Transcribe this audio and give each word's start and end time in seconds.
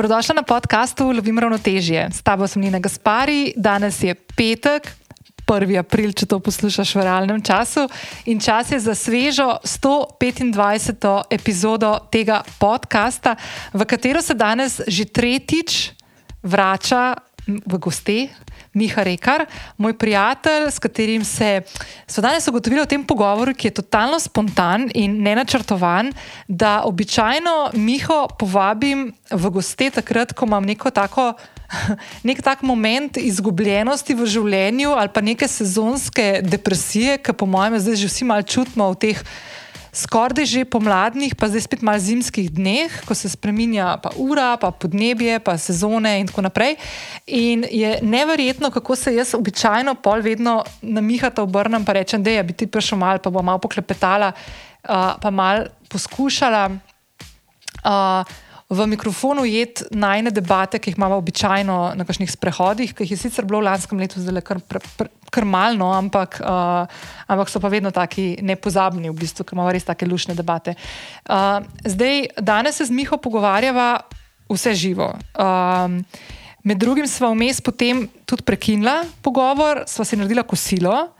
Dobrodošla 0.00 0.34
na 0.34 0.42
podkastu 0.42 1.12
Lovim 1.12 1.38
ravnotežje. 1.38 2.08
S 2.08 2.22
tabo 2.24 2.48
sem 2.48 2.62
Nina 2.62 2.78
Gaspari, 2.80 3.52
danes 3.52 4.00
je 4.00 4.14
petek, 4.16 4.88
1. 5.44 5.76
april, 5.76 6.14
če 6.16 6.24
to 6.24 6.38
poslušaš 6.40 6.94
v 6.96 7.04
realnem 7.04 7.42
času. 7.44 7.84
In 8.24 8.40
čas 8.40 8.72
je 8.72 8.80
za 8.80 8.96
svežo 8.96 9.60
125. 9.60 10.56
epizodo 11.28 11.92
tega 12.08 12.40
podcasta, 12.56 13.36
v 13.76 13.84
katero 13.84 14.24
se 14.24 14.32
danes 14.32 14.80
že 14.88 15.04
tretjič 15.04 15.92
vrača 16.48 17.20
v 17.44 17.76
gosti. 17.76 18.32
Miha 18.74 19.02
Rekar, 19.02 19.46
moj 19.76 19.96
prijatelj, 19.98 20.68
s 20.70 20.78
katerim 20.78 21.24
se 21.24 21.62
smo 22.06 22.22
danes 22.22 22.48
ugotovili 22.48 22.82
v 22.82 22.86
tem 22.86 23.04
pogovoru, 23.04 23.54
ki 23.54 23.66
je 23.66 23.78
totalno 23.82 24.20
spontan 24.22 24.86
in 24.94 25.16
nenačrtovan, 25.22 26.12
da 26.48 26.82
običajno 26.86 27.70
Miho 27.74 28.28
povabim 28.38 29.08
v 29.30 29.50
gosti 29.50 29.90
takrat, 29.90 30.32
ko 30.32 30.46
imam 30.46 30.64
neko 30.64 30.90
tako. 30.90 31.32
Nek 32.28 32.42
tak 32.42 32.62
moment 32.62 33.18
izgubljenosti 33.18 34.14
v 34.14 34.26
življenju 34.26 34.94
ali 34.94 35.10
pa 35.14 35.20
neke 35.20 35.48
sezonske 35.48 36.40
depresije, 36.42 37.18
ki 37.18 37.34
po 37.34 37.46
mojem 37.46 37.78
zdaj 37.78 37.96
že 38.04 38.10
vsi 38.10 38.26
malo 38.26 38.46
čutimo 38.46 38.90
v 38.94 39.02
teh 39.02 39.24
skoraj 39.92 40.46
že 40.46 40.64
pomladnih, 40.64 41.34
pa 41.34 41.50
zdaj 41.50 41.66
spet 41.66 41.82
malo 41.82 41.98
zimskih 41.98 42.50
dneh, 42.50 42.90
ko 43.06 43.14
se 43.14 43.28
spremenja 43.28 43.98
pa 44.02 44.10
ura, 44.16 44.56
pa 44.56 44.70
podnebje, 44.70 45.40
pa 45.42 45.58
sezone 45.58 46.20
in 46.20 46.30
tako 46.30 46.46
naprej. 46.46 46.76
In 47.26 47.66
je 47.66 47.98
neverjetno, 48.02 48.70
kako 48.70 48.96
se 48.96 49.14
jaz 49.14 49.34
običajno 49.34 49.94
pol 49.98 50.22
vedno 50.22 50.64
na 50.82 51.00
Mihata 51.00 51.42
obrnem 51.42 51.82
in 51.82 51.94
rečem, 51.94 52.22
da 52.22 52.30
je 52.30 52.42
bi 52.42 52.52
ti 52.52 52.66
prišel 52.66 52.98
mal, 52.98 53.18
pa 53.18 53.30
bo 53.30 53.42
malo 53.42 53.58
poklepetala, 53.58 54.32
uh, 54.32 55.18
pa 55.20 55.30
mal 55.30 55.66
poskušala. 55.88 56.70
Uh, 57.80 58.24
v 58.70 58.86
mikrofonu 58.86 59.42
jed 59.50 59.82
najne 59.90 60.30
debate, 60.30 60.78
ki 60.78 60.92
jih 60.92 60.98
imamo 60.98 61.18
običajno 61.18 61.76
na 61.98 62.04
kakšnih 62.06 62.30
sprehodih, 62.30 62.92
ki 62.94 63.02
jih 63.02 63.16
je 63.16 63.18
sicer 63.18 63.42
bilo 63.44 63.58
v 63.58 63.66
lanskem 63.66 63.98
letu 63.98 64.22
zelo 64.22 64.38
kar, 64.46 64.62
kar 65.26 65.44
malno, 65.44 65.90
ampak, 65.90 66.38
uh, 66.38 66.86
ampak 67.26 67.50
so 67.50 67.58
pa 67.58 67.66
vedno 67.66 67.90
taki 67.90 68.38
nepozabni, 68.38 69.10
v 69.10 69.18
bistvu, 69.18 69.42
ker 69.42 69.58
imamo 69.58 69.74
res 69.74 69.88
take 69.88 70.06
lušne 70.06 70.38
debate. 70.38 70.76
Uh, 71.26 71.66
zdaj, 71.82 72.30
danes 72.38 72.78
se 72.78 72.86
z 72.86 72.94
Miho 72.94 73.18
pogovarjava 73.18 74.06
vse 74.46 74.74
živo. 74.78 75.10
Um, 75.34 75.98
med 76.62 76.78
drugim 76.78 77.10
smo 77.10 77.34
vmes 77.34 77.58
potem 77.58 78.06
tudi 78.22 78.46
prekinila 78.46 79.02
pogovor, 79.18 79.82
sva 79.90 80.06
si 80.06 80.14
naredila 80.14 80.46
kosilo. 80.46 81.10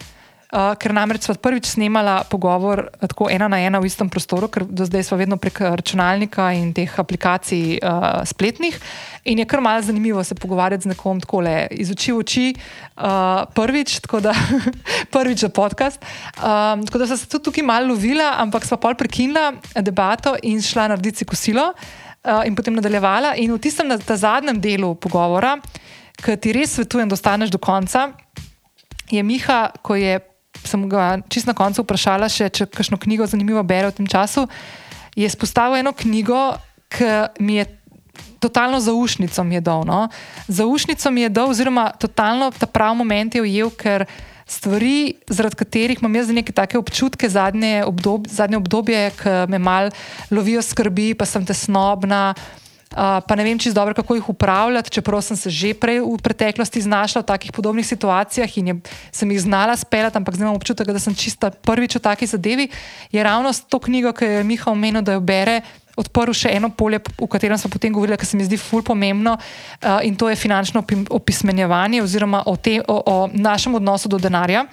Uh, 0.51 0.73
ker 0.75 0.91
namreč 0.91 1.29
smo 1.29 1.37
prvič 1.39 1.69
snemala 1.77 2.25
pogovor 2.27 2.89
tako 2.99 3.29
ena 3.31 3.47
na 3.47 3.61
ena 3.63 3.79
v 3.79 3.87
istem 3.87 4.09
prostoru, 4.11 4.49
ker 4.51 4.65
do 4.67 4.83
zdaj 4.83 5.05
smo 5.07 5.19
vedno 5.21 5.37
prek 5.39 5.61
računalnika 5.79 6.49
in 6.59 6.73
teh 6.75 6.91
aplikacij 6.99 7.79
uh, 7.79 8.25
spletnih. 8.27 8.75
In 9.31 9.39
je 9.39 9.47
kar 9.47 9.63
malce 9.63 9.93
zanimivo 9.93 10.25
se 10.25 10.35
pogovarjati 10.35 10.89
z 10.89 10.91
nekom 10.91 11.21
tako 11.23 11.45
le 11.47 11.69
iz 11.71 11.93
oči 11.95 12.11
v 12.11 12.19
oči, 12.19 12.47
uh, 12.51 13.47
prvič, 13.55 14.01
tako 14.03 14.21
da 14.25 14.35
prvič 15.15 15.47
za 15.47 15.51
podcast. 15.55 16.03
Um, 16.43 16.83
tako 16.83 16.99
da 16.99 17.07
sem 17.07 17.21
se 17.21 17.29
tudi 17.31 17.47
tukaj 17.47 17.63
malo 17.63 17.95
lovila, 17.95 18.33
ampak 18.43 18.67
smo 18.67 18.81
pol 18.83 18.99
prekinila 18.99 19.53
debato 19.79 20.35
in 20.43 20.59
šla 20.59 20.89
narediti 20.91 21.25
kosilo 21.25 21.71
in 22.45 22.57
potem 22.59 22.75
nadaljevala. 22.75 23.37
In 23.39 23.55
v 23.55 23.63
tistem 23.63 23.95
zadnjem 24.03 24.59
delu 24.61 24.95
pogovora, 24.95 25.55
ki 26.21 26.37
ti 26.37 26.53
res 26.53 26.75
svetujem, 26.75 27.09
da 27.09 27.15
ostaneš 27.15 27.55
do 27.55 27.63
konca. 27.63 28.11
Je 29.11 29.23
Miha, 29.23 29.71
ko 29.83 29.95
je 29.95 30.19
sem 30.65 30.89
ga 30.89 31.19
čist 31.29 31.49
na 31.49 31.55
koncu 31.57 31.85
vprašala, 31.85 32.29
še, 32.29 32.51
če 32.53 32.69
kakšno 32.71 32.99
knjigo 33.01 33.29
zanimivo 33.31 33.63
bere 33.67 33.91
v 33.91 33.97
tem 34.01 34.09
času. 34.11 34.47
Je 35.17 35.27
izpostavil 35.27 35.81
eno 35.81 35.93
knjigo, 35.97 36.55
ki 36.91 37.11
mi 37.41 37.61
je 37.61 37.67
totalno 38.41 38.81
zaušnico 38.81 39.45
mi 39.45 39.55
je 39.55 39.61
dal. 39.61 39.85
No? 39.85 40.09
Zaušnico 40.49 41.11
mi 41.11 41.21
je 41.21 41.29
dal, 41.29 41.51
oziroma 41.51 41.91
totalno 41.91 42.51
ta 42.51 42.67
pravi 42.67 42.97
moment 42.97 43.35
je 43.35 43.43
ujel, 43.43 43.71
ker 43.71 44.07
stvari, 44.51 45.15
zaradi 45.31 45.61
katerih 45.61 46.01
imam 46.01 46.17
jaz 46.17 46.33
neke 46.35 46.53
take 46.53 46.79
občutke 46.79 47.29
zadnje, 47.29 47.85
obdob, 47.87 48.27
zadnje 48.27 48.59
obdobje, 48.59 49.03
ki 49.21 49.37
me 49.53 49.61
mal 49.63 49.93
lovijo 50.31 50.63
skrbi, 50.63 51.15
pa 51.15 51.29
sem 51.29 51.47
tesnobna. 51.47 52.35
Uh, 52.91 53.23
pa 53.23 53.39
ne 53.39 53.45
vem, 53.47 53.55
je 53.55 53.71
dobro, 53.71 53.95
kako 53.95 54.15
jih 54.15 54.29
upravljati, 54.29 54.91
čeprav 54.91 55.23
sem 55.23 55.37
se 55.37 55.51
že 55.51 55.75
prej 55.75 56.01
v 56.03 56.19
preteklosti 56.19 56.83
znašla 56.83 57.23
v 57.23 57.27
takih 57.27 57.53
podobnih 57.55 57.87
situacijah 57.87 58.59
in 58.59 58.67
je, 58.67 58.75
sem 59.15 59.31
jih 59.31 59.41
znala 59.41 59.77
speljati, 59.77 60.19
ampak 60.19 60.35
zdaj 60.35 60.47
imam 60.47 60.59
občutek, 60.59 60.91
da 60.91 60.99
sem 60.99 61.15
čista 61.15 61.51
prvič 61.55 61.95
v 61.95 62.03
taki 62.03 62.27
zadevi. 62.27 62.67
Je 63.15 63.23
ravno 63.23 63.55
to 63.55 63.79
knjigo, 63.79 64.11
ki 64.13 64.25
je 64.25 64.45
Miha 64.45 64.75
omenil, 64.75 65.07
da 65.07 65.15
jo 65.15 65.23
bere, 65.23 65.63
odprl 65.97 66.35
še 66.35 66.51
eno 66.51 66.71
polje, 66.75 66.99
v 67.15 67.29
katerem 67.31 67.59
smo 67.59 67.71
potem 67.71 67.95
govorili, 67.95 68.19
kar 68.19 68.27
se 68.27 68.37
mi 68.37 68.43
zdi 68.43 68.59
ful 68.59 68.83
pomembno 68.83 69.37
uh, 69.39 70.03
in 70.03 70.17
to 70.17 70.27
je 70.27 70.35
finančno 70.35 70.83
opismenjevanje 71.11 72.03
oziroma 72.03 72.43
o, 72.47 72.57
te, 72.57 72.81
o, 72.83 72.97
o 73.07 73.17
našem 73.33 73.75
odnosu 73.79 74.11
do 74.11 74.19
denarja. 74.19 74.67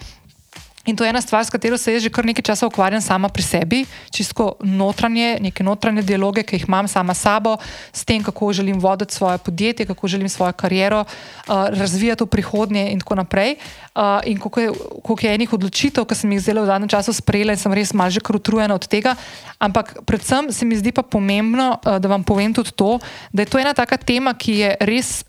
In 0.88 0.96
to 0.96 1.04
je 1.04 1.10
ena 1.12 1.20
stvar, 1.20 1.44
s 1.44 1.52
katero 1.52 1.76
se 1.76 1.92
jaz 1.92 2.02
že 2.02 2.08
kar 2.08 2.24
nekaj 2.24 2.48
časa 2.48 2.64
ukvarjam 2.64 3.00
sama 3.04 3.28
pri 3.28 3.44
sebi, 3.44 3.84
čisto 4.08 4.56
notranje, 4.64 5.36
neke 5.36 5.60
notranje 5.60 6.00
dialoge, 6.02 6.40
ki 6.40 6.56
jih 6.56 6.64
imam 6.64 6.88
sama 6.88 7.12
s 7.12 7.28
sabo, 7.28 7.58
s 7.92 8.08
tem, 8.08 8.24
kako 8.24 8.52
želim 8.56 8.80
voditi 8.80 9.14
svoje 9.14 9.38
podjetje, 9.38 9.86
kako 9.86 10.08
želim 10.08 10.28
svojo 10.28 10.52
kariero 10.52 11.04
uh, 11.04 11.68
razvijati 11.68 12.24
v 12.24 12.26
prihodnje 12.26 12.88
in 12.92 13.04
tako 13.04 13.20
naprej. 13.20 13.56
Uh, 13.94 14.24
in 14.24 14.40
koliko 14.40 14.60
je, 14.60 14.70
koliko 15.04 15.26
je 15.26 15.34
enih 15.34 15.52
odločitev, 15.52 16.08
ki 16.08 16.14
sem 16.14 16.32
jih 16.32 16.40
zelo 16.40 16.64
v 16.64 16.72
zadnjem 16.72 16.88
času 16.88 17.12
sprejela 17.12 17.52
in 17.52 17.60
sem 17.60 17.72
res 17.72 17.92
malo 17.92 18.10
že 18.10 18.24
kar 18.24 18.40
utrujena 18.40 18.74
od 18.74 18.88
tega. 18.88 19.12
Ampak 19.60 20.00
predvsem 20.08 20.48
se 20.52 20.64
mi 20.64 20.76
zdi 20.76 20.92
pa 20.92 21.04
pomembno, 21.04 21.76
uh, 21.84 21.98
da 22.00 22.08
vam 22.08 22.24
povem 22.24 22.54
tudi 22.56 22.72
to, 22.72 22.96
da 23.32 23.44
je 23.44 23.52
to 23.52 23.60
ena 23.60 23.76
taka 23.76 24.00
tema, 24.00 24.32
ki 24.32 24.56
je 24.56 24.76
res 24.80 25.20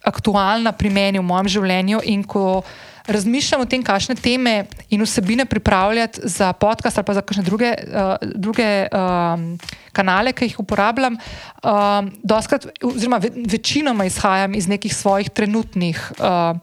aktualna 0.00 0.72
pri 0.72 0.88
meni 0.88 1.20
v 1.20 1.28
mojem 1.28 1.48
življenju 1.60 2.00
in 2.08 2.24
ko 2.24 2.64
razmišljam 3.06 3.60
o 3.60 3.68
tem, 3.68 3.82
kakšne 3.84 4.14
teme 4.14 4.64
in 4.90 5.02
vsebine 5.02 5.44
pripravljati 5.44 6.20
za 6.24 6.52
podcast 6.52 6.98
ali 6.98 7.04
pa 7.04 7.14
za 7.14 7.20
kakšne 7.20 7.42
druge, 7.44 7.74
uh, 7.74 8.16
druge 8.34 8.86
um, 8.88 9.58
kanale, 9.92 10.32
ki 10.32 10.48
jih 10.48 10.60
uporabljam. 10.60 11.16
Um, 11.16 12.12
doskrat, 12.22 12.66
oziroma 12.82 13.18
ve, 13.18 13.30
večinoma 13.46 14.04
izhajam 14.04 14.54
iz 14.54 14.68
nekih 14.68 14.94
svojih 14.94 15.30
trenutnih 15.30 16.12
uh, 16.18 16.56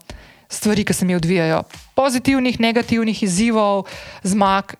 stvari, 0.48 0.84
ki 0.84 0.92
se 0.92 1.04
mi 1.04 1.14
odvijajo. 1.14 1.62
Pozitivnih, 1.94 2.60
negativnih 2.60 3.22
izzivov, 3.22 3.86
zmag. 4.22 4.74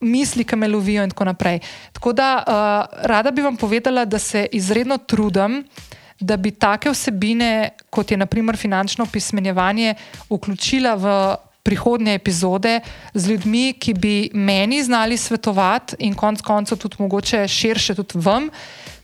Misli, 0.00 0.44
ki 0.44 0.56
me 0.56 0.68
lovijo, 0.68 1.02
in 1.02 1.10
tako 1.10 1.24
naprej. 1.24 1.58
Tako 1.92 2.12
da, 2.12 2.28
uh, 2.38 3.06
rada 3.06 3.30
bi 3.30 3.42
vam 3.42 3.56
povedala, 3.56 4.04
da 4.04 4.18
se 4.18 4.46
izredno 4.52 4.98
trudim, 4.98 5.58
uh, 5.58 5.94
da 6.24 6.36
bi 6.36 6.50
take 6.50 6.90
vsebine, 6.90 7.70
kot 7.90 8.10
je 8.10 8.16
naprimer 8.16 8.56
finančno 8.56 9.06
pismenjevanje, 9.12 9.94
vključila 10.30 10.94
v 10.94 11.16
prihodnje 11.64 12.14
epizode 12.14 12.80
z 13.14 13.30
ljudmi, 13.30 13.72
ki 13.80 13.94
bi 13.94 14.30
meni 14.34 14.82
znali 14.84 15.16
svetovati 15.16 15.96
in 16.04 16.14
konec 16.14 16.42
koncev 16.44 16.78
tudi 16.78 16.96
mogoče 16.98 17.48
širše 17.48 17.94
tudi 17.94 18.20
vam, 18.24 18.48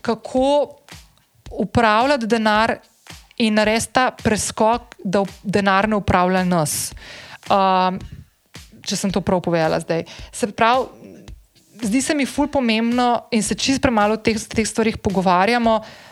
kako 0.01 0.77
upravljati 1.51 2.27
denar 2.27 2.77
in 3.37 3.55
narediti 3.55 3.93
ta 3.93 4.11
preskok, 4.11 4.97
da 5.05 5.25
denar 5.43 5.89
ne 5.89 5.97
upravlja 5.97 6.45
nas. 6.45 6.93
Um, 7.49 7.99
če 8.85 8.97
sem 8.97 9.13
to 9.13 9.21
prav 9.21 9.41
povedala 9.41 9.81
zdaj. 9.81 10.05
Se 10.33 10.51
pravi, 10.53 10.85
zdi 11.83 12.03
se 12.03 12.15
mi 12.15 12.27
ful 12.29 12.49
pomembno 12.49 13.25
in 13.33 13.43
se 13.43 13.55
čist 13.55 13.81
premalo 13.83 14.15
o 14.15 14.21
teh, 14.21 14.37
teh 14.37 14.69
stvarih 14.69 15.01
pogovarjamo, 15.01 15.81
uh, 15.81 16.10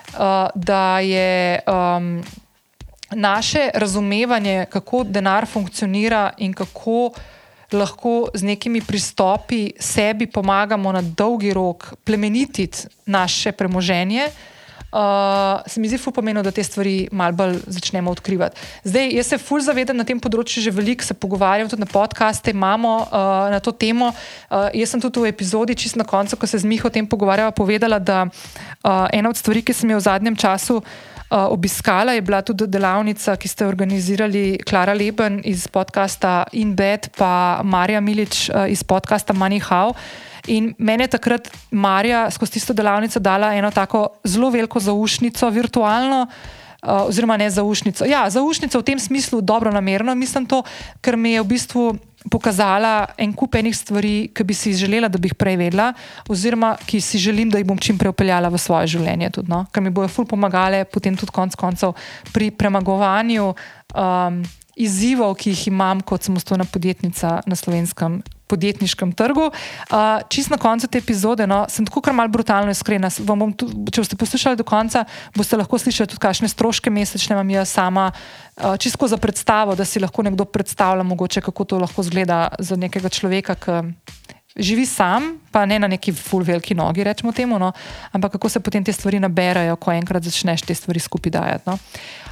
da 0.55 0.99
je 0.99 1.59
um, 1.67 2.23
naše 3.11 3.69
razumevanje, 3.73 4.65
kako 4.69 5.03
denar 5.03 5.45
funkcionira 5.45 6.33
in 6.37 6.53
kako 6.53 7.11
lahko 7.71 8.27
z 8.33 8.43
nekimi 8.43 8.81
pristopi 8.81 9.71
sebi 9.79 10.27
pomagamo 10.27 10.91
na 10.91 11.01
dolgi 11.01 11.53
rok 11.53 11.93
plemenititi 12.03 12.87
naše 13.05 13.51
premoženje. 13.51 14.27
Uh, 14.89 15.61
se 15.69 15.79
mi 15.79 15.87
zdi, 15.87 15.97
fu 15.97 16.11
pomeni, 16.11 16.41
da 16.41 16.51
te 16.51 16.63
stvari 16.63 17.07
malo 17.11 17.35
bolj 17.37 17.59
začnemo 17.67 18.11
odkrivati. 18.11 18.57
Zdaj, 18.83 19.11
jaz 19.13 19.27
se 19.27 19.37
ful 19.37 19.61
zavedam 19.61 19.97
na 19.97 20.05
tem 20.07 20.17
področju, 20.17 20.63
že 20.65 20.73
veliko 20.73 21.05
se 21.05 21.13
pogovarjam, 21.13 21.69
tudi 21.69 21.85
na 21.85 21.89
podkaste 21.89 22.49
imamo 22.55 22.95
uh, 23.05 23.51
na 23.53 23.59
to 23.61 23.69
temo. 23.69 24.09
Uh, 24.49 24.65
jaz 24.73 24.95
sem 24.95 25.03
tudi 25.03 25.21
v 25.21 25.29
epizodi, 25.29 25.77
čist 25.77 25.99
na 25.99 26.07
koncu, 26.09 26.39
ko 26.41 26.49
se 26.49 26.57
z 26.57 26.65
Miho 26.65 26.89
o 26.89 26.93
tem 26.93 27.05
pogovarjava, 27.05 27.53
povedala, 27.53 28.01
da 28.01 28.25
uh, 28.25 29.05
ena 29.13 29.29
od 29.29 29.37
stvari, 29.37 29.61
ki 29.61 29.77
sem 29.77 29.93
jo 29.93 29.99
v 30.01 30.07
zadnjem 30.09 30.33
času 30.33 30.81
uh, 30.81 31.45
obiskala, 31.53 32.17
je 32.17 32.25
bila 32.25 32.41
tudi 32.41 32.65
delavnica, 32.65 33.37
ki 33.37 33.47
ste 33.47 33.69
organizirali 33.69 34.57
Klara 34.65 34.97
Leben 34.97 35.41
iz 35.45 35.69
podcasta 35.69 36.49
In 36.57 36.73
Bed, 36.73 37.13
pa 37.13 37.61
Marija 37.61 38.01
Milič 38.01 38.49
uh, 38.49 38.65
iz 38.65 38.81
podcasta 38.81 39.37
Money 39.37 39.61
How. 39.61 39.93
In 40.49 40.73
meni 40.77 41.05
je 41.05 41.13
takrat 41.13 41.49
Marija 41.71 42.25
skozi 42.31 42.57
tisto 42.57 42.73
delavnico 42.73 43.19
dala 43.19 43.53
eno 43.55 43.69
tako 43.71 44.07
zelo 44.23 44.49
veliko 44.49 44.79
zaušnico, 44.79 45.49
virtualno, 45.49 46.23
uh, 46.25 47.07
oziroma 47.07 47.37
ne 47.37 47.49
zaušnico. 47.49 48.05
Ja, 48.09 48.25
zaušnico 48.29 48.79
v 48.79 48.83
tem 48.83 48.99
smislu 48.99 49.41
dobro 49.41 49.71
namerno, 49.71 50.15
mislim 50.15 50.45
to, 50.45 50.63
ker 51.01 51.17
mi 51.17 51.35
je 51.35 51.43
v 51.43 51.47
bistvu 51.53 51.83
pokazala 52.31 53.13
en 53.17 53.33
kup 53.33 53.55
enih 53.55 53.75
stvari, 53.75 54.15
ki 54.35 54.43
bi 54.43 54.53
si 54.57 54.73
želela, 54.73 55.07
da 55.07 55.21
bi 55.21 55.29
jih 55.29 55.37
prej 55.39 55.55
vedela, 55.61 55.91
oziroma 56.27 56.73
ki 56.85 56.99
si 57.01 57.21
želim, 57.21 57.49
da 57.49 57.61
jih 57.61 57.67
bom 57.67 57.77
čim 57.77 57.97
prej 57.97 58.11
upeljala 58.11 58.49
v 58.49 58.59
svoje 58.59 58.95
življenje. 58.95 59.29
Tudi, 59.37 59.51
no? 59.53 59.63
Ker 59.71 59.85
mi 59.85 59.93
bojo 59.93 60.09
ful 60.11 60.27
pomagale 60.27 60.83
potem 60.89 61.15
tudi 61.15 61.31
konc 61.35 61.55
koncev 61.55 61.93
pri 62.33 62.51
premagovanju. 62.51 63.53
Um, 63.93 64.41
Izzivov, 64.79 65.33
ki 65.35 65.51
jih 65.51 65.65
imam 65.73 65.99
kot 66.07 66.23
samostojna 66.23 66.63
podjetnica 66.63 67.41
na 67.43 67.55
slovenskem 67.55 68.21
podjetniškem 68.49 69.13
trgu. 69.13 69.49
Uh, 69.51 70.21
čist 70.29 70.49
na 70.49 70.57
koncu 70.57 70.89
te 70.89 70.99
epizode, 71.01 71.47
no, 71.47 71.63
sem 71.69 71.85
tako 71.87 72.01
kar 72.05 72.15
mal 72.17 72.31
brutalno 72.31 72.73
iskrena. 72.73 73.09
Tu, 73.09 73.69
če 73.93 74.03
boste 74.03 74.19
poslušali 74.19 74.59
do 74.59 74.65
konca, 74.67 75.05
boste 75.37 75.59
lahko 75.59 75.79
slišali 75.79 76.09
tudi, 76.09 76.23
kakšne 76.23 76.49
stroške 76.51 76.93
mesečne 76.93 77.37
imam 77.37 77.53
jaz 77.53 77.75
sama, 77.77 78.09
uh, 78.11 78.75
čisto 78.81 79.07
za 79.07 79.21
predstavo, 79.21 79.77
da 79.77 79.85
si 79.85 80.01
lahko 80.01 80.25
nekdo 80.25 80.49
predstavlja, 80.49 81.05
mogoče, 81.07 81.45
kako 81.45 81.65
to 81.65 81.83
lahko 81.85 82.03
zgleda 82.03 82.47
za 82.59 82.75
nekega 82.79 83.09
človeka, 83.09 83.55
živi 84.59 84.85
sam, 84.85 85.37
pa 85.51 85.65
ne 85.65 85.79
na 85.79 85.87
neki 85.87 86.13
full 86.13 86.43
veliki 86.43 86.75
nogi, 86.75 87.03
rečemo 87.03 87.31
temu, 87.31 87.59
no, 87.59 87.71
ampak 88.11 88.31
kako 88.31 88.49
se 88.49 88.59
potem 88.59 88.83
te 88.83 88.93
stvari 88.93 89.19
naberajo, 89.19 89.75
ko 89.75 89.91
enkrat 89.91 90.23
začneš 90.23 90.65
te 90.67 90.75
stvari 90.75 90.99
skupaj 90.99 91.31
dajati. 91.31 91.69
No. 91.69 91.77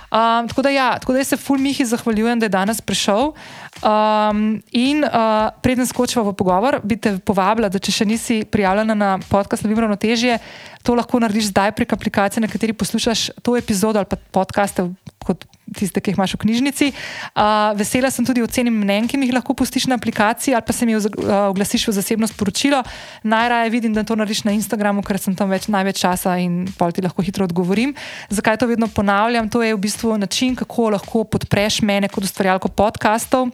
Um, 0.08 0.48
tako, 0.48 0.62
da 0.62 0.70
ja, 0.70 1.00
tako 1.00 1.14
da 1.14 1.24
se 1.24 1.38
ful 1.38 1.60
Mihi 1.60 1.86
zahvaljujem, 1.86 2.40
da 2.40 2.46
je 2.46 2.50
danes 2.50 2.82
prišel. 2.82 3.34
Um, 3.78 4.62
in 4.72 5.04
uh, 5.06 5.54
preden 5.62 5.86
skočiva 5.86 6.24
v 6.26 6.34
pogovor, 6.34 6.80
bi 6.82 6.98
te 6.98 7.14
povabila, 7.22 7.70
da 7.70 7.78
če 7.78 7.94
še 7.94 8.06
nisi 8.10 8.42
prijavljena 8.50 8.96
na 8.98 9.10
podcast 9.30 9.62
Lovim 9.62 9.84
ravnotežje, 9.86 10.40
to 10.82 10.96
lahko 10.98 11.20
narediš 11.22 11.52
zdaj 11.52 11.76
prek 11.78 11.94
aplikacije, 11.94 12.42
na 12.42 12.50
kateri 12.50 12.74
poslušaš 12.74 13.30
to 13.46 13.58
epizodo 13.58 14.02
ali 14.02 14.10
pa 14.10 14.18
podcaste 14.18 14.88
kot 15.28 15.46
tiste, 15.76 16.00
ki 16.00 16.14
jih 16.14 16.18
imaš 16.18 16.38
v 16.38 16.42
knjižnici. 16.46 16.88
Uh, 17.36 17.76
vesela 17.76 18.08
sem 18.14 18.26
tudi 18.26 18.44
ocenim 18.44 18.72
mnen, 18.72 19.08
ki 19.12 19.20
jih 19.20 19.34
lahko 19.36 19.52
pustiš 19.58 19.90
na 19.92 19.98
aplikaciji 20.00 20.56
ali 20.56 20.64
pa 20.64 20.74
se 20.74 20.88
mi 20.88 20.96
oglasiš 20.96 21.90
v 21.90 21.96
zasebno 22.00 22.28
sporočilo. 22.32 22.80
Najraje 23.28 23.70
vidim, 23.74 23.94
da 23.94 24.06
to 24.08 24.16
narediš 24.16 24.46
na 24.48 24.56
Instagramu, 24.56 25.04
ker 25.04 25.20
sem 25.20 25.36
tam 25.36 25.52
več, 25.52 25.68
največ 25.68 26.00
časa 26.00 26.38
in 26.40 26.66
pol 26.80 26.96
ti 26.96 27.04
lahko 27.04 27.26
hitro 27.26 27.44
odgovorim. 27.44 27.92
Zakaj 28.32 28.62
to 28.64 28.72
vedno 28.72 28.88
ponavljam? 28.88 29.52
To 29.52 29.62
je 29.64 29.76
v 29.76 29.82
bistvu 29.84 30.16
način, 30.18 30.56
kako 30.56 30.96
lahko 30.96 31.26
podpreš 31.28 31.82
mene 31.84 32.08
kot 32.08 32.24
ustvarjalko 32.24 32.72
podkastov 32.72 33.52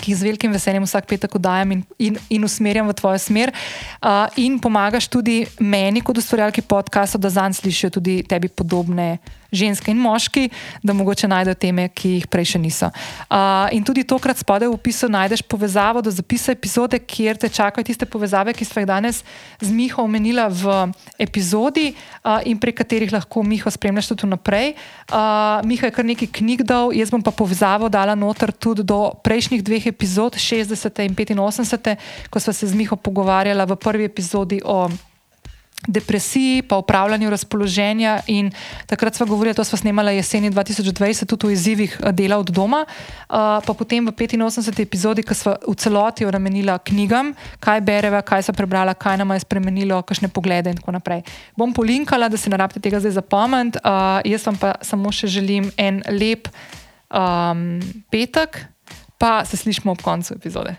ki 0.00 0.12
jih 0.12 0.20
z 0.20 0.28
velikim 0.28 0.52
veseljem 0.54 0.86
vsak 0.86 1.08
petek 1.10 1.34
oddajam 1.38 1.72
in, 1.76 1.82
in, 1.98 2.20
in 2.30 2.44
usmerjam 2.46 2.88
v 2.90 2.96
tvojo 2.98 3.18
smer, 3.22 3.52
uh, 3.52 4.26
in 4.40 4.60
pomagaš 4.62 5.08
tudi 5.12 5.44
meni, 5.60 6.02
kot 6.04 6.18
ustvarjalki 6.22 6.64
podcastov, 6.66 7.24
da 7.24 7.32
zanj 7.32 7.60
slišijo 7.60 7.90
tudi 7.98 8.20
tebi 8.28 8.48
podobne 8.48 9.16
ženske 9.52 9.90
in 9.90 10.00
moški, 10.00 10.48
da 10.82 10.92
mogoče 10.92 11.28
najdejo 11.28 11.54
teme, 11.54 11.88
ki 11.88 12.16
jih 12.18 12.26
prej 12.30 12.52
še 12.54 12.60
niso. 12.62 12.90
Uh, 13.26 13.66
in 13.74 13.84
tudi 13.86 14.04
tokrat 14.06 14.38
spodaj 14.38 14.70
v 14.70 14.76
opisu 14.76 15.08
najdeš 15.12 15.42
povezavo 15.46 16.02
do 16.02 16.10
zapisa 16.10 16.52
epizode, 16.52 16.98
kjer 16.98 17.36
te 17.36 17.48
čakajo 17.48 17.84
tiste 17.86 18.06
povezave, 18.06 18.54
ki 18.56 18.64
smo 18.64 18.82
jih 18.82 18.88
danes 18.88 19.22
z 19.60 19.70
Miho 19.70 20.02
omenila 20.02 20.48
v 20.48 20.92
epizodi 21.18 21.92
uh, 21.92 22.40
in 22.44 22.58
prek 22.58 22.80
katerih 22.82 23.12
lahko 23.12 23.42
Miho 23.42 23.70
spremljaš 23.70 24.12
tudi 24.12 24.30
naprej. 24.30 24.74
Uh, 25.10 25.62
Miha 25.66 25.90
je 25.90 25.94
kar 25.94 26.06
nekaj 26.06 26.30
knjig 26.40 26.64
dal, 26.66 26.92
jaz 26.96 27.12
bom 27.12 27.22
pa 27.22 27.34
povezavo 27.34 27.88
dala 27.92 28.14
noter 28.18 28.52
tudi 28.52 28.86
do 28.86 29.12
prejšnjih 29.22 29.62
dveh 29.62 29.90
epizod, 29.92 30.36
60. 30.36 31.02
in 31.06 31.14
85. 31.14 31.96
ko 32.30 32.40
smo 32.40 32.52
se 32.52 32.66
z 32.66 32.74
Miho 32.74 32.96
pogovarjala 32.96 33.64
v 33.64 33.76
prvi 33.76 34.04
epizodi 34.04 34.60
o 34.64 34.88
depresiji, 35.88 36.62
pa 36.62 36.76
upravljanju 36.76 37.30
razpoloženja. 37.30 38.20
In 38.26 38.50
takrat 38.86 39.14
smo 39.14 39.26
govorili, 39.26 39.54
to 39.54 39.64
smo 39.64 39.78
snemali 39.78 40.16
jeseni 40.16 40.50
2020, 40.50 41.26
tudi 41.26 41.46
o 41.46 41.50
izzivih 41.50 42.00
eh, 42.02 42.12
dela 42.12 42.38
od 42.38 42.50
doma. 42.50 42.84
Uh, 42.86 43.36
pa 43.66 43.74
potem 43.78 44.06
v 44.06 44.10
85. 44.10 44.82
epizodi, 44.82 45.22
ki 45.22 45.34
smo 45.34 45.54
v 45.68 45.74
celoti 45.74 46.24
namenili 46.24 46.72
knjigam, 46.84 47.34
kaj 47.60 47.80
bereva, 47.80 48.22
kaj 48.22 48.42
so 48.42 48.52
prebrala, 48.52 48.94
kaj 48.94 49.18
nam 49.18 49.30
je 49.30 49.40
spremenilo, 49.40 50.02
kakšne 50.02 50.28
poglede 50.28 50.70
in 50.70 50.76
tako 50.76 50.92
naprej. 50.92 51.22
Bom 51.56 51.72
polinkala, 51.72 52.28
da 52.28 52.36
se 52.36 52.50
ne 52.50 52.56
rabite 52.56 52.80
tega 52.80 53.00
zdaj 53.00 53.18
zapomniti. 53.18 53.78
Uh, 53.84 54.20
jaz 54.24 54.46
vam 54.46 54.56
pa 54.56 54.74
samo 54.82 55.12
še 55.12 55.26
želim 55.26 55.70
en 55.76 56.02
lep 56.10 56.48
um, 57.10 57.80
petek, 58.10 58.66
pa 59.18 59.44
se 59.44 59.56
slišmo 59.56 59.92
ob 59.92 60.02
koncu 60.02 60.34
epizode. 60.34 60.76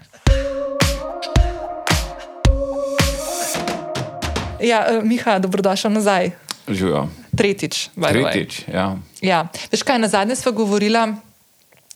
Ja, 4.61 4.85
uh, 4.89 5.03
Miha, 5.03 5.39
dobrodošel 5.39 5.91
nazaj. 5.91 6.31
Živijo. 6.67 7.07
Tretjič. 7.37 7.89
Tretjič 7.95 8.61
ja. 8.67 8.97
Ja. 9.21 9.47
Veš 9.71 9.83
kaj, 9.83 9.99
na 9.99 10.07
zadnje 10.07 10.35
smo 10.35 10.51
govorili, 10.51 10.99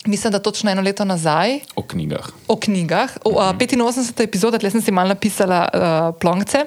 mislim, 0.05 0.31
da 0.31 0.39
točno 0.39 0.71
eno 0.71 0.81
leto 0.81 1.05
nazaj. 1.05 1.59
O 1.75 1.83
knjigah. 1.83 2.29
O 2.47 2.55
knjigah. 2.55 3.17
O, 3.23 3.29
uh, 3.29 3.57
85. 3.57 4.23
epizoda, 4.23 4.57
tle 4.57 4.71
sem 4.71 4.81
si 4.81 4.91
malo 4.91 5.09
napisala 5.09 5.67
uh, 5.73 6.15
plonce. 6.21 6.65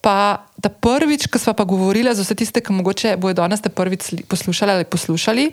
Pa 0.00 0.46
ta 0.62 0.70
prvič, 0.70 1.26
ko 1.26 1.38
smo 1.42 1.52
pa 1.58 1.64
govorili 1.66 2.14
za 2.14 2.22
vse 2.22 2.34
tiste, 2.38 2.62
ki 2.62 2.72
mogoče 2.72 3.16
bojo 3.18 3.34
danes 3.34 3.60
te 3.60 3.68
prvič 3.68 4.14
poslušali 4.30 4.72
ali 4.72 4.84
poslušali. 4.86 5.50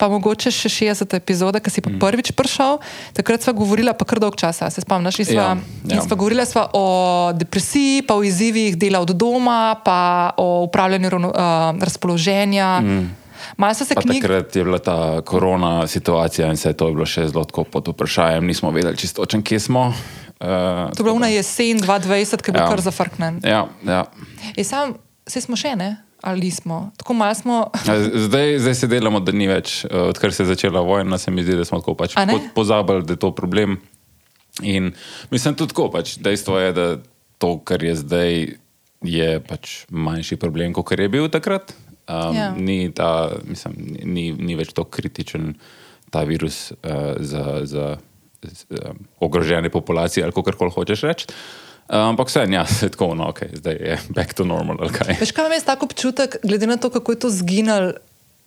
Pa 0.00 0.08
mogoče 0.08 0.50
še 0.50 0.68
60 0.72 1.12
epizode, 1.16 1.60
ki 1.60 1.70
si 1.70 1.84
pa 1.84 1.92
mm. 1.92 2.00
prvič 2.00 2.32
prišel. 2.32 2.80
Takrat 3.14 3.44
smo 3.44 3.52
govorili, 3.60 3.92
pa 3.92 4.04
kar 4.08 4.18
dolg 4.18 4.40
časa, 4.40 4.70
se 4.72 4.82
spomniš. 4.82 5.20
In 5.22 5.28
smo 5.28 5.36
ja, 5.36 5.52
ja. 5.92 6.06
govorili 6.16 6.46
sva 6.48 6.66
o 6.72 6.84
depresiji, 7.36 8.02
pa 8.08 8.16
o 8.16 8.24
izzivih 8.24 8.78
dela 8.80 9.04
od 9.04 9.12
doma, 9.14 9.76
pa 9.84 10.32
o 10.40 10.64
upravljanju 10.66 11.12
uh, 11.12 11.34
razpoloženja. 11.78 12.80
Mm. 12.80 13.23
Knjig... 14.02 14.22
Takrat 14.22 14.56
je 14.56 14.64
bila 14.64 14.78
ta 14.78 15.20
korona 15.20 15.86
situacija 15.86 16.48
in 16.50 16.56
se 16.56 16.68
je 16.72 16.76
to 16.76 16.90
bilo 16.92 17.06
še 17.06 17.28
zelo 17.28 17.44
pod 17.44 17.88
vprašanjem. 17.88 18.46
Nismo 18.46 18.70
vedeli 18.70 18.96
čisto, 18.96 19.22
o 19.22 19.26
čem 19.26 19.42
smo. 19.58 19.92
Uh, 20.40 20.90
to 20.96 21.04
je 21.04 21.12
bila 21.12 21.28
jesen 21.30 21.80
2020, 21.80 22.42
ki 22.42 22.50
je 22.50 22.52
bil 22.52 22.62
ja. 22.62 22.68
kar 22.68 22.80
zafrknen. 22.80 23.40
Ja, 23.44 23.68
ja. 23.86 24.04
Sam, 24.64 24.98
vse 25.26 25.46
smo 25.46 25.56
še 25.56 25.76
ne 25.76 26.04
ali 26.24 26.50
smo. 26.50 26.90
smo... 27.34 27.70
zdaj, 28.14 28.58
zdaj 28.58 28.74
se 28.74 28.86
delamo, 28.86 29.20
da 29.20 29.32
ni 29.32 29.44
več, 29.48 29.84
eh, 29.84 29.92
odkar 30.08 30.32
se 30.32 30.42
je 30.42 30.46
začela 30.46 30.80
vojna, 30.80 31.18
se 31.18 31.30
mi 31.30 31.44
zdi, 31.44 31.56
da 31.56 31.64
smo 31.68 31.82
tako 31.84 31.94
pač 32.00 32.16
pozabili, 32.54 33.04
da 33.04 33.12
je 33.12 33.20
to 33.20 33.34
problem. 33.36 33.76
In 34.62 34.92
mislim 35.30 35.54
tudi 35.54 35.74
tako, 35.74 35.90
pač, 35.92 36.16
dejstvo 36.24 36.58
je, 36.58 36.72
da 36.72 36.86
to, 37.38 37.58
kar 37.60 37.84
je 37.84 37.94
zdaj, 38.00 38.56
je 39.04 39.30
pač 39.44 39.84
manjši 39.90 40.40
problem, 40.40 40.72
kot 40.72 40.94
je 40.96 41.08
bil 41.12 41.28
takrat. 41.28 41.74
Um, 42.08 42.36
ja. 42.36 42.52
ni, 42.52 42.92
ta, 42.92 43.32
mislim, 43.48 43.74
ni, 44.04 44.32
ni 44.32 44.56
več 44.58 44.74
tako 44.76 44.90
kritičen 44.92 45.54
ta 46.12 46.22
virus 46.28 46.72
uh, 46.72 47.16
za, 47.18 47.60
za, 47.64 47.96
za 48.42 48.90
um, 48.90 48.98
ogrožene 49.24 49.70
populacije, 49.70 50.24
ali 50.24 50.32
kako 50.32 50.52
koli 50.58 50.74
hočeš 50.74 51.06
reči. 51.08 51.26
Ampak 51.88 52.28
vse, 52.28 52.46
ja, 52.50 52.66
se 52.66 52.88
tako, 52.92 53.14
no, 53.14 53.28
okay, 53.32 53.56
zdaj 53.56 53.74
je 53.74 53.98
back 54.16 54.34
to 54.34 54.44
normal. 54.44 54.76
Veš, 55.20 55.32
kaj 55.32 55.48
imaš 55.48 55.64
tako 55.64 55.88
občutek, 55.90 56.36
glede 56.42 56.66
na 56.66 56.76
to, 56.76 56.90
kako 56.90 57.12
je 57.12 57.18
to 57.18 57.30
zginilo 57.30 57.92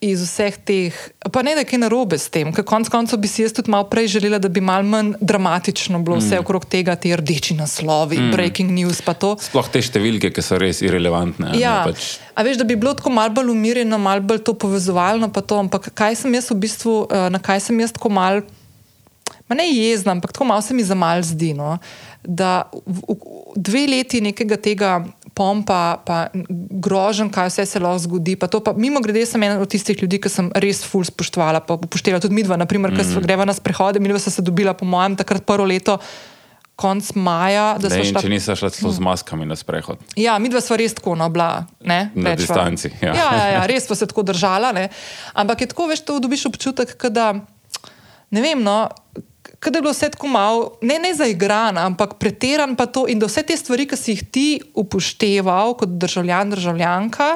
iz 0.00 0.22
vseh 0.22 0.54
teh, 0.62 0.94
pa 1.32 1.42
ne 1.42 1.56
da 1.58 1.64
je 1.64 1.68
kaj 1.72 1.80
narobe 1.82 2.18
s 2.18 2.30
tem, 2.30 2.52
ker 2.54 2.62
konec 2.66 2.86
koncev 2.92 3.18
bi 3.18 3.26
si 3.30 3.42
jaz 3.42 3.50
tudi 3.56 3.72
malo 3.74 3.88
prej 3.90 4.12
želela, 4.14 4.38
da 4.38 4.46
bi 4.48 4.62
malo 4.62 4.86
manj 4.86 5.16
dramatično 5.18 5.98
bilo 6.06 6.20
vse 6.20 6.36
mm. 6.36 6.44
okrog 6.46 6.68
tega, 6.70 6.94
ti 6.94 7.10
rdeči 7.18 7.56
naslovi, 7.58 8.20
mm. 8.20 8.30
breaking 8.30 8.70
news. 8.70 9.02
Sploh 9.02 9.70
te 9.72 9.82
številke, 9.82 10.30
ki 10.30 10.44
so 10.44 10.60
res 10.62 10.84
irrelevantne. 10.86 11.50
Ja, 11.58 11.80
pač... 11.88 12.20
a 12.30 12.46
veš, 12.46 12.60
da 12.62 12.66
bi 12.68 12.78
bilo 12.78 12.94
tako 12.94 13.10
malo 13.16 13.34
bolj 13.40 13.50
umirjeno, 13.56 13.98
malo 13.98 14.22
bolj 14.22 14.44
to 14.46 14.54
povezovalno, 14.54 15.32
pa 15.34 15.42
to, 15.42 15.58
ampak 15.66 15.90
kaj 15.98 16.22
sem 16.22 16.38
jaz 16.38 16.52
v 16.54 16.60
bistvu, 16.62 16.94
eh, 17.10 17.26
na 17.34 17.42
kaj 17.42 17.66
sem 17.66 17.82
jaz 17.82 17.96
tako 17.98 18.14
mal, 18.14 18.44
ma 19.50 19.58
ne 19.58 19.66
jezna, 19.66 20.14
ampak 20.14 20.36
tako 20.36 20.46
malo 20.46 20.62
se 20.62 20.78
mi 20.78 20.86
za 20.86 20.94
mal 20.94 21.26
zdi. 21.26 21.56
No? 21.58 21.74
Da 22.22 22.70
dve 23.56 23.86
leti 23.86 24.20
nekega 24.20 24.56
tega 24.56 24.92
pompa, 25.38 26.00
pa 26.02 26.16
grožen, 26.82 27.30
kaj 27.30 27.52
vse 27.52 27.66
se 27.66 27.80
lahko 27.82 28.02
zgodi. 28.02 28.34
Pa 28.36 28.48
pa, 28.50 28.74
mimo 28.76 29.00
grede, 29.04 29.22
sem 29.26 29.42
ena 29.46 29.60
od 29.62 29.70
tistih 29.70 30.00
ljudi, 30.02 30.18
ki 30.22 30.32
sem 30.32 30.48
res 30.58 30.82
ful 30.86 31.06
spoštovala, 31.06 31.62
pa 31.66 31.78
upoštevala 31.78 32.22
tudi 32.24 32.34
midva, 32.40 32.58
naprimer, 32.58 32.90
mm 32.90 32.96
-hmm. 32.96 33.12
smo 33.12 33.22
greva 33.22 33.44
na 33.44 33.54
sprehode, 33.54 34.00
midva 34.00 34.18
se 34.18 34.42
dobila, 34.42 34.74
po 34.74 34.84
mojem, 34.84 35.16
takrat 35.16 35.46
prvo 35.46 35.64
leto. 35.64 35.98
Konc 36.78 37.14
maja, 37.14 37.76
da 37.78 37.90
smo 37.90 38.04
šli. 38.04 38.20
Če 38.22 38.28
nisi 38.28 38.54
šla 38.56 38.70
celo 38.70 38.92
z 38.92 39.00
maskami 39.02 39.46
na 39.46 39.56
sprehod. 39.56 39.98
Ja, 40.16 40.38
mi 40.38 40.48
dva 40.48 40.60
smo 40.60 40.76
res 40.76 40.94
tako 40.94 41.14
nobla. 41.14 41.66
Ne, 41.80 42.10
na 42.14 42.30
Rečva. 42.30 42.36
distanci. 42.36 42.90
Ja. 43.02 43.14
Ja, 43.14 43.30
ja, 43.34 43.46
ja, 43.46 43.66
res 43.72 43.86
smo 43.86 43.96
se 43.96 44.06
tako 44.06 44.22
držala. 44.22 44.88
Ampak 45.34 45.60
je 45.60 45.66
tako, 45.66 45.86
veš, 45.86 46.00
to 46.00 46.18
dobiš 46.18 46.46
občutek, 46.46 47.04
da 47.10 47.34
ne 48.30 48.42
vem. 48.42 48.62
No, 48.62 48.88
da 49.66 49.78
je 49.78 49.82
bilo 49.82 49.92
vse 49.92 50.10
tako 50.10 50.28
malo, 50.30 50.70
ne, 50.82 50.98
ne 50.98 51.14
zaigran, 51.14 51.78
ampak 51.78 52.14
pretiran 52.18 52.76
pa 52.76 52.86
to 52.86 53.06
in 53.10 53.18
da 53.18 53.26
vse 53.26 53.42
te 53.42 53.56
stvari, 53.56 53.88
ki 53.90 53.96
si 53.98 54.14
jih 54.14 54.22
ti 54.30 54.48
upošteval 54.74 55.74
kot 55.78 55.98
državljan, 55.98 56.54
državljanka 56.54 57.32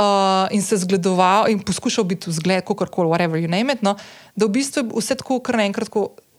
uh, 0.00 0.46
in 0.54 0.62
se 0.62 0.78
zgledoval 0.84 1.50
in 1.50 1.58
poskušal 1.58 2.04
biti 2.04 2.30
vzgled, 2.30 2.64
kako 2.64 2.86
koli, 2.86 3.10
whatever 3.10 3.36
you 3.42 3.50
name 3.50 3.72
it, 3.72 3.82
no, 3.82 3.96
da 4.36 4.46
v 4.46 4.54
bistvu 4.60 4.84
je 4.84 4.90
vse 4.94 5.14
tako 5.14 5.40
kar 5.40 5.58
naenkrat. 5.58 5.90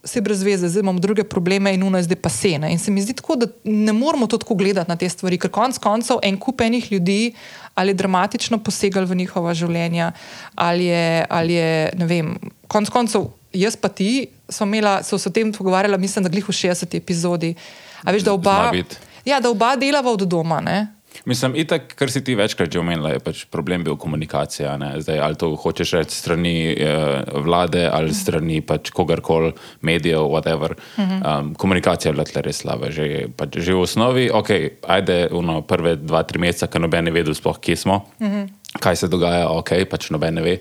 Vse 0.01 0.17
brez 0.25 0.39
veze, 0.41 0.65
zdaj 0.65 0.81
imamo 0.81 0.99
druge 0.99 1.21
probleme, 1.23 1.75
in 1.75 1.83
uno 1.85 1.99
je 1.99 2.07
zdaj 2.07 2.17
pa 2.23 2.29
sena. 2.29 2.71
In 2.73 2.79
se 2.81 2.89
mi 2.91 3.03
zdi 3.05 3.13
tako, 3.13 3.35
da 3.35 3.45
ne 3.63 3.93
moramo 3.93 4.25
to 4.27 4.39
tako 4.41 4.55
gledati 4.57 4.89
na 4.89 4.95
te 4.97 5.09
stvari, 5.09 5.37
ker 5.37 5.51
konec 5.53 5.77
koncev 5.77 6.17
en 6.25 6.39
kup 6.41 6.61
enih 6.61 6.91
ljudi 6.91 7.33
ali 7.75 7.93
je 7.93 7.93
dramatično 7.93 8.57
posegal 8.57 9.05
v 9.05 9.15
njihova 9.15 9.53
življenja, 9.53 10.11
ali 10.55 10.85
je, 10.85 11.25
ali 11.29 11.53
je 11.53 11.91
ne 11.97 12.05
vem, 12.05 12.33
konec 12.67 12.89
koncev 12.89 13.29
jaz 13.53 13.75
pa 13.75 13.89
ti 13.89 14.27
smo 14.49 14.67
imela, 14.67 15.03
so 15.03 15.17
se 15.17 15.29
o 15.29 15.31
tem 15.31 15.51
pogovarjala, 15.53 15.97
mislim, 15.97 16.23
da 16.23 16.29
glih 16.29 16.47
v 16.47 16.55
60 16.55 16.97
epizodi. 16.97 17.55
A 18.03 18.11
veš, 18.11 18.23
da 18.23 18.33
oba, 18.33 18.71
ja, 19.25 19.39
da 19.39 19.49
oba 19.49 19.75
delava 19.75 20.11
od 20.11 20.25
doma, 20.27 20.61
ne? 20.61 20.87
Mislim, 21.25 21.55
itak, 21.59 21.91
kar 21.95 22.11
si 22.11 22.23
ti 22.23 22.35
večkrat 22.35 22.71
že 22.71 22.79
omenila, 22.79 23.11
je 23.11 23.19
pač 23.19 23.43
problem 23.51 23.83
bil 23.83 23.97
komunikacija. 23.99 24.73
Zdaj, 25.03 25.19
ali 25.19 25.35
to 25.35 25.51
hočeš 25.59 25.91
reči 25.99 26.15
strani 26.15 26.53
eh, 26.71 27.23
vlade 27.43 27.83
ali 27.91 28.13
strani 28.15 28.61
pač 28.65 28.89
kogarkoli, 28.95 29.51
medijev, 29.81 30.23
whatever. 30.31 30.73
Um, 30.97 31.53
komunikacija 31.55 32.09
je 32.09 32.15
bila 32.15 32.25
tle 32.25 32.41
res 32.41 32.63
slaba. 32.63 32.89
Že, 32.91 33.27
pač, 33.37 33.59
že 33.59 33.75
v 33.75 33.83
osnovi, 33.83 34.29
ok, 34.33 34.51
ajde, 34.87 35.27
uno, 35.35 35.61
prve 35.67 35.97
dva, 35.99 36.23
tri 36.23 36.41
meseca, 36.41 36.71
ko 36.71 36.79
noben 36.79 37.05
ne 37.05 37.13
vedel, 37.13 37.35
sploh 37.37 37.59
kje 37.59 37.75
smo, 37.75 38.05
uh 38.19 38.27
-huh. 38.27 38.47
kaj 38.79 38.95
se 38.95 39.07
dogaja, 39.07 39.49
ok, 39.49 39.83
pač 39.89 40.09
noben 40.09 40.39
ne 40.39 40.41
ve. 40.41 40.57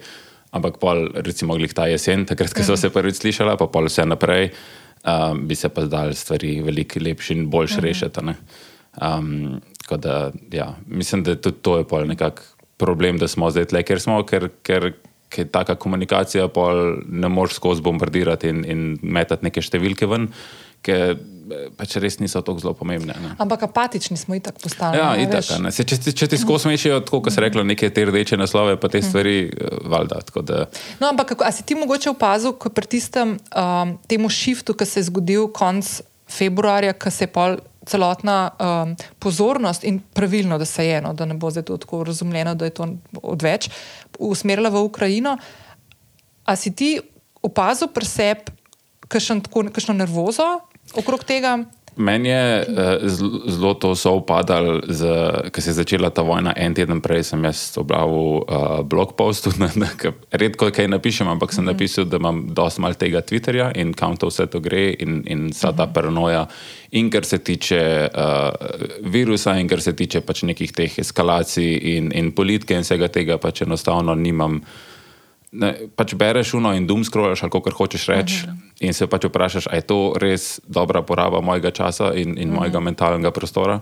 Ampak 0.51 0.81
pol, 0.83 1.07
recimo, 1.15 1.55
glih 1.55 1.73
ta 1.75 1.87
jesen, 1.87 2.27
takrat, 2.27 2.55
ko 2.55 2.65
so 2.67 2.77
se 2.77 2.91
prvič 2.91 3.21
slišala, 3.21 3.55
pa 3.59 3.69
pol 3.71 3.87
vse 3.87 4.07
naprej, 4.09 4.51
um, 5.07 5.45
bi 5.47 5.55
se 5.55 5.71
pa 5.71 5.85
zdaj 5.87 6.15
stvari 6.19 6.57
veliko 6.67 7.03
lepše 7.03 7.35
in 7.35 7.51
boljše 7.51 7.79
-huh. 7.79 7.85
rešiti. 7.87 8.21
Um, 9.01 9.61
da, 9.91 10.33
ja, 10.53 10.75
mislim, 10.87 11.23
da 11.23 11.35
tudi 11.35 11.57
to 11.63 11.79
je 11.79 11.85
pol 11.85 12.07
nekak 12.07 12.43
problem, 12.77 13.19
da 13.19 13.29
smo 13.29 13.51
zdaj 13.51 13.65
tle, 13.65 13.83
ker 13.83 14.01
smo, 14.01 14.23
ker, 14.27 14.49
ker, 14.63 14.93
ker 15.29 15.49
taka 15.53 15.75
komunikacija 15.75 16.49
pol 16.49 16.97
ne 17.07 17.29
moreš 17.29 17.61
skozi 17.61 17.83
bombardirati 17.83 18.49
in, 18.49 18.65
in 18.65 18.99
metati 19.03 19.45
neke 19.45 19.63
številke 19.63 20.09
ven, 20.11 20.29
ker 20.83 21.19
pač 21.77 21.97
res 22.03 22.19
niso 22.21 22.43
tako 22.45 22.63
zelo 22.63 22.75
pomembne. 22.79 23.15
Ne. 23.23 23.33
Ampak 23.39 23.63
apatični 23.69 24.17
smo 24.17 24.35
i 24.35 24.43
tako 24.45 24.63
postali. 24.65 24.99
Ja, 24.99 25.13
ne, 25.17 25.25
itak, 25.25 25.49
ne. 25.63 25.73
Se, 25.75 25.85
če, 25.85 25.99
če 26.13 26.29
ti 26.31 26.39
skozi 26.41 26.71
mešijo, 26.71 27.01
tako 27.07 27.23
kot 27.27 27.35
se 27.35 27.45
reklo, 27.45 27.65
neke 27.67 27.91
te 27.95 28.05
rdeče 28.09 28.39
naslove, 28.41 28.77
pa 28.81 28.91
te 28.93 29.01
mhm. 29.03 29.09
stvari, 29.09 29.37
hmm. 29.49 29.91
valjda. 29.93 30.21
Da... 30.43 30.61
No, 31.01 31.11
ampak 31.13 31.37
a 31.45 31.53
si 31.55 31.67
ti 31.67 31.79
mogoče 31.79 32.13
opazil, 32.13 32.55
ko 32.61 32.73
pri 32.75 32.91
tistem 32.97 33.37
um, 33.37 33.97
temu 34.11 34.31
shiftu, 34.33 34.77
ki 34.77 34.89
se 34.89 35.03
je 35.03 35.09
zgodil 35.11 35.51
konc 35.55 36.01
februarja, 36.31 36.95
ko 36.95 37.11
se 37.11 37.27
je 37.27 37.33
pol 37.35 37.59
celotna 37.91 38.51
um, 38.53 38.95
pozornost 39.19 39.85
in 39.89 39.99
pravilno, 40.15 40.59
da 40.59 40.65
se 40.69 40.87
je 40.87 40.99
eno, 40.99 41.15
da 41.17 41.25
ne 41.27 41.35
bo 41.35 41.51
zdaj 41.51 41.65
tako 41.65 42.05
razumljeno, 42.05 42.55
da 42.55 42.69
je 42.69 42.75
to 42.77 42.89
odveč, 43.23 43.71
usmerila 44.19 44.71
v 44.71 44.85
Ukrajino. 44.85 45.37
A 46.45 46.57
si 46.57 46.75
ti 46.77 46.99
opazil 47.43 47.89
pri 47.89 48.07
sebi 48.07 48.53
kakšno 49.11 49.95
nervozo 49.97 50.61
okrog 50.97 51.25
tega? 51.25 51.59
Meni 51.97 52.29
je 52.29 52.67
uh, 52.69 53.09
zelo 53.51 53.75
to 53.75 53.95
sovpadalo, 53.95 54.81
ker 55.51 55.63
se 55.63 55.71
je 55.71 55.75
začela 55.75 56.11
ta 56.11 56.23
vojna 56.23 56.55
en 56.57 56.75
teden 56.75 57.01
prej. 57.03 57.25
Sem 57.33 57.45
jaz 57.45 57.77
objavil 57.77 58.41
uh, 58.47 58.81
blog 58.87 59.17
post, 59.19 59.49
redko 60.43 60.71
kaj 60.71 60.89
napišem, 60.89 61.29
ampak 61.29 61.53
sem 61.53 61.65
mm 61.65 61.69
-hmm. 61.69 61.73
napisal, 61.73 62.05
da 62.05 62.17
imam 62.17 62.47
dosti 62.55 62.81
mal 62.81 62.95
tega 62.95 63.21
Twitterja 63.21 63.73
in 63.75 63.93
kam 63.93 64.17
to 64.17 64.27
vse 64.27 64.47
to 64.47 64.61
gre 64.61 64.95
in, 64.99 65.23
in 65.27 65.51
vsa 65.51 65.73
ta 65.73 65.85
mm 65.85 65.89
-hmm. 65.89 65.95
paranoja. 65.95 66.47
In 66.91 67.11
kar 67.11 67.25
se 67.25 67.39
tiče 67.39 68.09
uh, 68.15 69.11
virusa, 69.11 69.59
in 69.59 69.69
kar 69.69 69.81
se 69.81 69.93
tiče 69.93 70.21
pač 70.21 70.43
nekih 70.43 70.73
teh 70.73 70.99
eskalacij 70.99 71.79
in, 71.83 72.13
in 72.15 72.33
politike 72.33 72.75
in 72.75 72.83
vsega 72.83 73.09
tega, 73.09 73.39
pač 73.39 73.63
enostavno 73.63 74.15
nimam 74.15 74.61
ne, 75.53 75.75
pač 75.97 76.15
bereš 76.15 76.55
uno 76.55 76.73
in 76.77 76.87
dum 76.87 77.05
skrolaš, 77.05 77.43
ali 77.43 77.63
kar 77.65 77.73
hočeš 77.73 78.07
reči, 78.07 78.35
uh 78.47 78.51
-huh. 78.53 78.70
In 78.81 78.95
se 78.97 79.07
pač 79.07 79.29
vprašaš, 79.29 79.69
ali 79.69 79.83
je 79.83 79.87
to 79.87 79.99
res 80.21 80.61
dobra 80.65 81.03
poraba 81.03 81.41
mojega 81.45 81.71
časa 81.71 82.15
in, 82.15 82.39
in 82.39 82.49
uh 82.49 82.55
-huh. 82.55 82.59
mojega 82.59 82.81
mentalnega 82.81 83.31
prostora. 83.31 83.81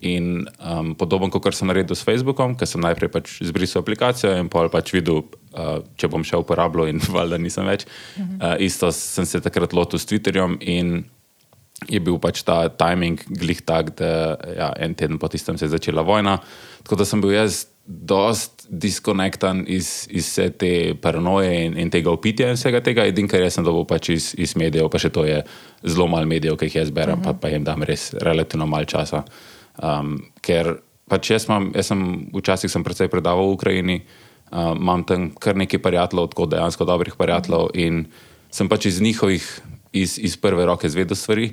In 0.00 0.46
um, 0.62 0.94
podobno, 0.94 1.26
kot 1.30 1.54
sem 1.54 1.66
naredil 1.66 1.96
s 1.96 2.06
Facebookom, 2.06 2.54
ker 2.54 2.68
sem 2.70 2.80
najprej 2.80 3.10
pač 3.10 3.42
zbrisal 3.42 3.82
aplikacijo 3.82 4.30
in 4.38 4.48
pol 4.48 4.68
pač 4.70 4.92
videl, 4.94 5.16
uh, 5.16 5.82
če 5.96 6.08
bom 6.08 6.24
še 6.24 6.36
uporabljal, 6.38 6.88
in 6.88 7.00
valjda 7.16 7.38
nisem 7.38 7.66
več. 7.66 7.84
Uh 7.84 8.22
-huh. 8.22 8.54
uh, 8.54 8.62
isto 8.62 8.92
sem 8.92 9.26
se 9.26 9.40
takrat 9.40 9.72
lotil 9.72 9.98
s 9.98 10.06
Twitterjem 10.06 10.56
in 10.60 11.04
je 11.86 12.00
bil 12.00 12.18
pač 12.18 12.42
ta 12.42 12.68
timing 12.68 13.22
glih 13.28 13.60
tak, 13.62 13.94
da 13.98 14.34
ja, 14.56 14.72
en 14.76 14.94
teden 14.94 15.18
po 15.18 15.28
tistem 15.28 15.58
se 15.58 15.64
je 15.64 15.68
začela 15.68 16.02
vojna. 16.02 16.38
Tako 16.82 16.96
da 16.96 17.04
sem 17.04 17.20
bil 17.20 17.30
jaz 17.30 17.66
dost 17.86 18.57
diskonektan 18.68 19.64
iz, 19.66 20.06
iz 20.10 20.26
vse 20.28 20.50
te 20.50 20.70
paranoje 21.00 21.64
in, 21.64 21.76
in 21.80 21.90
tega 21.90 22.10
opitja 22.12 22.50
in 22.50 22.58
vsega 22.58 22.82
tega. 22.84 23.06
Edino, 23.08 23.28
kar 23.30 23.42
jaz 23.42 23.56
sem 23.56 23.64
dobil 23.64 23.86
pač 23.88 24.10
iz, 24.12 24.30
iz 24.36 24.54
medijev, 24.60 24.90
pa 24.92 25.00
še 25.00 25.10
to 25.14 25.24
je 25.24 25.40
zelo 25.84 26.08
malo 26.10 26.28
medijev, 26.28 26.58
ki 26.60 26.68
jih 26.68 26.82
jaz 26.82 26.92
berem, 26.92 27.18
uh 27.18 27.24
-huh. 27.24 27.38
pa, 27.38 27.48
pa 27.48 27.48
jim 27.48 27.64
dam 27.64 27.82
res 27.82 28.12
relativno 28.20 28.66
malo 28.66 28.84
časa. 28.84 29.24
Um, 29.82 30.18
ker 30.40 30.76
pač 31.08 31.30
jaz, 31.30 31.48
mam, 31.48 31.72
jaz 31.74 31.86
sem 31.86 32.28
včasih 32.34 32.70
sem 32.70 32.84
predvsej 32.84 33.08
predaval 33.08 33.48
v 33.48 33.56
Ukrajini, 33.56 34.02
um, 34.52 34.76
imam 34.76 35.04
tam 35.04 35.30
kar 35.30 35.56
nekaj 35.56 35.82
prijateljev, 35.82 36.28
tako 36.28 36.46
dejansko 36.46 36.84
dobrih 36.84 37.14
prijateljev 37.16 37.70
in 37.74 38.06
sem 38.50 38.68
pač 38.68 38.86
iz 38.86 39.00
njihovih, 39.00 39.60
iz, 39.92 40.18
iz 40.18 40.36
prve 40.36 40.66
roke 40.66 40.88
zvedel 40.88 41.16
stvari. 41.16 41.52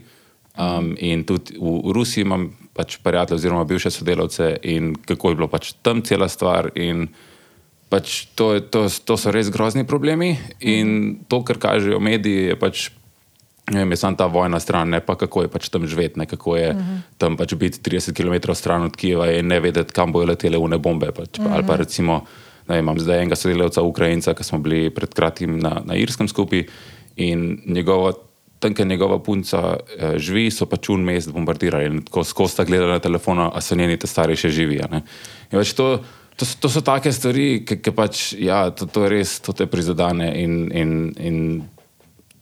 Um, 0.57 0.95
in 0.99 1.23
tudi 1.23 1.57
v, 1.59 1.81
v 1.83 1.91
Rusiji 1.91 2.23
imam 2.23 2.51
pač 2.75 2.97
prijatelje, 3.03 3.39
oziroma 3.39 3.63
bivše 3.63 3.91
sodelavce, 3.91 4.57
in 4.67 4.93
kako 5.07 5.31
je 5.31 5.39
bilo 5.39 5.47
pač 5.47 5.71
tam 5.81 6.03
cela 6.03 6.27
stvar. 6.27 6.69
Pač 7.89 8.25
to, 8.35 8.51
je, 8.57 8.65
to, 8.67 8.87
to 8.89 9.15
so 9.15 9.31
res 9.31 9.49
grozni 9.53 9.85
problemi. 9.87 10.35
In 10.59 11.21
to, 11.31 11.39
kar 11.47 11.61
kažejo 11.61 12.01
mediji, 12.03 12.51
je 12.51 12.59
pač. 12.59 12.89
Vem, 13.65 13.89
je 13.89 13.97
samo 13.97 14.13
ta 14.13 14.27
vojna 14.29 14.59
stran, 14.61 14.91
ne 14.93 14.99
pa 15.01 15.15
kako 15.17 15.47
je 15.47 15.49
pač 15.49 15.71
tam 15.73 15.87
živeti, 15.89 16.21
kako 16.29 16.53
je 16.53 16.69
uh 16.69 16.77
-huh. 16.77 16.99
tam 17.17 17.37
pač 17.37 17.55
biti 17.57 17.81
30 17.81 18.13
km 18.13 18.53
stran 18.53 18.83
od 18.85 18.95
Kijeva 18.95 19.31
in 19.31 19.47
ne 19.47 19.59
vedeti, 19.59 19.93
kam 19.93 20.11
bojo 20.11 20.25
letele 20.25 20.57
une 20.57 20.77
bombe. 20.77 21.11
Pač. 21.11 21.39
Uh 21.39 21.45
-huh. 21.45 21.53
Ali 21.53 21.63
pa 21.65 21.75
recimo, 21.75 22.25
da 22.67 22.77
imam 22.77 22.99
zdaj 22.99 23.17
enega 23.17 23.35
sodelavca, 23.35 23.81
Ukrajinca, 23.81 24.33
ki 24.33 24.43
smo 24.43 24.59
bili 24.59 24.89
pred 24.89 25.13
kratkim 25.13 25.59
na, 25.59 25.81
na 25.85 25.95
Irskem 25.95 26.27
skupaj 26.27 26.65
in 27.15 27.61
njegova 27.65 28.13
tam, 28.65 28.75
kjer 28.75 28.89
njegova 28.89 29.19
punca 29.23 29.61
uh, 29.77 30.17
živi, 30.17 30.49
so 30.51 30.67
pač 30.69 30.89
un 30.93 31.05
mest 31.05 31.31
bombardirali 31.33 31.89
in 31.91 32.01
ko 32.09 32.25
skozi 32.25 32.59
ta 32.59 32.67
gleda 32.67 32.89
na 32.89 32.99
telefon, 33.03 33.45
a 33.47 33.61
so 33.61 33.77
njeni 33.77 33.99
te 34.01 34.09
stari 34.09 34.37
še 34.39 34.51
živijo. 34.53 34.89
Pač 35.53 35.75
to, 35.77 35.91
to, 36.35 36.49
to 36.65 36.71
so 36.71 36.83
take 36.85 37.13
stvari, 37.13 37.63
ki 37.67 37.95
pač, 37.95 38.33
ja, 38.41 38.65
to, 38.75 38.89
to 38.89 39.07
res, 39.11 39.39
to 39.45 39.55
te 39.55 39.69
prizadene 39.69 40.33
in, 40.41 40.59
in, 40.73 40.91
in 41.15 41.39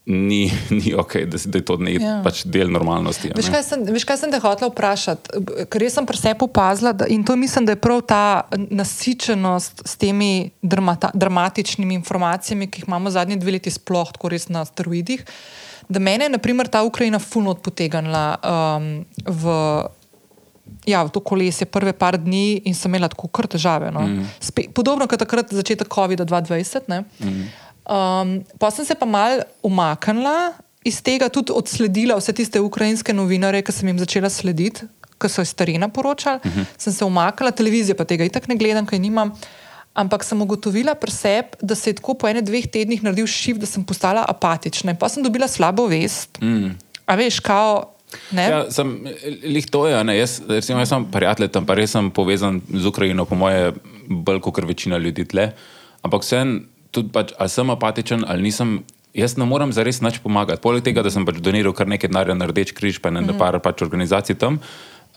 ni, 0.06 0.52
ni 0.84 0.94
ok, 0.96 1.14
da, 1.26 1.38
da 1.46 1.58
je 1.58 1.66
to 1.66 1.78
ne, 1.80 1.96
ja. 1.96 2.18
pač 2.26 2.44
del 2.50 2.72
normalnosti. 2.74 3.32
Veš 3.36 3.50
kaj, 3.54 3.64
sem, 3.68 3.86
veš, 3.88 4.06
kaj 4.08 4.20
sem 4.24 4.34
te 4.34 4.40
hotel 4.44 4.72
vprašati? 4.74 5.44
Ker 5.72 5.88
sem 5.92 6.08
pri 6.10 6.20
sebi 6.20 6.48
opazila 6.48 6.94
in 7.08 7.24
to 7.24 7.38
mislim, 7.40 7.68
da 7.70 7.76
je 7.76 7.82
prav 7.84 8.04
ta 8.08 8.24
nasičenost 8.58 9.86
s 9.88 10.00
temi 10.00 10.52
dramata, 10.62 11.14
dramatičnimi 11.14 11.96
informacijami, 12.02 12.68
ki 12.68 12.84
jih 12.84 12.90
imamo 12.92 13.14
zadnji 13.14 13.40
dve 13.40 13.58
leti, 13.58 13.72
sploh 13.72 14.12
tako 14.16 14.34
res 14.34 14.50
na 14.52 14.66
steroidih 14.68 15.24
da 15.94 16.02
mene 16.02 16.28
je 16.28 16.34
naprimer, 16.34 16.68
ta 16.68 16.84
Ukrajina 16.84 17.20
fulno 17.20 17.54
odpotegnila 17.54 18.24
um, 18.42 18.88
v, 19.26 19.54
ja, 20.90 21.04
v 21.06 21.14
to 21.14 21.22
kolesje 21.24 21.68
prve 21.70 21.94
par 21.94 22.18
dni 22.18 22.64
in 22.66 22.76
sem 22.78 22.92
imela 22.92 23.12
tako 23.12 23.30
kar 23.30 23.48
težave. 23.48 23.92
No. 23.94 24.06
Mm. 24.08 24.28
Spe, 24.42 24.68
podobno 24.74 25.08
kot 25.08 25.22
takrat 25.22 25.54
začetek 25.54 25.92
COVID-20. 25.94 26.90
Mm. 26.90 27.46
Um, 27.84 28.36
pa 28.60 28.72
sem 28.72 28.88
se 28.88 28.96
pa 28.96 29.06
mal 29.06 29.44
umaknila 29.64 30.54
iz 30.84 31.00
tega, 31.04 31.30
tudi 31.32 31.54
odsledila 31.56 32.18
vse 32.20 32.36
tiste 32.36 32.62
ukrajinske 32.64 33.16
novinare, 33.16 33.64
ki 33.64 33.76
sem 33.76 33.88
jim 33.92 34.00
začela 34.00 34.32
slediti, 34.32 34.88
ki 35.20 35.32
so 35.32 35.44
iz 35.44 35.52
Starina 35.56 35.88
poročali. 35.88 36.40
Mm 36.44 36.52
-hmm. 36.52 36.66
Sem 36.78 36.94
se 36.94 37.06
umaknila, 37.06 37.52
televizijo 37.52 37.96
pa 37.96 38.06
tega 38.06 38.24
itak 38.24 38.48
ne 38.48 38.56
gledam, 38.56 38.86
kaj 38.86 39.00
nimam. 39.00 39.32
Ampak 39.94 40.26
sem 40.26 40.42
ugotovila 40.42 40.96
pri 40.98 41.14
sebi, 41.14 41.58
da 41.62 41.76
se 41.78 41.92
je 41.92 42.00
tako 42.02 42.16
po 42.18 42.26
enem, 42.26 42.42
dveh 42.42 42.66
tednih 42.66 43.04
naredil 43.06 43.28
šiv, 43.30 43.60
da 43.62 43.70
sem 43.70 43.84
postala 43.86 44.26
apatična. 44.26 44.96
In 44.96 44.98
pa 44.98 45.10
sem 45.10 45.22
dobila 45.22 45.46
slabo 45.48 45.86
vest. 45.86 46.42
Mm. 46.42 46.74
A 47.06 47.18
veš, 47.20 47.38
kao. 47.46 47.94
Ja, 48.34 48.66
sem, 48.74 48.90
lih 49.46 49.66
to 49.70 49.86
je, 49.90 49.98
ne, 50.06 50.18
jaz, 50.18 50.40
recimo, 50.50 50.82
jaz 50.82 50.90
sem 50.94 51.06
prijatelj 51.14 51.50
tam, 51.54 51.66
pa 51.70 51.78
res 51.78 51.94
sem 51.94 52.10
povezan 52.14 52.60
z 52.70 52.86
Ukrajino, 52.90 53.26
po 53.30 53.38
moje, 53.38 53.74
bolj 54.10 54.42
kot 54.46 54.62
večina 54.66 54.98
ljudi 55.02 55.26
tle. 55.30 55.52
Ampak 56.06 56.26
sem 56.26 56.60
tudi, 56.94 57.14
pač, 57.14 57.34
ali 57.38 57.54
sem 57.54 57.70
apatičen 57.74 58.26
ali 58.30 58.50
nisem, 58.50 58.80
jaz 59.18 59.38
ne 59.38 59.46
morem 59.50 59.74
zares 59.74 60.02
nič 60.02 60.22
pomagati. 60.26 60.62
Poleg 60.62 60.86
tega, 60.86 61.06
da 61.06 61.14
sem 61.14 61.26
pač 61.26 61.38
doniral 61.42 61.74
kar 61.74 61.90
nekaj 61.90 62.10
denarja 62.10 62.38
na 62.38 62.50
Rdeč 62.50 62.74
križ, 62.78 63.02
pa 63.02 63.14
ne 63.14 63.22
mm 63.22 63.30
-hmm. 63.30 63.38
par 63.38 63.62
pač 63.62 63.82
organizacij 63.82 64.38
tam 64.42 64.62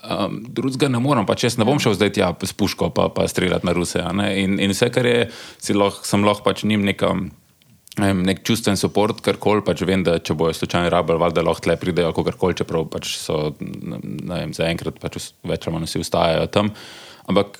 um, 0.03 0.39
drugega 0.49 0.89
ne 0.91 1.01
morem, 1.03 1.25
pač 1.27 1.47
jaz 1.47 1.57
ne 1.59 1.65
bom 1.67 1.79
šel 1.81 1.97
zdaj 1.97 2.13
tja 2.17 2.29
s 2.43 2.55
puško 2.57 2.91
pa, 2.95 3.09
pa 3.13 3.27
streljati 3.27 3.67
na 3.67 3.73
Ruse. 3.77 4.03
In, 4.37 4.59
in 4.61 4.73
vse, 4.73 4.89
kar 4.93 5.07
je, 5.09 5.27
lahko, 5.75 6.05
sem 6.07 6.25
lahko 6.25 6.47
pač 6.47 6.65
njim 6.67 6.85
nekam. 6.87 7.29
Nek 7.97 8.43
čustven 8.45 8.77
podpor, 8.77 9.15
kar 9.25 9.39
koli 9.41 9.63
pač 9.65 9.81
vem, 9.81 10.03
da 10.05 10.19
če 10.21 10.35
bojo 10.37 10.53
slučajno 10.53 10.91
rabili, 10.93 11.31
da 11.33 11.41
lahko 11.41 11.65
tle 11.65 11.79
pridejo, 11.81 12.11
kako 12.13 12.35
koli, 12.37 12.57
čeprav 12.59 12.85
pač 12.93 13.15
so 13.17 13.55
zaenkrat 14.53 14.99
pač 15.01 15.31
več 15.41 15.65
ali 15.65 15.73
manj 15.73 15.89
vsi 15.89 16.03
ustajajo 16.05 16.45
tam. 16.53 16.69
Ampak 17.25 17.57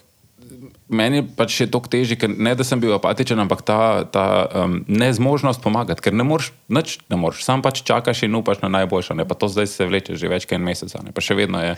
meni 0.88 1.24
pač 1.26 1.62
je 1.62 1.68
to 1.72 1.82
težje, 1.84 2.20
ker 2.20 2.30
ne 2.30 2.54
da 2.56 2.66
sem 2.68 2.80
bil 2.80 2.94
apatičen, 2.96 3.40
ampak 3.44 3.64
ta, 3.66 3.80
ta 4.14 4.26
um, 4.46 4.80
nezmožnost 4.88 5.64
pomagati, 5.64 6.06
ker 6.06 6.16
ne 6.16 6.24
moreš, 6.28 6.52
nič 6.70 7.00
ne 7.12 7.20
moreš, 7.20 7.42
sam 7.48 7.66
pač 7.66 7.82
čakaš 7.88 8.24
in 8.28 8.38
upaš 8.38 8.62
na 8.64 8.72
najboljše. 8.78 9.18
Pa 9.28 9.36
to 9.36 9.50
zdaj 9.52 9.68
se 9.74 9.90
vleče 9.90 10.16
že 10.22 10.32
več 10.32 10.46
kot 10.46 10.60
en 10.60 10.70
mesec, 10.70 10.94
pa 10.94 11.24
še 11.24 11.38
vedno 11.38 11.66
je 11.66 11.74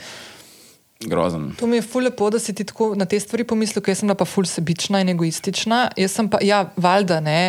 grozen. 1.06 1.50
To 1.58 1.66
mi 1.66 1.80
je 1.80 1.86
ful 1.86 2.04
lepo, 2.04 2.30
da 2.30 2.38
si 2.38 2.54
ti 2.54 2.64
tako 2.64 2.94
na 2.98 3.06
te 3.08 3.20
stvari 3.20 3.44
pomislil, 3.44 3.84
ker 3.84 3.96
sem 3.96 4.10
pa 4.16 4.26
ful 4.28 4.48
sebična 4.48 5.00
in 5.00 5.14
egoistična. 5.14 5.90
Jaz 5.96 6.16
sem 6.18 6.28
pa, 6.28 6.42
ja, 6.44 6.66
valjda 6.76 7.20
ne. 7.24 7.40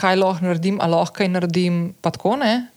kaj 0.00 0.16
lahko 0.16 0.46
naredim, 0.46 0.78
a 0.80 0.86
lahko 0.88 1.18
kaj 1.18 1.28
naredim, 1.28 1.80
pa 2.00 2.08
tako 2.10 2.38
ne 2.40 2.70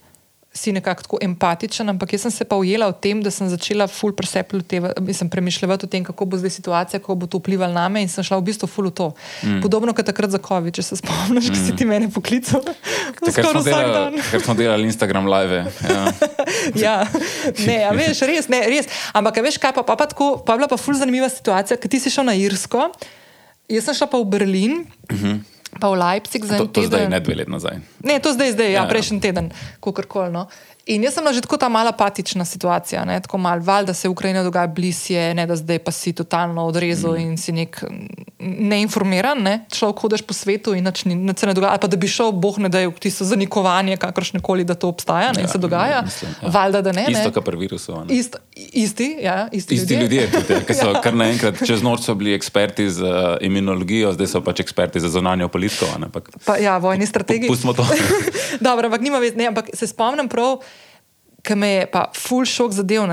si 0.54 0.72
nekako 0.72 1.02
tako 1.02 1.18
empatičen, 1.22 1.88
ampak 1.90 2.12
jaz 2.14 2.22
sem 2.22 2.30
se 2.30 2.44
pa 2.46 2.56
ujela 2.56 2.86
v 2.86 2.94
tem, 3.02 3.18
da 3.22 3.30
sem 3.34 3.48
začela 3.50 3.88
ful 3.90 4.12
premišljati 4.14 5.86
o 5.86 5.88
tem, 5.90 6.04
kako 6.06 6.24
bo 6.24 6.38
zdaj 6.38 6.50
situacija, 6.50 7.00
kako 7.00 7.14
bo 7.14 7.26
to 7.26 7.40
vplivalo 7.42 7.74
na 7.74 7.88
me 7.88 8.04
in 8.06 8.08
sem 8.08 8.22
šla 8.24 8.38
v 8.38 8.46
bistvu 8.46 8.70
ful 8.70 8.86
v 8.86 8.94
to. 8.94 9.08
Mm. 9.42 9.58
Podobno 9.66 9.90
kot 9.90 10.06
takrat 10.06 10.30
za 10.30 10.38
COVID, 10.38 10.70
če 10.78 10.82
se 10.86 11.00
spomniš, 11.02 11.50
mm. 11.50 11.54
ki 11.54 11.58
si 11.58 11.74
ti 11.74 11.84
mene 11.84 12.06
poklical. 12.06 12.62
Ker 13.34 13.50
smo, 14.44 14.54
delali 14.54 14.86
Instagram 14.86 15.26
live. 15.26 15.64
Ja. 15.82 16.04
ja, 16.86 16.96
ne, 17.66 17.78
a 17.88 17.90
veš, 17.90 18.22
res, 18.22 18.46
ne, 18.46 18.62
res. 18.70 18.86
Ampak 19.10 19.42
veš, 19.42 19.58
kaj 19.58 19.74
pa, 19.74 19.82
pa, 19.82 19.98
pa, 19.98 20.06
tako, 20.06 20.38
pa 20.38 20.54
je 20.54 20.62
bila 20.62 20.70
pa 20.70 20.78
ful 20.78 20.94
zanimiva 20.94 21.26
situacija, 21.32 21.80
ker 21.82 21.90
ti 21.90 21.98
si 21.98 22.14
šel 22.14 22.30
na 22.30 22.38
Irsko, 22.38 22.92
jaz 23.66 23.90
sem 23.90 23.98
šla 23.98 24.06
pa 24.06 24.22
v 24.22 24.30
Berlin. 24.38 24.86
Mm 25.10 25.18
-hmm 25.18 25.53
pa 25.80 25.90
v 25.90 25.98
Leipzig 26.00 26.44
za 26.44 26.56
en 26.56 26.68
teden. 26.68 26.72
To 26.72 26.82
zdaj 26.86 27.08
ne 27.10 27.20
dve 27.20 27.34
leti 27.34 27.50
nazaj. 27.50 27.80
Ne, 28.04 28.18
to 28.20 28.32
zdaj, 28.32 28.52
zdaj, 28.56 28.70
ja, 28.70 28.72
ja, 28.72 28.82
ja. 28.82 28.90
prejšnji 28.90 29.20
teden, 29.20 29.50
kakorkoli. 29.80 30.32
No. 30.32 30.46
In 30.86 31.00
jaz 31.00 31.14
sem 31.16 31.24
že 31.32 31.40
tako 31.40 31.56
ta 31.56 31.68
mala 31.72 31.94
apatična 31.96 32.44
situacija, 32.44 33.04
ne, 33.08 33.16
tako 33.20 33.38
mal, 33.38 33.60
val, 33.64 33.86
da 33.88 33.94
se 33.94 34.08
Ukrajina 34.08 34.42
dogaja 34.44 34.66
bližje, 34.66 35.34
ne 35.34 35.46
da 35.46 35.56
zdaj 35.56 35.78
pa 35.78 35.90
si 35.90 36.12
totalno 36.12 36.66
odrezal 36.68 37.16
mm. 37.16 37.20
in 37.20 37.38
si 37.40 37.52
nek 37.52 37.80
neinformiran, 38.44 39.40
ne, 39.40 39.54
šel 39.72 39.94
hodeš 39.96 40.22
po 40.28 40.36
svetu 40.36 40.74
in 40.76 40.84
nič 40.84 41.40
se 41.40 41.46
ne 41.46 41.54
dogaja, 41.54 41.72
ali 41.72 41.80
pa 41.80 41.88
da 41.88 41.96
bi 41.96 42.08
šel, 42.08 42.32
boh 42.32 42.58
ne 42.60 42.68
da 42.68 42.82
je 42.82 42.90
tisto 43.00 43.24
zanikovanje, 43.24 43.96
kakršne 43.96 44.42
koli, 44.44 44.64
da 44.64 44.74
to 44.74 44.88
obstaja 44.92 45.32
ne, 45.32 45.40
ja, 45.40 45.46
in 45.46 45.48
se 45.48 45.58
dogaja. 45.58 46.02
Mislim, 46.04 46.34
ja. 46.42 46.52
Valjda, 46.52 46.82
da 46.82 46.92
ne. 46.92 47.06
Isto, 47.08 47.32
kot 47.32 47.48
pri 47.48 47.56
virusu. 47.56 47.96
Ist, 48.12 48.36
isti, 48.52 49.08
ja, 49.24 49.48
isti, 49.52 49.74
isti 49.74 49.94
ljudje. 49.94 50.02
ljudje 50.02 50.30
tudi, 50.30 50.52
ja, 50.52 50.60
ki 50.68 50.76
so 50.76 50.90
ja. 50.92 51.00
kar 51.00 51.16
naenkrat 51.16 51.64
čez 51.64 51.82
noč 51.82 52.10
bili 52.12 52.34
eksperti 52.36 52.90
za 52.90 53.08
uh, 53.08 53.36
imunologijo, 53.40 54.12
zdaj 54.12 54.34
so 54.36 54.44
pač 54.44 54.60
eksperti 54.60 55.00
za 55.00 55.08
zonanjo 55.08 55.48
politiko. 55.48 55.88
Ne, 55.98 56.12
pa, 56.44 56.58
ja, 56.60 56.76
vojni 56.78 57.06
strategiji. 57.06 57.48
Pustimo 57.48 57.72
to. 57.72 57.86
Dobro, 58.66 58.92
ampak 58.92 59.00
nima 59.00 59.22
več, 59.22 59.38
ne, 59.40 59.48
ampak 59.48 59.72
se 59.72 59.88
spomnim 59.88 60.28
prav 60.28 60.60
ki 61.44 61.54
me 61.54 61.68
je 61.68 61.86
pa 61.92 62.06
full 62.16 62.46
šok 62.48 62.72
zadev. 62.72 63.04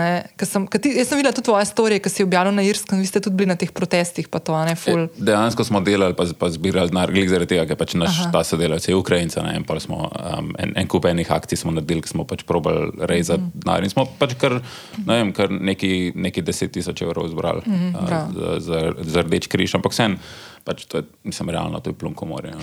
Sem, 0.48 0.66
ti, 0.72 0.94
jaz 0.96 1.10
sem 1.10 1.20
videla 1.20 1.34
tudi 1.36 1.50
tvoje 1.50 1.66
storije, 1.68 2.00
ki 2.04 2.12
si 2.12 2.24
objavila 2.24 2.54
na 2.56 2.64
Irskem, 2.64 3.02
vi 3.02 3.10
ste 3.10 3.20
tudi 3.24 3.36
bili 3.42 3.52
na 3.52 3.58
teh 3.60 3.72
protestih. 3.76 4.30
To, 4.32 4.56
ne, 4.66 4.76
e, 4.76 5.08
dejansko 5.18 5.66
smo 5.68 5.82
delali, 5.84 6.16
pa, 6.18 6.26
pa 6.40 6.50
zbirali 6.54 6.94
denar, 6.94 7.12
zaradi 7.12 7.52
tega, 7.56 7.66
ker 7.70 7.80
pač 7.80 7.96
naš 8.00 8.22
Aha. 8.24 8.30
ta 8.36 8.44
sodelavec 8.48 8.88
je 8.88 8.96
Ukrajinca. 8.96 9.44
Ne, 9.44 9.58
in 9.60 9.68
smo, 9.84 10.08
um, 10.08 10.54
en, 10.60 10.74
en 10.80 10.88
kup 10.92 11.10
enih 11.10 11.32
akcij 11.32 11.60
smo 11.64 11.76
naredili, 11.76 12.06
ki 12.06 12.14
smo 12.14 12.28
pač 12.30 12.46
probali 12.48 12.92
rezati 13.12 13.44
mm. 13.44 13.66
denar. 13.66 13.84
In 13.84 13.94
smo 13.94 14.08
pač 14.20 14.38
kar, 14.40 14.62
ne 15.04 15.20
vem, 15.20 15.36
kar 15.36 15.52
neki, 15.52 16.14
neki 16.16 16.46
deset 16.48 16.72
tisoč 16.78 17.04
evrov 17.04 17.28
zbrali 17.34 17.66
mm, 17.68 17.92
uh, 17.92 18.16
za, 18.32 18.58
za, 18.64 18.82
za 19.18 19.28
rdeč 19.28 19.52
križ. 19.52 19.76
Ampak 19.76 19.96
vsem, 19.96 20.16
pač 20.64 20.88
to 20.88 21.04
je, 21.04 21.10
mislim, 21.28 21.52
realno, 21.52 21.84
to 21.84 21.92
je 21.92 22.00
plunko 22.00 22.30
morja. 22.30 22.56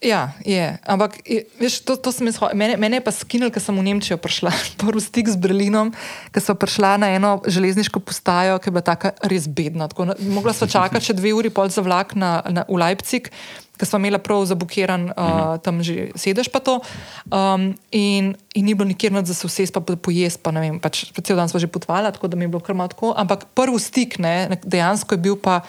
Ja, 0.00 0.32
je. 0.48 0.64
Ampak 0.88 1.20
veš, 1.60 1.84
to, 1.84 1.92
to 2.00 2.08
mene, 2.56 2.80
mene 2.80 2.96
je 2.96 3.04
pa 3.04 3.12
skinil, 3.12 3.52
ker 3.52 3.60
sem 3.60 3.76
v 3.76 3.84
Nemčijo 3.84 4.16
prišla, 4.16 4.48
prvi 4.80 5.02
stik 5.04 5.28
z 5.28 5.36
Berlinom, 5.36 5.92
ker 6.32 6.40
sem 6.40 6.56
prišla 6.56 6.96
na 7.04 7.12
eno 7.12 7.36
železniško 7.44 8.00
postajo, 8.00 8.56
ki 8.56 8.72
je 8.72 8.72
bila 8.72 8.84
tako 8.86 9.12
res 9.28 9.44
bedna. 9.44 9.92
Tako, 9.92 10.16
mogla 10.32 10.56
sem 10.56 10.72
čakati 10.72 11.12
še 11.12 11.18
dve 11.20 11.36
uri 11.36 11.52
pol 11.52 11.68
za 11.68 11.84
vlak 11.84 12.16
na, 12.16 12.40
na, 12.48 12.64
v 12.64 12.80
Leipzig, 12.80 13.28
ker 13.76 13.88
sem 13.88 14.00
imela 14.00 14.16
prav 14.24 14.40
zabukiran 14.48 15.12
uh, 15.12 15.60
tam 15.60 15.84
že 15.84 16.16
sedež 16.16 16.48
pa 16.48 16.64
to. 16.64 16.80
Um, 17.28 17.76
in, 17.92 18.32
in 18.56 18.64
ni 18.64 18.72
bilo 18.72 18.88
nikjer 18.88 19.12
nad 19.12 19.28
za 19.28 19.36
se 19.36 19.52
vse, 19.52 19.68
pa 19.68 19.84
pojesti, 19.84 20.40
pa 20.40 20.48
ne 20.56 20.64
vem, 20.64 20.80
pač 20.80 21.12
cel 21.12 21.36
dan 21.36 21.52
smo 21.52 21.60
že 21.60 21.68
potovali, 21.68 22.08
tako 22.08 22.32
da 22.32 22.40
mi 22.40 22.48
je 22.48 22.56
bilo 22.56 22.64
kar 22.64 22.72
malo 22.72 22.88
tako. 22.88 23.12
Ampak 23.12 23.52
prvi 23.52 23.76
stik, 23.76 24.16
ne, 24.16 24.48
dejansko 24.64 25.12
je 25.12 25.24
bil 25.28 25.36
pa 25.36 25.60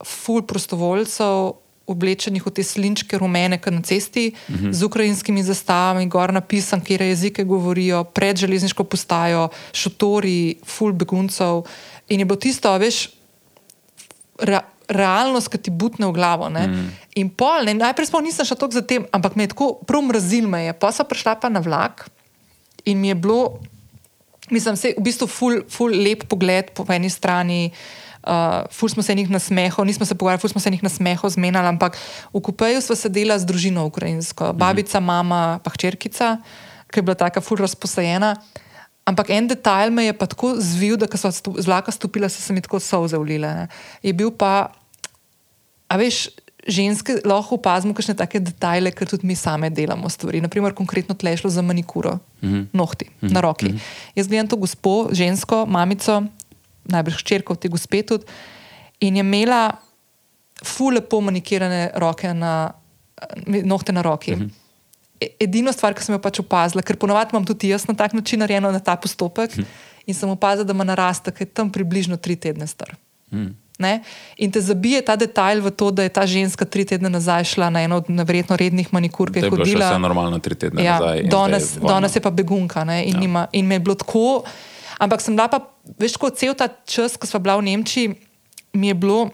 ful 0.00 0.40
prostovoljcev 0.40 1.61
oblečenih 1.86 2.46
v 2.46 2.50
te 2.50 2.62
slinčke 2.62 3.18
rumene, 3.18 3.58
ki 3.58 3.70
na 3.70 3.82
cesti, 3.82 4.32
uh. 4.32 4.54
-huh. 4.54 4.72
z 4.72 4.80
ukrajinskimi 4.82 5.42
zastavami, 5.42 6.06
gor 6.06 6.32
napisan, 6.32 6.80
kje 6.80 7.08
jezike 7.08 7.44
govorijo, 7.44 8.04
pred 8.04 8.36
železniško 8.36 8.84
postajo, 8.84 9.48
šotori, 9.72 10.56
full 10.64 10.92
beguncev. 10.92 11.62
In 12.08 12.20
je 12.20 12.24
bilo 12.24 12.36
tisto, 12.36 12.78
veš, 12.78 13.08
ra, 14.38 14.62
realnost, 14.88 15.48
ki 15.48 15.58
ti 15.58 15.70
butne 15.70 16.06
v 16.06 16.12
glavo. 16.12 16.46
Uh. 16.46 16.52
-huh. 16.52 16.88
In 17.14 17.30
pol, 17.30 17.64
ne, 17.64 17.74
najprej 17.74 18.06
smo 18.06 18.20
nisem 18.20 18.44
šel 18.44 18.56
tako 18.56 18.72
za 18.72 18.82
tem, 18.82 19.06
ampak 19.12 19.36
me 19.36 19.42
je 19.42 19.48
tako 19.48 19.78
prav 19.86 20.02
mrazil 20.02 20.48
me 20.48 20.64
je. 20.64 20.72
Pa 20.72 20.92
sem 20.92 21.06
prišla 21.06 21.34
pa 21.34 21.48
na 21.48 21.60
vlak 21.60 22.08
in 22.84 23.00
mi 23.00 23.08
je 23.08 23.14
bilo, 23.14 23.60
mislim, 24.50 24.76
se, 24.76 24.94
v 24.98 25.02
bistvu 25.02 25.26
full, 25.26 25.62
full 25.68 26.02
lep 26.02 26.24
pogled 26.28 26.70
po 26.74 26.86
eni 26.88 27.10
strani. 27.10 27.70
Uh, 28.22 28.62
ful 28.70 28.88
smo 28.88 29.02
se 29.02 29.14
jih 29.18 29.30
nasmehali, 29.30 29.86
nismo 29.86 30.06
se 30.06 30.14
pogovarjali, 30.14 30.40
ful 30.40 30.50
smo 30.50 30.60
se 30.62 30.70
jih 30.70 30.82
nasmehali, 30.82 31.32
zmenjali, 31.34 31.68
ampak 31.74 31.98
v 32.30 32.40
kupeju 32.40 32.80
smo 32.80 32.94
sedeli 32.94 33.34
z 33.34 33.48
družino 33.48 33.86
ukrajinsko, 33.90 34.52
babica, 34.54 35.00
mama, 35.02 35.58
pa 35.64 35.72
hčerkica, 35.74 36.36
ki 36.86 37.00
je 37.00 37.02
bila 37.02 37.18
tako 37.18 37.42
ful 37.42 37.58
razposajena. 37.58 38.36
Ampak 39.02 39.32
en 39.34 39.48
detajl 39.50 39.90
me 39.90 40.06
je 40.06 40.14
pa 40.14 40.30
tako 40.30 40.54
zvil, 40.62 40.94
da 40.94 41.10
so 41.18 41.30
z 41.34 41.66
vlaka 41.66 41.90
stopila, 41.90 42.30
so 42.30 42.38
se 42.38 42.54
mi 42.54 42.62
tako 42.62 42.78
solze 42.78 43.18
ulile. 43.18 43.66
Je 44.02 44.12
bil 44.14 44.30
pa, 44.30 44.70
a 45.90 45.98
veš, 45.98 46.28
ženske 46.62 47.18
lahko 47.26 47.58
opazimo 47.58 47.94
kakšne 47.94 48.14
take 48.14 48.38
detajle, 48.38 48.92
ker 48.94 49.10
tudi 49.10 49.26
mi 49.26 49.34
same 49.34 49.70
delamo 49.74 50.06
stvari. 50.06 50.38
Naprimer, 50.40 50.74
konkretno 50.78 51.14
tlešlo 51.18 51.50
za 51.50 51.62
manikuro, 51.62 52.18
mm 52.42 52.48
-hmm. 52.48 52.66
nohti 52.72 53.10
mm 53.10 53.28
-hmm. 53.28 53.32
na 53.34 53.40
roki. 53.40 53.66
Mm 53.66 53.74
-hmm. 53.74 54.14
Jaz 54.14 54.28
gledam 54.28 54.48
to 54.48 54.56
gospo, 54.56 55.08
žensko, 55.10 55.66
mamico, 55.66 56.22
najbrž 56.84 57.22
črko, 57.22 57.54
te 57.54 57.68
gospe 57.68 58.02
tudi. 58.02 58.24
In 59.00 59.16
je 59.16 59.20
imela 59.20 59.70
fule 60.64 61.00
pomanikirane 61.00 61.90
roke 61.94 62.34
na 62.34 62.72
nohte 63.46 63.92
na 63.92 64.02
roki. 64.02 64.32
Uh 64.32 64.38
mhm. 64.38 64.46
-huh. 64.46 64.60
E, 65.20 65.26
edino 65.40 65.72
stvar, 65.72 65.94
ki 65.94 66.02
sem 66.02 66.12
jo 66.12 66.18
pač 66.18 66.40
opazila, 66.40 66.82
ker 66.82 66.96
ponovadi 66.96 67.30
imam 67.32 67.44
tudi 67.44 67.68
jaz 67.68 67.86
na 67.88 67.94
tak 67.94 68.12
način 68.12 68.38
narejeno 68.38 68.72
na 68.72 68.78
ta 68.78 68.96
postopek, 68.96 69.50
uh 69.50 69.58
mhm. 69.58 69.66
-huh. 69.66 70.06
in 70.06 70.14
sem 70.14 70.28
opazila, 70.28 70.64
da 70.64 70.72
ima 70.72 70.84
naraste, 70.84 71.30
ki 71.30 71.42
je 71.42 71.46
tam 71.46 71.70
približno 71.70 72.16
tri 72.16 72.36
tedne 72.36 72.66
star. 72.66 72.96
Uh 73.30 73.38
mhm. 73.38 73.46
-huh. 73.46 73.54
In 74.36 74.50
te 74.50 74.60
zabije 74.60 75.02
ta 75.02 75.16
detajl 75.16 75.60
v 75.60 75.70
to, 75.70 75.90
da 75.90 76.02
je 76.02 76.08
ta 76.08 76.26
ženska 76.26 76.64
tri 76.64 76.84
tedne 76.84 77.10
nazaj 77.10 77.44
šla 77.44 77.70
na 77.70 77.82
eno 77.82 77.96
od 77.96 78.10
nevrjetno 78.10 78.56
rednih 78.56 78.92
manikur, 78.92 79.32
ki 79.32 79.38
je 79.38 79.50
hodila. 79.50 79.64
To 79.64 79.70
je 79.70 79.76
bilo 79.76 79.98
normalno 79.98 80.38
tri 80.38 80.54
tedne 80.54 80.84
ja, 80.84 80.98
nazaj. 80.98 81.22
Danes, 81.22 81.76
danes 81.78 82.16
je 82.16 82.20
pa 82.20 82.30
begunka. 82.30 82.82
In, 82.82 83.14
ja. 83.14 83.20
nima, 83.20 83.46
in 83.52 83.66
me 83.66 83.74
je 83.74 83.80
bilo 83.80 83.94
tako. 83.94 84.44
Ampak 85.02 85.24
sem 85.24 85.34
bila 85.34 85.50
pa, 85.50 85.64
veš, 85.98 86.14
kot 86.20 86.38
cel 86.38 86.54
ta 86.54 86.70
čas, 86.86 87.18
ko 87.18 87.26
smo 87.26 87.42
bila 87.42 87.58
v 87.58 87.66
Nemčiji, 87.66 88.14
mi 88.72 88.92
je 88.92 88.94
bilo 88.94 89.32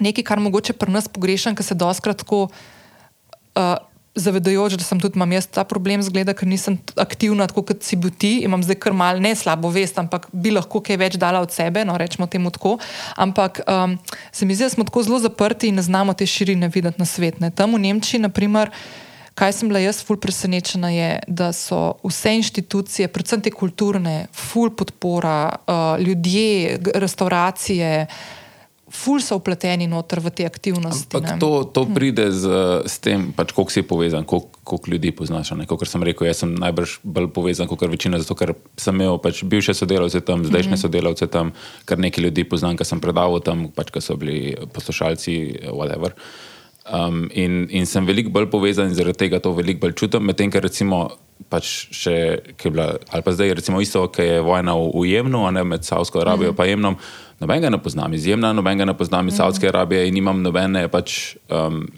nekaj, 0.00 0.24
kar 0.24 0.40
mogoče 0.40 0.76
pri 0.76 0.92
nas 0.92 1.08
pogrešam, 1.08 1.56
ker 1.56 1.64
se 1.64 1.76
doskrat 1.78 2.20
tako 2.20 2.48
uh, 2.48 3.80
zavedajoč, 4.14 4.76
da 4.76 4.84
sem 4.84 5.00
tudi 5.00 5.16
imel 5.16 5.38
jaz 5.38 5.46
ta 5.48 5.64
problem, 5.64 6.02
zgleda, 6.04 6.34
ker 6.36 6.48
nisem 6.48 6.76
aktivna, 7.00 7.46
tako 7.48 7.64
kot 7.72 7.84
si 7.84 7.96
bil 7.96 8.12
ti. 8.12 8.34
Imam 8.44 8.60
zdaj 8.64 8.76
kar 8.84 8.96
mal 8.96 9.20
ne 9.22 9.32
slabo 9.36 9.70
vest, 9.72 9.96
ampak 10.00 10.28
bi 10.32 10.52
lahko 10.52 10.82
kaj 10.84 11.00
več 11.00 11.16
dala 11.20 11.40
od 11.40 11.52
sebe, 11.52 11.86
no 11.88 11.96
rečemo 12.00 12.28
temu 12.28 12.52
tako. 12.52 12.76
Ampak 13.16 13.62
um, 13.64 13.96
se 14.32 14.44
mi 14.44 14.56
zdi, 14.56 14.68
da 14.68 14.74
smo 14.76 14.84
tako 14.88 15.06
zelo 15.08 15.22
zaprti 15.24 15.72
in 15.72 15.80
ne 15.80 15.86
znamo 15.86 16.12
te 16.12 16.28
širine 16.28 16.68
videti 16.68 17.00
na 17.00 17.08
svet. 17.08 17.40
Ne. 17.40 17.50
Tam 17.50 17.72
v 17.72 17.80
Nemčiji, 17.88 18.20
naprimer. 18.28 18.72
Kaj 19.34 19.52
sem 19.56 19.68
bila 19.68 19.80
jaz 19.80 20.02
ful 20.04 20.18
presenečena, 20.20 20.90
je, 20.92 21.08
da 21.26 21.52
so 21.56 21.94
vse 22.04 22.34
inštitucije, 22.36 23.08
predvsem 23.08 23.40
te 23.40 23.50
kulturne, 23.50 24.26
ful 24.36 24.70
podpora, 24.76 25.56
uh, 25.64 25.96
ljudje, 26.04 26.78
restauracije, 26.94 28.06
ful 28.92 29.22
so 29.24 29.38
upleteni 29.40 29.86
noter 29.88 30.20
v 30.20 30.30
te 30.36 30.44
aktivnosti. 30.44 31.08
Ampak 31.16 31.40
to, 31.40 31.64
to 31.64 31.84
hm. 31.88 31.94
pride 31.96 32.26
z, 32.28 32.44
z 32.84 32.94
tem, 33.00 33.32
pač, 33.32 33.56
koliko 33.56 33.72
si 33.72 33.82
povezan, 33.88 34.28
koliko, 34.28 34.52
koliko 34.68 34.92
ljudi 34.92 35.14
poznaš. 35.16 35.54
Kot 35.64 35.88
sem 35.88 36.04
rekel, 36.04 36.28
jaz 36.28 36.44
sem 36.44 36.52
najbrž 36.52 37.00
bolj 37.00 37.32
povezan 37.32 37.70
kot 37.70 37.88
večina, 37.88 38.20
zato 38.20 38.36
ker 38.36 38.52
sem 38.76 38.92
imel 38.92 39.16
pač 39.16 39.40
bivše 39.48 39.72
sodelavce 39.72 40.20
tam, 40.20 40.44
zdajšnje 40.44 40.76
mm 40.76 40.76
-hmm. 40.76 40.84
sodelavce 40.84 41.26
tam, 41.26 41.56
kar 41.88 41.98
nekaj 41.98 42.24
ljudi 42.24 42.44
poznam, 42.44 42.76
ker 42.76 42.86
sem 42.86 43.00
predaval 43.00 43.40
tam, 43.40 43.72
pač, 43.72 43.90
ker 43.90 44.04
so 44.04 44.16
bili 44.16 44.56
poslušalci, 44.76 45.64
whatever. 45.72 46.12
Um, 46.90 47.28
in, 47.30 47.68
in 47.70 47.86
sem 47.86 48.06
veliko 48.06 48.32
bolj 48.34 48.48
povezan 48.50 48.88
in 48.90 48.96
zaradi 48.98 49.20
tega 49.20 49.38
to 49.38 49.52
veliko 49.54 49.84
bolj 49.84 49.92
čutim. 50.00 50.24
Medtem, 50.26 50.50
ker 50.50 50.64
recimo, 50.66 51.04
pač 51.50 51.68
še, 51.94 52.14
bila, 52.64 52.96
ali 53.14 53.22
pa 53.22 53.34
zdaj, 53.34 53.54
recimo, 53.60 53.78
isto, 53.82 54.02
ki 54.10 54.26
je 54.26 54.40
vojna 54.42 54.74
v, 54.74 54.88
v 54.90 55.04
Jemnu, 55.12 55.44
a 55.46 55.52
ne 55.54 55.62
med 55.68 55.86
Saudsko 55.86 56.22
Arabijo 56.24 56.50
in 56.50 56.54
mm 56.54 56.58
-hmm. 56.58 56.68
Jemnom, 56.68 56.96
nobenega 57.40 57.70
ne 57.70 57.78
poznam 57.78 58.14
iz 58.14 58.26
Jemna, 58.26 58.52
nobenega 58.52 58.84
ne 58.84 58.98
poznam 58.98 59.28
iz 59.28 59.34
mm 59.34 59.36
-hmm. 59.36 59.38
Saudske 59.38 59.68
Arabije 59.68 60.08
in 60.08 60.14
nimam 60.14 60.42
nobene 60.42 60.88
pač, 60.88 61.36
um, 61.50 61.88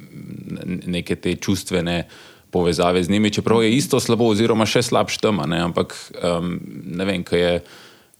neke 0.86 1.16
te 1.16 1.34
čustvene 1.34 2.04
povezave 2.50 3.02
z 3.02 3.10
njimi, 3.10 3.30
čeprav 3.30 3.62
je 3.62 3.72
isto 3.76 4.00
slabo, 4.00 4.28
oziroma 4.28 4.66
še 4.66 4.82
slabše 4.82 5.20
tam, 5.20 5.40
ampak 5.40 5.94
um, 6.22 6.60
ne 6.84 7.04
vem, 7.04 7.24
kaj 7.24 7.40
je 7.40 7.60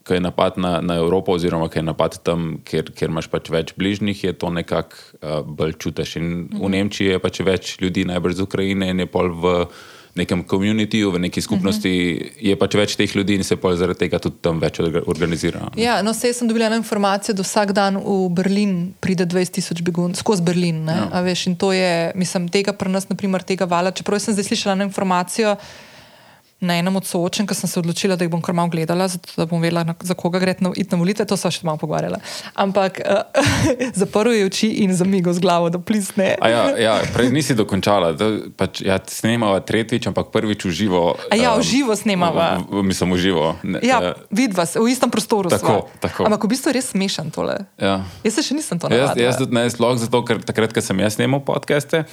ko 0.04 0.14
je 0.14 0.20
napad 0.20 0.58
na, 0.60 0.80
na 0.80 0.96
Evropo, 1.00 1.32
oziroma 1.32 1.68
ko 1.68 1.78
je 1.78 1.82
napad 1.82 2.18
tam, 2.22 2.58
kjer, 2.64 2.92
kjer 2.92 3.10
imaš 3.10 3.30
pač 3.32 3.48
več 3.50 3.72
bližnjih, 3.76 4.24
je 4.24 4.32
to 4.36 4.52
nekako 4.52 4.96
uh, 4.96 5.40
bolj 5.44 5.78
čutiš. 5.80 6.16
In 6.20 6.30
v 6.52 6.60
mhm. 6.60 6.70
Nemčiji 6.76 7.16
je 7.16 7.22
pač 7.22 7.40
več 7.40 7.76
ljudi, 7.80 8.04
najbrž 8.08 8.38
iz 8.38 8.44
Ukrajine, 8.44 8.92
in 8.92 9.04
je 9.04 9.10
pol 9.10 9.32
v 9.32 9.54
nekem 10.14 10.44
komunitiju, 10.46 11.10
v 11.10 11.18
neki 11.26 11.40
skupnosti, 11.40 11.90
uh 11.90 12.26
-huh. 12.26 12.48
je 12.48 12.56
pač 12.56 12.74
več 12.74 12.96
teh 12.96 13.16
ljudi 13.16 13.34
in 13.34 13.44
se 13.44 13.56
pa 13.56 13.76
zaradi 13.76 13.98
tega 13.98 14.18
tudi 14.18 14.36
tam 14.40 14.60
več 14.60 14.78
organizira. 15.06 15.70
Ja, 15.76 16.02
no, 16.02 16.14
se 16.14 16.32
sem 16.32 16.48
dobila 16.48 16.66
eno 16.66 16.76
informacijo, 16.76 17.34
da 17.34 17.42
vsak 17.42 17.72
dan 17.72 17.96
v 17.96 18.28
Berlin 18.30 18.94
pride 19.00 19.26
20 19.26 19.50
tisoč 19.50 19.82
beguncev, 19.82 20.20
skozi 20.20 20.42
Berlin. 20.42 20.86
Ja. 20.86 21.20
Veš, 21.20 21.46
in 21.46 21.56
to 21.56 21.72
je, 21.72 22.12
mislim, 22.14 22.48
tega 22.48 22.72
pri 22.72 22.90
nas, 22.90 23.08
naprimer, 23.08 23.42
tega 23.42 23.64
vala. 23.64 23.90
Čeprav 23.90 24.20
sem 24.20 24.34
zdaj 24.34 24.44
slišala 24.44 24.72
eno 24.72 24.84
informacijo 24.84 25.56
na 26.64 26.78
enem 26.78 26.96
od 26.96 27.06
soočen, 27.06 27.46
ko 27.46 27.54
sem 27.54 27.70
se 27.70 27.78
odločila, 27.80 28.16
da 28.16 28.24
jih 28.24 28.32
bom 28.32 28.42
kar 28.42 28.54
malo 28.56 28.72
gledala, 28.72 29.08
zato, 29.08 29.30
da 29.36 29.46
bom 29.46 29.62
vedela, 29.62 29.84
za 30.00 30.14
koga 30.18 30.40
gre 30.42 30.56
na, 30.60 30.72
na 30.72 30.98
volitve. 30.98 31.26
To 31.28 31.36
so 31.38 31.50
še 31.52 31.64
malo 31.66 31.80
pogovarjala. 31.80 32.20
Ampak 32.54 33.00
uh, 33.04 33.22
zaprl 34.00 34.34
je 34.34 34.48
oči 34.48 34.70
in 34.84 34.94
zamigo 34.96 35.32
z 35.32 35.44
glavo, 35.44 35.70
da 35.70 35.78
plisne. 35.78 36.34
ja, 36.40 36.64
ja, 36.78 36.94
prej 37.14 37.32
nisi 37.34 37.56
dokončala. 37.58 38.14
Pač, 38.56 38.82
ja, 38.84 38.98
snemava 39.10 39.60
tretjič, 39.64 40.08
ampak 40.10 40.32
prvič 40.34 40.66
v 40.68 40.74
živo. 40.74 41.02
A 41.30 41.38
ja, 41.38 41.54
v 41.56 41.62
um, 41.62 41.66
živo 41.66 41.96
snemava. 41.98 42.48
V, 42.64 42.80
v, 42.80 42.86
mislim, 42.90 43.16
v 43.16 43.20
živo. 43.20 43.46
Ne, 43.62 43.82
ja, 43.84 44.00
uh, 44.00 44.28
vidva 44.34 44.66
se 44.68 44.80
v 44.80 44.88
istem 44.92 45.12
prostoru. 45.12 45.52
Tako, 45.52 45.88
tako. 46.00 46.28
Ampak 46.28 46.48
v 46.48 46.54
bistvu 46.56 46.72
je 46.72 46.78
res 46.80 46.92
smešen 46.94 47.30
tole. 47.34 47.58
Ja. 47.80 48.00
Jaz 48.24 48.40
se 48.40 48.46
še 48.46 48.56
nisem 48.56 48.80
to 48.80 48.88
naučila. 48.88 49.12
Jaz, 49.14 49.20
jaz 49.20 49.42
tudi 49.42 49.56
ne, 49.56 49.66
sploh 49.70 49.98
zato, 50.00 50.24
ker 50.26 50.40
takrat, 50.44 50.72
ko 50.74 50.82
sem 50.84 51.04
jaz 51.04 51.18
snemal 51.18 51.44
podcaste. 51.44 52.04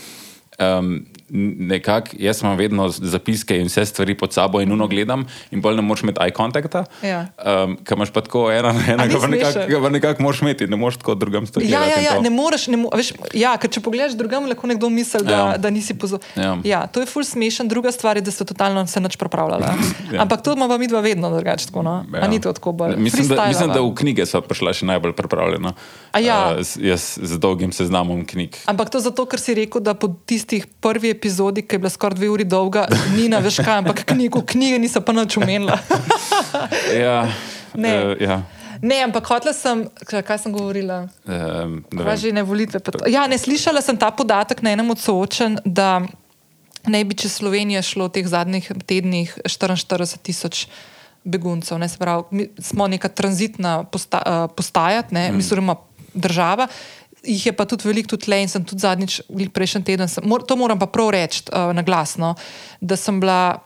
Um, 0.59 1.07
nekako, 1.31 2.09
jaz 2.19 2.41
imam 2.41 2.57
vedno 2.57 2.89
zapiske 2.89 3.59
in 3.59 3.67
vse 3.67 3.85
stvari 3.85 4.17
pod 4.17 4.33
sabo 4.33 4.61
in 4.61 4.71
uno 4.71 4.87
gledam, 4.87 5.25
in 5.51 5.61
bolj 5.61 5.75
ne 5.75 5.81
moreš 5.81 6.03
imeti 6.03 6.19
eye 6.19 6.35
contacta. 6.35 6.83
Ja. 7.03 7.25
Um, 7.45 7.77
Kaj 7.83 7.95
imaš 7.95 8.11
pa 8.11 8.21
tako 8.21 8.51
ena 8.51 8.73
na 8.73 8.83
ena, 8.87 9.07
ki 9.07 9.71
ga 9.71 9.89
nekako 9.89 10.23
moraš 10.23 10.41
imeti, 10.41 10.67
ne 10.67 10.75
moreš 10.75 10.97
tako 10.97 11.15
drugam 11.15 11.47
stvari. 11.47 11.69
Ja, 11.71 11.85
ja, 11.85 11.99
ja, 12.01 12.19
ne 12.21 12.29
moreš, 12.29 12.67
ne 12.67 12.77
moreš. 12.77 13.13
Ja, 13.33 13.55
ker 13.57 13.71
če 13.71 13.81
pogledaš 13.81 14.17
drugam, 14.19 14.49
lahko 14.49 14.67
nekdo 14.67 14.89
misli, 14.89 15.23
da, 15.25 15.31
ja. 15.31 15.57
da 15.57 15.69
nisi 15.69 15.95
pozoril. 15.97 16.25
Ja. 16.35 16.57
ja, 16.63 16.81
to 16.87 17.03
je 17.03 17.07
ful 17.07 17.23
smešen, 17.23 17.71
druga 17.71 17.91
stvar 17.95 18.19
je, 18.19 18.25
da 18.27 18.31
se 18.31 18.45
totalno 18.45 18.83
se 18.87 18.99
nič 18.99 19.15
pripravljala. 19.15 19.71
ja. 20.13 20.21
Ampak 20.25 20.43
to 20.43 20.53
imamo 20.53 20.77
mi 20.77 20.87
dva 20.87 20.99
vedno 20.99 21.31
drugače. 21.31 21.71
No? 21.73 22.05
Ja. 22.13 22.27
Ni 22.27 22.41
to 22.41 22.53
tako 22.53 22.71
bolj. 22.71 22.95
Mislim, 22.97 23.27
da, 23.27 23.47
mislim, 23.47 23.71
da 23.71 23.81
v 23.81 23.93
knjige 23.95 24.25
so 24.25 24.41
prišla 24.43 24.73
še 24.75 24.85
najbolj 24.89 25.15
pripravljena. 25.15 25.73
Ja. 26.19 26.57
Uh, 26.59 26.67
jaz 26.83 27.15
z 27.21 27.39
dolgim 27.39 27.71
seznamom 27.71 28.25
knjig. 28.27 28.57
Ampak 28.65 28.91
to 28.91 28.99
zato, 28.99 29.25
ker 29.29 29.39
si 29.39 29.55
rekel, 29.55 29.83
da 29.83 29.93
po 29.95 30.11
tistih 30.27 30.67
prvih 30.81 31.20
epizodi, 31.21 31.61
ki 31.61 31.77
je 31.77 31.79
bila 31.85 31.89
skoraj 31.93 32.17
dve 32.17 32.29
uri 32.33 32.45
dolga, 32.49 32.87
ni 33.13 33.29
na 33.29 33.37
veš 33.43 33.61
kaj, 33.61 33.83
ampak 33.83 34.01
knjigo, 34.09 34.41
knjige 34.41 34.79
niso 34.81 35.03
pa 35.05 35.13
nič 35.13 35.37
umenila. 35.37 35.77
ja, 37.03 37.29
ne. 37.77 37.93
Uh, 38.01 38.17
ja. 38.17 38.41
Ne, 38.81 38.97
ampak 39.05 39.27
hotela 39.29 39.53
sem, 39.53 39.83
kaj 40.09 40.39
sem 40.41 40.53
govorila? 40.53 41.03
Um, 41.29 41.83
že 42.17 42.33
ne 42.33 42.41
volitve. 42.41 42.81
Ja, 43.05 43.27
ne 43.29 43.37
slišala 43.37 43.77
sem 43.85 43.93
ta 43.93 44.09
podatek 44.09 44.65
na 44.65 44.73
enem 44.73 44.89
od 44.89 44.97
soočen, 44.97 45.59
da 45.61 46.01
ne 46.89 47.03
bi 47.05 47.13
čez 47.13 47.37
Slovenijo 47.37 47.85
šlo 47.85 48.09
v 48.09 48.17
teh 48.17 48.25
zadnjih 48.25 48.65
tednih 48.89 49.37
44 49.45 50.17
tisoč 50.25 50.65
beguncev. 51.21 51.77
Ne, 51.77 51.85
pravi, 51.93 52.25
mi 52.33 52.49
smo 52.57 52.89
neka 52.89 53.13
tranzitna 53.13 53.83
posta, 53.85 54.25
uh, 54.25 54.49
postaja, 54.49 55.05
ne, 55.13 55.29
mm. 55.29 55.37
mislim, 55.37 55.69
država 56.17 56.67
jih 57.23 57.45
je 57.45 57.53
pa 57.53 57.65
tudi 57.65 57.87
veliko, 57.87 58.15
tudi 58.15 58.31
le 58.31 58.41
in 58.41 58.49
sem 58.49 58.63
tudi 58.65 58.81
zadnjič, 58.81 59.21
prejšnji 59.53 59.83
teden, 59.85 60.09
sem, 60.09 60.25
to 60.47 60.57
moram 60.57 60.79
pa 60.79 60.89
prav 60.89 61.11
reči 61.13 61.43
uh, 61.49 61.69
na 61.75 61.85
glasno, 61.85 62.33
da 62.81 62.97
sem 62.97 63.19
bila 63.21 63.61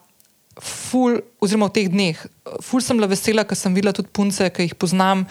ful, 0.60 1.20
oziroma 1.44 1.70
v 1.72 1.76
teh 1.76 1.92
dneh, 1.92 2.20
ful 2.64 2.84
sem 2.84 3.00
bila 3.00 3.12
vesela, 3.12 3.46
ker 3.48 3.58
sem 3.60 3.76
videla 3.76 3.96
tudi 3.96 4.12
punce, 4.12 4.50
ki 4.52 4.70
jih 4.70 4.76
poznam. 4.80 5.26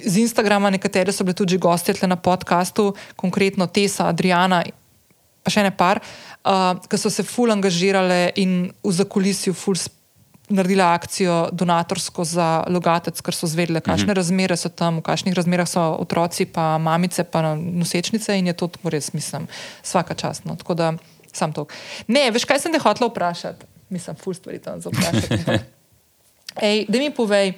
Z 0.00 0.20
Instagrama, 0.24 0.72
nekatere 0.74 1.12
so 1.14 1.24
bile 1.24 1.36
tudi 1.38 1.60
gosti 1.60 1.94
na 2.08 2.16
podkastu, 2.16 2.92
konkretno 3.16 3.68
Tesa, 3.70 4.08
Adriana, 4.10 4.64
pa 5.44 5.52
še 5.52 5.62
ne 5.64 5.72
par, 5.72 6.00
uh, 6.44 6.72
ki 6.88 6.98
so 7.00 7.12
se 7.12 7.24
ful 7.24 7.52
angažirale 7.52 8.32
in 8.40 8.72
v 8.82 8.92
zakulisju 8.92 9.52
ful 9.52 9.76
spremljali 9.76 10.02
naredila 10.48 10.92
akcijo 10.92 11.48
donatorsko 11.52 12.24
za 12.24 12.64
logatec, 12.68 13.20
ker 13.24 13.34
so 13.34 13.46
zvedele, 13.46 13.80
kakšne 13.80 14.06
mm 14.06 14.10
-hmm. 14.10 14.16
razmere 14.16 14.56
so 14.56 14.68
tam, 14.68 14.98
v 14.98 15.02
kakšnih 15.02 15.34
razmerah 15.34 15.68
so 15.68 15.80
otroci, 15.80 16.44
pa 16.44 16.78
mamice, 16.78 17.24
pa 17.24 17.54
nosečnice 17.54 18.38
in 18.38 18.46
je 18.46 18.52
to 18.52 18.70
res, 18.84 19.12
mislim, 19.12 19.46
vsaka 19.82 20.14
čast. 20.14 20.44
No. 20.44 20.56
Tako 20.56 20.74
da 20.74 20.92
sam 21.32 21.52
to. 21.52 21.66
Ne, 22.06 22.30
veš, 22.30 22.44
kaj 22.44 22.58
sem 22.58 22.72
te 22.72 22.78
hotela 22.78 23.10
vprašati? 23.10 23.66
Mislim, 23.88 24.16
ful 24.16 24.34
stvari 24.34 24.58
tam 24.58 24.80
za 24.80 24.90
vprašati. 24.90 25.64
Ej, 26.68 26.86
da 26.88 26.98
mi 26.98 27.10
povej. 27.10 27.52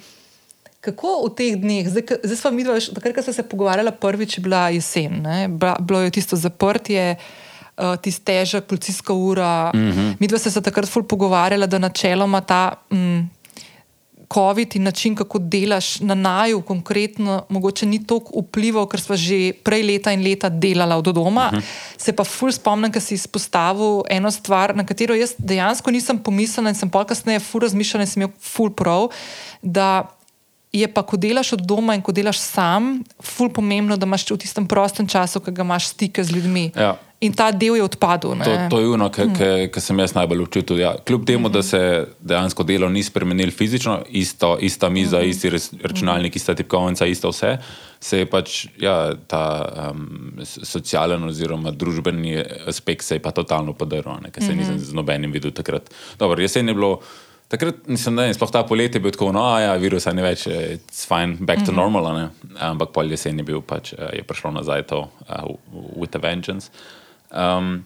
Kako 0.81 1.25
v 1.25 1.35
teh 1.35 1.57
dneh, 1.57 1.89
zdaj, 1.89 2.03
zdaj 2.23 2.37
smo 2.37 2.51
mi, 2.51 2.63
takrat, 2.63 3.15
ko 3.15 3.21
smo 3.21 3.33
se 3.33 3.43
pogovarjali, 3.43 3.91
prvič 3.99 4.39
bila 4.39 4.69
jesen, 4.69 5.21
ne? 5.21 5.49
bilo 5.79 6.01
je 6.01 6.11
tisto 6.11 6.35
zaprtje, 6.35 7.17
uh, 7.17 7.46
uh, 7.77 7.95
tisti 8.01 8.25
težek, 8.25 8.65
policijska 8.65 9.13
ura. 9.13 9.71
Mm 9.73 9.91
-hmm. 9.91 10.15
Mi 10.19 10.27
dva 10.27 10.37
se 10.37 10.61
takrat 10.61 10.89
ful 10.89 11.03
pogovarjala, 11.03 11.65
da 11.65 11.77
načeloma 11.77 12.41
ta 12.41 12.73
mm, 12.91 13.29
COVID 14.33 14.75
in 14.75 14.83
način, 14.83 15.15
kako 15.15 15.39
delaš 15.39 15.99
na 15.99 16.15
naju, 16.15 16.61
konkretno, 16.61 17.45
mogoče 17.49 17.85
ni 17.85 18.05
toliko 18.07 18.39
vplival, 18.39 18.87
ker 18.87 19.01
smo 19.01 19.15
že 19.15 19.53
prej 19.63 19.83
leta 19.83 20.11
in 20.11 20.23
leta 20.23 20.49
delala 20.49 20.97
od 20.97 21.05
doma. 21.05 21.49
Mm 21.53 21.57
-hmm. 21.57 21.63
Se 21.97 22.13
pa 22.13 22.23
ful 22.23 22.51
spomnim, 22.51 22.91
ker 22.91 23.01
si 23.01 23.13
izpostavil 23.13 24.01
eno 24.09 24.31
stvar, 24.31 24.75
na 24.75 24.85
katero 24.85 25.15
jaz 25.15 25.33
dejansko 25.37 25.91
nisem 25.91 26.19
pomislila 26.19 26.69
in 26.69 26.75
sem 26.75 26.89
pa 26.89 27.05
kasneje 27.05 27.39
ful 27.39 27.61
razmišljala 27.61 28.03
in 28.03 28.07
sem 28.07 28.21
imel 28.21 28.35
ful 28.41 28.69
prav. 28.69 29.07
Je 30.71 30.93
pa, 30.93 31.01
ko 31.03 31.17
delaš 31.17 31.53
od 31.53 31.59
doma 31.59 31.95
in 31.95 32.01
ko 32.01 32.11
delaš 32.11 32.39
sam, 32.39 33.03
ful 33.23 33.49
pomembno, 33.49 33.97
da 33.97 34.05
imaš 34.05 34.31
v 34.31 34.37
tistem 34.37 34.67
prostem 34.67 35.07
času, 35.07 35.39
ki 35.39 35.51
ga 35.51 35.61
imaš 35.61 35.87
stike 35.87 36.23
z 36.23 36.31
ljudmi. 36.31 36.71
Ja 36.75 36.97
in 37.19 37.33
ta 37.33 37.49
del 37.51 37.75
je 37.75 37.83
odpadel. 37.83 38.35
To, 38.43 38.51
to 38.69 38.79
je 38.79 38.89
ono, 38.93 39.09
kar 39.09 39.25
mm. 39.25 39.81
sem 39.81 39.99
jaz 39.99 40.13
najbolj 40.13 40.43
občutil. 40.45 40.79
Ja. 40.79 40.93
Kljub 41.01 41.25
temu, 41.25 41.49
da 41.49 41.63
se 41.65 41.79
dejansko 42.19 42.63
delo 42.63 42.89
ni 42.89 43.03
spremenilo 43.03 43.51
fizično, 43.51 43.99
isto, 44.09 44.57
ista 44.61 44.89
miza, 44.89 45.19
mm. 45.19 45.29
isti 45.29 45.51
računalnik, 45.81 46.35
ista 46.35 46.55
tipkovnica, 46.55 47.05
isto 47.05 47.31
vse, 47.33 47.57
se 47.99 48.19
je 48.19 48.25
pač 48.29 48.65
ja, 48.77 49.15
ta 49.27 49.43
um, 49.91 50.37
socialen 50.45 51.23
oziroma 51.25 51.71
družbeni 51.73 52.37
aspekt 52.69 53.05
se 53.05 53.17
je 53.17 53.23
pa 53.23 53.31
totalno 53.33 53.73
podaril, 53.73 54.21
ker 54.31 54.43
se 54.43 54.51
mm 54.51 54.53
-hmm. 54.53 54.59
nisem 54.59 54.79
z 54.79 54.93
nobenim 54.93 55.31
videl 55.31 55.51
takrat. 55.51 55.89
Dobro, 56.19 56.41
jesen 56.41 56.67
je 56.67 56.73
bilo. 56.73 56.99
Takrat 57.47 57.87
nisem, 57.87 58.15
ne, 58.15 58.33
sploh 58.33 58.51
ta 58.51 58.63
poletje 58.63 58.99
je 58.99 59.01
bil 59.01 59.11
tako, 59.11 59.31
no, 59.31 59.59
ja, 59.59 59.75
virus 59.75 60.05
je 60.05 60.13
več, 60.13 60.47
it's 60.47 61.07
fine, 61.07 61.37
back 61.39 61.65
to 61.65 61.71
mm 61.71 61.75
-hmm. 61.75 61.79
normal, 61.79 62.15
ne. 62.15 62.29
ampak 62.59 62.89
pol 62.91 63.11
jesen 63.11 63.37
je 63.37 63.43
bil 63.43 63.61
pač, 63.61 63.93
eh, 63.93 64.15
je 64.17 64.23
prišlo 64.23 64.51
nazaj 64.51 64.83
to, 64.83 64.99
uh, 65.29 65.55
with 65.95 66.15
a 66.15 66.19
vengeance. 66.19 66.69
Um, 67.31 67.83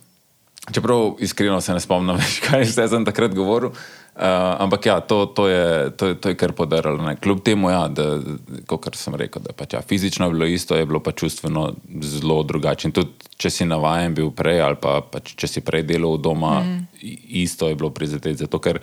čeprav 0.72 1.16
iskreno 1.20 1.62
se 1.62 1.74
ne 1.74 1.82
spomnim 1.82 2.20
več, 2.20 2.40
kaj 2.46 2.68
ste 2.70 2.88
sem 2.92 3.08
takrat 3.08 3.36
govoril. 3.38 3.74
Uh, 4.12 4.60
ampak 4.60 4.86
ja, 4.86 5.00
to, 5.00 5.24
to, 5.26 5.48
je, 5.48 5.90
to, 5.96 6.14
to 6.20 6.34
je 6.34 6.36
kar 6.36 6.52
podarilo. 6.52 7.14
Kljub 7.24 7.40
temu, 7.48 7.70
ja, 7.72 7.86
da, 7.88 8.20
kot 8.68 8.92
sem 9.00 9.16
rekel, 9.16 9.42
da 9.46 9.56
pač, 9.56 9.78
ja, 9.78 9.82
fizično 9.88 10.28
je 10.28 10.36
bilo 10.36 10.50
isto, 10.52 10.76
je 10.76 10.86
bilo 10.86 11.00
pa 11.00 11.14
čustveno 11.16 11.70
zelo 12.04 12.42
drugače. 12.44 12.92
Tudi 12.92 13.32
če 13.42 13.50
si 13.50 13.66
navaden 13.66 14.14
bil 14.18 14.34
prej, 14.36 14.60
ali 14.68 14.78
pa 14.82 15.00
pač, 15.02 15.32
če 15.40 15.48
si 15.48 15.64
prej 15.66 15.88
delal 15.88 16.20
doma, 16.22 16.60
mm. 16.60 17.08
isto 17.42 17.72
je 17.72 17.80
bilo 17.80 17.90
prizadeti. 17.96 18.44
Zato, 18.44 18.60
ker 18.62 18.82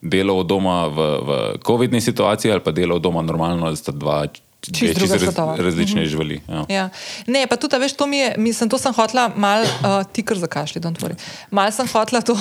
delo 0.00 0.40
doma 0.48 0.86
v, 0.88 1.08
v 1.20 1.38
COVID-ni 1.60 2.00
situaciji 2.00 2.56
ali 2.56 2.64
pa 2.64 2.72
delo 2.72 2.98
doma 2.98 3.22
normalno, 3.22 3.68
sta 3.76 3.92
dva 3.92 4.24
Čisto 4.60 5.06
druga 5.06 5.14
raz, 5.14 5.60
različne 5.60 6.00
mm 6.00 6.04
-hmm. 6.04 6.08
živali. 6.08 6.40
Ja. 6.48 6.64
Ja. 6.68 6.88
Ne, 7.26 7.46
pa 7.46 7.56
tudi, 7.56 7.78
veš, 7.78 7.92
to 7.92 8.06
mi 8.06 8.18
je, 8.18 8.34
mislim, 8.38 8.70
to 8.70 8.78
sem 8.78 8.92
hotla 8.92 9.30
mal, 9.36 9.62
uh, 9.62 9.68
ti 10.12 10.22
kar 10.22 10.38
zakašli, 10.38 10.80
da 10.80 10.92
tvori. 10.92 11.14
Mal 11.50 11.72
sem 11.72 11.88
hotla 11.88 12.20
to, 12.20 12.36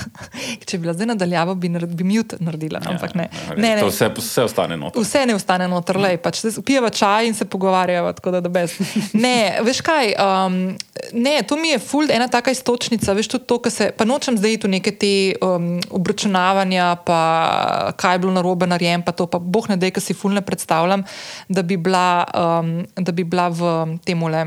če 0.66 0.78
bi 0.78 0.82
bila 0.82 0.92
zdaj 0.92 1.06
nadaljava, 1.06 1.54
bi, 1.54 1.68
bi 1.68 2.04
mute 2.04 2.36
naredila, 2.40 2.80
ja, 2.84 2.90
ampak 2.90 3.14
ne. 3.14 3.28
ne, 3.56 3.74
ne. 3.74 3.80
To 3.80 3.86
vse, 3.86 4.10
vse 4.16 4.42
ostane 4.42 4.76
noter. 4.76 5.02
Vse 5.02 5.26
ne 5.26 5.34
ostane 5.34 5.68
noter, 5.68 5.96
lej, 5.96 6.16
pač 6.16 6.42
pijeva 6.66 6.90
čaj 6.90 7.26
in 7.26 7.34
se 7.34 7.44
pogovarjava, 7.44 8.12
tako 8.12 8.30
da, 8.30 8.40
da 8.40 8.48
bez. 8.48 8.76
Ne, 9.12 9.56
veš 9.68 9.80
kaj, 9.80 10.14
um, 10.20 10.76
ne, 11.12 11.42
to 11.42 11.56
mi 11.56 11.68
je 11.68 11.78
ful, 11.78 12.10
ena 12.10 12.28
taka 12.28 12.50
istočnica, 12.50 13.12
veš, 13.12 13.28
tudi 13.28 13.44
to, 13.46 13.58
kar 13.58 13.72
se, 13.72 13.90
pa 13.96 14.04
nočem 14.04 14.36
zdaj 14.38 14.60
tu 14.60 14.68
neke 14.68 14.92
te 14.92 15.32
um, 15.40 15.80
obračunavanja, 15.90 16.96
pa 17.06 17.92
kaj 17.96 18.14
je 18.14 18.18
bilo 18.18 18.32
narobe 18.32 18.66
narejen, 18.66 19.02
pa 19.02 19.12
to, 19.12 19.26
pa 19.26 19.38
boh 19.38 19.68
ne 19.68 19.76
dej, 19.76 19.90
kar 19.90 20.02
si 20.02 20.14
ful 20.14 20.32
ne 20.32 20.44
predstavljam 20.44 21.04
da 21.54 21.62
bi 21.62 21.78
bila, 21.80 22.24
um, 22.34 22.82
da 22.98 23.12
bi 23.12 23.24
bila 23.24 23.48
v 23.48 23.98
tem 24.04 24.20
le. 24.28 24.44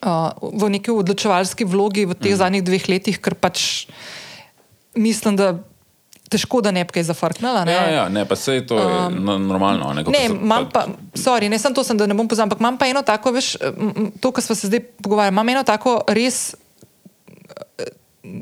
Uh, 0.00 0.32
v 0.56 0.70
neki 0.72 0.94
odločevalski 0.96 1.66
vlogi 1.68 2.06
v 2.08 2.16
teh 2.16 2.32
mm. 2.32 2.40
zadnjih 2.40 2.62
dveh 2.64 2.84
letih, 2.88 3.16
ker 3.20 3.36
pač 3.36 3.84
mislim, 4.96 5.36
da 5.36 5.60
težko, 6.32 6.62
da 6.64 6.72
ne 6.72 6.86
bi 6.88 6.94
kaj 6.96 7.10
zafrknila. 7.10 7.66
Ne? 7.68 7.74
Ja, 7.74 7.84
ja, 7.92 8.04
ne, 8.08 8.24
pa 8.24 8.38
se 8.38 8.54
je 8.56 8.64
to 8.70 8.78
um, 8.80 9.18
normalno. 9.44 9.92
Ne, 9.92 10.06
ne 10.08 10.22
imam 10.30 10.70
pa, 10.72 10.86
sorry, 11.12 11.50
ne 11.52 11.58
sem 11.60 11.74
to, 11.76 11.84
sem, 11.84 12.00
da 12.00 12.08
ne 12.08 12.16
bom 12.16 12.30
pozval, 12.30 12.48
ampak 12.48 12.62
imam 12.62 12.80
pa 12.80 12.88
eno 12.88 13.04
tako, 13.04 13.34
veš, 13.36 13.58
to, 14.22 14.32
kar 14.32 14.46
smo 14.46 14.56
se 14.56 14.70
zdaj 14.72 14.86
pogovarjali, 15.04 15.36
imam 15.36 15.52
eno 15.52 15.66
tako 15.68 15.98
res 16.08 16.54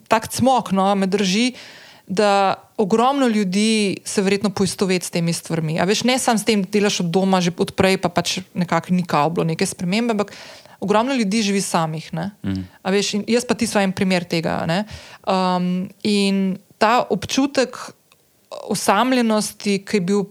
tak 0.07 0.31
cmok, 0.31 0.71
no, 0.77 0.93
me 0.95 1.11
drži. 1.11 1.49
Uh, 1.57 1.88
da 2.09 2.55
ogromno 2.77 3.27
ljudi 3.27 3.97
se 4.05 4.23
verjetno 4.23 4.51
poistoveti 4.51 5.07
s 5.07 5.11
temi 5.11 5.33
stvarmi. 5.33 5.81
A 5.81 5.85
veš, 5.85 6.05
ne 6.05 6.19
samo 6.19 6.39
s 6.39 6.45
tem, 6.45 6.63
da 6.63 6.71
delaš 6.73 7.01
od 7.01 7.11
doma, 7.13 7.41
že 7.41 7.53
odprej, 7.59 7.99
pa 8.01 8.09
pač 8.09 8.39
nekako 8.55 8.95
ni 8.95 9.05
kao 9.05 9.31
bilo 9.31 9.45
neke 9.45 9.67
spremembe, 9.67 10.17
ampak 10.17 10.33
ogromno 10.81 11.15
ljudi 11.15 11.43
živi 11.43 11.61
samih. 11.61 12.11
Mm. 12.15 12.65
Veš, 12.85 13.15
jaz 13.27 13.45
pa 13.45 13.55
ti 13.55 13.67
svojem 13.67 13.93
primer 13.93 14.25
tega. 14.25 14.65
Um, 15.27 15.89
in 16.03 16.57
ta 16.79 17.05
občutek 17.11 17.77
osamljenosti, 18.71 19.83
ki 19.85 19.97
je 19.97 20.01
bil 20.01 20.25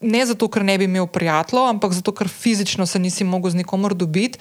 ne 0.00 0.26
zato, 0.26 0.48
ker 0.48 0.64
ne 0.64 0.78
bi 0.78 0.84
imel 0.84 1.06
prijateljev, 1.06 1.66
ampak 1.66 1.92
zato, 1.92 2.12
ker 2.12 2.28
fizično 2.28 2.86
se 2.86 2.98
nisi 2.98 3.24
mogel 3.24 3.50
z 3.50 3.60
nikomor 3.62 3.94
dobiti 3.94 4.38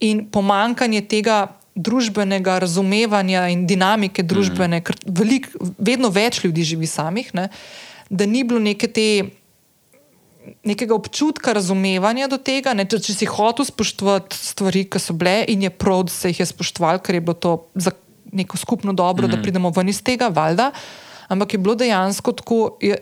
in 0.00 0.24
pomankanje 0.30 1.04
tega. 1.08 1.46
Družbenega 1.78 2.56
razumevanja 2.58 3.46
in 3.52 3.66
dinamike 3.70 4.24
družbene, 4.26 4.80
mm. 4.80 4.86
ker 4.86 4.98
velik, 5.20 5.46
vedno 5.78 6.10
več 6.10 6.42
ljudi 6.42 6.64
živi 6.72 6.88
samih, 6.90 7.30
ne, 7.38 7.48
da 8.10 8.26
ni 8.26 8.42
bilo 8.42 8.58
neke 8.58 8.88
te 8.90 9.08
nekega 10.64 10.94
občutka 10.94 11.52
razumevanja 11.52 12.28
do 12.28 12.38
tega. 12.40 12.74
Ne, 12.76 12.86
če, 12.88 13.00
če 13.04 13.14
si 13.14 13.28
hotel 13.28 13.66
spoštovati 13.68 14.36
stvari, 14.36 14.84
ki 14.90 15.00
so 15.02 15.16
bile 15.16 15.42
in 15.52 15.66
je 15.66 15.70
prav, 15.70 16.06
da 16.08 16.14
se 16.14 16.32
jih 16.32 16.40
je 16.42 16.48
spoštoval, 16.52 17.02
ker 17.04 17.18
je 17.18 17.24
bilo 17.24 17.36
to 17.36 17.54
za 17.74 17.92
neko 18.32 18.56
skupno 18.60 18.92
dobro, 18.92 19.26
mm 19.26 19.30
-hmm. 19.30 19.36
da 19.36 19.42
pridemo 19.42 19.72
ven 19.76 19.88
iz 19.88 20.02
tega, 20.02 20.28
valjda. 20.28 20.70
Ampak 21.28 21.54
je 21.54 21.58
bilo 21.58 21.74
dejansko 21.74 22.32
tako. 22.32 22.78
Je, 22.80 22.96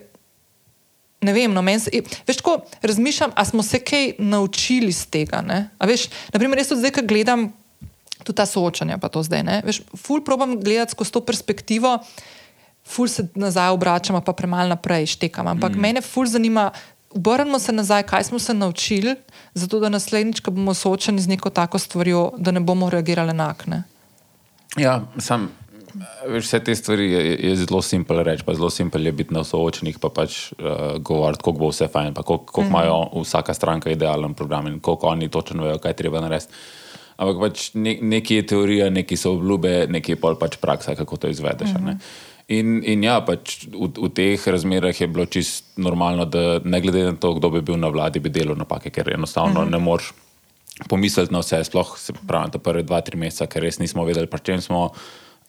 Ne 1.21 1.33
vem, 1.33 1.53
no, 1.53 1.61
meni 1.61 1.79
se. 1.79 1.89
Veš, 2.27 2.41
ko 2.45 2.59
razmišljam, 2.81 3.31
ali 3.35 3.45
smo 3.45 3.63
se 3.63 3.79
kaj 3.79 4.11
naučili 4.17 4.87
iz 4.87 5.07
tega. 5.09 5.41
Veš, 5.81 6.09
naprimer, 6.33 6.57
jaz 6.57 6.67
tudi 6.69 6.79
zdaj, 6.79 6.91
ko 6.91 7.01
gledam 7.09 7.53
tudi 8.23 8.37
ta 8.37 8.45
soočanja, 8.45 8.97
pa 8.97 9.09
to 9.09 9.23
zdaj. 9.23 9.43
Ne? 9.43 9.61
Veš, 9.65 9.81
ful 9.95 10.23
probam 10.25 10.57
gledati 10.59 10.91
skozi 10.91 11.11
to 11.11 11.21
perspektivo, 11.25 11.97
ful 12.87 13.07
se 13.07 13.27
nazaj 13.35 13.75
obračam, 13.75 14.21
pa 14.23 14.33
premalo 14.33 14.69
naprej 14.69 15.05
štekam. 15.17 15.47
Ampak 15.47 15.75
mm. 15.75 15.81
mene 15.81 16.01
ful 16.01 16.25
zanima, 16.25 16.71
obrnimo 17.13 17.59
se 17.59 17.71
nazaj, 17.71 18.03
kaj 18.03 18.23
smo 18.23 18.39
se 18.39 18.53
naučili, 18.53 19.15
zato 19.53 19.79
da 19.79 19.89
naslednjič, 19.89 20.39
ko 20.39 20.51
bomo 20.51 20.73
soočeni 20.73 21.21
z 21.21 21.27
neko 21.27 21.49
tako 21.49 21.79
stvarjo, 21.79 22.31
da 22.37 22.51
ne 22.51 22.59
bomo 22.59 22.89
reagirali 22.89 23.35
enakne. 23.35 23.83
Ja, 24.77 25.01
sam. 25.17 25.49
Veš, 26.27 26.45
vse 26.45 26.59
te 26.63 26.75
stvari 26.75 27.11
je, 27.11 27.21
je 27.49 27.55
zelo 27.55 27.81
simpel 27.81 28.19
reči, 28.23 28.43
pa 28.45 28.53
zelo 28.53 28.69
simpel 28.69 29.05
je 29.05 29.11
biti 29.11 29.33
na 29.33 29.41
soočenih, 29.43 29.97
pa 29.99 30.11
pač 30.13 30.51
uh, 30.51 30.97
govoriti, 31.01 31.41
kako 31.41 31.51
bo 31.57 31.69
vse 31.71 31.87
fajn, 31.87 32.13
pa 32.13 32.23
koliko 32.23 32.61
mm 32.61 32.65
-hmm. 32.65 32.69
imajo 32.69 33.23
vsaka 33.23 33.53
stranka 33.53 33.89
idealen 33.89 34.33
program 34.33 34.67
in 34.67 34.79
koliko 34.79 35.07
oni 35.07 35.29
točno 35.29 35.63
vejo, 35.63 35.77
kaj 35.77 35.93
treba 35.93 36.21
narediti. 36.21 36.53
Ampak 37.17 37.39
pač 37.41 37.67
ne, 37.73 37.97
nekaj 38.01 38.37
je 38.37 38.47
teorija, 38.53 38.89
nekaj 38.93 39.17
so 39.17 39.33
obljube, 39.37 39.87
nekaj 39.89 40.15
je 40.15 40.19
pač 40.21 40.57
praksa, 40.61 40.95
kako 40.95 41.17
to 41.17 41.27
izvedeš. 41.33 41.73
Mm 41.73 41.85
-hmm. 41.85 41.97
In, 42.47 42.83
in 42.85 43.03
ja, 43.03 43.17
pač 43.25 43.65
v, 43.67 43.89
v 43.91 44.09
teh 44.15 44.47
razmerah 44.47 45.01
je 45.01 45.07
bilo 45.07 45.25
čisto 45.25 45.81
normalno, 45.81 46.25
da 46.25 46.59
ne 46.63 46.81
glede 46.81 47.03
na 47.03 47.15
to, 47.15 47.33
kdo 47.33 47.49
bi 47.49 47.61
bil 47.61 47.75
na 47.75 47.87
vladi, 47.87 48.19
bi 48.19 48.29
delal 48.29 48.55
napake, 48.55 48.89
ker 48.89 49.13
enostavno 49.13 49.59
uh 49.59 49.65
mhm. 49.65 49.67
-huh. 49.67 49.71
ne 49.71 49.83
moreš 49.83 50.13
pomisliti 50.89 51.33
na 51.33 51.39
vse, 51.39 51.63
sploh 51.63 51.97
se 51.97 52.13
pravi, 52.27 52.51
da 52.53 52.59
prve 52.59 52.83
dva, 52.83 53.01
tri 53.01 53.17
mesece, 53.17 53.47
ker 53.47 53.61
res 53.61 53.79
nismo 53.79 54.05
vedeli, 54.05 54.27
pri 54.27 54.39
čem 54.39 54.61
smo 54.61 54.91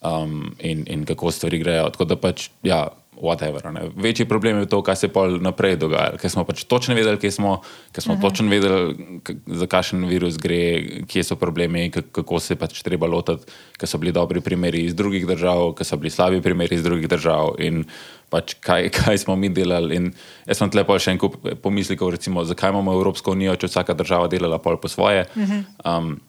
um, 0.00 0.54
in, 0.58 0.84
in 0.86 1.04
kako 1.04 1.30
stvari 1.30 1.58
grejo. 1.58 1.90
Tako 1.90 2.04
da 2.04 2.16
pač, 2.16 2.50
ja, 2.62 2.88
whatever. 3.20 3.72
Ne. 3.72 3.80
Večji 3.96 4.28
problem 4.28 4.58
je 4.58 4.66
to, 4.66 4.82
kaj 4.82 4.96
se 4.96 5.08
pol 5.08 5.38
naprej 5.42 5.76
dogaja. 5.76 6.16
Ker 6.20 6.30
smo 6.30 6.44
pač 6.46 6.64
točno 6.64 6.94
vedeli, 6.94 7.18
kje 7.18 7.30
smo, 7.34 7.60
ker 7.92 8.02
smo 8.02 8.14
uh 8.14 8.18
mhm. 8.18 8.26
točno 8.26 8.50
vedeli, 8.50 9.20
za 9.46 9.66
kakšen 9.66 10.06
virus 10.06 10.38
gre, 10.38 11.02
kje 11.06 11.24
so 11.24 11.36
problemi, 11.36 11.90
kako 11.90 12.40
se 12.40 12.56
pač 12.56 12.82
treba 12.82 13.06
lotiti, 13.06 13.50
ker 13.78 13.88
so 13.88 13.98
bili 13.98 14.12
dobri 14.12 14.40
primeri 14.40 14.84
iz 14.84 14.94
drugih 14.94 15.26
držav, 15.26 15.74
ker 15.74 15.86
so 15.86 15.96
bili 15.96 16.10
slabi 16.10 16.42
primeri 16.42 16.74
iz 16.74 16.82
drugih 16.82 17.08
držav. 17.08 17.56
In 17.58 17.84
pač 18.30 18.54
kaj, 18.60 18.90
kaj 18.98 19.18
smo 19.18 19.36
mi 19.36 19.48
delali. 19.48 19.96
In 19.96 20.12
jaz 20.46 20.62
sem 20.62 20.70
tlepo 20.70 20.98
še 20.98 21.16
en 21.16 21.18
kup 21.18 21.36
pomislekov, 21.62 22.14
recimo, 22.14 22.44
zakaj 22.44 22.70
imamo 22.70 22.94
Evropsko 22.94 23.32
unijo, 23.32 23.56
če 23.56 23.72
vsaka 23.72 23.94
država 23.94 24.28
delala 24.28 24.58
pol 24.58 24.78
po 24.78 24.88
svoje. 24.88 25.26
Uh 25.34 25.42
mhm. 25.42 25.52
-huh. 25.52 25.98
um, 25.98 26.20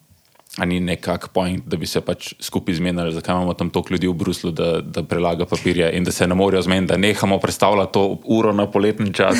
ni 0.58 0.80
nekak 0.80 1.28
point, 1.28 1.62
da 1.66 1.76
bi 1.76 1.86
se 1.86 2.00
pač 2.00 2.32
skupaj 2.42 2.74
zmenili, 2.74 3.12
zakaj 3.14 3.34
imamo 3.34 3.54
tam 3.54 3.70
toliko 3.70 3.94
ljudi 3.94 4.08
v 4.08 4.14
Bruslu, 4.18 4.50
da, 4.50 4.80
da 4.80 5.02
prelaga 5.06 5.46
papirje 5.46 5.92
in 5.94 6.04
da 6.04 6.12
se 6.12 6.26
ne 6.26 6.34
morejo 6.34 6.62
zmeniti, 6.62 6.90
da 6.90 6.96
nehamo 6.96 7.38
predstavljati 7.38 7.92
to 7.92 8.18
uro 8.24 8.52
na 8.52 8.66
poletni 8.70 9.14
čas. 9.14 9.38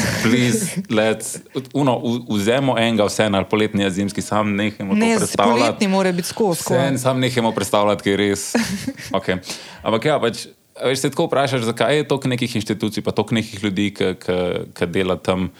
Vzemo 2.30 2.78
enega, 2.78 3.04
vse 3.04 3.30
na 3.30 3.42
poletni, 3.44 3.90
zimski, 3.90 4.22
sam 4.22 4.54
nehamo 4.56 4.94
ne, 4.94 5.16
predstavljati. 5.16 5.60
Poletni 5.60 5.88
mora 5.88 6.12
biti 6.12 6.28
skozi. 6.28 6.62
Vse, 6.62 6.98
sam 6.98 7.20
nehamo 7.20 7.52
predstavljati, 7.52 8.02
ker 8.02 8.20
je 8.20 8.30
res. 8.30 8.54
Okay. 9.20 9.40
Ampak 9.82 10.04
ja, 10.04 10.20
pač. 10.22 10.46
Veš, 10.80 11.00
se 11.02 11.10
tako 11.10 11.26
vprašaš, 11.26 11.66
zakaj 11.66 11.96
je 11.96 12.04
toliko 12.08 12.28
nekih 12.30 12.54
inštitucij, 12.56 13.02
pa 13.04 13.12
toliko 13.12 13.34
nekih 13.34 13.64
ljudi, 13.64 13.90
ki 13.92 14.86
dela 14.86 15.18
tam. 15.18 15.50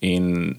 In 0.00 0.54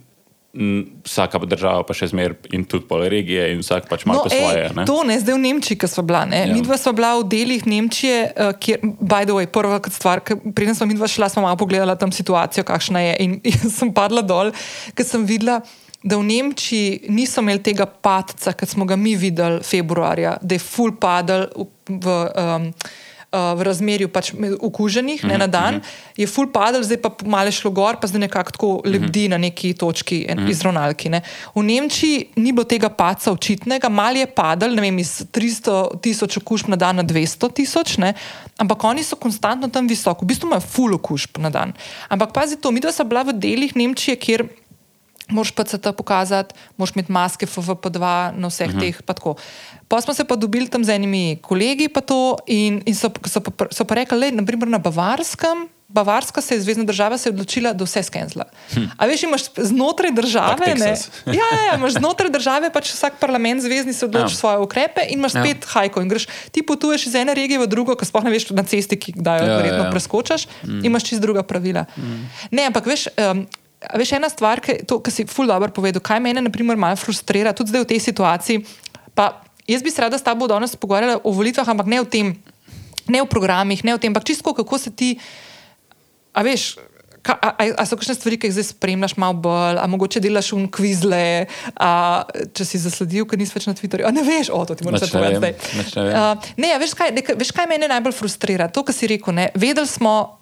vsaka 0.52 1.40
država 1.48 1.84
pa 1.88 1.96
še 1.96 2.10
zmeraj 2.12 2.52
in 2.56 2.66
tudi 2.68 2.84
pol 2.90 3.06
regije 3.08 3.46
in 3.54 3.62
vsak 3.64 3.88
pač 3.88 4.04
ima 4.04 4.18
no, 4.18 4.26
po 4.26 4.32
svoje. 4.32 4.66
Ne? 4.76 4.84
To 4.90 4.98
ne 5.08 5.16
zdaj 5.22 5.38
v 5.38 5.44
Nemčiji, 5.46 5.78
ki 5.80 5.88
smo 5.88 6.04
bila. 6.04 6.26
Ja. 6.28 6.44
Mi 6.52 6.60
dva 6.66 6.76
smo 6.80 6.92
bila 6.98 7.14
v 7.22 7.30
delih 7.32 7.64
Nemčije, 7.64 8.18
uh, 8.36 8.52
kjer, 8.60 8.84
by 9.00 9.24
the 9.24 9.38
way, 9.38 9.48
prva 9.48 9.80
stvar, 9.88 10.20
preden 10.52 10.76
smo 10.76 10.90
mi 10.90 10.98
dva 11.00 11.08
šla, 11.08 11.32
smo 11.32 11.46
malo 11.48 11.56
pogledala 11.56 11.96
tam 11.96 12.12
situacijo, 12.12 12.68
kakšna 12.68 13.04
je. 13.06 13.14
In 13.24 13.40
sem 13.78 13.94
padla 13.96 14.26
dol, 14.26 14.52
ker 14.96 15.08
sem 15.08 15.24
videla. 15.28 15.62
Da 16.02 16.18
v 16.18 16.26
Nemčiji 16.26 17.14
niso 17.14 17.44
imeli 17.46 17.62
tega 17.62 17.86
padca, 17.86 18.56
kot 18.58 18.66
smo 18.66 18.88
ga 18.90 18.98
mi 18.98 19.14
videli 19.14 19.62
februarja, 19.62 20.34
da 20.42 20.58
je 20.58 20.64
full 20.64 20.96
padal 20.98 21.46
v, 21.54 21.68
v 22.02 22.16
um, 22.26 22.66
uh, 23.32 23.54
v 23.58 23.66
razmerju 23.68 24.10
pač 24.12 24.32
okuženih 24.36 25.24
ne, 25.24 25.38
na 25.38 25.48
mhm, 25.48 25.52
dan, 25.52 25.74
mhm. 25.80 25.88
je 26.20 26.28
full 26.28 26.52
padel, 26.52 26.84
zdaj 26.84 27.00
pa 27.02 27.12
malo 27.26 27.52
šlo 27.52 27.72
gor, 27.72 27.98
pa 28.02 28.08
zdaj 28.08 28.28
nekako 28.28 28.52
tako 28.52 28.70
lebdi 28.86 29.28
na 29.32 29.40
neki 29.42 29.74
točki 29.74 30.26
en, 30.30 30.44
mhm. 30.44 30.52
izravnalki. 30.52 31.10
Ne. 31.10 31.24
V 31.56 31.64
Nemčiji 31.66 32.26
ni 32.36 32.52
bilo 32.52 32.68
tega 32.68 32.92
paca 32.92 33.32
očitnega, 33.32 33.90
mal 33.90 34.18
je 34.18 34.28
padel, 34.28 34.76
ne 34.76 34.84
vem, 34.84 35.02
iz 35.02 35.24
300 35.32 36.02
tisoč 36.04 36.38
okužb 36.42 36.72
na 36.72 36.80
dan 36.80 37.00
na 37.02 37.08
200 37.08 37.52
tisoč, 37.62 37.98
ampak 38.62 38.84
oni 38.84 39.04
so 39.04 39.16
konstantno 39.16 39.70
tam 39.72 39.88
visoko, 39.88 40.26
v 40.26 40.34
bistvu 40.34 40.52
imajo 40.52 40.68
full 40.68 40.96
okužb 41.00 41.40
na 41.42 41.50
dan. 41.50 41.74
Ampak 42.12 42.34
pazi 42.36 42.60
to, 42.60 42.72
mi 42.72 42.84
dva 42.84 42.92
smo 42.92 43.08
bila 43.10 43.24
v 43.28 43.38
delih 43.38 43.76
Nemčije, 43.76 44.16
kjer 44.20 44.46
moš 45.32 45.52
pa 45.56 45.64
ta 45.64 45.92
pokazati, 45.92 46.56
moš 46.78 46.96
imeti 46.96 47.12
maske 47.12 47.46
FVP2 47.46 48.32
na 48.38 48.48
vseh 48.48 48.70
uh 48.70 48.76
mhm. 48.76 48.84
-huh. 48.84 49.04
teh. 49.06 49.46
Pa 49.88 50.02
smo 50.02 50.14
se 50.14 50.24
pa 50.24 50.36
dobili 50.36 50.68
tam 50.68 50.84
z 50.84 50.90
enimi 50.90 51.40
kolegi 51.42 51.90
in, 52.48 52.82
in 52.86 52.96
so, 52.96 53.10
so, 53.26 53.42
pa, 53.42 53.66
so 53.72 53.86
pa 53.86 53.96
rekli, 53.96 54.32
da 54.32 54.38
naprimer 54.38 54.68
na 54.68 54.78
Bavarskem. 54.78 55.68
Bavarska 55.92 56.42
se 56.42 56.56
je 56.56 56.62
zvezdna 56.62 56.84
država 56.84 57.18
se 57.18 57.30
odločila, 57.30 57.74
da 57.74 57.84
vse 57.84 58.04
skenzla. 58.04 58.46
Hm. 58.74 58.84
A 58.98 59.06
veš, 59.06 59.24
imaš 59.24 59.42
znotraj 59.58 60.12
države, 60.12 60.76
ne, 60.78 60.96
ja, 61.26 61.34
ja, 61.34 61.62
ja, 61.68 61.76
imaš 61.76 61.98
znotraj 62.00 62.32
države, 62.32 62.70
pač 62.74 62.94
vsak 62.94 63.20
parlament 63.20 63.62
zvezdni 63.62 63.94
se 63.94 64.06
odloči 64.06 64.34
ja. 64.34 64.38
svoje 64.38 64.58
ukrepe 64.58 65.02
in 65.10 65.20
imaš 65.20 65.36
ja. 65.36 65.44
spet 65.44 65.66
hajko. 65.66 66.02
In 66.02 66.10
greš, 66.10 66.28
ti 66.52 66.64
potuješ 66.64 67.08
iz 67.08 67.16
ene 67.16 67.36
regije 67.36 67.60
v 67.60 67.68
drugo, 67.68 67.96
ko 67.96 68.06
sploh 68.06 68.24
ne 68.24 68.32
veš 68.32 68.50
na 68.56 68.64
cesti, 68.64 68.96
ki 68.96 69.14
jo 69.18 69.24
ja, 69.26 69.58
verjetno 69.58 69.84
ja. 69.84 69.92
preskočaš, 69.92 70.48
hm. 70.62 70.86
imaš 70.86 71.10
čist 71.12 71.22
druga 71.22 71.44
pravila. 71.44 71.86
Hm. 71.96 72.24
Ne, 72.52 72.70
ampak 72.72 72.88
veš, 72.88 73.10
um, 73.18 73.44
veš, 73.82 74.14
ena 74.18 74.30
stvar, 74.30 74.62
ki 74.62 75.12
si 75.12 75.26
ful 75.30 75.50
dobro 75.50 75.72
povedal, 75.74 76.04
kaj 76.04 76.22
mene 76.22 76.44
naprimer 76.44 76.78
malo 76.78 77.00
frustrira, 77.00 77.56
tudi 77.56 77.74
zdaj 77.74 77.86
v 77.86 77.90
tej 77.96 78.00
situaciji. 78.04 78.58
Pa 79.18 79.42
jaz 79.68 79.82
bi 79.82 79.92
se 79.92 80.02
rada 80.02 80.18
s 80.18 80.26
tabo 80.26 80.48
danes 80.48 80.76
pogovarjala 80.76 81.22
o 81.24 81.34
volitvah, 81.34 81.68
ampak 81.68 81.90
ne 81.90 82.02
v 82.02 82.08
tem, 82.08 82.28
ne 83.10 83.20
v 83.22 83.28
programih, 83.28 83.82
ne 83.84 83.98
v 83.98 84.00
tem, 84.00 84.14
ampak 84.14 84.28
čisto 84.28 84.54
kako 84.54 84.78
se 84.78 84.94
ti, 84.94 85.18
a 86.34 86.46
veš. 86.46 86.78
Ka, 87.22 87.38
a, 87.38 87.54
a 87.78 87.86
so 87.86 87.94
kakšne 87.94 88.18
stvari, 88.18 88.34
ki 88.34 88.50
jih 88.50 88.56
zdaj 88.58 88.66
spremljaš, 88.74 89.14
malo 89.22 89.38
bolj, 89.38 89.78
a 89.78 89.86
mogoče 89.86 90.18
delaš 90.18 90.58
v 90.58 90.66
kvizle, 90.74 91.46
a, 91.78 92.26
če 92.50 92.66
si 92.66 92.82
zasledil, 92.82 93.28
ker 93.30 93.38
nisi 93.38 93.54
več 93.54 93.68
na 93.70 93.78
Twitterju. 93.78 94.10
A 94.10 94.10
ne 94.10 94.26
veš, 94.26 94.50
o 94.50 94.58
to 94.66 94.74
ti 94.74 94.82
moraš 94.82 95.06
povedati 95.06 95.38
zdaj. 95.38 95.54
Ne, 96.02 96.42
ne, 96.58 96.72
veš, 96.82 96.98
kaj, 96.98 97.14
ne, 97.14 97.22
veš, 97.22 97.54
kaj 97.54 97.70
mene 97.70 97.86
najbolj 97.94 98.18
frustrira? 98.18 98.72
To, 98.74 98.82
kar 98.82 98.98
si 98.98 99.06
rekel. 99.06 99.38
Ne, 99.38 99.52
vedeli 99.54 99.86
smo, 99.86 100.42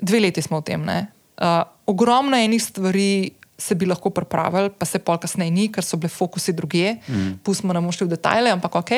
dve 0.00 0.24
leti 0.24 0.40
smo 0.40 0.64
v 0.64 0.72
tem. 0.72 0.88
Ne, 0.88 1.12
a, 1.36 1.68
ogromno 1.86 2.36
enih 2.36 2.62
stvari 2.62 3.30
se 3.58 3.74
bi 3.74 3.86
lahko 3.86 4.10
pripravili, 4.10 4.70
pa 4.78 4.84
se 4.86 4.98
pol 4.98 5.18
kasneje 5.18 5.50
ni, 5.50 5.68
ker 5.72 5.84
so 5.84 5.96
bile 5.96 6.12
fokusi 6.12 6.52
druge. 6.52 6.96
Mm. 7.08 7.38
Pustimo 7.44 7.72
nam 7.72 7.88
šli 7.92 8.06
v 8.06 8.12
detajle, 8.12 8.52
ampak 8.52 8.76
ok. 8.82 8.92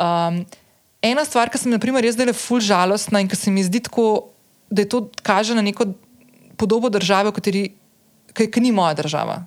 Um, 0.00 0.40
ena 1.04 1.24
stvar, 1.28 1.52
ki 1.52 1.58
se 1.58 1.68
mi 1.68 1.76
je 1.76 2.12
zdela 2.12 2.32
ful 2.32 2.60
žalostna 2.60 3.20
in 3.20 3.28
ki 3.28 3.36
se 3.36 3.50
mi 3.50 3.64
zdi 3.64 3.80
tako, 3.80 4.32
da 4.70 4.82
je 4.82 4.88
to 4.88 5.10
kaže 5.22 5.54
na 5.54 5.62
neko 5.62 5.92
podobo 6.56 6.88
države, 6.88 7.32
ki 8.34 8.60
ni 8.60 8.72
moja 8.72 8.94
država. 8.94 9.44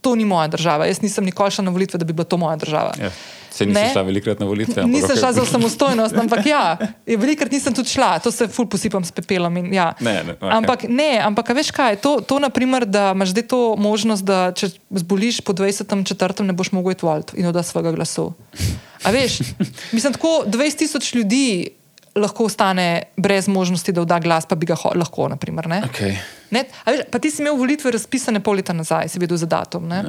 To 0.00 0.14
ni 0.16 0.24
moja 0.24 0.48
država. 0.48 0.86
Jaz 0.86 1.02
nisem 1.02 1.24
nikoli 1.24 1.50
šla 1.50 1.64
na 1.64 1.70
volitve, 1.70 1.98
da 1.98 2.04
bi 2.04 2.12
bila 2.12 2.24
to 2.24 2.36
moja 2.36 2.56
država. 2.56 2.94
Ja. 3.00 3.10
Se 3.50 3.66
nisi 3.66 3.80
šla 3.92 4.02
velikrat 4.02 4.40
na 4.40 4.46
volitve? 4.46 4.84
Nisem 4.86 5.16
šla 5.16 5.32
za 5.32 5.44
samostojnost, 5.44 6.14
ampak 6.14 6.46
ja, 6.46 6.76
velikrat 7.06 7.52
nisem 7.52 7.74
tudi 7.74 7.90
šla, 7.90 8.18
to 8.18 8.30
se 8.30 8.46
ful 8.48 8.68
posipam 8.70 9.04
s 9.04 9.12
pepelom. 9.12 9.56
In, 9.56 9.72
ja. 9.74 9.92
ne, 10.00 10.14
ne, 10.24 10.36
okay. 10.38 10.56
Ampak 10.56 10.84
ne, 10.88 11.18
ampak 11.24 11.50
veš 11.58 11.72
kaj, 11.74 11.98
to, 12.00 12.20
to 12.20 12.38
naprimer, 12.38 12.86
da 12.86 13.10
imaš 13.14 13.34
zdaj 13.34 13.46
to 13.50 13.60
možnost, 13.76 14.24
da 14.24 14.52
če 14.56 14.70
zboliš 15.02 15.40
po 15.40 15.52
20. 15.52 16.06
četrtem, 16.06 16.46
ne 16.46 16.54
boš 16.56 16.72
mogel 16.72 16.94
iti 16.94 17.06
v 17.06 17.10
alt 17.10 17.34
in 17.34 17.50
oddati 17.50 17.68
svojega 17.68 17.92
glasu. 17.92 18.30
A 19.02 19.10
veš, 19.10 19.40
mislim, 19.92 20.12
tako 20.12 20.44
20 20.46 20.78
tisoč 20.78 21.14
ljudi 21.14 21.79
lahko 22.14 22.44
ostane 22.44 23.02
brez 23.16 23.48
možnosti, 23.48 23.92
da 23.92 24.02
vda 24.02 24.18
glas, 24.18 24.46
pa 24.46 24.54
bi 24.54 24.66
ga 24.66 24.76
lahko, 24.94 25.28
naprimer. 25.28 25.68
Okay. 25.90 26.16
Veš, 26.50 27.04
pa 27.10 27.18
ti 27.18 27.30
si 27.30 27.42
imel 27.42 27.56
volitve 27.56 27.92
razpisane 27.94 28.40
pol 28.40 28.58
leta 28.58 28.74
nazaj, 28.74 29.08
si 29.08 29.22
videl 29.22 29.38
za 29.38 29.46
datum. 29.46 29.90
Ja. 29.90 30.02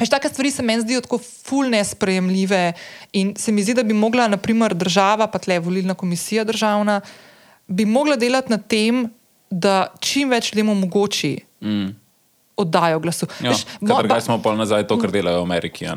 Veš, 0.00 0.10
take 0.10 0.28
stvari 0.28 0.50
se 0.50 0.62
meni 0.62 0.82
zdijo 0.82 1.00
tako 1.00 1.18
ful 1.18 1.70
nesprejemljive 1.70 2.72
in 3.12 3.34
se 3.38 3.52
mi 3.52 3.62
zdi, 3.62 3.74
da 3.74 3.82
bi 3.82 3.94
mogla, 3.94 4.28
naprimer, 4.28 4.74
država, 4.74 5.26
pa 5.30 5.38
tle 5.38 5.58
volilna 5.58 5.94
komisija 5.94 6.44
državna, 6.44 7.00
bi 7.66 7.84
mogla 7.84 8.16
delati 8.16 8.52
na 8.52 8.58
tem, 8.58 9.06
da 9.50 9.86
čim 10.00 10.30
več 10.34 10.52
ljudem 10.52 10.68
omogoči. 10.68 11.36
Mm. 11.62 11.92
Oddajo 12.56 13.00
glasu. 13.02 13.26
Ja, 13.42 13.52
Zdaj 13.80 14.20
smo 14.20 14.38
pa 14.42 14.54
nazaj 14.54 14.86
to, 14.86 14.98
kar 14.98 15.10
delajo 15.10 15.42
v 15.42 15.46
Ameriki. 15.48 15.88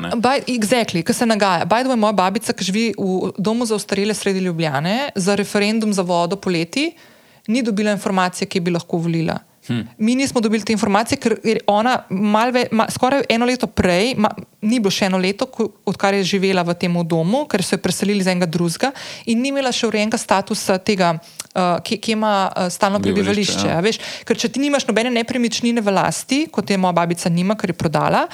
Exactly, 0.50 1.04
ki 1.06 1.14
se 1.14 1.26
nagaja. 1.26 1.64
Bajdo 1.64 1.94
je 1.94 1.96
moja 1.96 2.16
babica, 2.18 2.52
ki 2.52 2.66
živi 2.66 2.86
v 2.98 3.30
domu 3.38 3.66
za 3.66 3.76
ostarele 3.78 4.14
sredi 4.14 4.42
Ljubljane, 4.42 5.12
za 5.14 5.36
referendum 5.38 5.92
za 5.94 6.02
vodo 6.02 6.36
poleti, 6.36 6.90
ni 7.46 7.62
dobila 7.62 7.94
informacije, 7.94 8.48
ki 8.50 8.60
bi 8.60 8.74
lahko 8.74 8.98
volila. 8.98 9.38
Hmm. 9.68 9.88
Mi 9.98 10.14
nismo 10.14 10.40
dobili 10.40 10.64
te 10.64 10.72
informacije, 10.72 11.18
ker 11.20 11.36
je 11.44 11.58
ona 11.66 11.98
malve, 12.08 12.66
mal, 12.72 12.86
skoraj 12.90 13.22
eno 13.28 13.46
leto 13.46 13.66
prej, 13.66 14.14
ma, 14.16 14.30
ni 14.64 14.78
bilo 14.80 14.90
še 14.90 15.10
eno 15.10 15.18
leto, 15.20 15.46
ko, 15.52 15.66
odkar 15.86 16.16
je 16.16 16.24
živela 16.24 16.64
v 16.64 16.74
tem 16.74 16.94
domu, 17.04 17.44
ker 17.46 17.62
so 17.62 17.76
jo 17.76 17.82
preselili 17.84 18.24
z 18.24 18.32
enega 18.32 18.48
drugega 18.48 18.92
in 19.26 19.42
ni 19.42 19.52
imela 19.52 19.72
še 19.72 19.90
urejenega 19.90 20.18
statusa 20.18 20.78
tega, 20.80 21.18
uh, 21.58 21.82
ki, 21.82 21.98
ki 21.98 22.14
ima 22.14 22.32
uh, 22.46 22.68
stalno 22.70 23.00
prebivališče. 23.02 23.66
Ja. 23.68 23.82
Ker 24.28 24.38
če 24.38 24.52
ti 24.54 24.62
nimaš 24.62 24.86
nobene 24.88 25.12
nepremičnine 25.14 25.82
v 25.84 25.94
lasti, 25.98 26.46
kot 26.52 26.70
je 26.70 26.78
moja 26.80 26.96
babica 26.96 27.30
nima, 27.32 27.58
ker 27.58 27.74
je 27.74 27.78
prodala. 27.78 28.26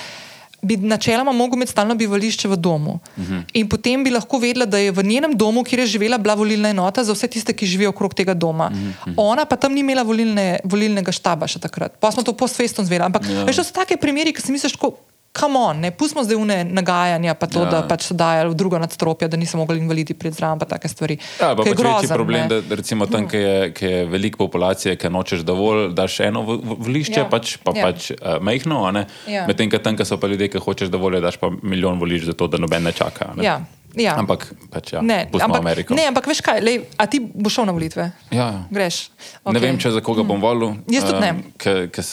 Bi 0.64 0.78
načeloma 0.80 1.32
mogel 1.36 1.58
imeti 1.58 1.74
stalno 1.74 1.92
bivališče 2.00 2.48
v 2.48 2.56
domu. 2.56 2.98
Uh 3.16 3.22
mhm. 3.22 3.32
-huh. 3.32 3.42
In 3.60 3.68
potem 3.68 4.04
bi 4.04 4.10
lahko 4.10 4.38
vedela, 4.38 4.66
da 4.66 4.78
je 4.78 4.92
v 4.92 5.02
njenem 5.04 5.36
domu, 5.36 5.64
kjer 5.64 5.80
je 5.80 5.86
živela, 5.86 6.18
bila 6.18 6.34
volilna 6.34 6.68
enota 6.68 7.04
za 7.04 7.12
vse 7.12 7.28
tiste, 7.28 7.52
ki 7.52 7.66
živijo 7.66 7.90
okrog 7.90 8.14
tega 8.14 8.34
doma. 8.34 8.66
Uh 8.66 8.78
mhm. 8.78 8.92
-huh. 9.06 9.14
Ona 9.16 9.44
pa 9.44 9.56
tam 9.56 9.72
ni 9.72 9.80
imela 9.80 10.02
volilne, 10.02 10.58
volilnega 10.64 11.12
štaba 11.12 11.46
še 11.46 11.58
takrat. 11.58 11.92
Pa 12.00 12.10
smo 12.10 12.22
to 12.22 12.32
post-festom 12.32 12.84
zvedeli. 12.84 13.06
Ampak 13.06 13.22
ja. 13.28 13.44
veš, 13.44 13.56
to 13.56 13.64
so 13.64 13.72
take 13.72 13.96
primeri, 13.96 14.32
ki 14.32 14.42
si 14.42 14.52
misliš, 14.52 14.72
tako 14.72 14.96
kam 15.34 15.56
on, 15.56 15.80
ne 15.82 15.90
pustimo 15.90 16.22
zdaj 16.24 16.38
une 16.38 16.56
nagajanja, 16.64 17.34
pa 17.34 17.46
to, 17.50 17.64
ja. 17.64 17.70
da 17.70 17.80
pač 17.90 18.06
so 18.06 18.14
dajali 18.14 18.52
v 18.52 18.54
drugo 18.54 18.78
nadstropje, 18.78 19.26
da 19.28 19.38
niso 19.40 19.58
mogli 19.58 19.80
invalidi 19.82 20.14
priti 20.14 20.38
zraven, 20.38 20.60
pa 20.62 20.68
take 20.70 20.88
stvari. 20.88 21.16
Ja, 21.40 21.50
pa 21.58 21.66
pač 21.66 21.82
večji 21.82 22.10
problem, 22.12 22.46
ne. 22.46 22.60
da 22.62 22.78
recimo 22.78 23.08
tam, 23.10 23.26
kjer 23.30 23.42
je, 23.42 23.72
je 23.74 24.04
veliko 24.06 24.44
populacije, 24.46 24.94
ki 24.94 25.10
nočeš 25.10 25.42
dovolj, 25.42 25.88
daš 25.98 26.20
eno 26.28 26.44
volišče, 26.46 27.24
ja. 27.24 27.28
pač, 27.30 27.56
pa 27.66 27.74
ja. 27.74 27.88
pač 27.90 28.12
uh, 28.14 28.38
majhno, 28.38 28.84
ja. 29.26 29.48
medtem, 29.50 29.72
ker 29.74 29.82
tam, 29.82 29.98
kjer 29.98 30.06
so 30.06 30.20
pa 30.22 30.30
ljudje, 30.30 30.52
ki 30.54 30.62
hočeš 30.62 30.94
dovolj, 30.94 31.18
daš 31.24 31.40
pa 31.42 31.50
milijon 31.50 31.98
volišč 31.98 32.30
za 32.30 32.38
to, 32.38 32.46
da 32.54 32.62
noben 32.62 32.86
ne 32.86 32.94
čaka. 32.94 33.34
Ne? 33.34 33.42
Ja. 33.42 33.58
Ja. 33.98 34.16
Ampak, 34.18 34.48
pač, 34.72 34.92
ja, 34.96 35.02
ne, 35.04 35.24
ampak, 35.30 35.90
ne, 35.94 36.06
ampak 36.10 36.26
veš 36.26 36.40
kaj, 36.42 36.60
lej, 36.64 36.80
a 36.98 37.06
ti 37.10 37.20
boš 37.22 37.60
šel 37.60 37.68
na 37.68 37.74
volitve? 37.76 38.08
Ja. 38.34 38.66
Greš. 38.74 39.08
Okay. 39.42 39.54
Ne 39.54 39.62
vem, 39.62 39.78
če 39.78 39.94
za 39.94 40.02
koga 40.04 40.26
bom 40.26 40.42
volil. 40.42 40.76
Jaz 40.90 41.06
tudi 41.06 41.22
ne. 41.22 41.32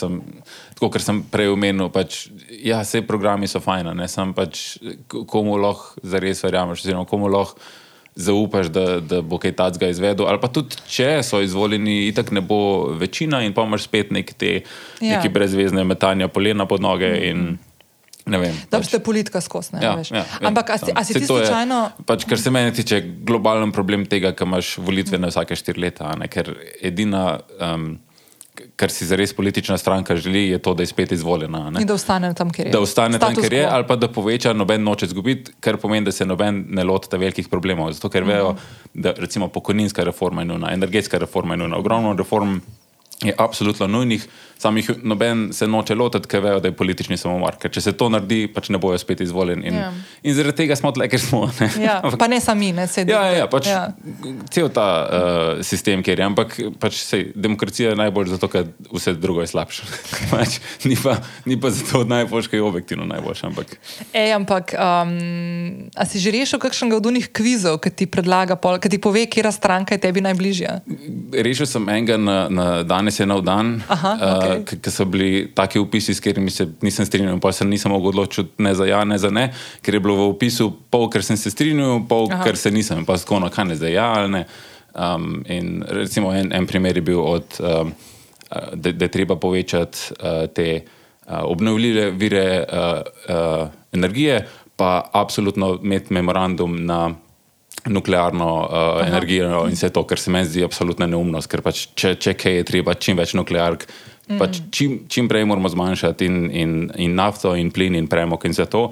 Um, 0.06 0.20
Tako, 0.72 0.90
ker 0.96 1.04
sem 1.04 1.20
prej 1.30 1.52
omenil, 1.52 1.90
pač, 1.94 2.24
ja, 2.62 2.80
vse 2.82 3.04
programi 3.06 3.50
so 3.50 3.62
fajn, 3.62 3.92
ne 3.98 4.08
sem 4.10 4.34
pač 4.34 4.80
komu 5.10 5.54
lahko 5.60 6.02
zares 6.02 6.42
verjameš, 6.42 6.82
oziroma 6.82 7.06
komu 7.06 7.30
lahko 7.30 7.58
zaupaš, 8.14 8.66
da, 8.66 9.00
da 9.00 9.20
bo 9.24 9.38
kaj 9.40 9.54
takega 9.56 9.88
izvedel. 9.88 10.26
Ali 10.28 10.40
pa 10.42 10.50
tudi, 10.52 10.76
če 10.90 11.22
so 11.24 11.40
izvoljeni, 11.40 12.08
itak 12.10 12.30
ne 12.34 12.42
bo 12.44 12.92
večina 12.98 13.40
in 13.46 13.54
pa 13.56 13.64
imaš 13.64 13.86
spet 13.88 14.12
nek 14.12 14.34
te, 14.36 14.60
ja. 15.00 15.16
neki 15.16 15.32
brezvezne 15.32 15.84
metanja 15.88 16.28
polena 16.28 16.68
pod 16.68 16.84
noge. 16.84 17.12
In, 17.30 17.38
Ne 17.42 17.46
vem, 17.46 17.58
da 18.26 18.78
pač, 18.78 18.86
ste 18.86 18.98
politika 19.02 19.40
skozi. 19.40 19.80
Ja, 19.82 19.96
ja, 20.10 20.24
Ampak, 20.46 20.70
a 20.70 20.78
si, 20.78 20.92
a 20.94 21.04
si 21.04 21.14
ti 21.14 21.26
slučajno? 21.26 22.04
Pač, 22.06 22.24
kar 22.30 22.38
se 22.38 22.50
meni 22.54 22.72
tiče, 22.72 23.00
globalen 23.26 23.72
problem 23.74 24.06
tega, 24.06 24.30
da 24.30 24.46
imaš 24.46 24.76
volitve 24.78 25.18
na 25.18 25.32
vsake 25.32 25.58
štiri 25.58 25.88
leta. 25.88 26.14
Ne, 26.18 26.30
ker 26.30 26.54
edina. 26.82 27.40
Um, 27.58 27.98
kar 28.76 28.92
si 28.92 29.06
za 29.08 29.16
res 29.16 29.32
politična 29.32 29.78
stranka 29.80 30.16
želi, 30.16 30.42
je 30.48 30.58
to, 30.58 30.74
da 30.76 30.82
je 30.82 30.90
spet 30.90 31.12
izvoljena. 31.12 31.70
Ne? 31.70 31.80
In 31.80 31.88
da 31.88 31.94
ostane 31.94 32.34
tam, 32.36 32.50
kjer 32.52 32.68
je. 32.68 32.72
Da 32.72 32.80
ostane 32.84 33.16
Status 33.16 33.34
tam, 33.34 33.42
kjer 33.42 33.52
je, 33.52 33.64
ali 33.66 33.86
pa 33.88 33.96
da 33.96 34.10
poveča, 34.12 34.52
noben 34.52 34.84
noče 34.84 35.08
izgubiti, 35.08 35.54
kar 35.60 35.78
pomeni, 35.80 36.04
da 36.04 36.12
se 36.12 36.26
noben 36.28 36.64
ne 36.68 36.84
loti 36.84 37.16
velikih 37.16 37.48
problemov. 37.48 37.92
Zato, 37.96 38.10
ker 38.12 38.24
mm 38.24 38.28
-hmm. 38.28 38.32
vejo, 38.32 38.56
da 38.94 39.14
recimo 39.16 39.48
pokojninska 39.48 40.04
reforma 40.04 40.42
je 40.42 40.52
nujna, 40.52 40.72
energetska 40.72 41.18
reforma 41.18 41.54
je 41.54 41.58
nujna, 41.64 41.76
ogromno 41.76 42.12
reform 42.12 42.60
je 43.22 43.34
absolutno 43.38 43.86
nujnih, 43.86 44.28
samih 44.62 44.90
noben 45.02 45.48
se 45.52 45.66
noče 45.66 45.94
lotiti, 45.98 46.28
ker 46.30 46.42
vejo, 46.44 46.60
da 46.62 46.70
je 46.70 46.76
politični 46.76 47.16
samomor. 47.18 47.56
Ker 47.60 47.72
če 47.74 47.82
se 47.82 47.92
to 47.98 48.08
naredi, 48.12 48.44
pač 48.52 48.70
ne 48.72 48.78
bojo 48.82 48.98
spet 49.00 49.22
izvoljeni. 49.24 49.66
In, 49.68 49.78
ja. 49.80 49.90
in 50.22 50.36
zaradi 50.36 50.62
tega 50.62 50.76
smo 50.78 50.92
tle, 50.94 51.08
ker 51.10 51.20
smo. 51.22 51.44
Ne? 51.58 51.68
Ja, 51.82 51.98
pa 52.20 52.28
ne 52.30 52.38
sami, 52.42 52.70
ne 52.76 52.86
sedaj. 52.90 53.12
Ja, 53.14 53.22
ja, 53.30 53.42
ja, 53.42 53.48
pač 53.50 53.68
ja. 53.70 53.80
cel 54.54 54.70
ta 54.74 54.86
uh, 55.02 55.64
sistem, 55.66 56.04
kjer 56.06 56.22
je, 56.22 56.28
ampak 56.30 56.56
pač 56.82 57.00
sej, 57.02 57.28
demokracija 57.34 57.92
je 57.92 58.00
najbolj 58.00 58.32
zato, 58.36 58.50
ker 58.52 58.70
vse 58.92 59.16
drugo 59.18 59.42
je 59.42 59.50
slabše. 59.52 59.88
pač, 60.32 60.60
ni, 60.86 60.98
ni 61.50 61.58
pa 61.60 61.72
zato 61.74 62.04
najboljš, 62.08 62.50
kaj 62.52 62.62
je 62.62 62.68
objektivno 62.68 63.08
najboljše. 63.10 63.48
Ampak, 63.50 63.76
Ej, 64.14 64.34
ampak 64.36 64.76
um, 64.76 65.16
a 65.96 66.06
si 66.08 66.22
že 66.22 66.34
rešil 66.34 66.62
kakšnega 66.62 67.00
od 67.00 67.10
unih 67.10 67.30
kvizov, 67.34 67.80
ki 67.82 67.90
ti 67.90 68.06
predlaga, 68.10 68.56
ki 68.56 68.92
ti 68.92 69.02
pove, 69.02 69.26
kera 69.26 69.50
stranka 69.54 69.96
je 69.98 70.02
tebi 70.06 70.22
najbližja? 70.24 70.78
Rešil 71.34 71.66
sem 71.66 71.88
enega 71.90 72.20
na, 72.20 72.38
na 72.52 72.66
danes 72.86 73.18
je 73.18 73.26
nov 73.26 73.42
dan, 73.46 73.80
okay. 73.88 74.18
uh, 74.20 74.51
ker 74.66 74.92
so 74.92 75.04
bili 75.04 75.46
taki 75.54 75.80
upisi, 75.82 76.14
s 76.14 76.20
katerimi 76.20 76.50
se 76.50 76.66
nisem 76.82 77.06
strinjal. 77.06 77.40
Pa 77.40 77.52
se 77.52 77.64
nisem 77.64 77.92
mogel 77.92 78.12
odločiti 78.14 78.62
ne 78.62 78.74
za 78.74 78.86
ja, 78.86 79.04
ne 79.04 79.18
za 79.18 79.30
ne, 79.30 79.48
ker 79.82 79.94
je 79.94 80.00
bilo 80.00 80.16
v 80.16 80.28
opisu 80.34 80.70
pol, 80.90 81.08
ker 81.12 81.24
sem 81.24 81.36
se 81.36 81.50
strinjal, 81.50 82.02
pol, 82.08 82.28
Aha. 82.30 82.44
ker 82.44 82.56
se 82.56 82.70
nisem. 82.70 83.04
Pa 83.08 83.16
tako, 83.20 83.40
no, 83.42 83.50
kaj 83.52 83.72
ne 83.72 83.78
za 83.80 83.90
ja 83.90 84.12
ali 84.16 84.30
ne. 84.38 84.44
Um, 84.92 85.40
in 85.48 85.80
recimo 85.88 86.34
en, 86.36 86.52
en 86.52 86.66
primer 86.68 86.96
je 86.96 87.02
bil, 87.02 87.20
od, 87.20 87.56
um, 87.60 87.94
da, 88.74 88.92
da 88.92 89.04
je 89.08 89.14
treba 89.14 89.36
povečati 89.40 90.12
uh, 90.18 90.44
te 90.52 90.82
uh, 90.82 91.38
obnovljive 91.48 92.10
vire 92.10 92.46
uh, 92.60 93.00
uh, 93.28 93.68
energije, 93.92 94.42
pa 94.76 95.10
absolutno 95.12 95.78
imeti 95.82 96.12
memorandum 96.14 96.76
na 96.86 97.14
nuklearno 97.86 98.68
uh, 98.70 99.08
energijo 99.08 99.64
in 99.66 99.74
vse 99.74 99.90
to, 99.90 100.04
kar 100.06 100.18
se 100.18 100.30
meni 100.30 100.46
zdi 100.46 100.64
absolutna 100.64 101.06
neumnost, 101.06 101.50
ker 101.50 101.62
pač 101.64 101.86
če, 101.94 102.14
če 102.14 102.34
kaj 102.38 102.60
je 102.60 102.66
treba, 102.68 102.94
čim 102.94 103.18
več 103.18 103.34
nukleark, 103.34 103.86
mm. 104.34 104.38
pač 104.40 104.60
čim, 104.70 105.00
čim 105.08 105.28
prej 105.28 105.44
moramo 105.48 105.68
zmanjšati 105.68 106.28
in, 106.28 106.38
in, 106.50 106.72
in 106.96 107.18
nafto, 107.18 107.54
in 107.56 107.70
plin, 107.70 107.96
in 107.98 108.08
premog 108.10 108.44
in 108.48 108.56
vse 108.56 108.66
to, 108.70 108.88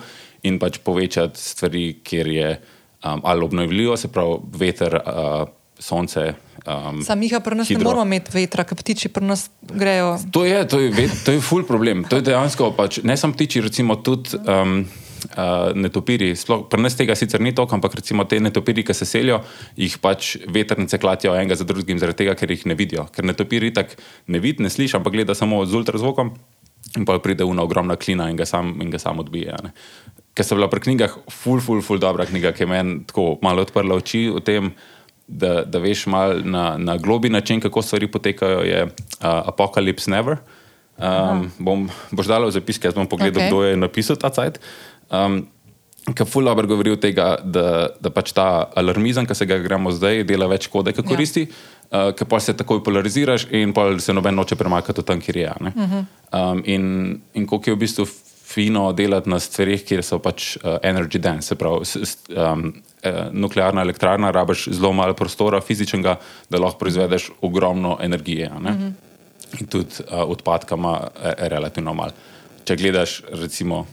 in 0.47 0.59
pač 0.59 0.81
povečati 0.85 1.41
stvari, 1.41 1.87
kjer 2.05 2.29
je 2.29 2.51
um, 3.05 3.21
ali 3.25 3.45
obnovljivo, 3.45 3.97
se 3.97 4.09
pravi 4.13 4.39
veter, 4.61 5.01
uh, 5.01 5.49
sonce. 5.81 6.35
Um, 6.67 7.03
Sam 7.05 7.23
jih 7.23 7.39
pri 7.45 7.57
nas 7.57 7.69
hidro. 7.69 7.81
ne 7.81 7.85
moramo 7.85 8.05
imeti 8.05 8.35
vetra, 8.35 8.65
ki 8.69 8.77
ptiči 8.77 9.09
pri 9.09 9.25
nas 9.25 9.49
grejo. 9.63 10.19
To 10.33 10.45
je, 10.45 10.61
to 10.69 10.81
je, 10.81 11.09
to 11.25 11.33
je 11.33 11.41
ful 11.41 11.65
problem. 11.65 12.05
To 12.05 12.21
je 12.21 12.27
dejansko, 12.29 12.73
pač, 12.77 13.01
ne 13.03 13.17
samo 13.17 13.35
ptiči, 13.35 13.65
recimo 13.65 13.97
tudi. 13.97 14.37
Um, 14.45 14.85
uh, 15.29 15.71
netopiri. 15.75 16.33
Pri 16.71 16.83
nas 16.83 16.97
tega 16.99 17.17
sicer 17.19 17.41
ni 17.41 17.55
toliko, 17.55 17.77
ampak 17.79 17.99
recimo 18.01 18.25
te 18.25 18.41
netopiri, 18.41 18.85
ki 18.87 18.97
se 18.97 19.09
selijo, 19.09 19.41
jih 19.77 19.99
pač 20.03 20.37
veternice 20.49 20.99
klatijo 20.99 21.35
enega 21.37 21.59
za 21.59 21.67
drugim, 21.69 22.01
zaradi 22.03 22.25
tega, 22.25 22.37
ker 22.39 22.51
jih 22.51 22.67
ne 22.71 22.79
vidijo. 22.79 23.07
Ker 23.15 23.27
netopiri 23.29 23.73
tako 23.75 24.01
ne 24.31 24.41
vidi, 24.43 24.65
ne 24.65 24.71
sliši, 24.73 24.99
ampak 25.01 25.19
gleda 25.19 25.37
samo 25.39 25.65
z 25.67 25.79
ultrazvokom 25.81 26.35
in 26.99 27.05
pa 27.07 27.19
pride 27.23 27.45
v 27.47 27.55
ogromna 27.61 27.95
klina 27.97 28.31
in 28.31 28.37
ga 28.37 28.47
sam, 28.49 28.75
in 28.83 28.91
ga 28.91 28.99
sam 28.99 29.21
odbije. 29.23 29.55
Ne. 29.63 29.75
Ker 30.35 30.47
so 30.47 30.57
bila 30.59 30.71
pri 30.71 30.83
knjigah 30.87 31.19
ful, 31.31 31.61
ful, 31.61 31.83
ful 31.85 32.01
dobra 32.03 32.27
knjiga, 32.27 32.55
ki 32.57 32.65
je 32.65 32.71
meni 32.71 33.03
tako 33.07 33.37
malo 33.43 33.63
odprla 33.63 33.99
oči 33.99 34.29
o 34.31 34.41
tem. 34.41 34.75
Da, 35.31 35.63
da 35.63 35.79
veš 35.79 36.09
malo 36.11 36.43
na, 36.43 36.75
na 36.75 36.97
globi 36.99 37.31
način, 37.31 37.61
kako 37.63 37.85
stvari 37.87 38.09
potekajo, 38.11 38.65
je 38.67 38.81
uh, 38.83 38.91
Apocalypse 39.23 40.11
Never. 40.11 40.41
Um, 40.99 41.47
bom, 41.59 41.87
boš 42.11 42.29
dal 42.29 42.45
zapis, 42.51 42.81
jaz 42.83 42.93
bom 42.93 43.07
pogledal, 43.09 43.47
okay. 43.47 43.49
kdo 43.49 43.63
je 43.63 43.77
napisal 43.79 44.19
ta 44.19 44.29
cajt. 44.29 44.59
Um, 45.11 45.43
Kaj 46.15 46.27
ful 46.27 46.45
dobro 46.49 46.67
govori 46.67 46.91
o 46.91 46.97
tem, 46.97 47.13
da, 47.15 47.91
da 48.01 48.11
pač 48.11 48.33
ta 48.35 48.71
alarmizem, 48.79 49.27
ki 49.29 49.35
se 49.37 49.47
ga 49.47 49.59
gremo 49.61 49.93
zdaj, 49.95 50.25
dela 50.27 50.49
več 50.51 50.65
škode, 50.67 50.95
kot 50.97 51.05
ja. 51.05 51.11
koristi, 51.13 51.43
ja. 51.45 51.53
uh, 51.91 52.15
ker 52.17 52.27
pa 52.27 52.41
se 52.41 52.55
takoj 52.57 52.81
polariziraš 52.87 53.45
in 53.55 53.75
pa 53.77 53.85
se 54.01 54.15
noben 54.17 54.35
noče 54.35 54.57
premakati 54.59 55.05
tam, 55.07 55.21
kjer 55.21 55.37
je. 55.37 55.53
Uh 55.61 55.69
-huh. 55.77 56.05
um, 56.33 56.63
in 56.65 57.21
in 57.35 57.47
koliko 57.47 57.71
je 57.71 57.75
v 57.75 57.79
bistvu 57.79 58.07
fino 58.51 58.93
delati 58.93 59.31
na 59.31 59.39
stvarih, 59.39 59.85
kjer 59.87 60.03
so 60.03 60.19
pač 60.19 60.57
uh, 60.57 60.79
energy 60.83 61.19
dense, 61.19 61.49
se 61.49 61.55
pravi, 61.55 61.85
s, 61.85 61.97
s, 61.97 62.17
um, 62.35 62.73
uh, 63.05 63.21
nuklearna 63.33 63.83
elektrarna, 63.83 64.31
rabaš 64.31 64.69
zelo 64.69 64.93
malo 64.93 65.15
prostora 65.15 65.61
fizičnega, 65.61 66.17
da 66.51 66.59
lahko 66.59 66.79
proizvedeš 66.79 67.31
ogromno 67.41 67.99
energije. 68.01 68.51
Uh 68.57 68.63
-huh. 68.63 68.93
In 69.61 69.67
tudi 69.67 69.89
uh, 70.01 70.31
odpadka 70.31 70.75
ima 70.75 70.99
uh, 71.01 71.33
relativno 71.39 71.95
malo. 71.95 72.13
Če 72.65 72.77
gledaš, 72.77 73.23
recimo. 73.33 73.87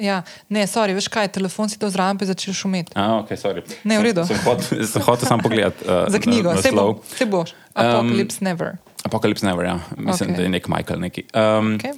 Ja, 0.00 0.22
ne, 0.48 0.66
sorry, 0.70 0.94
veš 0.96 1.10
kaj, 1.12 1.28
telefon 1.36 1.68
si 1.68 1.78
to 1.80 1.90
zraven, 1.92 2.18
pa 2.20 2.28
začneš 2.28 2.62
šumeti. 2.64 2.96
A, 2.96 3.20
ok, 3.20 3.34
sorry. 3.36 3.64
Ne, 3.84 4.00
v 4.00 4.10
redu. 4.10 4.24
Sem 4.26 5.02
hotel 5.04 5.28
samo 5.28 5.44
pogledati. 5.44 5.84
Uh, 5.84 6.06
Za 6.14 6.20
knjigo, 6.22 6.56
se, 6.62 6.72
bo, 6.72 6.86
se 7.16 7.26
boš. 7.26 7.52
Apocalypse 7.74 8.40
um, 8.40 8.48
Never. 8.48 8.78
Apocalypse 9.04 9.46
Never, 9.46 9.66
ja. 9.66 9.76
Mislim, 9.96 10.30
okay. 10.30 10.36
da 10.36 10.42
je 10.42 10.54
nek 10.56 10.68
Michael 10.68 11.00
neki. 11.00 11.26
Um, 11.34 11.76
okay. 11.76 11.94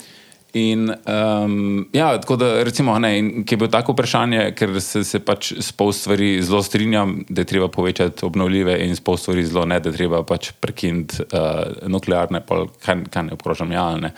In 0.53 0.91
um, 0.91 1.89
ja, 1.93 2.21
tako 2.21 2.37
da, 2.37 2.63
recimo, 2.65 2.99
ne, 2.99 3.45
ki 3.45 3.55
je 3.55 3.57
bilo 3.57 3.71
tako 3.73 3.95
vprašanje, 3.97 4.51
ker 4.57 4.75
se, 4.85 5.01
se 5.05 5.21
pač 5.25 5.55
s 5.65 5.73
pol 5.73 5.95
stvari 5.97 6.35
zelo 6.45 6.61
strinjam, 6.63 7.23
da 7.29 7.41
je 7.41 7.49
treba 7.55 7.71
povečati 7.73 8.27
obnovljive 8.27 8.77
in 8.85 8.93
s 8.97 9.01
pol 9.01 9.17
stvari 9.17 9.47
zelo 9.49 9.65
ne, 9.65 9.81
da 9.81 9.89
je 9.89 9.97
treba 9.97 10.21
pač 10.29 10.51
prekiniti 10.61 11.25
uh, 11.25 11.89
nuklearne, 11.89 12.43
pol, 12.45 12.67
kaj, 12.85 13.07
kaj 13.09 13.31
ne 13.31 13.39
obkrožam, 13.39 13.73
ja, 13.73 13.87
ne. 13.97 14.13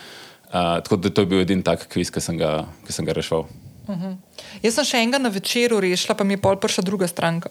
Uh, 0.48 0.82
tako 0.82 0.96
da 0.96 1.14
to 1.14 1.22
je 1.22 1.30
bil 1.30 1.44
edini 1.44 1.62
tak 1.62 1.86
kviz, 1.92 2.10
ki 2.10 2.22
sem 2.22 2.38
ga, 2.38 2.64
ki 2.86 2.96
sem 2.98 3.06
ga 3.06 3.14
rešil. 3.14 3.46
Uh 3.88 3.94
-huh. 3.94 4.16
Jaz 4.62 4.74
sem 4.74 4.84
še 4.84 4.98
enega 5.02 5.18
na 5.18 5.28
večeru 5.28 5.80
rešila, 5.80 6.14
pa 6.14 6.24
mi 6.24 6.34
je 6.34 6.40
pol 6.40 6.56
prišla 6.56 6.84
druga 6.84 7.06
stranka. 7.08 7.48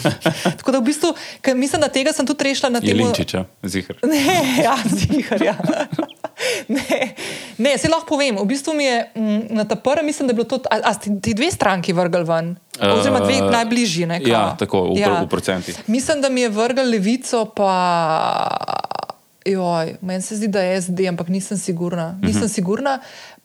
Tako 0.58 0.72
da 0.72 0.78
v 0.78 0.82
bistvu, 0.82 1.14
mislim, 1.54 1.80
da 1.80 1.88
tega 1.88 2.12
sem 2.12 2.26
tudi 2.26 2.44
rešila 2.44 2.70
na 2.70 2.80
tem. 2.80 2.88
Jelinčiča, 2.88 3.44
zihar. 3.62 3.96
Ne, 4.02 4.40
ja, 4.66 4.76
zihar. 4.86 5.42
Ja. 5.42 5.56
Ne, 6.68 7.14
ne, 7.58 7.78
se 7.78 7.88
lahko 7.88 8.06
povem. 8.06 8.36
V 8.36 8.44
bistvu 8.44 8.74
mi 8.74 8.84
je 8.84 9.06
m, 9.14 9.22
mm, 9.22 9.42
na 9.50 9.64
ta 9.64 9.76
prvi, 9.76 10.06
mislim, 10.06 10.28
da 10.28 10.32
je 10.32 10.34
bilo 10.34 10.48
to, 10.48 10.60
a, 10.70 10.80
a 10.84 10.94
ste 10.94 11.10
ti 11.22 11.34
dve 11.34 11.50
stranki 11.50 11.92
vrgli 11.92 12.24
ven, 12.24 12.56
oziroma 12.80 13.20
dve 13.20 13.42
uh, 13.42 13.50
najbližji. 13.50 14.06
Ne, 14.06 14.20
ja, 14.24 14.56
tako 14.58 14.82
v, 14.92 15.00
ja. 15.00 15.20
v 15.22 15.28
procentih. 15.28 15.76
Mislim, 15.86 16.20
da 16.20 16.28
mi 16.28 16.40
je 16.40 16.48
vrgel 16.48 16.90
levico, 16.90 17.44
pa. 17.44 17.72
Joj, 19.44 19.94
meni 20.04 20.22
se 20.22 20.36
zdi, 20.36 20.48
da 20.52 20.60
je 20.60 20.82
SD, 20.82 21.06
ampak 21.08 21.28
nisem 21.28 21.58
sigurna. 21.58 22.12
Nisem 22.22 22.28
uh 22.28 22.36
mhm. 22.36 22.44
-huh. 22.44 22.54
sigurna. 22.54 22.98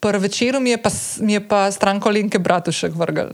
Prvi 0.06 0.22
večer 0.22 0.60
mi, 0.60 0.78
mi 1.20 1.34
je 1.34 1.48
pa 1.48 1.72
stranko 1.72 2.10
Linke 2.10 2.40
Bratušek 2.40 2.94
vrgel. 2.96 3.30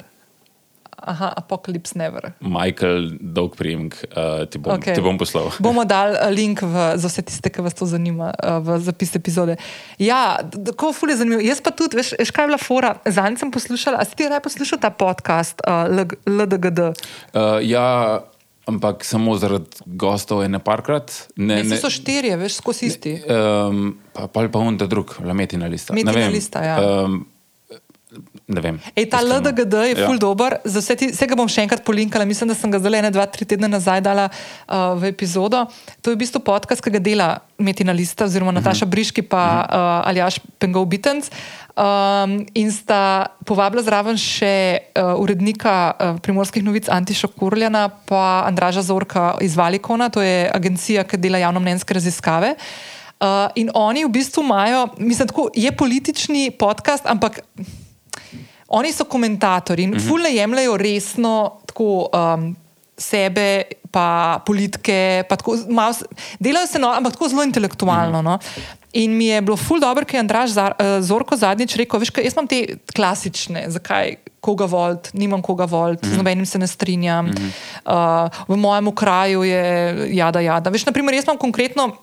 Aha, 1.02 1.34
Apocalypse 1.38 1.98
Never. 1.98 2.32
Michael 2.40 3.10
Dogprim, 3.20 3.90
uh, 3.90 4.46
ti, 4.50 4.58
bom, 4.58 4.78
okay. 4.78 4.96
ti 4.96 5.02
bom 5.02 5.18
poslal. 5.18 5.50
Bomo 5.66 5.84
dali 5.84 6.16
uh, 6.16 6.30
link 6.30 6.62
v, 6.62 6.94
za 6.96 7.10
vse 7.10 7.26
tiste, 7.28 7.50
ki 7.50 7.66
vas 7.66 7.76
to 7.76 7.90
zanima, 7.90 8.32
uh, 8.38 8.62
v 8.64 8.80
zapis 8.80 9.12
epizode. 9.18 9.58
Ja, 10.00 10.40
tako 10.48 10.94
fulje 10.94 11.18
zanimivo. 11.20 11.42
Jaz 11.44 11.60
pa 11.60 11.74
tudi, 11.76 11.98
veš, 12.00 12.14
veš 12.22 12.32
kaj 12.32 12.46
je 12.46 12.52
bila 12.54 12.62
fora. 12.62 12.96
Zanj 13.04 13.42
sem 13.42 13.52
poslušala, 13.52 14.00
a 14.00 14.08
si 14.08 14.16
ti 14.16 14.30
raje 14.30 14.46
poslušal 14.46 14.80
ta 14.80 14.94
podcast 14.96 15.60
uh, 15.68 15.90
LDGD? 16.24 16.80
Uh, 17.34 17.60
ja. 17.66 18.22
Ampak 18.70 19.02
samo 19.06 19.34
zaradi 19.42 19.82
gostov 19.86 20.44
je 20.46 20.50
ne 20.50 20.60
parkrat. 20.62 21.12
Ne, 21.36 21.64
ne, 21.64 21.78
so 21.82 21.90
štirje, 21.90 22.36
veš, 22.38 22.60
skozi 22.62 22.92
isti. 22.92 23.14
Um, 23.26 23.98
pa 24.14 24.28
pa 24.30 24.46
pa 24.54 24.62
on 24.62 24.78
ta 24.78 24.86
drug, 24.86 25.16
metina 25.34 25.66
lista. 25.72 25.96
Metina 25.98 26.30
lista, 26.30 26.62
ja. 26.66 26.78
Um, 26.78 26.86
ne 26.86 27.02
vem. 27.02 27.26
Ej, 28.96 29.08
ta 29.08 29.24
iskreno. 29.24 29.40
LDGD 29.40 29.74
je 29.74 29.96
ja. 29.96 30.08
ful 30.08 30.20
dober, 30.20 30.58
vse, 30.68 30.96
ti, 31.00 31.08
vse 31.14 31.28
ga 31.32 31.36
bom 31.40 31.48
še 31.48 31.64
enkrat 31.64 31.84
polinkala, 31.88 32.28
mislim, 32.28 32.52
da 32.52 32.56
sem 32.58 32.72
ga 32.72 32.82
zdaj 32.84 33.08
dva, 33.08 33.24
tri 33.32 33.48
tedne 33.48 33.70
nazaj 33.72 34.04
dala 34.04 34.28
uh, 34.28 35.00
v 35.00 35.14
epizodo. 35.16 35.64
To 36.04 36.12
je 36.12 36.20
v 36.20 36.20
bistvu 36.20 36.44
podcast, 36.44 36.84
ki 36.84 36.92
ga 36.92 37.00
dela 37.00 37.30
Metina 37.56 37.96
Lista 37.96 38.28
oziroma 38.28 38.52
Nataša 38.52 38.84
uh 38.84 38.88
mhm. 38.88 38.92
-huh. 38.92 38.92
Briški 38.92 39.22
pa 39.22 39.44
uh 39.48 39.52
-huh. 39.56 40.02
uh, 40.04 40.10
Aljaš 40.10 40.40
Pengov 40.60 40.86
Bitens. 40.86 41.32
Um, 41.72 42.46
in 42.54 42.68
sta 42.72 43.32
povabila 43.48 43.80
zraven 43.80 44.18
še 44.20 44.92
uh, 44.92 45.16
urednika 45.16 45.96
uh, 45.96 46.20
primorskih 46.20 46.64
novic 46.64 46.90
Antiša 46.92 47.28
Kurljana 47.40 47.90
pa 48.06 48.44
Andraža 48.46 48.82
Zorka 48.82 49.38
iz 49.42 49.56
Valikona, 49.56 50.10
to 50.10 50.22
je 50.22 50.52
agencija, 50.54 51.04
ki 51.04 51.18
dela 51.18 51.38
javno-mnenjske 51.38 51.94
raziskave. 51.94 52.56
Uh, 53.22 53.48
in 53.56 53.70
oni 53.74 54.04
v 54.06 54.10
bistvu 54.10 54.44
imajo, 54.44 54.88
mislim, 54.98 55.28
tako 55.28 55.50
je 55.56 55.72
politični 55.72 56.52
podcast, 56.60 57.06
ampak 57.06 57.40
oni 58.72 58.94
so 58.94 59.06
komentatorji 59.06 59.84
in 59.84 59.94
uh 59.94 60.00
-huh. 60.00 60.08
fulne 60.08 60.32
jemljajo 60.36 60.78
resno 60.78 61.52
tako, 61.66 62.10
um, 62.14 62.56
sebe, 62.98 63.64
pa 63.92 64.40
politike, 64.46 65.24
pa 65.30 65.36
tako, 65.36 65.58
malo, 65.70 65.94
delajo 66.40 66.68
se, 66.68 66.80
no, 66.80 66.92
ampak 66.94 67.14
tako 67.14 67.30
zelo 67.30 67.44
intelektualno. 67.44 68.20
Uh 68.20 68.26
-huh. 68.26 68.32
no. 68.32 68.40
In 68.94 69.18
mi 69.18 69.26
je 69.26 69.42
bilo 69.42 69.58
ful 69.58 69.80
dobro, 69.80 70.06
ker 70.06 70.16
je 70.16 70.20
Andraš 70.20 70.52
uh, 70.52 70.66
Zorko 71.02 71.38
zadnjič 71.38 71.76
rekel: 71.76 72.00
veš, 72.00 72.10
kaj, 72.10 72.24
Jaz 72.24 72.34
imam 72.34 72.48
te 72.48 72.78
klasične, 72.96 73.66
zakaj 73.72 74.16
koga 74.42 74.66
volt, 74.66 75.14
nimam 75.14 75.42
koga 75.42 75.66
volt, 75.66 76.02
mm 76.02 76.10
-hmm. 76.10 76.14
z 76.14 76.18
nobenim 76.18 76.46
se 76.46 76.60
ne 76.60 76.68
strinjam. 76.68 77.26
Mm 77.26 77.32
-hmm. 77.32 78.26
uh, 78.26 78.30
v 78.48 78.56
mojem 78.58 78.96
kraju 78.96 79.44
je 79.44 79.96
jada, 80.12 80.40
jada. 80.40 80.70
Veš, 80.70 80.86
naprimer, 80.86 81.14
jaz 81.14 81.24
imam 81.24 81.38
konkretno. 81.38 81.96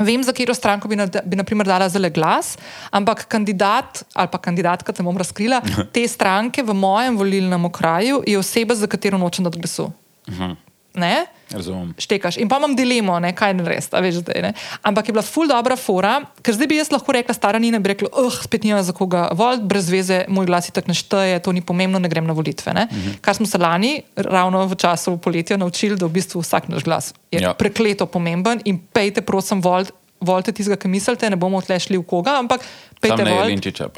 Vem, 0.00 0.22
za 0.24 0.32
katero 0.32 0.54
stranko 0.54 0.88
bi, 0.88 0.96
bi 1.24 1.36
naprimer, 1.36 1.66
dala 1.68 1.88
zelo 1.88 2.08
glas, 2.10 2.56
ampak 2.90 3.26
kandidat 3.28 4.02
ali 4.14 4.28
pa 4.32 4.38
kandidatka, 4.38 4.92
te 4.92 5.04
bom 5.04 5.16
razkrila, 5.16 5.60
te 5.94 6.06
stranke 6.08 6.62
v 6.62 6.74
mojem 6.74 7.16
volilnem 7.16 7.64
okraju 7.68 8.22
je 8.26 8.38
oseba, 8.38 8.74
za 8.74 8.86
katero 8.86 9.18
nočem 9.18 9.44
dati 9.44 9.60
glasu. 9.60 9.92
Uh 10.28 10.34
mhm. 10.34 10.71
-huh. 10.94 11.92
Štekaš. 11.98 12.36
In 12.36 12.48
pa 12.48 12.56
imam 12.56 12.76
dilemo, 12.76 13.18
ne, 13.20 13.32
kaj 13.32 13.54
ne 13.54 13.64
res, 13.64 13.88
veš, 13.92 14.22
zdaj, 14.24 14.42
ne. 14.42 14.52
Ampak 14.82 15.08
je 15.08 15.12
bila 15.12 15.22
ful 15.22 15.48
dobra 15.48 15.76
fora, 15.76 16.20
ker 16.42 16.54
zdaj 16.54 16.66
bi 16.68 16.76
jaz 16.76 16.92
lahko 16.92 17.12
rekla, 17.12 17.34
stara 17.34 17.58
Nina 17.58 17.78
bi 17.78 17.92
rekla, 17.92 18.08
oh, 18.12 18.32
spet 18.32 18.64
nima 18.64 18.82
za 18.82 18.92
koga 18.92 19.28
volt, 19.32 19.60
brez 19.60 19.90
veze, 19.90 20.24
moj 20.28 20.46
glas 20.46 20.68
je 20.68 20.72
tako 20.72 20.88
nešteje, 20.88 21.42
to 21.42 21.52
ni 21.52 21.60
pomembno, 21.60 21.98
ne 21.98 22.08
grem 22.08 22.26
na 22.26 22.32
volitve. 22.32 22.72
Ne. 22.72 22.88
Mhm. 22.90 23.20
Kar 23.20 23.34
smo 23.34 23.46
se 23.46 23.58
lani, 23.58 24.02
ravno 24.16 24.66
v 24.66 24.74
času 24.74 25.16
poletja, 25.18 25.56
naučili, 25.56 25.96
da 25.96 26.06
v 26.06 26.16
bistvu 26.16 26.40
vsak 26.40 26.68
naš 26.68 26.84
glas 26.84 27.14
je 27.30 27.40
ja. 27.40 27.54
prekleto 27.54 28.06
pomemben 28.06 28.60
in 28.64 28.80
pejte, 28.92 29.20
prosim, 29.20 29.60
volt 29.60 29.92
volite 30.22 30.54
tistega, 30.54 30.78
ki 30.78 30.88
mislite, 30.88 31.30
ne 31.30 31.36
bomo 31.36 31.58
odlešli 31.58 31.98
v 31.98 32.06
koga, 32.06 32.38
ampak 32.38 32.64
pejte. 33.02 33.24
Ne, 33.26 33.34
Linčiča 33.50 33.90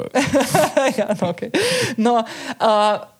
ja, 0.99 1.13
no, 1.13 1.29
okay. 1.29 1.53
no, 2.01 2.13
uh, 2.21 3.14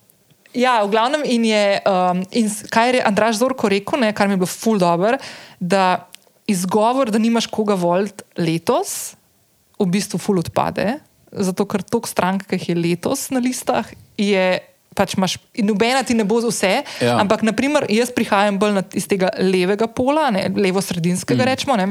ja, 0.56 0.80
v 0.84 0.91
glavnem 0.93 1.26
in 1.28 1.45
je, 1.47 1.64
um, 1.86 2.22
in 2.32 2.49
kaj 2.72 2.95
je 2.95 3.03
Andraš 3.06 3.41
Zorko 3.41 3.70
rekel, 3.72 3.99
ne, 4.01 4.14
kar 4.16 4.30
mi 4.30 4.38
je 4.38 4.43
bilo 4.43 4.51
ful 4.51 4.80
dobr, 4.82 5.20
da 5.60 6.08
izgovor, 6.49 7.12
da 7.12 7.22
nimaš 7.22 7.49
koga 7.51 7.78
volt 7.78 8.24
letos, 8.38 9.16
v 9.80 9.89
bistvu 9.91 10.20
ful 10.22 10.39
odpade, 10.39 10.99
zato 11.32 11.66
ker 11.68 11.84
toliko 11.84 12.10
strank, 12.10 12.47
ki 12.47 12.60
jih 12.60 12.70
je 12.72 12.78
letos 12.80 13.30
na 13.36 13.43
listah, 13.43 13.91
je 14.18 14.47
Pač 14.95 15.18
imaš, 15.18 15.34
in 15.60 15.66
nobena 15.68 16.06
ti 16.08 16.16
ne 16.16 16.24
bo 16.24 16.38
za 16.39 16.47
vse, 16.47 16.70
ja. 17.03 17.18
ampak 17.20 17.41
naprimer, 17.43 17.84
jaz 17.91 18.14
prihajam 18.16 18.56
bolj 18.56 18.78
iz 18.95 19.03
tega 19.12 19.28
levega 19.43 19.89
pola, 19.91 20.30
levo-sredinskega, 20.32 21.41
mm. 21.41 21.47
rečemo, 21.49 21.76
ne, 21.76 21.89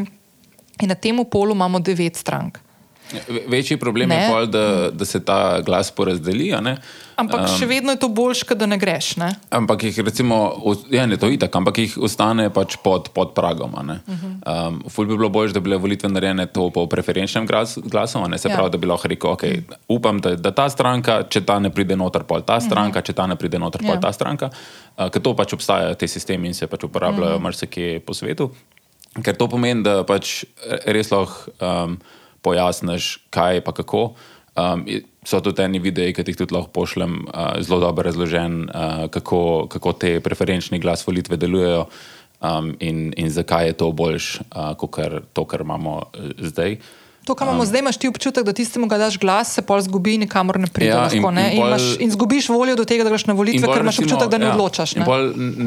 In 0.83 0.91
na 0.91 0.97
tem 0.99 1.21
polu 1.25 1.55
imamo 1.55 1.79
devet 1.79 2.17
strank. 2.17 2.59
Večji 3.49 3.77
problem 3.77 4.09
ne? 4.09 4.23
je, 4.23 4.31
pol, 4.31 4.47
da, 4.47 4.91
da 4.91 5.05
se 5.05 5.21
ta 5.25 5.61
glas 5.61 5.91
porazdeli. 5.91 6.53
Ampak 7.15 7.45
um, 7.45 7.51
še 7.59 7.67
vedno 7.71 7.95
je 7.95 8.01
to 8.03 8.09
boljše, 8.11 8.57
da 8.59 8.67
ne 8.67 8.79
greš. 8.81 9.15
Ne? 9.23 9.29
Ampak 9.55 9.87
jih, 9.87 9.99
recimo, 10.07 10.37
ja, 10.91 11.07
ne 11.07 11.19
to 11.21 11.31
itak, 11.31 11.55
ampak 11.55 11.79
jih 11.85 11.95
ostane 12.03 12.49
pač 12.55 12.77
pod, 12.83 13.11
pod 13.15 13.35
pragom. 13.37 13.75
Uh 13.75 13.81
-huh. 13.81 14.33
um, 14.69 14.83
ful 14.91 15.07
bi 15.07 15.17
bilo 15.17 15.29
bolje, 15.29 15.53
da 15.53 15.61
bi 15.61 15.71
bile 15.71 15.77
volitve 15.77 16.09
narejene 16.09 16.47
po 16.47 16.87
preferenčnem 16.87 17.47
glasu, 17.47 18.29
ne 18.29 18.39
se 18.39 18.49
ja. 18.49 18.57
pravi, 18.57 18.71
da 18.71 18.79
bi 18.79 18.87
lahko 18.87 19.09
rekel, 19.09 19.31
okay, 19.31 19.63
upam, 19.89 20.21
da, 20.21 20.35
da 20.37 20.51
ta 20.51 20.69
stranka, 20.69 21.23
če 21.29 21.41
ta 21.41 21.59
ne 21.59 21.71
pride 21.71 21.97
noter, 21.97 22.25
pol 22.25 22.43
ta 22.43 22.57
mhm. 22.57 22.67
stranka, 22.67 22.99
uh 22.99 23.03
-huh. 23.03 23.07
če 23.07 23.13
ta 23.13 23.27
ne 23.27 23.37
pride 23.37 23.59
noter, 23.59 23.81
pol 23.81 23.95
ja. 23.95 24.01
ta 24.01 24.13
stranka. 24.13 24.51
Uh, 24.99 25.09
ker 25.09 25.23
to 25.23 25.35
pač 25.35 25.53
obstaja, 25.53 25.95
te 25.95 26.09
sistemi 26.09 26.49
in 26.49 26.55
se 26.55 26.67
pač 26.67 26.85
uporabljajo 26.85 27.35
uh 27.35 27.39
-huh. 27.39 27.43
marsikje 27.43 28.01
po 28.01 28.15
svetu. 28.15 28.51
Ker 29.23 29.37
to 29.37 29.49
pomeni, 29.49 29.83
da 29.83 30.03
pač 30.03 30.45
res 30.87 31.11
lahko 31.11 31.51
um, 31.61 31.99
pojasniš, 32.45 33.19
kaj 33.35 33.65
pa 33.65 33.73
kako. 33.73 34.15
Um, 34.55 34.85
so 35.27 35.41
tudi 35.43 35.65
eni 35.65 35.81
videi, 35.83 36.13
ki 36.15 36.23
jih 36.29 36.37
tudi 36.39 36.55
lahko 36.55 36.71
pošljem, 36.71 37.25
uh, 37.27 37.57
zelo 37.65 37.81
dobro 37.83 38.05
razložen, 38.07 38.69
uh, 38.69 39.07
kako, 39.11 39.67
kako 39.73 39.95
te 39.99 40.19
preferenčni 40.23 40.79
glas 40.79 41.03
volitve 41.07 41.37
delujejo 41.41 41.89
um, 42.39 42.75
in, 42.79 43.09
in 43.17 43.33
zakaj 43.35 43.73
je 43.73 43.79
to 43.81 43.91
boljš, 43.93 44.29
uh, 44.53 44.77
kot 44.79 45.01
to, 45.33 45.47
kar 45.51 45.65
imamo 45.67 45.97
uh, 45.97 46.31
zdaj. 46.39 46.79
To, 47.25 47.35
kar 47.35 47.49
imamo 47.49 47.63
um, 47.63 47.67
zdaj, 47.67 47.81
imaš 47.81 47.97
ti 47.97 48.09
občutek, 48.09 48.45
da 48.45 48.53
tistemu, 48.53 48.89
ki 48.89 48.99
daš 49.01 49.17
glas, 49.19 49.55
se 49.57 49.63
pol 49.65 49.81
zgubi 49.81 50.15
in 50.19 50.25
nikamor 50.27 50.59
ne 50.61 50.69
pride. 50.69 50.91
Ja, 50.91 51.05
lahko, 51.07 51.31
ne? 51.33 51.47
in, 51.49 51.57
in, 51.57 51.61
pol, 51.61 51.69
in, 51.69 51.73
imaš, 51.73 51.87
in 52.05 52.11
zgubiš 52.13 52.49
voljo 52.53 52.75
do 52.77 52.85
tega, 52.85 53.07
da 53.07 53.13
greš 53.15 53.25
na 53.31 53.37
volitve, 53.39 53.65
ker 53.65 53.85
imaš 53.85 54.01
občutek, 54.03 54.29
da 54.29 54.41
ne 54.43 54.51
ja, 54.51 54.53
odločaš. 54.53 54.95
Ne, 55.01 55.07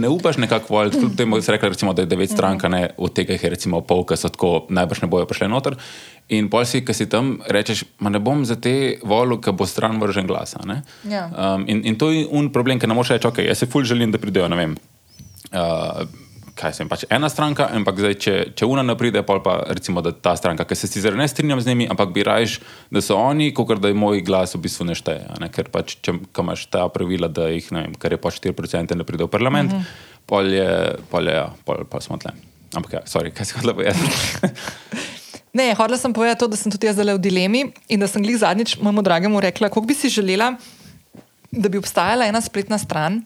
ne 0.03 0.11
upaš 0.13 0.37
nekako 0.43 0.73
voliti, 0.73 1.01
kljub 1.01 1.15
temu, 1.17 1.39
da 1.39 1.45
si 1.47 1.55
rekel, 1.55 1.73
recimo, 1.73 1.95
da 1.97 2.05
je 2.05 2.11
devet 2.11 2.33
strank, 2.33 2.67
ne, 2.69 2.83
od 2.97 3.15
tega 3.17 3.33
jih 3.33 3.47
je 3.47 3.51
recimo 3.55 3.81
pol, 3.81 4.05
ki 4.05 4.19
so 4.21 4.29
tako 4.33 4.51
najbrž 4.69 5.01
ne 5.07 5.09
bojo 5.09 5.25
prišli 5.29 5.49
noter. 5.49 5.79
In 6.37 6.51
pol 6.53 6.67
si, 6.67 6.83
ki 6.85 6.93
si 6.93 7.09
tam, 7.09 7.37
rečeš, 7.49 7.87
ma 8.03 8.13
ne 8.13 8.21
bom 8.21 8.45
za 8.45 8.59
te 8.61 8.99
volju, 9.01 9.39
ki 9.41 9.55
bo 9.57 9.65
stran 9.65 9.97
vržen 10.03 10.29
glas. 10.29 10.53
Ja. 11.09 11.25
Um, 11.31 11.65
in, 11.65 11.81
in 11.87 11.97
to 11.97 12.11
je 12.13 12.27
un 12.29 12.51
problem, 12.53 12.77
ker 12.77 12.91
ne 12.91 12.97
moreš 12.97 13.15
reči, 13.15 13.31
ok, 13.31 13.41
jaz 13.47 13.63
se 13.63 13.71
ful 13.71 13.87
želim, 13.87 14.13
da 14.13 14.21
pridejo, 14.21 14.51
ne 14.51 14.59
vem. 14.59 14.77
Uh, 15.47 16.05
kaj 16.57 16.73
sem 16.77 16.89
pač 16.89 17.05
ena 17.13 17.29
stranka, 17.31 17.67
ampak 17.77 17.99
zdaj, 18.01 18.15
če, 18.23 18.33
če 18.57 18.67
una 18.69 18.83
ne 18.85 18.95
pride, 18.97 19.21
pa 19.25 19.55
recimo, 19.69 20.01
da 20.05 20.11
ta 20.11 20.33
stranka, 20.39 20.65
ki 20.67 20.77
se 20.77 20.89
sicer 20.89 21.15
ne 21.17 21.27
strinjam 21.29 21.61
z 21.61 21.71
njimi, 21.71 21.87
ampak 21.93 22.11
bi 22.15 22.25
rajš, 22.25 22.57
da 22.93 23.03
so 23.03 23.17
oni, 23.19 23.51
kot 23.55 23.77
da 23.83 23.91
je 23.91 23.97
moj 23.97 24.23
glas 24.25 24.55
v 24.57 24.63
bistvu 24.65 24.89
nešteje. 24.89 25.39
Ne? 25.43 25.51
Ker 25.53 25.69
pač, 25.73 25.97
če 26.05 26.17
imaš 26.17 26.67
ta 26.73 26.87
pravila, 26.93 27.29
da 27.29 27.49
jih 27.53 27.69
ne 27.75 27.85
vem, 27.85 27.97
kar 28.01 28.15
je 28.15 28.21
pa 28.21 28.33
4% 28.33 28.97
ne 28.97 29.07
pride 29.07 29.27
v 29.27 29.31
parlament, 29.31 29.73
mm 29.73 29.83
-hmm. 29.83 30.23
pol 30.25 30.53
je, 30.53 30.69
pol 31.11 31.29
je, 31.29 31.35
ja, 31.35 31.47
pol 31.65 31.85
pa 31.89 32.01
smo 32.01 32.17
tle. 32.17 32.33
Ampak 32.75 32.93
ja, 32.93 33.01
sorry, 33.05 33.31
kaj 33.31 33.45
si 33.45 33.53
hodila 33.55 33.73
povedati? 33.73 34.01
ne, 35.59 35.73
hodila 35.73 35.97
sem 35.97 36.13
povedati 36.13 36.39
to, 36.39 36.47
da 36.47 36.57
sem 36.57 36.71
tudi 36.71 36.87
jaz 36.87 36.95
zdaj 36.95 37.15
v 37.15 37.21
dilemi 37.21 37.71
in 37.87 37.99
da 37.99 38.07
sem 38.07 38.23
glih 38.23 38.37
zadnjič 38.37 38.77
mojemu 38.81 39.01
dragemu 39.01 39.39
rekla, 39.39 39.69
koliko 39.69 39.87
bi 39.87 39.93
si 39.93 40.09
želela, 40.09 40.55
da 41.51 41.69
bi 41.69 41.77
obstajala 41.77 42.25
ena 42.27 42.41
spletna 42.41 42.77
stran 42.77 43.23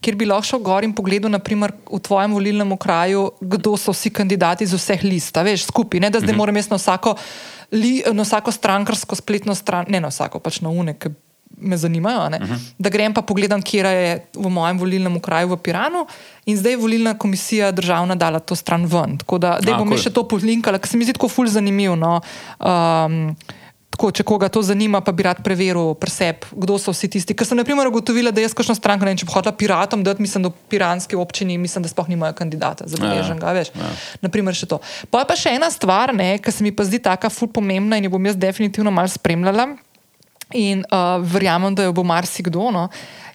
kjer 0.00 0.16
bi 0.16 0.28
lahko 0.28 0.48
šel 0.48 0.62
gor 0.64 0.84
in 0.84 0.92
pogledal, 0.96 1.32
naprimer, 1.32 1.74
v 1.90 2.00
tvojem 2.00 2.34
volilnem 2.36 2.72
okraju, 2.76 3.26
kdo 3.40 3.76
so 3.76 3.94
vsi 3.94 4.12
kandidati 4.14 4.64
iz 4.64 4.74
vseh 4.74 5.04
list, 5.04 5.36
veš, 5.36 5.68
skupaj. 5.68 6.00
Ne, 6.00 6.10
da 6.10 6.20
zdaj 6.20 6.34
-hmm. 6.34 6.38
moram 6.38 6.56
jaz 6.56 6.70
na 6.70 6.76
vsako, 6.76 7.14
li, 7.72 8.02
na 8.12 8.22
vsako 8.22 8.52
strankarsko 8.52 9.16
spletno 9.16 9.54
stran, 9.54 9.84
ne 9.88 10.00
na 10.00 10.08
vsako, 10.08 10.38
pač 10.38 10.60
na 10.60 10.68
unek. 10.68 11.06
Me 11.62 11.76
zanimajo, 11.76 12.18
uh 12.18 12.30
mhm. 12.30 12.52
-huh. 12.52 12.58
da 12.78 12.88
grem 12.88 13.14
pa 13.14 13.22
pogledam, 13.22 13.62
kje 13.62 13.78
je 13.78 14.26
v 14.34 14.48
mojem 14.48 14.78
volilnem 14.78 15.16
okraju 15.16 15.48
v 15.48 15.56
Piranu, 15.56 16.06
in 16.46 16.56
zdaj 16.56 16.72
je 16.72 16.76
volilna 16.76 17.18
komisija 17.18 17.72
državna 17.72 18.14
dala 18.14 18.38
to 18.38 18.56
stran 18.56 18.86
ven. 18.86 19.18
Tako 19.18 19.38
da, 19.38 19.58
da 19.62 19.76
bom 19.76 19.88
cool. 19.88 19.98
še 19.98 20.10
to 20.10 20.28
polinkala, 20.28 20.78
ker 20.78 20.88
se 20.88 20.96
mi 20.96 21.04
zdi 21.04 21.12
tako 21.12 21.28
ful 21.28 21.46
zanimivo. 21.46 21.96
No. 21.96 22.20
Um, 22.60 23.36
tako, 24.00 24.10
če 24.16 24.24
koga 24.24 24.48
to 24.48 24.62
zanima, 24.64 25.02
pa 25.04 25.12
bi 25.12 25.26
rad 25.26 25.42
preveril 25.44 25.92
preseb, 26.00 26.46
kdo 26.56 26.78
so 26.80 26.94
vsi 26.94 27.10
tisti. 27.12 27.36
Ker 27.36 27.44
sem 27.44 27.58
na 27.58 27.66
primer 27.68 27.84
ugotovila, 27.90 28.32
da 28.32 28.40
jaz 28.40 28.54
kakšno 28.56 28.72
stranko 28.78 29.04
ne 29.04 29.12
vem, 29.12 29.20
če 29.20 29.28
bi 29.28 29.34
hodila 29.34 29.52
piratom, 29.52 30.00
da 30.06 30.14
mislim, 30.16 30.46
da 30.46 30.52
v 30.54 30.70
piranski 30.72 31.18
občini 31.20 31.58
mislim, 31.60 31.84
da 31.84 31.92
sploh 31.92 32.08
nimajo 32.08 32.32
kandidata 32.38 32.88
za 32.88 32.96
beleženega, 32.96 33.52
ja, 33.52 33.58
veš. 33.58 33.72
Ja. 33.76 33.92
Naprimer 34.24 34.56
še 34.56 34.70
to. 34.70 34.80
Pa 35.12 35.20
je 35.20 35.28
pa 35.28 35.36
še 35.36 35.52
ena 35.58 35.68
stvar, 35.68 36.14
ki 36.16 36.54
se 36.54 36.64
mi 36.64 36.72
pa 36.72 36.88
zdi 36.88 37.02
taka 37.04 37.28
ful 37.28 37.52
pomembna 37.52 38.00
in 38.00 38.08
jo 38.08 38.14
bom 38.16 38.24
jaz 38.24 38.40
definitivno 38.40 38.88
mal 38.94 39.10
spremljala 39.12 39.74
in 40.56 40.80
uh, 40.88 41.20
verjamem, 41.22 41.76
da 41.76 41.84
jo 41.84 41.92
bo 41.94 42.02
marsikdo. 42.02 42.72
No. 42.74 42.88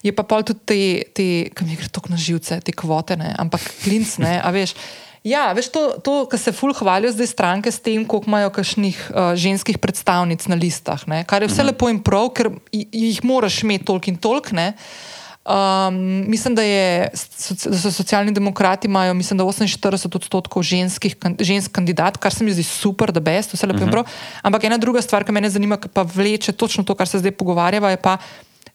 Je 0.04 0.12
pa 0.12 0.26
pol 0.28 0.44
tudi 0.44 0.66
te, 0.66 0.82
te 1.16 1.28
kam 1.56 1.70
je 1.70 1.78
gre 1.80 1.94
tok 1.94 2.10
na 2.12 2.18
živce, 2.20 2.58
te 2.66 2.74
kvote, 2.76 3.16
ne, 3.22 3.32
ampak 3.40 3.64
klinc, 3.86 4.18
ne, 4.20 4.40
a 4.42 4.50
veš. 4.52 4.76
Ja, 5.26 5.50
veš, 5.58 5.72
to, 5.74 5.82
to 6.06 6.14
kar 6.30 6.38
se 6.38 6.54
ful 6.54 6.70
hvalijo 6.78 7.10
zdaj 7.16 7.32
stranke 7.34 7.72
s 7.74 7.82
tem, 7.82 8.04
koliko 8.06 8.30
imajo 8.30 8.52
kakšnih 8.54 8.98
uh, 9.10 9.34
ženskih 9.34 9.80
predstavnic 9.82 10.46
na 10.46 10.54
listah, 10.54 11.02
ne? 11.10 11.24
kar 11.26 11.42
je 11.42 11.50
vse 11.50 11.64
mhm. 11.64 11.72
lepo 11.72 11.90
in 11.90 12.00
prav, 12.06 12.30
ker 12.38 12.52
jih 12.72 13.24
moraš 13.26 13.64
imeti 13.66 13.90
toliko 13.90 14.14
in 14.14 14.22
toliko. 14.22 14.54
Um, 15.46 15.98
mislim, 16.30 16.56
da, 16.58 16.62
je, 16.66 17.10
da 17.66 17.78
so 17.78 17.92
socialni 17.92 18.32
demokrati 18.34 18.88
imajo, 18.88 19.14
mislim, 19.14 19.38
da 19.38 19.44
48 19.44 20.16
odstotkov 20.16 20.64
ženskih, 20.64 21.18
žensk 21.40 21.72
kandidat, 21.72 22.18
kar 22.18 22.34
se 22.34 22.46
mi 22.46 22.54
zdi 22.54 22.64
super, 22.64 23.12
da 23.14 23.20
best, 23.20 23.54
vse 23.54 23.66
lepo 23.66 23.82
in 23.82 23.90
mhm. 23.90 23.98
prav. 23.98 24.06
Ampak 24.46 24.70
ena 24.70 24.78
druga 24.78 25.02
stvar, 25.02 25.26
ki 25.26 25.34
me 25.34 25.50
zanima, 25.50 25.82
ki 25.82 25.90
pa 25.90 26.06
vleče 26.06 26.54
točno 26.54 26.86
to, 26.86 26.94
kar 26.94 27.10
se 27.10 27.22
zdaj 27.22 27.34
pogovarjava, 27.34 27.94
je 27.94 28.02
pa 28.02 28.18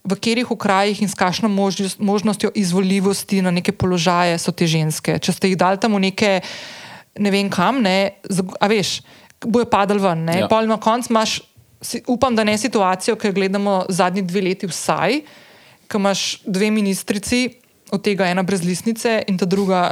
v 0.05 0.17
katerih 0.17 0.51
okrajih 0.51 1.03
in 1.03 1.09
s 1.09 1.15
kakšno 1.15 1.49
možnostjo 1.99 2.51
izvoljivosti 2.55 3.43
na 3.43 3.51
neke 3.51 3.73
položaje 3.73 4.39
so 4.39 4.53
te 4.53 4.67
ženske. 4.67 5.19
Če 5.21 5.33
ste 5.37 5.53
jih 5.53 5.59
dali 5.61 5.81
tam 5.81 5.99
v 5.99 6.09
neke, 6.09 6.41
ne 7.21 7.31
vem 7.31 7.51
kam, 7.53 7.83
ne, 7.85 8.17
a 8.61 8.71
veš, 8.71 9.01
bojo 9.45 9.69
padali 9.69 10.01
ven. 10.01 10.25
Ja. 10.29 10.49
Pa 10.49 10.63
na 10.65 10.81
koncu 10.81 11.13
imaš, 11.13 11.41
upam, 12.09 12.37
da 12.37 12.45
ne 12.45 12.57
situacijo, 12.59 13.17
ki 13.17 13.29
jo 13.29 13.37
gledamo 13.37 13.85
zadnji 13.93 14.25
dve 14.25 14.45
leti 14.49 14.71
vsaj, 14.71 15.21
ko 15.91 16.01
imaš 16.01 16.41
dve 16.47 16.71
ministrici, 16.73 17.49
od 17.91 18.05
tega 18.07 18.29
ena 18.31 18.45
brez 18.47 18.63
lisnice 18.63 19.25
in 19.29 19.39
ta 19.39 19.49
druga. 19.51 19.91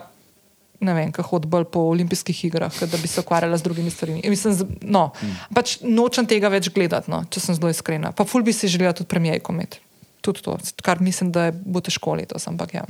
Ne 0.78 0.92
vem, 0.94 1.11
kako 1.11 1.32
hodi 1.32 1.48
bolj 1.50 1.64
po 1.74 1.80
olimpijskih 1.90 2.44
igrah, 2.46 2.70
da 2.70 3.00
bi 3.02 3.09
se 3.11 3.18
ukvarjala 3.18 3.56
z 3.59 3.66
drugimi 3.66 3.90
stvarmi. 3.90 4.20
Mislim, 4.30 4.54
no, 4.86 5.09
hmm. 5.18 5.40
pač 5.50 5.80
nočem 5.82 6.28
tega 6.30 6.46
več 6.54 6.68
gledati, 6.70 7.11
no, 7.11 7.24
če 7.26 7.42
sem 7.42 7.56
zelo 7.59 7.72
iskrena. 7.74 8.12
Pa 8.14 8.22
ful 8.22 8.46
bi 8.46 8.54
si 8.54 8.70
želela 8.70 8.94
tudi 8.94 9.11
premijejko 9.11 9.56
imeti 9.56 9.82
tudi 10.21 10.43
to, 10.43 10.59
kar 10.83 11.01
mislim, 11.01 11.33
da 11.33 11.51
bo 11.53 11.81
težko 11.81 12.16
letos. 12.19 12.47
Ampak 12.51 12.75
ja. 12.75 12.85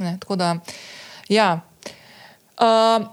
Ne, 0.00 0.16
tako 0.20 0.36
da, 0.36 0.56
ja. 1.28 1.60
Uh, 2.60 3.06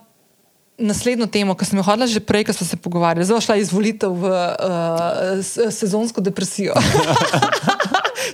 naslednjo 0.80 1.28
temo, 1.28 1.56
ki 1.60 1.68
sem 1.68 1.80
jo 1.80 1.84
hodila 1.84 2.08
že 2.08 2.24
prej, 2.24 2.48
ko 2.48 2.56
smo 2.56 2.68
se 2.68 2.80
pogovarjali, 2.80 3.28
zelo 3.28 3.42
šla 3.44 3.60
izvolitev 3.60 4.16
v 4.16 4.32
uh, 4.32 5.44
sezonsko 5.72 6.24
depresijo. 6.24 6.76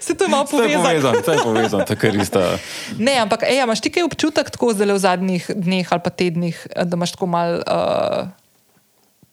Se 0.01 0.13
to 0.17 0.25
ima 0.25 0.43
povezano? 0.45 1.21
To 1.25 1.31
je 1.31 1.39
povezano, 1.43 1.85
tako 1.85 2.07
je 2.07 2.21
isto. 2.21 2.41
Ne, 2.99 3.15
ampak 3.21 3.45
ej, 3.47 3.63
imaš 3.63 3.81
ti 3.81 3.89
kaj 3.93 4.03
občutek 4.03 4.49
tako 4.51 4.73
zdaj 4.73 4.91
v 4.91 4.99
zadnjih 4.99 5.43
dneh 5.55 5.87
ali 5.87 6.01
pa 6.03 6.09
tednih, 6.09 6.57
da 6.75 6.97
imaš 6.97 7.15
tako 7.15 7.29
mal 7.31 7.61
uh, 7.63 8.27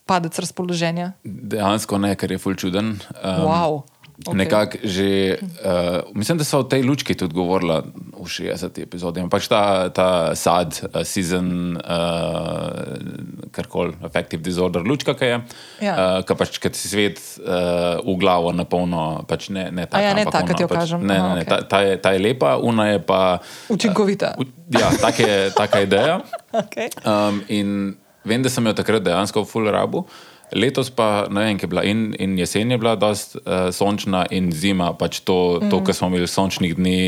padec 0.06 0.38
razpoloženja? 0.38 1.12
Dejansko 1.24 1.98
ne, 1.98 2.14
ker 2.16 2.32
je 2.32 2.38
fulčuden. 2.38 2.94
Um, 3.20 3.42
wow. 3.48 3.82
Okay. 4.22 4.38
Nekako 4.38 4.78
že, 4.84 5.38
uh, 5.42 6.14
mislim, 6.14 6.38
da 6.38 6.44
so 6.44 6.60
o 6.62 6.62
tej 6.62 6.82
lučki 6.86 7.14
tudi 7.18 7.34
govorili 7.34 7.82
v 8.14 8.26
60 8.26 8.78
epizodih. 8.82 9.26
Pač 9.30 9.48
ta, 9.50 9.90
ta 9.90 10.34
sad, 10.38 10.78
uh, 10.78 11.02
season, 11.02 11.74
uh, 11.74 13.50
karkoli, 13.50 13.98
affective 14.06 14.42
disorder, 14.42 14.86
lučka, 14.86 15.16
ki 15.18 15.24
je. 15.24 15.40
Ja. 15.82 15.94
Uh, 15.94 16.22
ki 16.22 16.38
pač, 16.38 16.60
kad 16.62 16.78
si 16.78 16.86
svet 16.92 17.18
uh, 17.42 17.98
v 17.98 18.14
glavo 18.22 18.54
na 18.54 18.62
polno, 18.62 19.26
pač 19.26 19.50
ne, 19.50 19.70
ne 19.74 19.90
tako. 19.90 20.04
Ja, 20.06 20.14
ne 20.14 20.26
tako, 20.30 20.54
kot 20.54 20.62
jo 20.62 20.70
pač, 20.70 20.84
kažem. 20.86 21.02
Ne, 21.02 21.18
ne, 21.18 21.42
ne, 21.42 21.42
okay. 21.42 21.50
ta, 21.50 21.56
ta, 21.66 21.82
je, 21.82 21.98
ta 21.98 22.14
je 22.14 22.22
lepa, 22.22 22.56
una 22.62 22.92
je 22.94 23.02
pa. 23.02 23.42
Učinkovita. 23.74 24.36
Uh, 24.38 24.46
ja, 24.70 24.94
tak 25.02 25.18
je, 25.18 25.50
taka 25.56 25.82
ideja. 25.82 26.22
okay. 26.62 26.94
um, 27.02 27.42
in 27.50 27.96
vem, 28.22 28.42
da 28.42 28.52
sem 28.52 28.62
jo 28.70 28.74
takrat 28.76 29.02
dejansko 29.02 29.42
v 29.42 29.50
full 29.50 29.66
rabu. 29.66 30.06
Letos 30.52 30.90
pa 30.90 31.26
ne 31.30 31.46
vem, 31.46 31.58
kaj 31.58 31.64
je 31.64 31.70
bila 31.72 31.84
in, 31.88 32.12
in 32.20 32.36
jesen 32.38 32.70
je 32.70 32.78
bila 32.78 32.94
dosti 32.96 33.40
uh, 33.40 33.70
sončna, 33.72 34.26
in 34.30 34.50
zima, 34.52 34.92
pač 34.98 35.22
to, 35.24 35.58
mm. 35.62 35.70
to 35.72 35.80
kar 35.84 35.96
smo 35.96 36.10
imeli 36.12 36.28
sončnih 36.28 36.76
dni, 36.76 36.98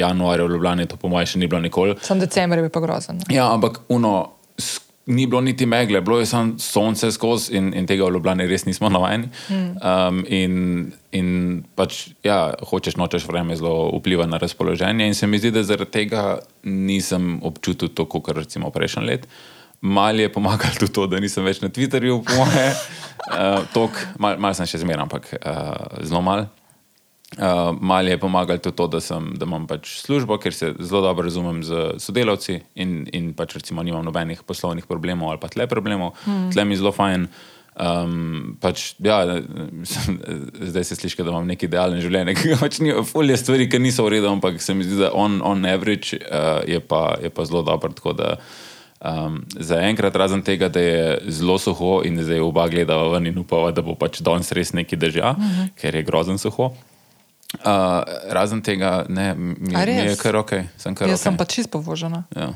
januarja 0.00 0.46
v 0.46 0.54
Ljubljani, 0.54 0.88
to 0.88 0.96
po 1.00 1.10
mojem 1.12 1.28
še 1.34 1.42
ni 1.42 1.50
bilo 1.50 1.60
nikoli. 1.60 1.96
Sam 2.02 2.22
decembr 2.22 2.60
je 2.60 2.66
bil 2.68 2.72
pa 2.72 2.80
grozen. 2.84 3.20
Ja, 3.32 3.50
ampak 3.52 3.82
uno, 3.92 4.14
ni 5.06 5.26
bilo 5.26 5.40
niti 5.40 5.66
megle, 5.66 6.00
bilo 6.00 6.18
je 6.18 6.26
samo 6.26 6.58
sonce 6.58 7.10
skozi 7.12 7.56
in, 7.56 7.72
in 7.76 7.86
tega 7.86 8.06
v 8.06 8.16
Ljubljani 8.16 8.46
res 8.50 8.64
nismo 8.66 8.88
navajeni. 8.90 9.28
Mm. 9.50 9.68
Um, 9.76 10.22
in, 10.28 10.54
in 11.12 11.28
pač, 11.78 12.08
ja, 12.26 12.54
hočeš 12.70 12.96
nočeš 12.96 13.28
vreme 13.28 13.56
zelo 13.56 13.90
vpliva 13.98 14.26
na 14.26 14.40
razpoloženje, 14.42 15.06
in 15.06 15.14
se 15.14 15.28
mi 15.28 15.38
zdi, 15.38 15.52
da 15.54 15.62
zaradi 15.66 15.92
tega 16.00 16.24
nisem 16.64 17.36
občutil 17.46 17.92
to, 17.94 18.08
kot 18.10 18.32
recimo 18.34 18.72
prejšnji 18.74 19.06
let. 19.06 19.28
Mal 19.80 20.20
je 20.20 20.28
pomagal 20.32 20.78
tudi 20.78 20.92
to, 20.92 21.06
da 21.10 21.20
nisem 21.20 21.44
več 21.44 21.60
na 21.64 21.68
Twitterju, 21.68 22.22
po 22.26 22.44
moje. 22.44 22.70
Uh, 23.26 23.90
mal, 24.22 24.36
mal 24.38 24.54
sem 24.54 24.68
še 24.70 24.78
zmeraj, 24.84 25.02
ampak 25.02 25.24
uh, 25.40 25.98
zelo 26.06 26.20
mal. 26.22 26.44
Uh, 27.34 27.74
mal 27.82 28.06
je 28.06 28.14
pomagal 28.22 28.60
tudi 28.62 28.76
to, 28.78 28.86
da, 28.86 29.00
sem, 29.02 29.32
da 29.34 29.48
imam 29.48 29.64
pač 29.66 29.96
službo, 30.04 30.38
ker 30.38 30.54
se 30.54 30.70
zelo 30.78 31.00
dobro 31.02 31.26
razumem 31.26 31.58
z 31.66 31.96
sodelavci 31.98 32.60
in, 32.78 33.00
in 33.10 33.32
pač 33.34 33.56
recimo 33.58 33.82
nimam 33.82 34.06
nobenih 34.06 34.44
poslovnih 34.46 34.86
problemov 34.86 35.32
ali 35.32 35.42
pa 35.42 35.50
tle 35.50 35.66
problemov. 35.66 36.14
Mm. 36.22 36.52
Tle 36.54 36.64
mi 36.64 36.76
je 36.76 36.84
zelo 36.84 36.94
fajn. 36.94 37.26
Um, 37.76 38.54
pač, 38.62 38.94
ja, 39.04 39.18
zdaj 40.70 40.86
se 40.86 40.96
sliši, 40.96 41.18
da 41.26 41.34
imam 41.34 41.50
neki 41.50 41.66
idealen 41.68 42.00
življenje, 42.00 42.36
ki 42.38 42.48
ga 42.54 42.60
pač 42.62 42.78
ni, 42.80 42.94
fulje 43.04 43.36
stvari, 43.42 43.66
ki 43.68 43.82
niso 43.82 44.06
v 44.06 44.14
redu, 44.14 44.30
ampak 44.30 44.62
se 44.62 44.78
mi 44.78 44.86
zdi, 44.86 45.02
da 45.02 45.10
on, 45.12 45.42
on 45.44 45.66
average 45.68 46.16
uh, 46.22 46.62
je, 46.64 46.78
pa, 46.80 47.18
je 47.20 47.32
pa 47.34 47.44
zelo 47.44 47.66
dober. 47.66 47.92
Um, 49.06 49.44
za 49.54 49.78
enkrat, 49.86 50.16
razen 50.16 50.42
tega, 50.42 50.68
da 50.68 50.80
je 50.80 51.18
zelo 51.28 51.58
suho 51.58 52.00
in 52.04 52.18
zdaj 52.22 52.40
oba 52.40 52.66
gledava 52.68 53.08
ven 53.12 53.26
in 53.26 53.38
upava, 53.38 53.70
da 53.70 53.82
bo 53.82 53.94
pač 53.94 54.18
danes 54.20 54.50
res 54.52 54.72
neki 54.72 54.96
drža, 54.96 55.30
uh 55.30 55.38
mhm. 55.38 55.50
-huh. 55.52 55.68
ker 55.80 55.94
je 55.94 56.02
grozen 56.02 56.38
suho. 56.38 56.72
Uh, 57.54 58.02
razen 58.28 58.62
tega, 58.62 59.06
ne, 59.08 59.34
mi, 59.34 59.54
mi 59.60 59.74
je 59.74 60.16
kar 60.16 60.36
ok. 60.36 60.50
Sem 60.76 60.94
kar 60.94 61.08
Jaz 61.08 61.20
okay. 61.20 61.22
sem 61.22 61.36
pa 61.36 61.44
čist 61.44 61.70
povožena. 61.70 62.24
Ja. 62.36 62.54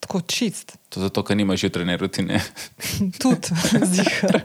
Tako 0.00 0.20
čist. 0.20 0.76
To 0.88 1.00
zato, 1.00 1.22
ker 1.22 1.36
nimaš 1.36 1.64
jutrajne 1.64 1.96
rutine. 1.96 2.40
Tudi, 3.20 3.52
zihar. 3.84 4.40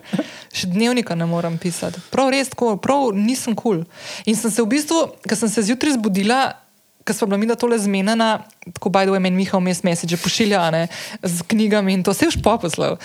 Še 0.54 0.68
dnevnika 0.68 1.16
ne 1.16 1.26
moram 1.26 1.58
pisati. 1.58 2.02
Prav 2.12 2.30
res, 2.36 2.52
tako, 2.52 2.76
prav 2.78 3.16
nisem 3.16 3.56
kul. 3.56 3.86
Cool. 3.86 4.26
In 4.26 4.36
sem 4.36 4.52
se 4.52 4.62
v 4.62 4.68
bistvu, 4.76 5.00
ker 5.24 5.40
sem 5.40 5.50
se 5.50 5.64
zjutraj 5.64 5.96
zbudila, 5.96 6.60
ker 7.06 7.16
smo 7.16 7.28
bila 7.28 7.38
mi 7.38 7.46
da 7.46 7.56
tole 7.56 7.78
zmenjena, 7.80 8.40
tako 8.74 8.90
baj 8.90 9.06
doj 9.06 9.20
meni 9.22 9.38
Miha 9.38 9.60
vmes 9.62 9.84
mesiče 9.86 10.18
pošilja 10.18 10.64
ne, 10.74 10.88
z 11.24 11.46
knjigami 11.48 11.94
in 11.94 12.04
to 12.04 12.14
se 12.14 12.26
je 12.26 12.34
už 12.34 12.40
poposlal. 12.44 12.98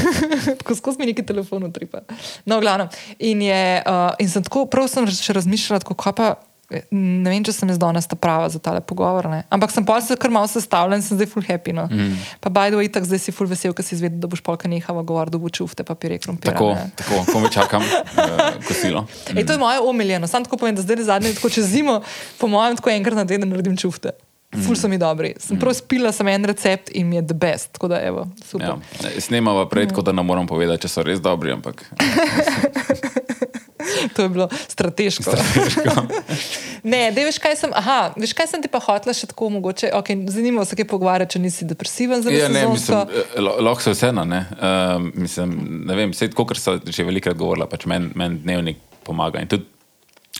tako 0.58 0.74
skozi 0.78 1.02
mi 1.02 1.10
neki 1.10 1.26
telefon 1.26 1.66
utripa. 1.66 2.04
No, 2.44 2.60
glavno. 2.60 2.88
In, 3.18 3.42
je, 3.42 3.82
uh, 3.86 4.14
in 4.18 4.30
sem 4.30 4.46
tako, 4.46 4.66
prav 4.70 4.86
sem 4.88 5.08
še 5.10 5.34
razmišljala, 5.34 5.82
kako 5.82 6.14
pa 6.14 6.34
ne 6.70 7.30
vem, 7.30 7.42
če 7.42 7.52
sem 7.54 7.70
jaz 7.72 7.78
danes 7.80 8.06
ta 8.06 8.16
prava 8.18 8.46
za 8.52 8.60
tale 8.62 8.82
pogovor. 8.84 9.26
Ne? 9.32 9.42
Ampak 9.50 9.72
sem 9.74 9.84
pa 9.86 9.98
se 10.04 10.14
kar 10.20 10.30
malo 10.30 10.46
sestavljen 10.50 11.00
in 11.00 11.04
sem 11.06 11.18
zdaj 11.18 11.30
full 11.32 11.46
happy. 11.46 11.74
No? 11.74 11.88
Mm. 11.90 12.14
Pa 12.42 12.52
baj 12.54 12.70
do 12.74 12.82
itak, 12.84 13.08
zdaj 13.08 13.22
si 13.24 13.34
full 13.34 13.50
vesel, 13.50 13.74
ker 13.74 13.86
si 13.86 13.96
izvedel, 13.98 14.20
da 14.22 14.30
boš 14.30 14.42
polka 14.46 14.70
nehava 14.70 15.02
govoriti, 15.06 15.34
da 15.34 15.42
bo 15.42 15.50
čufte 15.50 15.86
papirje 15.86 16.20
krompir. 16.22 16.52
Tako, 16.52 16.72
tako, 17.00 17.24
ko 17.32 17.42
me 17.42 17.50
čakam, 17.50 17.82
uh, 17.82 18.62
kosilo. 18.68 19.02
Mm. 19.02 19.36
Ej, 19.42 19.46
to 19.50 19.58
je 19.58 19.62
moje 19.62 19.82
omiljeno. 19.82 20.30
Sam 20.30 20.46
tako 20.46 20.60
povem, 20.62 20.78
da 20.78 20.86
zdaj 20.86 21.02
zadnje, 21.10 21.34
tako 21.38 21.50
čez 21.50 21.66
zimo, 21.74 22.00
po 22.38 22.50
mojem, 22.50 22.78
tako 22.78 22.94
enkrat 22.94 23.18
na 23.18 23.26
teden 23.26 23.50
naredim 23.50 23.76
čufte. 23.76 24.14
Ful 24.50 24.74
so 24.74 24.88
mi 24.90 24.98
dobri. 24.98 25.34
Sem 25.38 25.56
mm. 25.56 25.60
prav 25.62 25.74
spila 25.78 26.10
sem 26.12 26.28
en 26.28 26.44
recept 26.44 26.90
in 26.94 27.06
mi 27.06 27.16
je 27.16 27.26
the 27.26 27.34
best. 27.34 27.72
Tako 27.72 27.88
da, 27.92 28.00
evo, 28.02 28.26
super. 28.42 28.74
Ja. 29.02 29.20
Snemava 29.20 29.68
prej, 29.70 29.84
mm. 29.84 29.94
tako 29.94 30.02
da 30.02 30.12
ne 30.12 30.22
moram 30.26 30.46
povedati, 30.46 30.86
če 30.86 30.90
so 30.90 31.06
res 31.06 31.22
dobri, 31.22 31.54
ampak. 31.54 31.86
to 34.16 34.26
je 34.26 34.28
bilo 34.28 34.48
strateško. 34.68 35.22
strateško. 35.22 36.06
ne, 36.92 37.02
veš 37.16 37.38
kaj, 37.42 37.56
sem, 37.62 37.74
aha, 37.76 38.12
veš, 38.16 38.34
kaj 38.36 38.50
sem 38.52 38.62
ti 38.64 38.70
pa 38.72 38.82
hotla 38.84 39.14
še 39.16 39.30
tako 39.30 39.50
mogoče? 39.56 39.92
Okay, 40.00 40.18
zanimivo 40.30 40.64
se 40.64 40.78
je 40.78 40.88
pogovarjati, 40.88 41.36
če 41.36 41.42
nisi 41.42 41.68
depresiven. 41.68 42.24
Ja, 42.34 42.48
ne, 42.52 42.66
mislim, 42.72 43.10
eh, 43.14 43.40
lahko 43.40 43.82
se 43.84 43.94
vseeno. 43.96 44.24
Ne, 44.28 44.44
uh, 44.58 44.96
mislim, 45.14 45.56
ne 45.88 45.98
vem, 45.98 46.14
vse, 46.14 46.30
kot 46.36 46.56
sem 46.58 46.80
že 46.86 47.06
velikrat 47.06 47.38
govorila, 47.38 47.68
pač 47.70 47.88
meni 47.90 48.12
men 48.18 48.40
dnevnik 48.44 48.80
pomaga. 49.06 49.42
In 49.42 49.50
tudi 49.50 49.68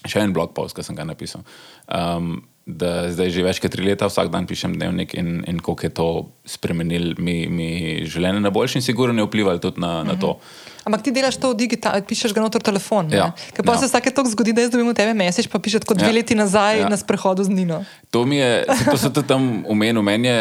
še 0.09 0.23
en 0.25 0.33
blog 0.37 0.55
post, 0.57 0.77
ki 0.77 0.87
sem 0.87 0.99
ga 0.99 1.09
napisal. 1.09 1.45
Um, 1.89 2.39
Da 2.71 3.09
zdaj 3.11 3.33
že 3.35 3.43
več 3.43 3.59
kot 3.59 3.73
tri 3.73 3.83
leta 3.83 4.07
vsak 4.07 4.29
dan 4.31 4.45
pišem 4.47 4.77
dnevnik 4.77 5.15
in, 5.19 5.41
in 5.49 5.59
kako 5.65 5.87
je 5.87 5.93
to 5.97 6.09
spremenilo 6.47 7.17
mi, 7.19 7.49
mi 7.49 7.71
življenje 8.07 8.43
na 8.45 8.53
boljši 8.55 8.79
in 8.79 8.85
sigurno 8.85 9.17
je 9.17 9.27
vplivalo 9.27 9.59
tudi 9.59 9.81
na, 9.83 10.05
na 10.07 10.15
to. 10.21 10.37
Uh, 10.81 10.87
Ampak 10.89 11.03
ti 11.05 11.13
delaš 11.13 11.37
to 11.37 11.53
digitalno, 11.55 12.01
pišeš 12.09 12.33
ga 12.33 12.45
noter 12.45 12.63
telefon. 12.65 13.11
Ja. 13.13 13.31
Ker 13.53 13.65
pa 13.67 13.77
ja. 13.77 13.83
se 13.83 13.91
vsake 13.91 14.13
toliko 14.17 14.33
zgodi, 14.33 14.55
da 14.57 14.65
jaz 14.65 14.73
dobim 14.73 14.89
v 14.89 14.97
tebe 14.97 15.13
mesec, 15.17 15.49
pa 15.51 15.61
pišeš 15.61 15.85
kot 15.85 16.01
dve 16.01 16.09
ja. 16.09 16.17
leti 16.17 16.37
nazaj 16.39 16.85
ja. 16.85 16.89
na 16.89 16.97
sprehodu 16.97 17.45
z 17.45 17.53
Nino. 17.53 17.83
To 18.11 18.25
mi 18.25 18.41
je, 18.41 18.65
to 18.89 18.97
se 18.97 19.13
tudi 19.13 19.29
tam 19.29 19.65
umenil, 19.69 20.03
meni 20.03 20.33
je 20.33 20.41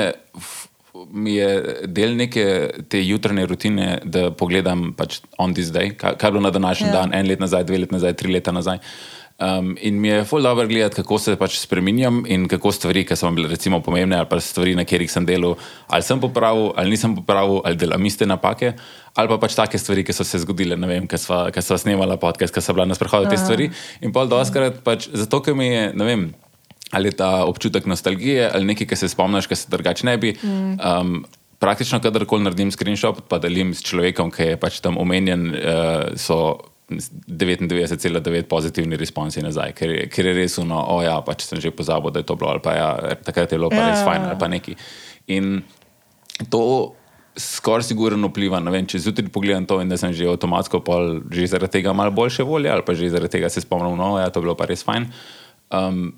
mi 1.14 1.36
je 1.38 1.86
del 1.88 2.16
neke 2.18 2.44
te 2.92 3.00
jutranje 3.06 3.46
rutine, 3.48 3.88
da 4.04 4.30
pogledam 4.36 4.90
pač 4.98 5.22
on 5.40 5.54
this 5.56 5.70
day, 5.72 5.94
kaj, 5.96 6.18
kaj 6.20 6.28
je 6.28 6.34
bilo 6.34 6.44
na 6.44 6.52
današnji 6.52 6.90
ja. 6.90 6.94
dan, 6.94 7.14
en 7.16 7.30
let 7.30 7.40
nazaj, 7.40 7.64
dve 7.64 7.78
leti 7.86 7.96
nazaj, 7.96 8.14
tri 8.20 8.34
leta 8.34 8.52
nazaj. 8.52 8.82
Um, 9.40 9.78
in 9.80 10.02
mi 10.02 10.08
je 10.08 10.24
zelo 10.24 10.42
dobro 10.42 10.68
gledati, 10.68 10.96
kako 10.96 11.20
se 11.20 11.36
pač 11.40 11.60
spremenjam 11.60 12.26
in 12.28 12.48
kako 12.52 12.72
stvari, 12.76 13.06
ki 13.08 13.16
so 13.16 13.30
bile 13.32 13.48
recimo 13.48 13.80
pomembne, 13.80 14.18
ali 14.18 14.28
pa 14.28 14.40
stvari, 14.40 14.74
na 14.76 14.84
katerih 14.84 15.12
sem 15.12 15.24
delal, 15.26 15.56
ali 15.88 16.04
sem 16.04 16.20
popravil, 16.20 16.74
ali 16.76 16.92
nisem 16.92 17.14
popravil, 17.16 17.62
ali 17.64 17.80
delam 17.80 18.06
iste 18.06 18.28
napake, 18.28 18.74
ali 19.16 19.32
pa 19.32 19.38
pač 19.40 19.56
take 19.56 19.80
stvari, 19.80 20.04
ki 20.04 20.12
so 20.14 20.26
se 20.28 20.42
zgodile, 20.44 20.76
ne 20.76 20.90
vem, 20.92 21.08
ki 21.08 21.18
so 21.64 21.78
snemala 21.80 22.18
podcast, 22.20 22.52
ki 22.52 22.60
so 22.60 22.76
bila 22.76 22.84
na 22.90 22.98
sprehodu 23.00 23.32
te 23.32 23.40
stvari. 23.40 23.70
In 24.04 24.12
pa 24.12 24.26
doskrat 24.28 24.82
pač 24.84 25.08
zato, 25.08 25.40
ker 25.40 25.56
mi 25.56 25.70
je, 25.72 25.86
ne 25.96 26.08
vem, 26.10 26.26
ali 26.92 27.14
ta 27.16 27.46
občutek 27.48 27.88
nostalgije 27.88 28.50
ali 28.52 28.74
nekaj, 28.74 28.90
ki 28.92 28.98
se 29.00 29.08
spomniš, 29.08 29.48
ki 29.48 29.56
se 29.56 29.72
drugače 29.72 30.10
ne 30.10 30.18
bi. 30.18 30.34
Um, 30.44 31.22
Praktično, 31.60 31.98
kadarkoli 32.00 32.46
naredim 32.46 32.70
screenshot, 32.72 33.18
pa 33.28 33.36
delim 33.44 33.74
s 33.76 33.84
človekom, 33.84 34.30
ki 34.32 34.54
je 34.54 34.60
pač 34.60 34.78
tam 34.80 34.96
omenjen, 34.96 35.42
uh, 35.52 36.12
so 36.16 36.56
99,9 36.90 38.48
pozitivni 38.50 38.98
responsi 38.98 39.44
nazaj, 39.46 39.74
ker, 39.78 39.94
ker 40.10 40.30
je 40.30 40.34
res 40.36 40.58
uno, 40.62 40.80
o 40.96 41.02
ja, 41.06 41.20
pač 41.26 41.46
sem 41.46 41.62
že 41.62 41.72
pozabil, 41.76 42.14
da 42.14 42.24
je 42.24 42.30
to 42.30 42.38
bilo, 42.40 42.50
ali 42.56 42.64
pa 42.64 42.74
ja, 42.74 42.90
takrat 43.22 43.52
je 43.52 43.60
bilo 43.60 43.70
pa 43.70 43.84
res 43.86 44.02
ja. 44.02 44.06
fajn, 44.08 44.26
ali 44.32 44.40
pa 44.42 44.50
neki. 44.50 44.76
In 45.36 45.60
to 46.50 46.64
skoraj 47.40 47.86
sigurno 47.88 48.32
vpliva, 48.32 48.60
ne 48.64 48.74
vem, 48.74 48.88
če 48.90 49.04
zjutraj 49.06 49.30
pogledam 49.34 49.68
to 49.70 49.80
in 49.84 49.92
da 49.92 50.00
sem 50.00 50.14
že 50.16 50.28
avtomatsko 50.28 50.82
pol, 50.86 51.22
že 51.32 51.48
zaradi 51.54 51.80
tega 51.80 51.94
malo 51.96 52.12
boljše 52.16 52.44
volje, 52.48 52.72
ali 52.72 52.86
pa 52.86 52.98
že 52.98 53.12
zaradi 53.14 53.38
tega 53.38 53.52
se 53.54 53.64
spomnim, 53.64 53.96
no, 54.00 54.18
ja, 54.20 54.32
to 54.34 54.42
je 54.42 54.50
bilo 54.50 54.58
pa 54.60 54.68
res 54.70 54.84
fajn. 54.88 55.08
Um, 55.70 56.10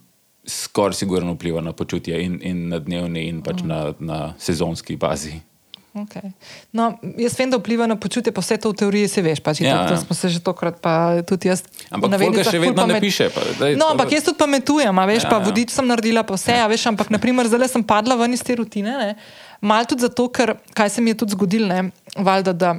Skoraj 0.41 0.97
sigurno 0.97 1.35
vpliva 1.35 1.61
na 1.61 1.69
počutje 1.69 2.17
in, 2.17 2.39
in 2.41 2.63
na 2.71 2.79
dnevni, 2.81 3.27
in 3.29 3.43
pač 3.45 3.61
mm. 3.61 3.67
na, 3.69 3.79
na 4.01 4.19
sezonski 4.41 4.95
bazi. 4.97 5.35
Okay. 5.91 6.31
No, 6.71 6.95
jaz 7.19 7.33
vem, 7.35 7.49
da 7.51 7.57
vpliva 7.59 7.83
na 7.83 7.97
počutje, 7.99 8.31
pa 8.31 8.39
vse 8.39 8.55
to 8.63 8.71
v 8.71 8.79
teoriji 8.79 9.11
se 9.11 9.19
veš. 9.19 9.41
Pač, 9.43 9.59
ja, 9.59 9.83
to, 9.83 9.91
to 9.91 10.07
smo 10.07 10.15
se 10.15 10.31
že 10.31 10.39
tokrat, 10.39 10.79
pa 10.79 11.19
tudi 11.27 11.51
jaz. 11.51 11.65
Ampak 11.91 12.15
nekaj 12.15 12.47
še 12.47 12.61
vedno 12.63 12.79
pamet... 12.79 12.95
ne 12.95 13.03
piše. 13.03 13.27
Pa, 13.27 13.43
daj, 13.59 13.75
no, 13.75 13.91
ampak 13.91 14.15
jaz 14.15 14.23
tudi 14.23 14.39
pametujem, 14.39 14.95
veš, 14.95 15.27
ja, 15.27 15.31
pa 15.33 15.41
ja. 15.41 15.43
vodič 15.43 15.75
sem 15.75 15.83
naredila, 15.83 16.23
pa 16.23 16.39
vse. 16.39 16.55
Ja. 16.55 16.69
Veš, 16.71 16.87
ampak, 16.95 17.11
naprimer, 17.11 17.51
zdaj 17.51 17.75
sem 17.75 17.83
padla 17.83 18.15
ven 18.15 18.31
iz 18.31 18.39
te 18.39 18.55
rutine. 18.55 18.95
Ne? 18.95 19.19
Mal 19.59 19.83
tudi 19.83 20.07
zato, 20.07 20.31
ker 20.31 20.55
kaj 20.71 20.95
se 20.95 21.03
mi 21.03 21.11
je 21.11 21.19
tudi 21.25 21.35
zgodilo, 21.35 21.91
valjda, 22.15 22.55
da. 22.55 22.71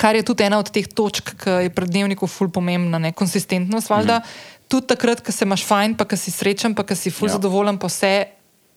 Kar 0.00 0.16
je 0.16 0.22
tudi 0.26 0.46
ena 0.46 0.58
od 0.62 0.70
teh 0.70 0.86
točk, 0.86 1.34
ki 1.44 1.66
je 1.66 1.70
pred 1.74 1.90
dnevnikom 1.90 2.30
ful 2.30 2.50
pomembna, 2.50 2.98
ne? 2.98 3.14
konsistentnost. 3.14 3.90
Valjda, 3.90 4.18
mm. 4.18 4.52
Tudi 4.70 4.90
takrat, 4.90 5.20
ko 5.22 5.30
se 5.34 5.44
imaš 5.44 5.62
fajn, 5.66 5.94
pa 5.94 6.06
si 6.18 6.32
srečen, 6.34 6.74
pa 6.74 6.82
si 6.96 7.12
ful 7.14 7.28
ja. 7.28 7.36
zadovoljen, 7.36 7.78
pa 7.78 7.90
vse 7.90 8.33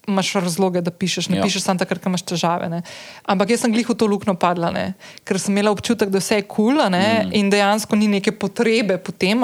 imaš 0.08 0.34
razloge, 0.34 0.82
da 0.82 0.92
pišeš, 0.92 1.30
ne 1.30 1.38
ja. 1.38 1.44
pišeš 1.44 1.64
samo 1.64 1.80
takrat, 1.80 2.02
ko 2.04 2.10
imaš 2.10 2.24
težave. 2.28 2.70
Ne. 2.72 2.82
Ampak 3.28 3.52
jaz 3.52 3.66
sem 3.66 3.74
glih 3.74 3.90
v 3.90 3.96
to 4.00 4.08
luknjo 4.08 4.38
padla, 4.40 4.72
ne. 4.72 4.86
ker 5.28 5.40
sem 5.40 5.52
imela 5.56 5.74
občutek, 5.76 6.12
da 6.14 6.22
vse 6.24 6.40
je 6.40 6.46
kul 6.48 6.78
cool, 6.78 6.84
mm. 6.92 7.34
in 7.36 7.50
dejansko 7.52 8.00
ni 8.00 8.08
neke 8.12 8.32
potrebe 8.32 8.98
po 8.98 9.12
tem. 9.12 9.44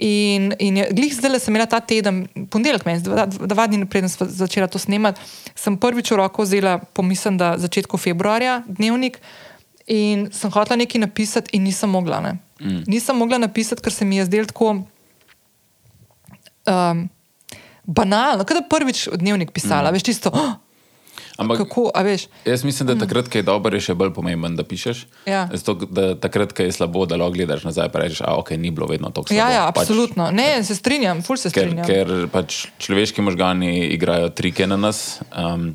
In, 0.00 0.54
in 0.58 0.80
glih 0.96 1.12
zdaj 1.12 1.38
sem 1.44 1.52
imela 1.52 1.68
ta 1.68 1.80
teden, 1.84 2.24
ponedeljek, 2.50 2.88
dva, 3.04 3.26
dva 3.28 3.66
dni 3.68 3.84
preden 3.86 4.08
sem 4.08 4.28
začela 4.32 4.66
to 4.66 4.80
snemati, 4.80 5.20
sem 5.54 5.76
prvič 5.76 6.10
v 6.10 6.18
roko 6.22 6.46
vzela, 6.46 6.78
pomislim, 6.96 7.36
da 7.36 7.54
začetku 7.60 8.00
februarja, 8.00 8.62
dnevnik. 8.66 9.20
In 9.90 10.28
sem 10.32 10.50
hotela 10.54 10.80
nekaj 10.80 11.02
napisati, 11.02 11.54
in 11.56 11.66
nisem 11.66 11.90
mogla. 11.90 12.20
Mm. 12.58 12.82
Nisem 12.88 13.16
mogla 13.18 13.38
napisati, 13.38 13.82
ker 13.82 13.92
se 13.92 14.04
mi 14.04 14.18
je 14.18 14.26
zdelo 14.26 14.50
tako. 14.50 14.74
Um, 16.70 17.08
banalno, 17.90 18.46
kot 18.46 18.60
da 18.60 18.66
prvič 18.70 19.08
dnevnik 19.18 19.54
pisala, 19.54 19.90
mm. 19.90 19.98
veš, 19.98 20.06
čisto. 20.06 20.30
Oh, 20.34 20.54
Ampak, 21.40 21.58
kako? 21.58 21.90
Jaz 22.44 22.64
mislim, 22.64 22.86
da 22.86 22.94
mm. 22.94 22.98
takrat, 22.98 23.28
ko 23.28 23.38
je 23.38 23.42
dobro, 23.42 23.76
je 23.76 23.80
še 23.88 23.94
bolj 23.96 24.12
pomemben, 24.12 24.58
da 24.58 24.64
pišeš. 24.66 25.06
Ja. 25.24 25.46
Zato, 25.52 25.88
da 25.88 26.12
takrat, 26.20 26.52
ko 26.52 26.66
je 26.66 26.74
slabo, 26.76 27.06
da 27.08 27.16
lahko 27.16 27.38
gledaš 27.38 27.64
nazaj 27.64 27.88
in 27.88 27.96
rečeš, 28.02 28.20
da 28.26 28.34
okay, 28.36 28.60
ni 28.60 28.70
bilo 28.70 28.86
vedno 28.90 29.08
tako 29.08 29.32
slabo. 29.32 29.40
Ja, 29.40 29.48
ja 29.54 29.62
pač 29.72 29.88
absolutno. 29.88 30.28
Pač, 30.28 30.36
ne, 30.36 30.48
se 30.68 30.76
strinjam, 30.76 31.22
ful 31.24 31.40
se 31.40 31.52
strinjam. 31.52 31.86
Ker, 31.88 32.12
ker 32.12 32.28
pač 32.32 32.66
človeški 32.84 33.24
možgani 33.24 33.72
igrajo 33.96 34.28
trike 34.36 34.68
na 34.68 34.76
nas 34.76 35.22
um, 35.32 35.72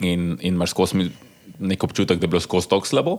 in, 0.00 0.32
in 0.40 0.56
imaš 0.56 0.72
skozi 0.72 1.10
nek 1.58 1.84
občutek, 1.84 2.18
da 2.20 2.24
je 2.24 2.32
bilo 2.32 2.40
skozi 2.40 2.68
tako 2.72 2.88
slabo. 2.88 3.18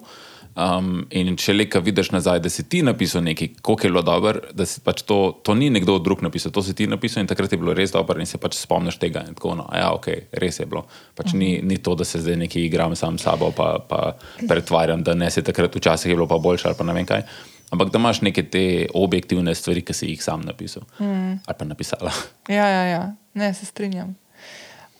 Um, 0.57 1.03
in 1.13 1.35
če 1.37 1.53
le 1.53 1.67
kaj 1.69 1.83
vidiš 1.85 2.07
nazaj, 2.15 2.39
da 2.41 2.49
si 2.49 2.63
ti 2.65 2.79
napisal 2.81 3.21
nekaj, 3.21 3.51
kako 3.61 3.75
je 3.83 3.89
bilo 3.91 4.01
dobro, 4.01 4.39
da 4.57 4.65
si 4.65 4.81
pač 4.81 5.03
to, 5.05 5.17
to 5.45 5.53
ni 5.53 5.67
nekdo 5.69 5.99
drug 6.01 6.23
napisal, 6.25 6.49
to 6.49 6.63
si 6.65 6.73
ti 6.73 6.87
napisal 6.89 7.21
in 7.21 7.27
takrat 7.29 7.51
je 7.53 7.59
bilo 7.61 7.75
res 7.77 7.93
dobro 7.93 8.17
in 8.17 8.25
se 8.25 8.39
pač 8.41 8.57
spomniš 8.57 8.97
tega. 8.97 9.21
In 9.29 9.35
tako, 9.37 9.53
no, 9.59 9.67
ja, 9.69 9.91
ok, 9.93 10.07
res 10.41 10.57
je 10.57 10.65
bilo. 10.65 10.87
Pač 11.13 11.35
ni, 11.37 11.59
ni 11.61 11.77
to, 11.77 11.93
da 11.93 12.07
se 12.09 12.23
zdaj 12.23 12.39
nekaj 12.41 12.65
igram 12.65 12.95
sam 12.97 13.19
s 13.21 13.27
sabo, 13.27 13.51
pa, 13.53 13.75
pa 13.85 14.15
pretvarjam, 14.49 15.03
da 15.05 15.13
ne 15.13 15.29
se 15.29 15.43
takrat 15.45 15.77
včasih 15.77 16.09
je 16.09 16.17
bilo 16.17 16.25
pa 16.31 16.39
boljše 16.41 16.71
ali 16.71 16.79
pa 16.79 16.87
ne 16.89 16.97
vem 16.97 17.05
kaj. 17.05 17.21
Ampak 17.69 17.93
da 17.93 18.01
imaš 18.01 18.23
neke 18.25 18.45
te 18.49 18.63
objektivne 18.97 19.53
stvari, 19.55 19.83
ki 19.85 19.93
si 19.93 20.09
jih 20.09 20.23
sam 20.23 20.41
napisal 20.47 20.87
mm. 20.97 21.43
ali 21.45 21.57
pa 21.59 21.69
napisala. 21.69 22.15
Ja, 22.57 22.65
ja, 22.65 22.83
ja. 22.89 23.03
ne 23.37 23.53
se 23.53 23.69
strinjam. 23.69 24.15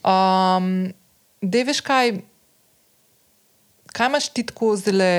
Um, 0.05 0.91
Deveš 1.41 1.81
kaj, 1.81 2.19
kaj 3.89 4.13
imaš 4.13 4.29
ti 4.29 4.45
tako 4.45 4.75
zelo? 4.77 5.09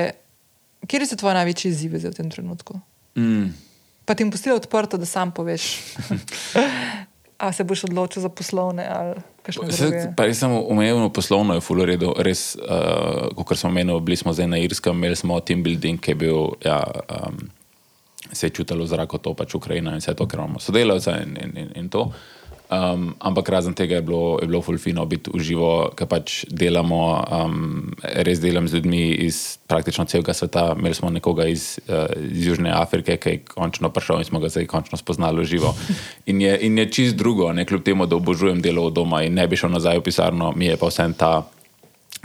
Kje 0.87 1.05
so 1.05 1.15
tvoje 1.19 1.35
največje 1.35 1.71
izzive 1.71 1.99
v 1.99 2.15
tem 2.15 2.29
trenutku? 2.31 2.79
Mm. 3.17 3.51
Pa 4.05 4.15
ti 4.15 4.23
jim 4.23 4.31
postili 4.31 4.55
odprto, 4.55 4.97
da 4.97 5.05
sam 5.05 5.31
poveš. 5.31 5.77
A 7.39 7.51
se 7.55 7.63
boš 7.63 7.83
odločil 7.83 8.21
za 8.21 8.29
poslovne 8.29 8.83
ali 8.83 9.21
kakšne 9.43 9.67
druge? 9.71 9.99
Res 10.17 10.39
sem 10.39 10.51
umevno 10.51 11.07
poslovno, 11.13 11.55
je 11.55 11.63
fulo 11.63 11.85
redo. 11.87 12.11
Res, 12.17 12.57
uh, 12.59 13.29
kot 13.31 13.55
smo 13.57 13.71
menili, 13.71 14.01
bili 14.01 14.17
smo 14.19 14.33
zdaj 14.35 14.47
na 14.47 14.59
Irskem, 14.59 14.97
imeli 14.97 15.15
smo 15.15 15.39
team 15.39 15.63
building, 15.63 16.01
ki 16.03 16.11
je 16.11 16.15
bil, 16.15 16.49
ja, 16.65 16.81
um, 17.07 17.37
se 18.31 18.49
je 18.49 18.55
čutilo 18.59 18.83
zrako 18.85 19.21
to, 19.23 19.33
pač 19.39 19.55
Ukrajina 19.55 19.95
in 19.95 20.03
vse 20.03 20.17
to, 20.19 20.27
ker 20.27 20.41
imamo 20.41 20.59
sodelavce 20.59 21.15
in, 21.23 21.37
in, 21.39 21.55
in, 21.63 21.71
in 21.79 21.87
to. 21.89 22.09
Um, 22.69 23.15
ampak 23.19 23.49
razen 23.49 23.73
tega 23.73 23.95
je 23.97 24.01
bilo, 24.05 24.37
je 24.41 24.45
bilo 24.47 24.61
fulfino 24.61 25.01
biti 25.09 25.31
v 25.33 25.41
živo, 25.41 25.89
ker 25.97 26.05
pač 26.05 26.45
delamo, 26.53 27.17
um, 27.17 27.89
res 28.21 28.37
delam 28.37 28.69
z 28.69 28.77
ljudmi 28.77 29.09
iz 29.25 29.57
praktično 29.65 30.05
celega 30.05 30.37
sveta. 30.37 30.75
Imeli 30.77 30.93
smo 30.93 31.09
nekoga 31.09 31.47
iz, 31.49 31.79
uh, 31.89 32.05
iz 32.29 32.45
Južne 32.45 32.69
Afrike, 32.69 33.17
ki 33.17 33.29
je 33.29 33.41
končno 33.55 33.89
prišel 33.89 34.21
in 34.21 34.29
smo 34.29 34.37
ga 34.37 34.53
zdaj 34.53 34.69
končno 34.69 35.01
spoznali 35.01 35.41
v 35.41 35.49
živo. 35.49 35.73
In 36.29 36.41
je, 36.45 36.53
in 36.61 36.77
je 36.77 36.85
čist 36.93 37.17
drugo, 37.17 37.49
ne 37.53 37.65
kljub 37.65 37.81
temu, 37.81 38.05
da 38.05 38.15
obožujem 38.15 38.61
delo 38.61 38.85
od 38.85 38.93
doma 38.93 39.23
in 39.25 39.33
ne 39.33 39.47
bi 39.47 39.57
šel 39.57 39.71
nazaj 39.73 39.97
v 39.97 40.03
pisarno, 40.05 40.51
mi 40.53 40.69
je 40.69 40.77
pa 40.77 40.91
vsem 40.93 41.13
ta 41.17 41.49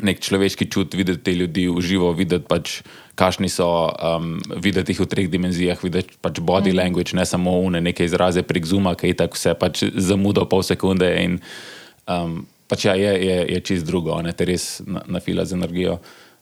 nek 0.02 0.20
človeški 0.20 0.66
čut 0.70 0.94
videti 0.94 1.22
te 1.22 1.34
ljudi 1.34 1.68
v 1.70 1.82
živo, 1.84 2.10
videti 2.16 2.46
pač 2.48 2.80
kakšni 3.14 3.48
so, 3.52 3.68
um, 3.94 4.40
videti 4.58 4.94
jih 4.94 5.04
v 5.04 5.06
treh 5.10 5.28
dimenzijah, 5.30 5.78
videti 5.82 6.18
pač 6.18 6.40
body 6.42 6.72
mm. 6.72 6.78
language, 6.78 7.14
ne 7.14 7.26
samo 7.26 7.54
une, 7.62 7.82
nekaj 7.84 8.10
izraze 8.10 8.42
prek 8.42 8.66
zuma, 8.66 8.96
ki 8.98 9.12
je 9.12 9.18
tako 9.22 9.38
vse 9.38 9.54
pač 9.58 9.84
zamudo 9.94 10.46
pol 10.50 10.66
sekunde. 10.66 11.10
In, 11.22 11.38
um, 12.10 12.42
pač 12.66 12.88
ja, 12.88 12.96
je, 12.98 13.12
je, 13.22 13.38
je 13.54 13.60
čist 13.62 13.86
drugo, 13.86 14.18
ne 14.24 14.34
te 14.34 14.48
res 14.48 14.82
na, 14.86 15.04
na 15.06 15.22
fila 15.22 15.46
z 15.46 15.58
energijo. 15.60 16.00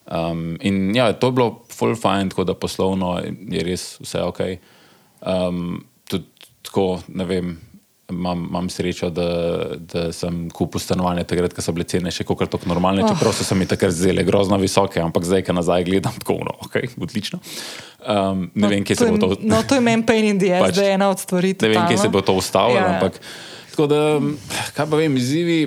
Um, 0.08 0.56
in 0.64 0.94
ja, 0.96 1.12
to 1.12 1.28
je 1.28 1.36
bilo 1.36 1.50
full 1.70 1.94
fine, 1.98 2.32
tako 2.32 2.48
da 2.48 2.56
poslovno 2.58 3.18
je 3.22 3.66
res 3.66 4.00
vse 4.00 4.24
ok. 4.24 4.40
Um, 5.20 5.84
tudi 6.08 6.48
tako, 6.64 7.02
ne 7.12 7.28
vem 7.28 7.52
imam, 8.12 8.44
imam 8.50 8.68
srečo, 8.70 9.10
da, 9.14 9.26
da 9.92 10.04
sem 10.12 10.44
kupil 10.54 10.80
stanovanje 10.82 11.24
takrat, 11.30 11.54
ko 11.56 11.64
so 11.64 11.74
bile 11.76 11.86
cene 11.88 12.12
še 12.14 12.26
kako 12.28 12.46
tako 12.54 12.70
normalne, 12.70 13.04
oh. 13.04 13.12
čeprav 13.12 13.34
so 13.36 13.56
mi 13.58 13.66
takrat 13.68 13.94
zelo 13.96 14.24
grozno 14.28 14.58
visoke, 14.60 15.00
ampak 15.02 15.26
zdaj, 15.28 15.44
ko 15.48 15.56
nazaj 15.56 15.86
gledam, 15.88 16.16
tako 16.22 16.38
no, 16.46 16.56
okay, 16.66 16.90
odlično. 17.00 17.40
Um, 18.02 18.48
ne 18.54 18.66
no, 18.66 18.72
vem, 18.72 18.86
kje 18.86 18.98
se 19.00 19.10
bo 19.10 19.20
to. 19.22 19.40
No, 19.46 19.62
to 19.68 19.78
je 19.78 19.84
meni 19.84 20.06
pain 20.06 20.28
in 20.32 20.42
the 20.42 20.52
ass, 20.56 20.68
pač, 20.68 20.78
da 20.78 20.86
je 20.88 20.96
ena 20.98 21.10
od 21.12 21.22
stvari. 21.22 21.54
Ne 21.62 21.72
vem, 21.74 21.82
kje 21.90 22.00
se 22.04 22.12
bo 22.12 22.24
to 22.24 22.36
ustavilo, 22.38 22.80
ja. 22.80 22.94
ampak 22.96 23.18
tako 23.72 23.88
da, 23.88 24.02
kaj 24.76 24.90
pa 24.90 25.00
vem, 25.00 25.16
izzivi, 25.16 25.60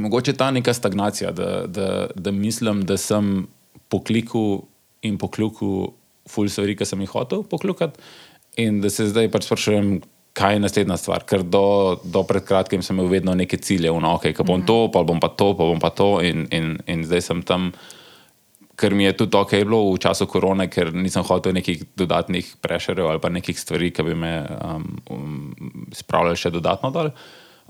mogoče 0.00 0.36
ta 0.38 0.50
neka 0.50 0.74
stagnacija, 0.74 1.32
da, 1.36 1.66
da, 1.66 1.88
da 2.14 2.32
mislim, 2.32 2.84
da 2.88 2.96
sem 3.00 3.46
poklikal 3.90 4.62
in 5.02 5.18
poklukal 5.18 5.92
ful 6.30 6.48
stvari, 6.48 6.76
ki 6.78 6.86
sem 6.86 7.00
jih 7.04 7.12
hotel 7.12 7.44
poklukati. 7.48 7.98
In 8.60 8.80
da 8.82 8.90
se 8.90 9.06
zdaj 9.08 9.30
pač 9.32 9.46
sprašujem, 9.46 10.00
kaj 10.32 10.54
je 10.54 10.62
naslednja 10.62 10.96
stvar. 10.96 11.24
Ker 11.28 11.42
do, 11.42 12.00
do 12.04 12.22
pred 12.28 12.44
kratkim 12.46 12.82
sem 12.82 12.96
imel 12.96 13.10
vedno 13.10 13.34
neke 13.34 13.58
cilje, 13.58 13.92
no, 13.92 14.16
okay, 14.18 14.34
ki 14.36 14.46
bom 14.46 14.60
mm. 14.62 14.66
to, 14.68 14.78
pa 14.94 15.02
bom 15.06 15.20
pa 15.22 15.32
to, 15.32 15.52
pa 15.58 15.66
bom 15.66 15.80
pa 15.82 15.90
to. 15.94 16.10
In, 16.26 16.46
in, 16.54 16.76
in 16.90 17.04
zdaj 17.06 17.26
sem 17.26 17.42
tam, 17.46 17.70
ker 18.80 18.94
mi 18.96 19.04
je 19.04 19.16
tudi 19.22 19.36
ok 19.36 19.58
bilo 19.66 19.82
v 19.90 20.00
času 20.00 20.28
korone, 20.30 20.70
ker 20.72 20.92
nisem 20.94 21.26
hotel 21.26 21.56
nekih 21.56 21.84
dodatnih 21.98 22.56
prešerjev 22.62 23.10
ali 23.10 23.22
pa 23.22 23.32
nekih 23.32 23.58
stvari, 23.58 23.90
ki 23.92 24.06
bi 24.06 24.16
me 24.16 24.34
um, 24.46 24.88
um, 25.10 25.36
spravljali 25.92 26.40
še 26.40 26.54
dodatno 26.54 26.92
dol. 26.94 27.12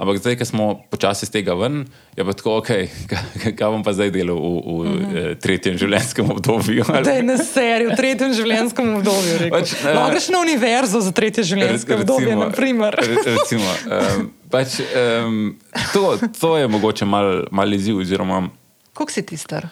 Ampak 0.01 0.17
zdaj, 0.17 0.39
ko 0.41 0.45
smo 0.49 0.65
počasi 0.89 1.27
iz 1.29 1.31
tega 1.33 1.53
ven, 1.61 1.83
je 2.17 2.25
pa 2.25 2.33
tako, 2.33 2.55
okay, 2.63 2.89
kaj, 3.59 3.69
bom 3.69 3.83
pa 3.85 3.93
zdaj 3.93 4.09
delal 4.15 4.39
v, 4.41 4.49
v 4.49 4.55
uh 4.57 4.85
mhm. 4.89 4.97
-huh. 4.97 5.19
Eh, 5.21 5.35
tretjem 5.37 5.77
življenjskem 5.77 6.31
obdobju. 6.31 6.85
Da 7.05 7.13
je 7.13 7.23
na 7.23 7.37
seriju, 7.37 7.93
v 7.93 7.97
tretjem 7.97 8.33
življenjskem 8.33 8.95
obdobju. 8.97 9.51
Pač, 9.53 9.77
uh, 9.85 10.09
greš 10.11 10.29
na 10.33 10.41
univerzo 10.41 11.01
za 11.01 11.13
tretje 11.13 11.45
življenjsko 11.45 12.01
obdobje, 12.01 12.37
na 12.37 12.49
primer. 12.51 12.97
Recimo, 12.97 13.69
um, 13.93 14.33
pač, 14.51 14.81
um, 14.81 15.59
to, 15.93 16.17
to 16.41 16.57
je 16.57 16.69
mogoče 16.69 17.05
mal, 17.05 17.45
mal 17.51 17.73
izziv. 17.73 18.01
Oziroma, 18.01 18.49
Koliko 18.95 19.13
si 19.13 19.23
ti 19.23 19.37
star? 19.37 19.69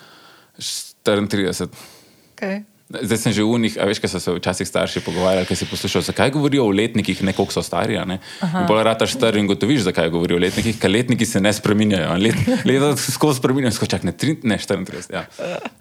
34. 1.04 1.68
Okay. 2.36 2.64
Zdaj 2.88 3.18
sem 3.20 3.32
že 3.36 3.44
v 3.44 3.58
njih, 3.60 3.76
a 3.76 3.84
veš, 3.84 4.00
kaj 4.00 4.16
so 4.16 4.20
se 4.20 4.32
včasih 4.32 4.64
starši 4.64 5.00
pogovarjali, 5.04 5.44
kaj 5.44 5.60
si 5.60 5.66
poslušal, 5.68 6.02
zakaj 6.08 6.30
govorijo 6.32 6.64
o 6.64 6.72
letnikih, 6.72 7.20
ne 7.20 7.34
koliko 7.36 7.52
so 7.52 7.60
stari. 7.60 8.00
Ne? 8.08 8.16
In 8.40 8.64
bolj 8.64 8.80
rataš 8.88 9.12
star 9.12 9.36
in 9.36 9.44
gotoviš, 9.44 9.82
zakaj 9.90 10.08
govorijo 10.08 10.38
o 10.38 10.40
letnikih, 10.40 10.78
ker 10.80 10.88
letniki 10.88 11.26
se 11.28 11.40
ne 11.40 11.52
spreminjajo. 11.52 12.16
Let, 12.16 12.40
leta 12.64 12.94
skozi 12.96 13.42
spreminjajo, 13.42 13.76
skozi 13.76 13.92
čak 13.92 14.06
ne, 14.08 14.14
tri, 14.16 14.38
ne 14.40 14.56
34. 14.56 15.04
Ja. 15.12 15.26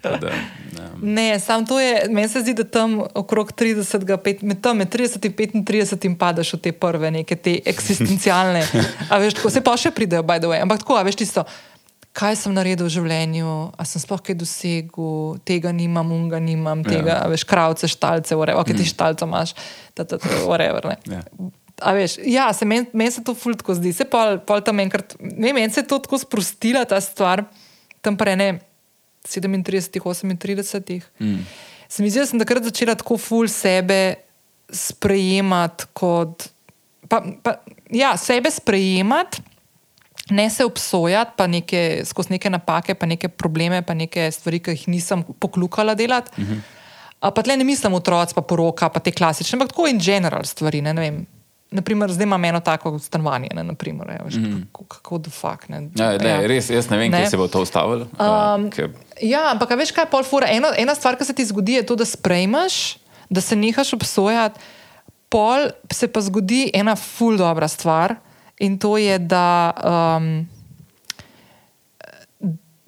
Tada, 0.04 0.34
ne. 0.76 0.90
ne, 1.00 1.40
sam 1.40 1.64
to 1.64 1.80
je, 1.80 2.04
meni 2.12 2.28
se 2.28 2.44
zdi, 2.44 2.52
da 2.60 2.68
tam 2.68 3.00
okrog 3.00 3.56
30, 3.56 4.04
pet, 4.20 4.44
med, 4.44 4.60
tam, 4.60 4.76
med 4.84 4.92
30 4.92 5.24
in 5.32 5.64
35 5.64 6.18
padaš 6.20 6.52
v 6.58 6.60
te 6.68 6.74
prve, 6.76 7.08
neke 7.10 7.40
te 7.40 7.56
eksistencialne. 7.64 8.66
A 9.08 9.16
veš, 9.16 9.40
tako 9.40 9.56
se 9.56 9.64
pa 9.64 9.78
še 9.80 9.96
pridejo, 9.96 10.28
by 10.28 10.44
the 10.44 10.52
way. 10.52 10.60
Ampak 10.60 10.84
tako, 10.84 11.00
a 11.00 11.08
veš 11.08 11.22
tisto 11.24 11.48
kaj 12.18 12.34
sem 12.40 12.54
naredil 12.54 12.88
v 12.88 12.92
življenju, 12.96 13.52
ali 13.78 13.88
sem 13.88 14.02
sploh 14.02 14.20
kaj 14.24 14.36
dosegel, 14.40 15.38
tega 15.46 15.70
nimam, 15.74 16.10
unga 16.14 16.40
nimam, 16.42 16.82
tega, 16.86 17.20
ja. 17.20 17.30
veš, 17.30 17.46
kravce, 17.48 17.90
štalce, 17.90 18.34
whatever, 18.34 18.64
ok, 18.64 18.72
ti 18.74 18.82
mm. 18.82 18.90
štalce 18.90 19.28
imaš, 19.28 19.54
da 19.94 20.06
to 20.08 20.18
je 20.18 20.42
whatever. 20.42 20.90
Ja. 21.06 21.22
A 21.78 21.94
veš, 21.94 22.16
ja, 22.26 22.48
se 22.56 22.66
meni 22.66 22.90
men 22.98 23.14
se 23.14 23.22
to 23.22 23.36
fultko 23.38 23.76
zdi, 23.78 23.94
se 23.94 24.06
pa 24.08 24.32
pol 24.42 24.64
tam 24.66 24.82
enkrat, 24.82 25.14
ne, 25.22 25.52
meni 25.54 25.70
se 25.70 25.84
je 25.84 25.90
to 25.90 26.00
tako 26.02 26.18
sprostila 26.18 26.82
ta 26.90 26.98
stvar, 27.02 27.44
tam 28.02 28.18
pre 28.18 28.34
ne 28.38 28.50
37, 29.28 30.02
38. 30.02 31.02
Mm. 31.22 31.44
Se 31.88 32.02
mi 32.02 32.10
zdi, 32.10 32.24
da 32.24 32.26
sem 32.26 32.42
takrat 32.42 32.66
začela 32.66 32.98
tako 32.98 33.16
ful 33.20 33.46
sebe 33.52 34.18
sprejemati 34.74 35.86
kot, 35.96 36.48
pa, 37.06 37.22
pa, 37.46 37.60
ja, 37.94 38.16
sebe 38.20 38.50
sprejemati 38.52 39.46
ne 40.30 40.50
se 40.50 40.64
obsojati, 40.64 41.32
pa 41.36 41.46
neke, 41.46 42.02
skozi 42.04 42.32
neke 42.32 42.50
napake, 42.50 42.94
pa 42.94 43.06
neke 43.06 43.28
probleme, 43.28 43.82
pa 43.82 43.94
neke 43.94 44.30
stvari, 44.32 44.60
ki 44.60 44.76
jih 44.76 44.88
nisem 44.88 45.24
poklukala 45.38 45.94
delati. 45.94 46.30
Uh 46.36 46.48
-huh. 46.48 46.60
Pa 47.34 47.42
tle 47.42 47.56
ne 47.56 47.64
mislim 47.64 47.94
otroci, 47.94 48.34
pa 48.34 48.42
poroka, 48.42 48.88
pa 48.88 49.00
te 49.00 49.12
klasične, 49.12 49.56
ampak 49.56 49.68
tako 49.68 49.86
in 49.86 49.98
general 49.98 50.44
stvari. 50.44 50.82
Ne, 50.82 50.94
ne 50.94 51.24
Naprimer, 51.70 52.12
zdaj 52.12 52.24
imam 52.24 52.44
eno 52.44 52.60
tako 52.60 52.98
stanovanje, 52.98 53.48
ne, 53.54 53.64
naprimer, 53.64 54.08
je, 54.10 54.20
veš, 54.24 54.34
mm 54.34 54.44
-hmm. 54.44 54.64
kako, 54.72 54.84
kako 54.84 55.18
da 55.18 55.30
fuk. 55.30 55.64
Ja, 55.96 56.12
ja. 56.12 56.46
Res, 56.46 56.70
jaz 56.70 56.90
ne 56.90 56.96
vem, 56.96 57.10
ne. 57.10 57.18
kje 57.18 57.30
se 57.30 57.36
bo 57.36 57.48
to 57.48 57.60
ustavilo. 57.60 58.06
Um, 58.18 58.64
uh, 58.66 58.90
ja, 59.20 59.50
ampak 59.50 59.70
veš, 59.70 59.90
kaj 59.92 60.02
je 60.02 60.10
pol 60.10 60.22
fura. 60.22 60.46
Eno, 60.50 60.68
ena 60.76 60.94
stvar, 60.94 61.16
ki 61.16 61.24
se 61.24 61.32
ti 61.32 61.44
zgodi, 61.44 61.72
je 61.72 61.86
to, 61.86 61.96
da 61.96 62.04
sprejmeš, 62.04 62.96
da 63.30 63.40
se 63.40 63.56
nehaš 63.56 63.92
obsojati, 63.92 64.60
pol 65.28 65.68
se 65.92 66.08
pa 66.08 66.20
zgodi 66.20 66.70
ena 66.74 66.96
ful 66.96 67.36
dobra 67.36 67.68
stvar 67.68 68.14
in 68.60 68.78
to 68.78 68.96
je, 68.96 69.18
da 69.18 69.72
um, 70.18 70.48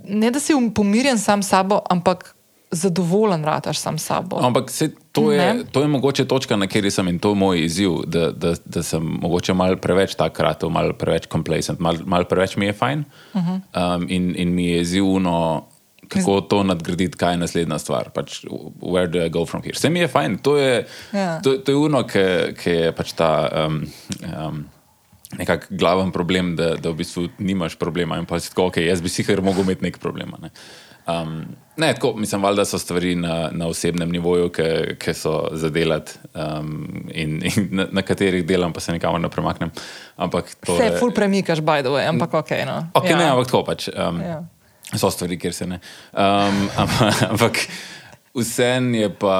ne 0.04 0.30
da 0.30 0.40
si 0.40 0.54
um, 0.54 0.74
pomirjen 0.74 1.18
sam 1.18 1.42
s 1.42 1.48
sabo, 1.48 1.80
ampak 1.90 2.34
zadovoljen 2.70 3.44
rataš 3.44 3.78
sam 3.78 3.98
s 3.98 4.04
sabo. 4.04 4.38
Ampak 4.42 4.70
se, 4.70 4.90
to, 5.12 5.32
je, 5.32 5.64
to 5.72 5.80
je 5.80 5.88
mogoče 5.88 6.24
točka, 6.24 6.56
na 6.56 6.66
kateri 6.66 6.90
sem 6.90 7.08
in 7.08 7.18
to 7.18 7.28
je 7.28 7.34
moj 7.34 7.64
izziv, 7.64 7.90
da, 8.06 8.30
da, 8.30 8.54
da 8.64 8.82
sem 8.82 9.02
mogoče 9.02 9.54
malo 9.54 9.76
preveč 9.76 10.14
takrat, 10.14 10.62
malo 10.70 10.92
preveč 10.92 11.26
complacent, 11.32 11.80
malo 11.80 11.98
mal 12.06 12.24
preveč 12.24 12.56
mi 12.56 12.66
je 12.66 12.72
fajn 12.72 13.04
uh 13.34 13.40
mhm. 13.40 13.50
-huh. 13.50 13.96
um, 13.96 14.06
in, 14.08 14.34
in 14.36 14.54
mi 14.54 14.66
je 14.66 14.80
izzivno. 14.80 15.66
Kako 16.10 16.40
to 16.40 16.62
nadgraditi, 16.62 17.18
kaj 17.18 17.32
je 17.32 17.36
naslednja 17.36 17.78
stvar, 17.78 18.10
pač, 18.10 18.44
where 18.80 19.06
do 19.06 19.24
I 19.24 19.28
go 19.28 19.46
from 19.46 19.62
here? 19.62 19.72
Vse 19.74 19.90
mi 19.90 19.98
je 19.98 20.08
fajn, 20.08 20.38
to 20.38 20.56
je, 20.56 20.86
ja. 21.12 21.40
to, 21.40 21.58
to 21.58 21.72
je 21.72 21.76
uno, 21.76 22.02
ki 22.62 22.70
je 22.70 22.92
pač 22.92 23.12
ta. 23.12 23.48
Um, 23.66 23.86
um, 24.46 24.64
nekak 25.38 25.66
glaven 25.70 26.10
problem, 26.12 26.54
da, 26.56 26.74
da 26.76 26.90
v 26.90 27.00
bistvu 27.02 27.28
nimaš 27.38 27.76
problema 27.78 28.18
in 28.18 28.26
pa 28.26 28.40
si 28.40 28.50
tako, 28.50 28.70
ok, 28.70 28.80
jaz 28.82 29.02
bi 29.02 29.08
si 29.12 29.24
kar 29.24 29.42
mogel 29.42 29.62
imeti 29.62 29.86
nek 29.86 29.98
problem. 30.02 30.34
Ne? 30.42 30.50
Um, 31.06 31.44
ne, 31.76 31.92
tako, 31.94 32.12
mislim, 32.16 32.42
da 32.56 32.64
so 32.64 32.78
stvari 32.78 33.14
na, 33.14 33.50
na 33.52 33.66
osebnem 33.66 34.10
nivoju, 34.10 34.50
ki 34.98 35.14
so 35.14 35.48
zadelati 35.52 36.12
um, 36.34 37.06
in, 37.14 37.40
in 37.44 37.68
na, 37.70 37.86
na 37.92 38.02
katerih 38.02 38.44
delam, 38.46 38.72
pa 38.72 38.80
se 38.80 38.92
nikamor 38.92 39.20
ne 39.20 39.30
premaknem. 39.30 39.70
Vse 40.18 40.84
je 40.84 40.98
full 40.98 41.14
premikaš, 41.14 41.60
by 41.60 41.80
the 41.82 41.94
way, 41.94 42.08
ampak 42.08 42.34
ok. 42.34 42.50
No. 42.66 42.86
okay 42.94 43.14
ja. 43.14 43.18
Ne, 43.18 43.30
ampak 43.30 43.46
tako 43.46 43.64
pač. 43.64 43.88
Um, 43.94 44.20
ja. 44.20 44.42
So 44.98 45.10
stvari, 45.10 45.38
kjer 45.38 45.54
se 45.54 45.66
ne. 45.66 45.80
Um, 46.12 46.68
ampak 47.32 47.62
vse 48.34 48.74
je 48.98 49.14
pa. 49.18 49.38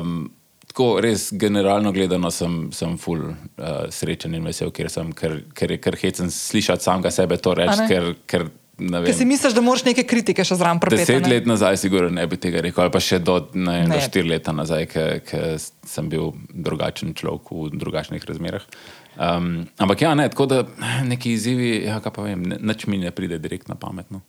Um, 0.00 0.35
tako 0.76 1.00
res 1.00 1.30
generalno 1.32 1.92
gledano 1.92 2.28
sem, 2.30 2.68
sem 2.72 2.98
full 3.00 3.30
uh, 3.30 3.86
srečen 3.88 4.34
in 4.36 4.44
vesel, 4.44 4.68
ker, 4.76 4.90
sem, 4.92 5.08
ker, 5.16 5.38
ker 5.56 5.72
je 5.72 5.78
kar 5.80 5.96
hecen 5.96 6.28
slišati 6.30 6.84
samega 6.84 7.12
sebe 7.14 7.38
to 7.40 7.54
reči. 7.56 7.86
Ker, 7.88 8.12
ker, 8.28 8.48
Ker 8.76 9.14
si 9.16 9.24
misliš, 9.24 9.54
da 9.56 9.62
moraš 9.64 9.86
neke 9.86 10.02
kritike 10.04 10.44
še 10.44 10.58
zraven 10.60 10.76
prebrati? 10.82 11.06
Deset 11.08 11.24
let 11.32 11.46
nazaj, 11.48 11.78
sigurno 11.80 12.10
ne 12.12 12.26
bi 12.28 12.36
tega 12.36 12.60
rekel, 12.60 12.82
ali 12.84 12.92
pa 12.92 13.00
še 13.00 13.22
do, 13.24 13.38
ne, 13.56 13.78
ne. 13.86 13.94
do 13.94 14.00
štiri 14.04 14.28
leta 14.28 14.52
nazaj, 14.52 14.84
ker 14.92 15.54
sem 15.56 16.10
bil 16.12 16.34
drugačen 16.52 17.14
človek 17.16 17.54
v 17.56 17.70
drugačnih 17.72 18.26
razmerah. 18.28 18.66
Um, 19.16 19.64
ampak 19.80 20.04
ja, 20.04 20.12
ne, 20.12 20.28
tako 20.28 20.44
da 20.52 20.58
neki 21.08 21.32
izzivi, 21.38 21.70
ja, 21.86 22.02
pa 22.04 22.26
vem, 22.26 22.44
nič 22.52 22.84
mi 22.92 23.00
ne 23.00 23.14
pride 23.16 23.40
direkt 23.40 23.72
na 23.72 23.80
pamet. 23.80 24.12
No, 24.12 24.20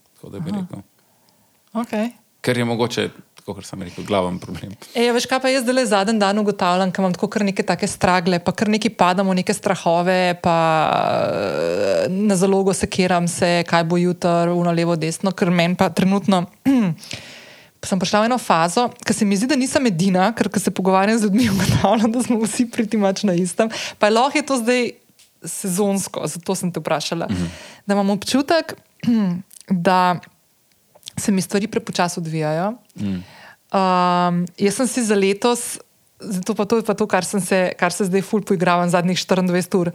okay. 1.84 2.14
Ker 2.40 2.64
je 2.64 2.72
mogoče 2.72 3.10
kot 3.56 3.66
sem 3.68 3.82
rekel, 3.86 4.04
glaven 4.08 4.40
problem. 4.42 4.74
E, 4.92 5.06
ja, 5.06 5.14
veš, 5.16 5.28
kaj 5.30 5.40
pa 5.44 5.52
jaz 5.52 5.64
zdaj 5.64 5.86
zadnji 5.92 6.20
dan 6.20 6.40
ugotavljam, 6.42 6.92
ker 6.92 7.04
imam 7.04 7.16
tako 7.16 7.30
kar 7.32 7.46
neke 7.48 7.64
take 7.64 7.88
stragle, 7.88 8.40
pa 8.44 8.52
kar 8.52 8.72
neki 8.74 8.90
padamo, 8.90 9.36
neke 9.38 9.54
strahove, 9.56 10.36
pa 10.44 10.58
eh, 11.32 12.06
na 12.12 12.36
zalogo 12.36 12.74
sekiram 12.74 13.28
se, 13.32 13.64
kaj 13.68 13.88
bo 13.88 14.00
jutro, 14.02 14.56
uno 14.56 14.74
levo, 14.76 14.96
desno, 15.00 15.32
ker 15.32 15.52
meni 15.52 15.78
pa 15.80 15.90
trenutno. 15.90 16.46
Sem 17.88 18.00
prišla 18.02 18.26
v 18.26 18.28
eno 18.28 18.36
fazo, 18.42 18.90
ki 19.06 19.14
se 19.16 19.24
mi 19.24 19.38
zdi, 19.40 19.48
da 19.48 19.56
nisem 19.56 19.86
edina, 19.88 20.26
ker 20.36 20.50
se 20.60 20.74
pogovarjam 20.76 21.22
z 21.22 21.30
ljudmi, 21.30 21.46
ugotavljam, 21.56 22.12
da 22.12 22.24
smo 22.26 22.42
vsi 22.44 22.66
pritimač 22.74 23.24
na 23.24 23.38
istem. 23.38 23.72
Pa 24.00 24.10
je 24.10 24.18
lahko 24.18 24.42
je 24.42 24.48
to 24.50 24.58
zdaj 24.60 24.90
sezonsko, 25.46 26.26
zato 26.28 26.56
sem 26.58 26.74
te 26.74 26.82
vprašala. 26.84 27.30
Mhm. 27.32 27.54
Da 27.88 27.96
imam 27.96 28.10
občutek, 28.18 28.76
da 29.88 30.20
se 31.18 31.32
mi 31.32 31.42
stvari 31.42 31.68
prepočasno 31.68 32.22
odvijajo. 32.22 32.74
Mhm. 33.00 33.37
Um, 33.68 34.46
jaz 34.56 34.78
sem 34.80 34.88
si 34.88 35.04
za 35.04 35.16
letos, 35.16 35.80
zato 36.20 36.56
pa 36.56 36.66
to 36.66 36.80
je 36.80 36.84
pa 36.88 36.96
to, 36.96 37.08
kar, 37.08 37.26
se, 37.26 37.74
kar 37.76 37.92
se 37.92 38.08
zdaj 38.08 38.24
ful 38.24 38.42
poigravam 38.42 38.88
zadnjih 38.90 39.20
24 39.20 39.80
ur. 39.80 39.92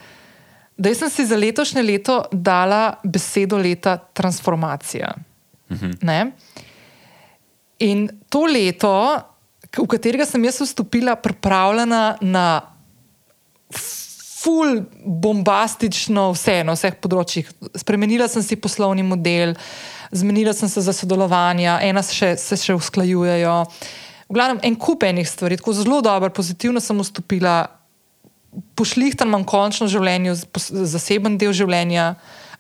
Da 0.77 0.93
sem 0.95 1.11
si 1.11 1.25
za 1.27 1.37
letošnje 1.37 1.83
leto 1.83 2.23
dala 2.33 3.01
besedo 3.05 3.57
leta 3.57 3.97
transformacija. 3.97 5.15
Mhm. 5.73 6.33
In 7.79 8.09
to 8.29 8.45
leto, 8.47 8.93
v 9.73 9.87
katerega 9.89 10.27
sem 10.29 10.45
jaz 10.45 10.61
vstopila, 10.61 11.17
pripravljena 11.17 12.19
na 12.21 12.61
ful 14.43 14.83
bombastično 15.01 16.29
vse 16.35 16.61
na 16.67 16.77
vseh 16.77 16.95
področjih. 17.01 17.49
Spremenila 17.79 18.29
sem 18.29 18.43
si 18.43 18.59
poslovni 18.61 19.03
model, 19.07 19.57
uh, 19.57 20.02
zmenila 20.13 20.53
sem 20.53 20.69
se 20.69 20.81
za 20.81 20.93
sodelovanje, 20.93 21.71
ena 21.83 22.03
še, 22.05 22.35
se 22.37 22.57
še 22.61 22.77
usklajujejo. 22.77 23.55
V 24.29 24.37
glavnem, 24.37 24.61
en 24.65 24.77
kup 24.81 25.05
enih 25.05 25.29
stvari, 25.29 25.59
tako 25.61 25.75
zelo 25.77 26.01
dobro, 26.05 26.31
pozitivno 26.33 26.81
sem 26.81 27.01
vstopila, 27.01 27.57
pošlihtan 28.77 29.31
imam 29.33 29.47
končno 29.49 29.89
življenje, 29.89 30.37
zaseben 30.69 31.39
del 31.41 31.57
življenja. 31.57 32.13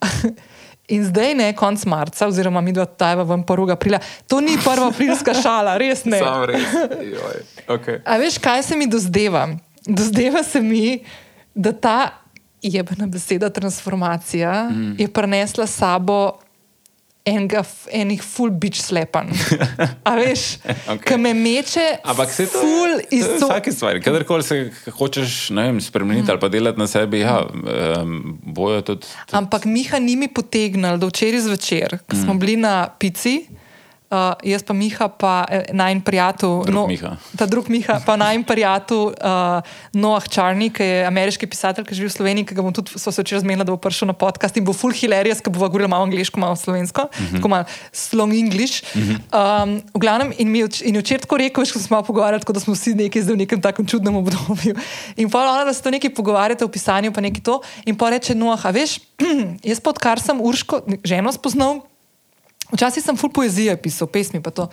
In 0.93 1.05
zdaj, 1.07 1.37
ne, 1.39 1.47
konc 1.57 1.85
marca, 1.89 2.27
oziroma 2.27 2.61
mi 2.61 2.73
dva 2.75 2.85
tajva 2.85 3.23
v 3.25 3.37
1. 3.39 3.71
aprila, 3.73 4.01
to 4.29 4.41
ni 4.45 4.59
prva 4.61 4.91
aprilska 4.91 5.33
šala, 5.39 5.77
res 5.81 6.03
ne. 6.05 6.19
Sam 6.21 6.43
res. 6.51 6.65
Okay. 7.71 8.01
A 8.03 8.19
veš, 8.21 8.41
kaj 8.43 8.65
se 8.67 8.77
mi 8.77 8.89
dozdeva? 8.91 9.47
Dozdeva 9.87 10.43
se 10.45 10.61
mi, 10.61 10.99
da 11.55 11.73
ta 11.73 11.99
jebena 12.63 13.07
beseda 13.07 13.51
transformacija 13.51 14.69
mm. 14.71 14.95
je 14.99 15.09
prenesla 15.09 15.67
sabo 15.67 16.39
enega, 17.29 17.63
enih 17.95 18.23
full 18.23 18.51
bitch 18.51 18.83
slepan. 18.83 19.31
A 20.09 20.15
veš, 20.19 20.47
okay. 20.93 21.01
ki 21.07 21.19
me 21.23 21.33
meče, 21.39 21.87
ampak 22.05 22.33
se 22.35 22.47
to 22.51 22.63
full 22.63 23.01
iz 23.11 23.27
tega. 23.27 23.47
Vsake 23.47 23.75
stvari, 23.75 24.03
kadarkoli 24.03 24.47
se 24.47 24.59
hočeš 24.99 25.37
vem, 25.57 25.81
spremeniti 25.81 26.27
mm. 26.27 26.35
ali 26.35 26.43
pa 26.43 26.51
delati 26.53 26.83
na 26.83 26.89
sebi, 26.91 27.23
ja, 27.23 27.39
um, 27.47 28.39
bojo 28.43 28.83
tudi, 28.83 29.07
tudi. 29.07 29.39
Ampak 29.39 29.67
Miha 29.71 30.03
ni 30.03 30.17
mi 30.17 30.29
potegnil 30.29 30.99
do 30.99 31.11
včeraj 31.13 31.47
zvečer, 31.47 31.99
ko 32.03 32.17
mm. 32.17 32.23
smo 32.25 32.39
bili 32.41 32.57
na 32.61 32.89
pici. 32.99 33.43
Uh, 34.13 34.37
jaz 34.45 34.61
pa 34.61 34.75
Miha, 34.77 35.07
pa 35.09 35.47
eh, 35.49 35.71
naj 35.73 35.95
prijatelj. 36.05 36.69
No, 36.69 36.85
ta 37.33 37.47
drug 37.49 37.71
Miha, 37.73 37.97
pa 38.05 38.13
naj 38.21 38.43
prijatelj 38.45 39.15
uh, 39.17 39.65
Noah 39.97 40.27
Charney, 40.29 40.69
ki 40.69 40.85
je 40.85 40.99
ameriški 41.09 41.49
pisatelj, 41.49 41.87
ki 41.89 41.97
živi 41.97 42.11
v 42.11 42.13
Sloveniji, 42.13 42.45
ki 42.51 42.57
ga 42.59 42.65
bom 42.67 42.75
tudi 42.77 42.93
se 42.93 43.09
včeraj 43.09 43.41
zmenila, 43.41 43.65
da 43.65 43.73
bo 43.73 43.81
prišel 43.81 44.11
na 44.11 44.17
podcast 44.19 44.59
in 44.61 44.67
bo 44.69 44.75
full 44.77 44.93
hilarious, 44.93 45.41
ki 45.41 45.49
bo 45.49 45.65
govoril 45.65 45.89
malo 45.89 46.05
angliško, 46.05 46.37
malo 46.45 46.61
slovensko, 46.61 47.07
uh 47.09 47.09
mhm. 47.09 47.25
-huh. 47.25 47.41
tako 47.41 47.49
malo 47.49 47.65
slong 47.89 48.37
English. 48.37 48.85
Uh 48.93 49.01
-huh. 49.01 49.17
um, 49.65 49.81
v 49.95 49.99
glavnem, 50.05 50.35
in 50.37 50.51
mi 50.53 50.59
je 50.61 50.69
včeraj 51.01 51.25
tako 51.25 51.37
rekel, 51.41 51.65
ko 51.65 51.79
smo 51.79 51.81
se 51.81 52.07
pogovarjali, 52.07 52.45
da 52.45 52.61
smo 52.61 52.75
vsi 52.75 52.95
nekaj 52.95 53.23
zdaj 53.23 53.35
v 53.35 53.39
nekem 53.39 53.63
takem 53.63 53.87
čudnem 53.87 54.17
obdobju. 54.17 54.77
In 55.17 55.31
pa 55.31 55.41
ona, 55.41 55.65
da 55.65 55.73
se 55.73 55.83
to 55.83 55.91
nekaj 55.91 56.13
pogovarjate 56.15 56.65
v 56.65 56.69
pisanju, 56.69 57.13
pa 57.13 57.21
nekaj 57.21 57.41
to. 57.41 57.63
In 57.87 57.97
pa 57.97 58.11
reče 58.11 58.35
Noah, 58.35 58.67
a 58.67 58.71
veš, 58.71 59.01
jaz 59.71 59.81
pa 59.81 59.91
odkar 59.91 60.21
sem 60.21 60.41
Urško 60.41 60.81
ženo 61.05 61.33
spoznal 61.33 61.81
Včasih 62.73 63.05
sem 63.05 63.17
full 63.17 63.33
poezije 63.33 63.77
pisal, 63.77 64.09
pesmi 64.09 64.41
pa 64.41 64.51
to. 64.51 64.69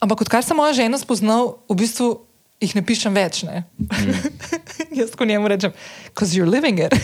Ampak 0.00 0.24
odkar 0.24 0.44
sem 0.44 0.56
moja 0.56 0.72
žena 0.76 1.00
spoznal, 1.00 1.60
v 1.68 1.76
bistvu 1.80 2.24
jih 2.60 2.76
ne 2.76 2.82
pišem 2.84 3.16
več. 3.16 3.42
Ne? 3.48 3.64
Mm. 3.80 4.20
Jaz 5.00 5.16
ko 5.16 5.24
njemu 5.24 5.48
rečem, 5.48 5.72
because 6.12 6.36
you're 6.36 6.48
living 6.48 6.80
it. 6.80 6.92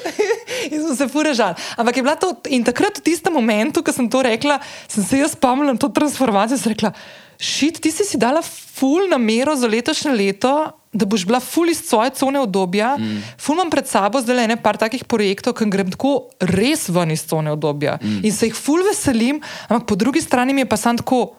in 0.72 0.80
sem 0.80 0.96
se 0.96 1.08
furežal. 1.12 1.56
Ampak 1.76 1.96
je 1.96 2.04
bila 2.04 2.16
to 2.16 2.32
in 2.48 2.64
takrat 2.64 3.00
v 3.00 3.04
tistem 3.04 3.36
momentu, 3.36 3.84
ko 3.84 3.92
sem 3.92 4.08
to 4.08 4.24
rekla, 4.24 4.60
sem 4.88 5.04
se 5.04 5.20
jaz 5.20 5.36
spomnila 5.36 5.76
na 5.76 5.80
to 5.80 5.92
transformacijo. 5.92 6.60
Sem 6.60 6.72
rekla, 6.72 6.92
šit, 7.38 7.80
ti 7.80 7.90
si 7.94 8.04
si 8.04 8.18
dala 8.18 8.42
full 8.42 9.08
namero 9.10 9.56
za 9.56 9.70
letošnje 9.70 10.12
leto. 10.12 10.54
Da 10.92 11.04
boš 11.04 11.26
bila 11.28 11.36
ful 11.40 11.68
iz 11.68 11.82
svoje 11.84 12.10
cone 12.16 12.40
obdobja, 12.40 12.94
mm. 12.96 13.18
ful 13.38 13.58
imam 13.58 13.68
pred 13.70 13.86
sabo 13.86 14.22
zdaj 14.24 14.36
le 14.36 14.46
nekaj 14.48 14.78
takih 14.80 15.04
projektov, 15.04 15.52
ki 15.58 15.66
grem 15.68 15.90
tako 15.92 16.30
res 16.40 16.86
ven 16.88 17.12
iz 17.12 17.26
cone 17.28 17.52
obdobja 17.52 17.98
mm. 18.00 18.22
in 18.24 18.32
se 18.32 18.48
jih 18.48 18.56
ful 18.56 18.80
veselim, 18.86 19.42
ampak 19.68 19.84
po 19.84 19.98
drugi 20.00 20.22
strani 20.24 20.56
mi 20.56 20.64
je 20.64 20.70
pa 20.72 20.78
sam 20.80 20.96
tako, 20.96 21.36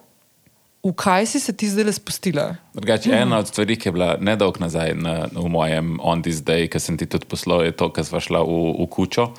v 0.85 0.93
kaj 0.93 1.25
si 1.33 1.41
se 1.41 1.55
ti 1.57 1.65
zdaj 1.65 1.89
le 1.89 1.93
spustila? 1.97 2.45
Drugač, 2.77 3.09
mm. 3.09 3.17
Ena 3.25 3.41
od 3.41 3.49
stvari, 3.49 3.75
ki 3.75 3.89
je 3.89 3.95
bila 3.97 4.11
nedolgo 4.21 4.61
nazaj 4.61 4.93
na, 4.93 5.25
v 5.33 5.49
mojem 5.49 5.97
On 5.97 6.21
This 6.21 6.45
Day, 6.45 6.69
ki 6.69 6.79
sem 6.79 6.93
ti 6.93 7.09
tudi 7.09 7.25
poslal, 7.25 7.65
je 7.65 7.73
to, 7.73 7.89
kar 7.89 8.05
sva 8.05 8.21
šla 8.21 8.45
v, 8.45 8.61
v 8.77 8.87
kučo. 8.93 9.31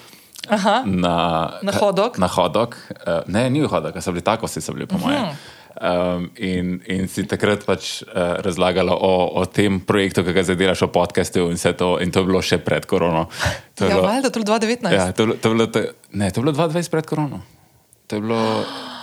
Aha, 0.51 0.83
na, 0.85 1.15
na 1.63 1.73
hodok. 1.79 2.19
Na 2.19 2.27
hodok. 2.27 2.77
Uh, 3.07 3.23
ne, 3.31 3.47
ni 3.47 3.63
v 3.63 3.71
hodok, 3.71 4.03
so 4.03 4.11
bili 4.11 4.27
tako, 4.27 4.51
si 4.51 4.59
so 4.59 4.75
bili, 4.75 4.91
po 4.91 4.99
mojem. 4.99 5.23
Uh 5.23 5.31
-huh. 5.31 5.60
Um, 5.81 6.31
in, 6.37 6.81
in 6.91 7.07
si 7.09 7.23
takrat 7.31 7.63
pač 7.65 8.03
uh, 8.03 8.43
razlagala 8.43 8.97
o, 8.97 9.13
o 9.39 9.45
tem 9.47 9.79
projektu, 9.81 10.25
ki 10.27 10.35
ga 10.35 10.43
zdaj 10.43 10.59
delaš, 10.59 10.83
o 10.85 10.91
podkastu 10.91 11.47
in 11.47 11.57
vse 11.57 11.73
to. 11.79 11.95
In 12.03 12.11
to 12.11 12.25
je 12.25 12.31
bilo 12.33 12.43
še 12.43 12.59
pred 12.59 12.85
korono. 12.91 13.29
To 13.79 13.87
je 13.87 13.95
ja, 13.95 13.97
bilo, 13.97 14.11
to 14.29 14.29
je 14.29 14.45
bilo 14.45 14.59
2019. 14.59 14.93
Ja, 14.93 15.07
to, 15.15 15.31
to, 15.39 15.55
to, 15.55 15.67
to, 15.71 15.81
ne, 16.13 16.31
to 16.31 16.43
je 16.43 16.45
bilo 16.45 16.55
2020 16.59 16.93
pred 16.93 17.07
korono. 17.07 17.43
To 18.11 18.19
je 18.19 18.23
bilo. 18.27 18.43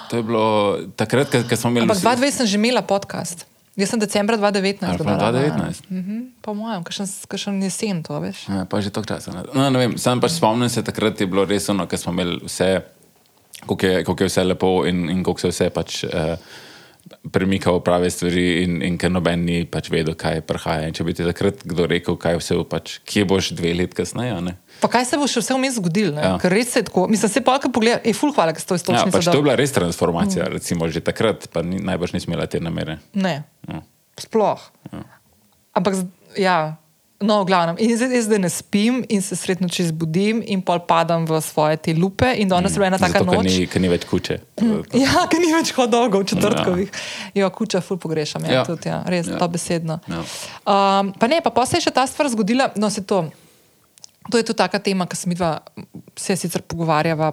To 0.08 0.16
je 0.16 0.24
bilo 0.24 0.48
takrat, 0.96 1.34
ko 1.50 1.56
smo 1.56 1.70
imeli. 1.70 1.84
Ampak 1.84 2.00
2020 2.00 2.32
sem 2.32 2.48
že 2.48 2.56
imela 2.56 2.82
podcast. 2.82 3.44
Jaz 3.78 3.94
sem 3.94 4.00
decembra 4.02 4.38
2019. 4.38 4.90
Ali 4.90 4.98
pa 4.98 5.18
2019? 5.32 5.86
Uh 5.90 5.98
-huh. 5.98 6.22
Po 6.42 6.54
mojem, 6.54 6.84
kaj 6.84 7.06
še 7.38 7.52
jesen 7.52 8.04
to, 8.04 8.20
veš. 8.20 8.50
Ja, 8.50 8.66
pa 8.66 8.82
že 8.82 8.90
toliko 8.90 9.14
časa. 9.14 9.44
No, 9.54 9.70
ne 9.70 9.80
vem, 9.80 9.98
sam 9.98 10.22
pač 10.22 10.32
spomnim 10.32 10.70
se, 10.70 10.84
takrat 10.84 11.22
je 11.22 11.28
bilo 11.28 11.46
res 11.46 11.70
ono, 11.70 11.86
ker 11.88 12.00
smo 12.00 12.12
imeli 12.12 12.40
vse, 12.44 12.82
kako 13.66 13.86
je, 13.86 14.06
je 14.06 14.30
vse 14.30 14.44
lepo 14.44 14.72
in, 14.86 15.10
in 15.10 15.24
kako 15.26 15.48
se 15.48 15.54
vse 15.54 15.70
pač. 15.74 16.04
Uh, 16.08 16.64
premikal 17.32 17.80
prave 17.84 18.10
stvari, 18.12 18.64
in, 18.64 18.80
in 18.84 18.98
ker 19.00 19.12
noben 19.12 19.44
ni 19.48 19.62
pač 19.70 19.90
vedel, 19.92 20.16
kaj 20.20 20.42
prihaja. 20.48 20.88
In 20.90 20.96
če 20.96 21.06
bi 21.08 21.16
ti 21.16 21.26
takrat 21.26 21.64
kdo 21.68 21.88
rekel, 21.90 22.18
kaj 22.20 22.40
vse, 22.42 22.58
pač, 22.70 22.98
kje 23.08 23.26
boš 23.30 23.52
dve 23.58 23.74
leti 23.78 23.98
kasneje. 23.98 24.56
Pa 24.82 24.90
kaj 24.92 25.08
se 25.10 25.20
bo 25.20 25.28
še 25.30 25.44
vse 25.44 25.58
vmes 25.58 25.78
zgodilo? 25.80 26.18
Ja. 26.20 26.36
Ker 26.42 26.54
res 26.54 26.76
je 26.76 26.84
tako. 26.88 27.08
Mislim, 27.12 27.32
se 27.32 27.44
pa, 27.46 27.58
ki 27.64 27.72
pogledaj, 27.74 28.04
je 28.08 28.16
full 28.18 28.36
hvala, 28.36 28.56
da 28.56 28.64
ste 28.64 28.74
to 28.74 28.80
iztočili. 28.80 29.12
Ja, 29.12 29.14
pač 29.14 29.30
to 29.30 29.38
je 29.40 29.46
bila 29.46 29.56
res 29.60 29.76
transformacija, 29.76 30.48
mm. 30.48 30.58
recimo 30.60 30.90
že 30.92 31.04
takrat, 31.06 31.48
pa 31.54 31.64
ni, 31.66 31.80
najbrž 31.84 32.18
nismo 32.18 32.36
imeli 32.36 32.50
te 32.52 32.62
namere. 32.64 33.00
Ne. 33.18 33.40
Ja. 33.70 33.82
Sploh. 34.20 34.68
Ja. 34.92 35.06
Ampak, 35.78 36.04
ja. 36.40 36.60
No, 37.18 37.42
v 37.42 37.50
glavnem, 37.50 37.76
in 37.82 37.98
zdaj, 37.98 38.22
zdaj 38.30 38.40
ne 38.40 38.50
spim, 38.50 39.00
in 39.10 39.24
se 39.26 39.34
sredno 39.36 39.66
čez 39.74 39.90
budim, 39.90 40.44
in 40.46 40.62
pol 40.62 40.78
padam 40.86 41.26
v 41.26 41.40
svoje 41.42 41.80
te 41.82 41.96
lupe. 41.98 42.30
In 42.38 42.46
danes 42.46 42.76
je 42.76 42.78
mm, 42.78 42.86
ena 42.86 42.98
taka 43.02 43.24
noč. 43.26 43.58
Ker 43.74 43.82
ni, 43.82 43.88
ni 43.88 43.90
več 43.90 44.06
kuče. 44.06 44.38
Mm, 44.62 44.84
ja, 45.02 45.24
ker 45.26 45.42
ni 45.42 45.50
več 45.50 45.72
hodogov, 45.74 46.28
četrtkovih. 46.30 46.94
Ja, 47.34 47.50
kuča, 47.50 47.82
ful 47.82 47.98
pogrešam, 47.98 48.46
ja, 48.46 48.60
ja. 48.60 48.66
tudi, 48.70 48.92
ja, 48.94 49.02
res, 49.10 49.32
ja. 49.34 49.40
to 49.42 49.48
besedno. 49.50 49.98
Ja. 50.06 50.22
Um, 50.62 51.10
pa 51.18 51.26
ne, 51.32 51.42
pa, 51.42 51.50
pa 51.50 51.66
se 51.66 51.82
je 51.82 51.88
še 51.88 51.96
ta 51.96 52.06
stvar 52.06 52.30
zgodila, 52.30 52.70
no 52.78 52.92
se 52.94 53.02
to. 53.02 53.26
To 54.30 54.38
je 54.38 54.46
tudi 54.46 54.60
taka 54.62 54.78
tema, 54.78 55.08
ki 55.10 55.18
se 55.18 55.32
mi 55.32 55.38
dva 55.40 55.56
se 56.14 56.38
sicer 56.38 56.62
pogovarjava. 56.70 57.32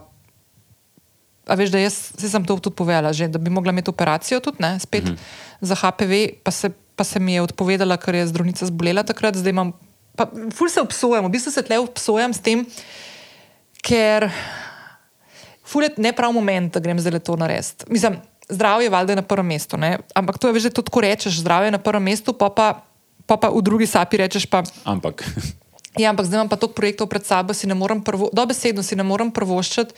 A 1.45 1.59
veš, 1.61 1.74
da 1.74 1.82
jaz 1.82 1.99
sem 2.16 2.47
to 2.49 2.57
tudi 2.57 2.72
povedala, 2.78 3.12
že, 3.12 3.28
da 3.28 3.37
bi 3.37 3.53
mogla 3.53 3.74
imeti 3.74 3.93
operacijo 3.93 4.41
tudi, 4.41 4.64
ne, 4.64 4.78
spet 4.80 5.05
mm 5.05 5.12
-hmm. 5.12 5.61
za 5.61 5.76
HPV, 5.76 6.41
pa 6.41 6.51
se 6.51 6.72
pa 6.97 7.05
se 7.05 7.20
mi 7.20 7.34
je 7.34 7.42
odpovedala, 7.42 7.99
ker 7.99 8.14
je 8.14 8.28
zdravnica 8.30 8.66
zbolela 8.70 9.03
takrat, 9.07 9.36
zdaj 9.36 9.55
imam. 9.55 9.72
Pa, 10.14 10.28
ful 10.55 10.70
se 10.70 10.82
obsojam, 10.82 11.26
v 11.26 11.34
bistvu 11.34 11.51
se 11.51 11.64
tle 11.66 11.80
obsojam 11.82 12.30
s 12.30 12.38
tem, 12.38 12.62
ker 13.82 14.28
ful 15.66 15.86
je 15.86 15.95
ne 15.99 16.14
prav 16.14 16.30
moment, 16.32 16.70
da 16.70 16.80
grem 16.80 17.01
zdaj 17.03 17.18
to 17.26 17.34
narediti. 17.36 17.88
Mislim, 17.90 18.20
zdravje 18.49 18.86
je 18.86 18.95
valjda 18.95 19.18
na 19.18 19.26
prvem 19.26 19.47
mestu, 19.47 19.76
ne? 19.76 19.99
ampak 20.14 20.38
to 20.38 20.49
je 20.49 20.68
že 20.68 20.70
to, 20.70 20.86
ko 20.86 21.03
rečeš, 21.03 21.42
zdravje 21.42 21.72
je 21.72 21.76
na 21.76 21.82
prvem 21.82 22.03
mestu, 22.03 22.32
pa 22.32 22.51
pa, 22.51 22.86
pa, 23.26 23.36
pa 23.36 23.51
v 23.51 23.62
drugi 23.62 23.86
sapi 23.90 24.22
rečeš 24.22 24.47
pa. 24.47 24.62
Ampak. 24.84 25.24
Ja, 25.95 26.11
ampak 26.11 26.26
zdaj 26.26 26.42
imam 26.42 26.51
pa 26.51 26.59
toliko 26.59 26.74
projektov 26.74 27.07
pred 27.07 27.22
sabo, 27.22 27.55
si 27.55 27.70
ne 27.70 27.74
morem 27.78 28.03
prvo, 28.03 28.26
dobesedno 28.34 28.82
si 28.82 28.99
ne 28.99 29.07
morem 29.07 29.30
prvoščati 29.30 29.95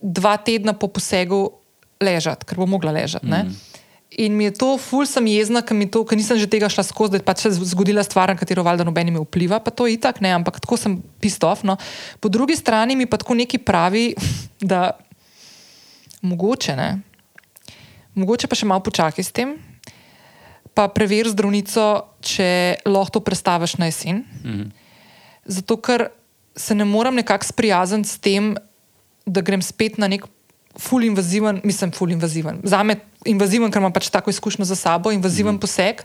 dva 0.00 0.36
tedna 0.40 0.72
po 0.72 0.88
posegu 0.88 1.52
ležati, 2.00 2.48
ker 2.48 2.56
bo 2.56 2.64
mogla 2.64 2.96
ležati. 2.96 3.28
Mm. 3.28 3.52
In 4.16 4.32
mi 4.32 4.48
je 4.48 4.54
to, 4.56 4.68
ful 4.80 5.04
sem 5.04 5.26
jezna, 5.28 5.60
ker 5.60 5.76
nisem 5.76 6.38
že 6.40 6.48
tega 6.48 6.70
šla 6.72 6.86
skozi, 6.88 7.12
da 7.12 7.20
je 7.20 7.26
pač 7.26 7.44
se 7.44 7.50
zgodila 7.68 8.00
stvar, 8.00 8.32
na 8.32 8.40
katero 8.40 8.64
valjda 8.64 8.86
noben 8.88 9.12
mi 9.12 9.20
vpliva, 9.20 9.60
pa 9.60 9.68
to 9.68 9.84
je 9.84 9.98
itak, 9.98 10.22
ne, 10.24 10.32
ampak 10.32 10.56
tako 10.64 10.78
sem 10.80 10.96
pistov. 11.20 11.60
No. 11.68 11.76
Po 12.16 12.32
drugi 12.32 12.56
strani 12.56 12.96
mi 12.96 13.04
pa 13.04 13.20
tako 13.20 13.36
neki 13.36 13.60
pravi, 13.60 14.14
da 14.72 14.96
mogoče 16.24 16.76
ne. 16.80 16.90
Mogoče 18.16 18.48
pa 18.48 18.56
še 18.56 18.64
malo 18.64 18.80
počakaj 18.80 19.20
s 19.20 19.36
tem, 19.36 19.58
pa 20.72 20.88
preveri 20.88 21.28
zdravnico, 21.28 22.16
če 22.24 22.48
lahko 22.88 23.18
to 23.18 23.24
predstaviš 23.28 23.76
na 23.76 23.92
jesen. 23.92 24.24
Mhm. 24.40 24.72
Zato, 25.46 25.76
ker 25.76 26.08
se 26.56 26.74
ne 26.74 26.88
morem 26.88 27.20
nekako 27.20 27.44
sprijazniti 27.44 28.08
s 28.08 28.16
tem, 28.18 28.56
da 29.26 29.44
grem 29.44 29.60
spet 29.62 30.00
na 30.00 30.08
nek 30.08 30.24
ful 30.78 31.04
invaziven, 31.04 31.60
mislim, 31.64 31.92
ful 31.92 32.10
invaziven. 32.10 32.60
Za 32.64 32.82
me 32.82 32.98
invaziven, 33.24 33.70
ker 33.72 33.80
imam 33.80 33.92
pač 33.92 34.10
tako 34.12 34.30
izkušnjo 34.30 34.64
za 34.68 34.76
sabo, 34.76 35.12
invaziven 35.12 35.56
mm. 35.56 35.62
poseg, 35.62 36.02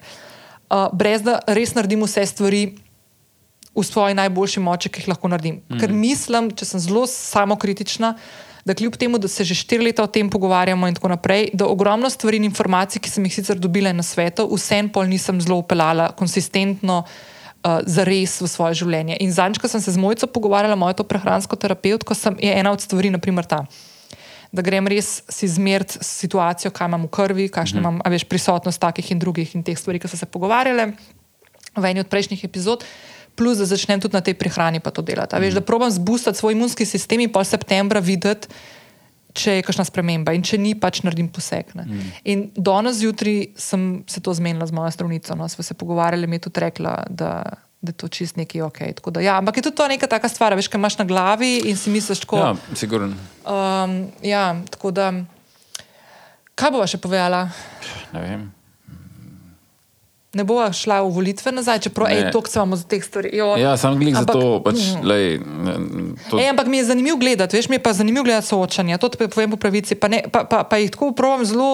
uh, 0.69 0.88
brez 0.93 1.24
da 1.26 1.39
res 1.47 1.76
naredim 1.76 2.03
vse 2.05 2.26
stvari 2.26 2.63
v 3.76 3.84
svoji 3.88 4.15
najboljši 4.19 4.63
moči, 4.63 4.91
ki 4.91 5.03
jih 5.03 5.11
lahko 5.13 5.32
naredim. 5.32 5.61
Mm. 5.69 5.82
Ker 5.82 5.93
mislim, 5.95 6.51
če 6.55 6.67
sem 6.74 6.84
zelo 6.84 7.05
samokritična, 7.07 8.15
da 8.67 8.76
kljub 8.78 8.95
temu, 8.99 9.17
da 9.17 9.28
se 9.32 9.43
že 9.47 9.57
štiri 9.57 9.88
leta 9.89 10.03
o 10.05 10.09
tem 10.11 10.30
pogovarjamo 10.30 10.88
in 10.88 10.95
tako 10.95 11.09
naprej, 11.09 11.49
da 11.57 11.65
ogromno 11.65 12.09
stvari 12.09 12.38
in 12.38 12.45
informacij, 12.45 13.01
ki 13.01 13.09
sem 13.09 13.26
jih 13.26 13.36
sicer 13.39 13.59
dobila 13.59 13.93
na 13.93 14.05
svetu, 14.05 14.45
vsem 14.53 14.89
pol 14.91 15.09
nisem 15.09 15.41
zelo 15.41 15.61
upeljala 15.63 16.11
konsistentno. 16.15 17.03
Uh, 17.61 17.78
za 17.86 18.01
res 18.01 18.39
v 18.41 18.47
svoje 18.49 18.80
življenje. 18.80 19.19
In 19.22 19.30
zadnjič, 19.30 19.59
ko 19.61 19.69
sem 19.69 19.78
se 19.86 19.91
z 19.93 20.01
mojico 20.01 20.26
pogovarjala, 20.26 20.74
mojo 20.74 21.05
prehransko 21.05 21.53
terapeutko, 21.61 22.17
je 22.41 22.49
ena 22.57 22.72
od 22.74 22.82
stvari, 22.82 23.11
naprimer, 23.13 23.45
ta 23.45 23.67
da 24.51 24.61
grem 24.61 24.87
res 24.87 25.21
si 25.29 25.47
zmeriti 25.47 26.01
situacijo, 26.03 26.71
kaj 26.75 26.89
imam 26.91 27.07
v 27.07 27.09
krvi, 27.09 27.47
kakšno 27.49 27.79
-hmm. 27.79 28.01
imam 28.01 28.11
veš, 28.11 28.23
prisotnost 28.23 28.81
takih 28.81 29.11
in 29.11 29.19
drugih 29.19 29.55
in 29.55 29.63
teh 29.63 29.77
stvari, 29.79 29.99
ki 29.99 30.07
so 30.07 30.17
se 30.17 30.25
pogovarjale 30.25 30.93
v 31.75 31.85
eni 31.85 31.99
od 31.99 32.07
prejšnjih 32.07 32.43
epizod. 32.43 32.83
Plus, 33.35 33.57
da 33.57 33.65
začnem 33.65 34.01
tudi 34.01 34.13
na 34.13 34.21
tej 34.21 34.33
prehrani 34.33 34.79
pa 34.79 34.91
to 34.91 35.01
delati. 35.01 35.35
-hmm. 35.35 35.41
veš, 35.41 35.53
da 35.53 35.61
probujem 35.61 35.91
zbustiti 35.91 36.37
svoj 36.37 36.51
imunski 36.51 36.85
sistem 36.85 37.19
in 37.19 37.31
pol 37.31 37.43
septembra 37.43 37.99
videti, 37.99 38.47
če 39.33 39.55
je 39.55 39.63
kakšna 39.65 39.85
sprememba 39.87 40.33
in 40.33 40.43
če 40.43 40.57
ni, 40.57 40.75
pač 40.75 41.01
naredim 41.03 41.29
poseg. 41.29 41.71
Mm. 41.75 42.11
In 42.23 42.51
danes 42.55 42.99
zjutraj 43.01 43.45
sem 43.55 44.03
se 44.07 44.21
to 44.23 44.33
zmenila 44.33 44.67
z 44.67 44.71
mojo 44.71 44.91
zdravnico. 44.91 45.35
No, 45.35 45.47
Sva 45.47 45.63
se 45.63 45.73
pogovarjali, 45.73 46.27
mi 46.27 46.35
je 46.35 46.39
tudi 46.39 46.59
rekla, 46.59 47.05
da 47.09 47.43
da 47.82 47.89
je 47.89 47.97
to 47.97 48.07
čist 48.07 48.38
neki 48.38 48.61
ok. 48.61 48.79
Da, 49.09 49.21
ja, 49.21 49.38
ampak 49.38 49.57
je 49.57 49.65
tudi 49.65 49.75
to 49.75 49.88
neka 49.88 50.07
taka 50.07 50.29
stvar, 50.29 50.53
veš, 50.55 50.69
kaj 50.69 50.79
imaš 50.79 50.97
na 51.01 51.05
glavi 51.05 51.57
in 51.65 51.77
si 51.77 51.89
misliš, 51.89 52.23
tako. 52.25 52.38
Ja, 52.38 52.55
sigurno. 52.75 53.15
Um, 53.45 54.11
ja, 54.21 54.55
tako 54.69 54.91
da. 54.91 55.11
Kaj 56.55 56.71
bova 56.71 56.88
še 56.88 57.01
povedala? 57.01 57.47
Ne 58.13 58.21
vem 58.21 58.49
ne 60.34 60.43
bo 60.47 60.63
šla 60.73 61.01
v 61.03 61.11
volitve 61.11 61.51
nazaj, 61.51 61.79
čeprav 61.79 62.11
je 62.11 62.32
to, 62.32 62.41
kar 62.41 62.51
imamo 62.55 62.75
za 62.75 62.88
teh 62.88 63.03
stvari. 63.03 63.29
Jo, 63.34 63.57
ja, 63.59 63.75
sam 63.77 63.99
gledam 63.99 64.23
za 64.23 64.32
to. 64.32 64.63
Pač, 64.63 64.79
mm. 64.79 65.03
lej, 65.03 65.39
to... 66.29 66.39
Ej, 66.39 66.49
ampak 66.49 66.71
mi 66.71 66.79
je 66.79 66.86
zanimivo 66.88 67.17
gledati, 67.17 67.57
veš, 67.57 67.67
mi 67.69 67.75
je 67.75 67.84
pa 67.84 67.93
zanimivo 67.93 68.23
gledati 68.23 68.47
soočanje. 68.47 68.97
To 68.97 69.09
te 69.09 69.27
povem 69.27 69.51
po 69.51 69.59
pravici. 69.59 69.95
Pa, 69.95 70.07
ne, 70.07 70.23
pa, 70.32 70.43
pa, 70.47 70.63
pa 70.63 70.79
jih 70.79 70.91
tako 70.91 71.11
upravljam 71.11 71.45
zelo, 71.45 71.69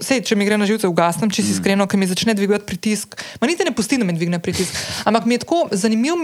vse, 0.00 0.22
če 0.24 0.40
mi 0.40 0.48
gre 0.48 0.56
na 0.56 0.64
živce, 0.64 0.88
ugasnem, 0.88 1.28
če 1.28 1.42
si 1.42 1.52
mm. 1.52 1.58
iskreno, 1.58 1.86
ker 1.86 2.00
mi 2.00 2.08
začne 2.08 2.32
dvigovati 2.34 2.64
pritisk. 2.64 3.20
Ma 3.42 3.50
niti 3.50 3.68
ne 3.68 3.76
pusti, 3.76 4.00
da 4.00 4.08
mi 4.08 4.16
dvigne 4.16 4.40
pritisk. 4.40 4.72
Ampak 5.04 5.28
mi 5.28 5.36
je 5.36 5.44
tako 5.44 5.66
zanimivo, 5.72 6.16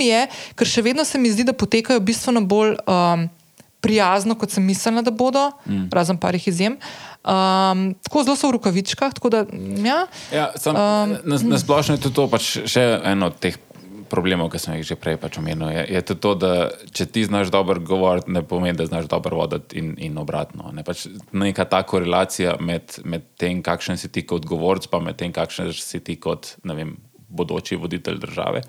ker 0.56 0.68
še 0.68 0.82
vedno 0.82 1.04
se 1.04 1.20
mi 1.20 1.28
zdi, 1.28 1.44
da 1.44 1.52
potekajo 1.52 2.00
bistveno 2.00 2.40
bolj 2.48 2.78
um, 2.88 3.28
prijazno, 3.84 4.38
kot 4.40 4.54
sem 4.54 4.64
mislila, 4.64 5.04
da 5.04 5.12
bodo, 5.12 5.50
mm. 5.68 5.90
razen 5.92 6.20
parih 6.20 6.48
izjem. 6.48 6.78
Um, 7.24 7.86
tako 8.04 8.24
zelo 8.24 8.36
so 8.40 8.48
v 8.48 8.56
rokavičkah. 8.58 9.12
Da, 9.32 9.44
ja. 9.84 10.00
Ja, 10.32 10.48
sam, 10.56 10.76
um, 10.76 11.14
na, 11.24 11.38
na 11.52 11.60
splošno 11.64 11.98
je 12.00 12.12
to 12.12 12.26
pač 12.32 12.56
še 12.68 12.88
eno 13.04 13.32
od 13.32 13.38
teh 13.40 13.60
problemov, 14.14 14.52
ki 14.52 14.60
sem 14.62 14.76
jih 14.78 14.86
že 14.92 14.96
prej 15.00 15.16
pač 15.20 15.38
omenil. 15.40 15.72
Je, 15.72 15.84
je 15.96 16.02
to, 16.06 16.14
to, 16.20 16.32
da 16.38 16.52
če 16.94 17.08
ti 17.10 17.24
znaš 17.26 17.50
dobro 17.54 17.80
govoriti, 17.82 18.30
ne 18.34 18.44
pomeni, 18.46 18.76
da 18.78 18.86
znaš 18.86 19.08
dobro 19.10 19.40
voditi 19.42 19.80
in, 19.80 19.94
in 19.98 20.18
obratno. 20.20 20.70
Ne? 20.74 20.84
Pač 20.86 21.08
neka 21.32 21.66
ta 21.68 21.82
korelacija 21.82 22.58
med, 22.60 23.00
med 23.04 23.26
tem, 23.40 23.62
kakšen 23.64 23.98
si 24.00 24.12
ti 24.12 24.26
kot 24.28 24.46
govorc, 24.48 24.86
pa 24.92 25.00
med 25.02 25.18
tem, 25.20 25.34
kakšen 25.34 25.72
si 25.74 26.00
ti 26.04 26.18
kot 26.20 26.54
vem, 26.64 26.96
bodoči 27.34 27.80
voditelj 27.80 28.20
države. 28.22 28.62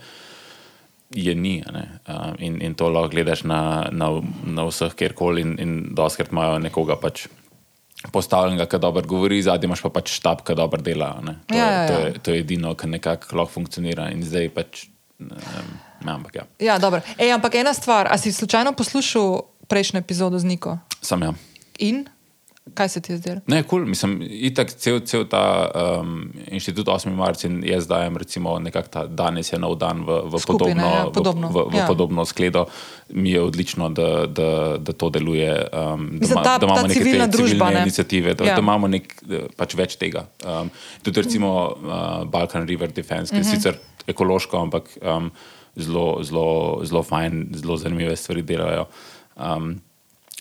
Je 1.15 1.35
ni. 1.35 1.55
Uh, 1.63 2.33
in, 2.39 2.59
in 2.61 2.75
to 2.75 2.89
lahko 2.91 3.13
gledaš 3.15 3.43
na, 3.47 3.87
na, 3.91 4.11
na 4.45 4.67
vseh, 4.67 4.93
kjerkoli, 4.97 5.41
in, 5.41 5.55
in 5.61 5.73
doskrat 5.95 6.31
imajo 6.35 6.59
nekoga 6.63 6.99
pač. 7.01 7.27
Postavljenega, 8.13 8.67
ki 8.69 8.77
dobro 8.77 9.01
govori, 9.09 9.39
zadnji 9.41 9.65
imaš 9.65 9.81
pa 9.81 9.89
pač 9.95 10.11
štab, 10.19 10.43
ki 10.45 10.53
dobro 10.57 10.83
dela. 10.83 11.15
To, 11.25 11.55
ja, 11.55 11.57
ja, 11.57 11.69
ja. 11.71 11.87
To, 11.87 12.01
je, 12.03 12.19
to 12.21 12.35
je 12.35 12.43
edino, 12.43 12.75
kar 12.77 12.91
nekako 12.91 13.39
lahko 13.39 13.55
funkcionira. 13.55 14.11
In 14.13 14.21
zdaj 14.21 14.51
pač. 14.53 14.85
Um, 15.17 15.71
ampak, 16.05 16.35
ja. 16.35 16.45
Ja, 16.59 16.75
Ej, 17.17 17.31
ampak 17.33 17.55
ena 17.55 17.73
stvar, 17.73 18.11
a 18.11 18.19
si 18.21 18.35
slučajno 18.35 18.75
poslušal 18.77 19.47
prejšnjo 19.71 20.03
epizodo 20.03 20.37
z 20.39 20.45
Niko? 20.45 20.77
Sam 21.01 21.23
ja. 21.25 21.33
In? 21.79 22.05
Kaj 22.73 22.89
se 22.89 23.01
ti 23.01 23.11
je 23.11 23.17
zdelo? 23.17 23.41
Ne, 23.47 23.63
kul, 23.63 23.69
cool. 23.69 23.89
mislim, 23.89 24.17
itak 24.25 24.71
cel, 24.73 24.99
cel 25.05 25.27
ta 25.29 25.69
um, 26.01 26.31
inštitut 26.47 26.87
8. 26.87 27.13
marca 27.13 27.47
in 27.47 27.59
jaz 27.63 27.85
dajem, 27.87 28.17
recimo, 28.17 28.59
nekako 28.59 28.89
ta 28.89 29.03
danes 29.05 29.51
je 29.53 29.59
nov 29.59 29.75
dan 29.77 30.01
v, 30.01 30.17
v, 30.33 30.39
Skupine, 30.41 30.73
podobno, 30.73 30.89
ja, 30.89 31.03
podobno. 31.13 31.47
v, 31.47 31.53
v, 31.53 31.73
v 31.73 31.77
ja. 31.77 31.87
podobno 31.87 32.25
skledo, 32.25 32.65
mi 33.13 33.31
je 33.31 33.41
odlično, 33.41 33.89
da, 33.89 34.25
da, 34.25 34.77
da 34.77 34.93
to 34.93 35.09
deluje. 35.09 35.67
Um, 35.69 36.09
mislim, 36.19 36.41
da, 36.41 36.43
ta, 36.43 36.57
da 36.57 36.65
imamo 36.65 36.87
neke 36.87 36.93
civilne 36.93 37.27
družbe, 37.27 37.65
ne? 37.65 37.81
inicijative, 37.81 38.33
da, 38.33 38.47
ja. 38.49 38.55
da 38.55 38.63
imamo 38.65 38.89
nek, 38.89 39.13
pač 39.55 39.75
več 39.77 39.95
tega. 40.01 40.25
Um, 40.41 40.71
tudi 41.05 41.21
recimo 41.21 41.51
uh, 41.69 42.23
Balkan 42.25 42.65
River 42.65 42.89
Defense, 42.89 43.29
ki 43.29 43.43
je 43.43 43.43
mhm. 43.43 43.51
-huh. 43.51 43.55
sicer 43.55 43.77
ekološko, 44.07 44.57
ampak 44.57 44.89
um, 45.05 45.29
zelo, 45.75 46.23
zelo, 46.23 46.81
zelo 46.83 47.03
fajn, 47.03 47.45
zelo 47.61 47.77
zanimive 47.77 48.15
stvari 48.15 48.41
delajo. 48.41 48.87
Um, 49.35 49.75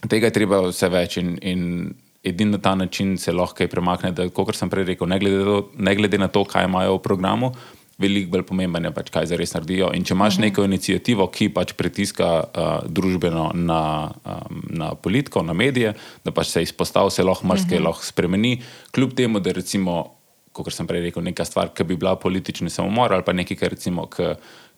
tega 0.09 0.33
je 0.33 0.33
treba 0.33 0.63
vse 0.69 0.89
več 0.89 1.17
in, 1.21 1.37
in 1.43 1.95
edini 2.25 2.51
na 2.51 2.59
ta 2.59 2.75
način 2.75 3.19
se 3.19 3.33
lahko 3.33 3.61
kaj 3.61 3.69
premakne. 3.69 4.13
Da, 4.13 4.29
kot 4.29 4.57
sem 4.57 4.71
prej 4.71 4.89
rekel, 4.93 5.09
ne 5.09 5.19
glede, 5.21 5.45
do, 5.45 5.57
ne 5.77 5.95
glede 5.95 6.19
na 6.19 6.29
to, 6.29 6.45
kaj 6.49 6.65
imajo 6.69 6.97
v 6.97 7.03
programu, 7.05 7.53
veliko 7.99 8.33
bolj 8.33 8.43
pomembno 8.49 8.89
je, 8.89 8.95
pač, 8.95 9.13
kaj 9.15 9.29
za 9.31 9.39
res 9.39 9.55
naredijo. 9.55 9.93
In 9.95 10.07
če 10.07 10.17
imaš 10.17 10.39
mhm. 10.39 10.49
neko 10.49 10.67
inicijativo, 10.67 11.29
ki 11.31 11.51
pač 11.55 11.77
pritiska 11.79 12.31
uh, 12.41 12.75
družbeno 12.89 13.51
na, 13.55 13.83
um, 14.25 14.65
na 14.81 14.95
politiko, 14.95 15.45
na 15.47 15.55
medije, 15.55 15.95
da 16.25 16.35
pač 16.35 16.51
se 16.55 16.65
izpostavi, 16.65 17.13
se 17.15 17.27
lahko 17.27 17.47
marsikaj 17.47 17.79
uh 17.79 17.81
mhm. 17.81 17.87
-huh. 17.87 17.91
lahko 17.93 18.05
spremeni, 18.05 18.63
kljub 18.91 19.15
temu, 19.15 19.41
da 19.41 19.53
recimo. 19.53 20.11
Kot 20.55 20.71
sem 20.71 20.87
prej 20.87 21.01
rekel, 21.03 21.23
neka 21.23 21.45
stvar, 21.45 21.73
ki 21.75 21.83
bi 21.83 21.97
bila 21.97 22.15
politični 22.17 22.71
samomor 22.71 23.13
ali 23.13 23.25
pa 23.27 23.33
nekaj, 23.33 23.57
kar 23.57 23.71
recimo, 23.71 24.07
ki 24.07 24.23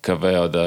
ki 0.06 0.14
vejo, 0.22 0.46
da 0.48 0.66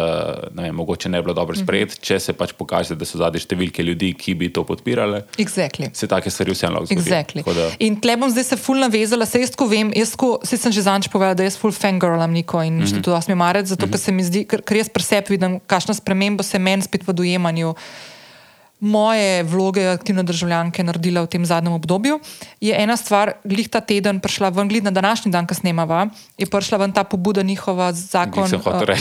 ne, 0.51 0.67
vem, 0.67 0.75
mogoče 0.75 1.09
ne 1.09 1.21
bi 1.21 1.29
bilo 1.29 1.33
dobro 1.37 1.55
mhm. 1.55 1.63
sprejeti, 1.63 1.95
mm 1.95 2.05
če 2.09 2.17
se 2.19 2.33
pač 2.33 2.53
pokaže, 2.57 2.95
da 2.97 3.05
so 3.05 3.19
zadnji 3.19 3.41
številke 3.43 3.83
ljudi, 3.85 4.11
ki 4.17 4.33
bi 4.39 4.47
to 4.53 4.63
podpirali. 4.67 5.21
Exactly. 5.41 5.89
Se 5.95 6.07
take 6.09 6.31
stvari 6.31 6.55
vseeno 6.55 6.79
lahko 6.79 6.89
zgodijo. 6.89 7.03
Exactly. 7.05 7.43
Da... 7.55 7.67
In 7.85 7.99
tle 8.01 8.15
bom 8.19 8.31
zdaj 8.31 8.47
se 8.47 8.57
fulno 8.59 8.87
navezala, 8.87 9.27
se 9.29 9.41
jaz 9.43 9.53
ko 9.57 9.67
vem, 9.69 9.91
jaz 9.95 10.15
ko, 10.19 10.31
se 10.47 10.57
sem 10.59 10.73
že 10.73 10.85
zanč 10.85 11.09
povedala, 11.11 11.37
da 11.37 11.47
jaz 11.47 11.59
full 11.59 11.75
fangirlam 11.75 12.33
Niko 12.33 12.63
in 12.65 12.79
mm 12.79 12.85
-hmm. 12.85 13.03
to 13.03 13.13
8. 13.15 13.35
marec, 13.35 13.67
zato 13.67 13.85
mm 13.85 13.89
-hmm. 13.89 13.91
ker 13.91 13.99
se 13.99 14.11
mi 14.11 14.23
zdi, 14.23 14.45
ker, 14.45 14.61
ker 14.61 14.77
jaz 14.77 14.89
presep 14.89 15.29
vidim, 15.29 15.59
kakšna 15.67 15.93
sprememba 15.93 16.43
se 16.43 16.59
meni 16.59 16.81
spet 16.81 17.07
v 17.07 17.13
dojemanju 17.13 17.75
moje 18.79 19.43
vloge 19.43 19.83
aktivne 19.91 20.23
državljanke 20.23 20.83
naredila 20.83 21.21
v 21.21 21.27
tem 21.27 21.45
zadnjem 21.45 21.73
obdobju, 21.73 22.19
je 22.63 22.75
ena 22.75 22.95
stvar, 22.97 23.33
glih 23.43 23.67
ta 23.67 23.81
teden 23.83 24.19
prišla 24.23 24.49
ven, 24.55 24.69
glih 24.71 24.83
na 24.83 24.91
današnji 24.91 25.31
dan, 25.31 25.47
ki 25.47 25.55
snemava, 25.55 26.07
je 26.37 26.47
prišla 26.47 26.77
ven 26.77 26.93
ta 26.95 27.03
pobuda 27.03 27.43
njihova 27.43 27.91
zakon. 27.93 28.47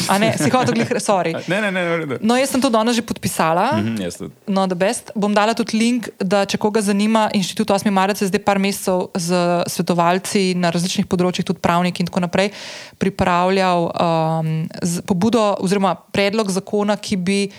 A 0.09 0.18
ne, 0.18 0.35
si 0.39 0.51
hotel 0.51 0.74
glih, 0.74 0.91
sorry. 1.09 1.37
ne, 1.47 1.61
ne, 1.61 1.70
ne, 1.70 1.85
ne, 1.85 2.07
ne. 2.07 2.18
No, 2.20 2.37
jaz 2.37 2.51
sem 2.51 2.62
to 2.62 2.70
danes 2.70 2.97
že 2.97 3.03
podpisala. 3.03 3.72
Mm 3.72 3.97
-hmm, 3.97 4.31
no, 4.47 4.66
the 4.66 4.74
best. 4.74 5.11
Bom 5.14 5.35
dala 5.35 5.55
tudi 5.55 5.79
link, 5.79 6.09
da 6.18 6.45
če 6.45 6.59
koga 6.59 6.81
zanima, 6.81 7.31
inštitut 7.35 7.70
8. 7.70 7.91
marca 7.91 8.24
je 8.24 8.29
zdaj 8.29 8.43
par 8.45 8.59
mesecev 8.59 9.07
z 9.14 9.35
svetovalci 9.66 10.55
na 10.55 10.70
različnih 10.70 11.07
področjih, 11.07 11.45
tudi 11.45 11.61
pravniki 11.61 12.03
in 12.03 12.07
tako 12.07 12.20
naprej, 12.20 12.51
pripravljal 12.99 13.91
um, 13.95 14.68
pobudo 15.07 15.57
oziroma 15.61 15.95
predlog 15.95 16.51
zakona, 16.51 16.97
ki 16.97 17.16
bi 17.16 17.51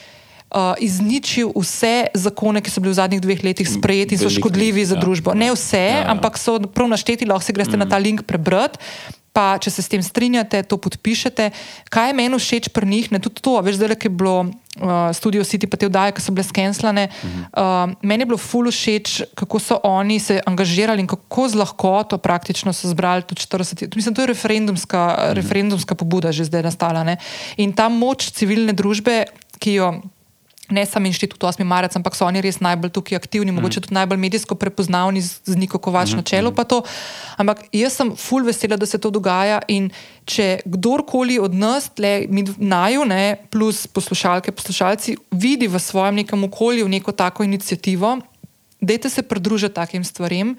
uh, 0.49 0.73
izničil 0.79 1.53
vse 1.55 2.09
zakone, 2.13 2.61
ki 2.61 2.73
so 2.73 2.81
bili 2.81 2.93
v 2.93 2.99
zadnjih 2.99 3.21
dveh 3.21 3.43
letih 3.45 3.69
sprejeti 3.69 4.17
in 4.17 4.23
so 4.23 4.31
škodljivi 4.33 4.85
za 4.85 4.97
ja, 4.97 5.01
družbo. 5.01 5.37
Ne 5.37 5.51
vse, 5.53 5.79
ja, 5.79 6.01
ja. 6.03 6.09
ampak 6.13 6.41
so 6.41 6.57
prav 6.59 6.89
našteti, 6.89 7.29
lahko 7.29 7.45
si 7.45 7.55
greste 7.55 7.77
mm. 7.77 7.85
na 7.85 7.89
ta 7.89 8.01
link 8.01 8.25
prebrati. 8.25 8.81
Pa, 9.29 9.59
če 9.61 9.69
se 9.69 9.85
s 9.85 9.91
tem 9.91 10.01
strinjate, 10.01 10.63
to 10.65 10.79
podpišete. 10.81 11.51
Kaj 11.93 12.09
je 12.09 12.15
meni 12.17 12.39
všeč 12.41 12.71
pri 12.73 12.89
njih, 12.89 13.11
ne 13.13 13.21
tudi 13.21 13.43
to, 13.45 13.53
veš, 13.61 13.77
zdaj, 13.77 13.93
ki 14.01 14.09
je 14.09 14.15
bilo 14.17 14.49
uh, 14.49 15.13
Studio 15.13 15.45
City, 15.45 15.69
pa 15.69 15.77
te 15.77 15.85
vdaje, 15.85 16.15
ki 16.17 16.23
so 16.25 16.33
bile 16.33 16.47
skenslane. 16.47 17.05
Uh, 17.53 17.93
meni 18.01 18.25
je 18.25 18.29
bilo 18.33 18.41
ful 18.41 18.67
všeč, 18.73 19.37
kako 19.37 19.61
so 19.61 19.77
oni 19.85 20.17
se 20.17 20.41
angažirali 20.49 21.05
in 21.05 21.07
kako 21.07 21.45
z 21.45 21.61
lahkoto 21.61 22.17
praktično 22.17 22.73
so 22.73 22.89
zbrali 22.89 23.21
tudi 23.21 23.45
40. 23.45 23.85
Mislim, 23.93 24.17
to 24.17 24.25
je 24.25 24.33
referendumska, 24.33 25.05
mhm. 25.13 25.37
referendumska 25.37 25.93
pobuda 25.93 26.33
že 26.33 26.49
zdaj 26.49 26.65
nastala. 26.65 27.05
Ne? 27.05 27.21
In 27.61 27.69
ta 27.77 27.85
moč 27.85 28.33
civilne 28.33 28.73
družbe, 28.73 29.29
ki 29.61 29.77
jo 29.77 29.93
ne 30.69 30.85
samo 30.85 31.07
inštitut 31.09 31.41
8. 31.41 31.63
marec, 31.63 31.95
ampak 31.95 32.15
so 32.15 32.25
oni 32.25 32.41
res 32.41 32.59
najbolj 32.61 32.91
tukaj 32.93 33.17
aktivni, 33.17 33.51
mm. 33.51 33.55
mogoče 33.59 33.81
tudi 33.85 33.97
najbolj 33.97 34.19
medijsko 34.21 34.55
prepoznavni 34.55 35.21
z, 35.21 35.41
z 35.45 35.57
Niko 35.57 35.81
Kovač 35.81 36.13
mm. 36.13 36.21
na 36.21 36.23
čelu. 36.23 36.51
Mm. 36.51 36.81
Ampak 37.37 37.63
jaz 37.73 37.97
sem 37.97 38.13
full 38.15 38.45
vesela, 38.45 38.77
da 38.77 38.85
se 38.85 38.97
to 39.01 39.09
dogaja 39.09 39.61
in 39.67 39.89
če 40.29 40.61
kdorkoli 40.65 41.39
od 41.41 41.55
nas, 41.55 41.89
le 41.97 42.27
mi 42.29 42.45
naju, 42.57 43.05
ne, 43.09 43.37
plus 43.49 43.87
poslušalke, 43.87 44.51
poslušalci, 44.51 45.17
vidi 45.31 45.67
v 45.67 45.79
svojem 45.79 46.21
nekem 46.21 46.43
okolju 46.43 46.89
neko 46.89 47.11
tako 47.11 47.43
inicijativo, 47.43 48.19
dajte 48.81 49.09
se 49.09 49.21
pridružiti 49.21 49.75
takim 49.75 50.03
stvarem 50.03 50.55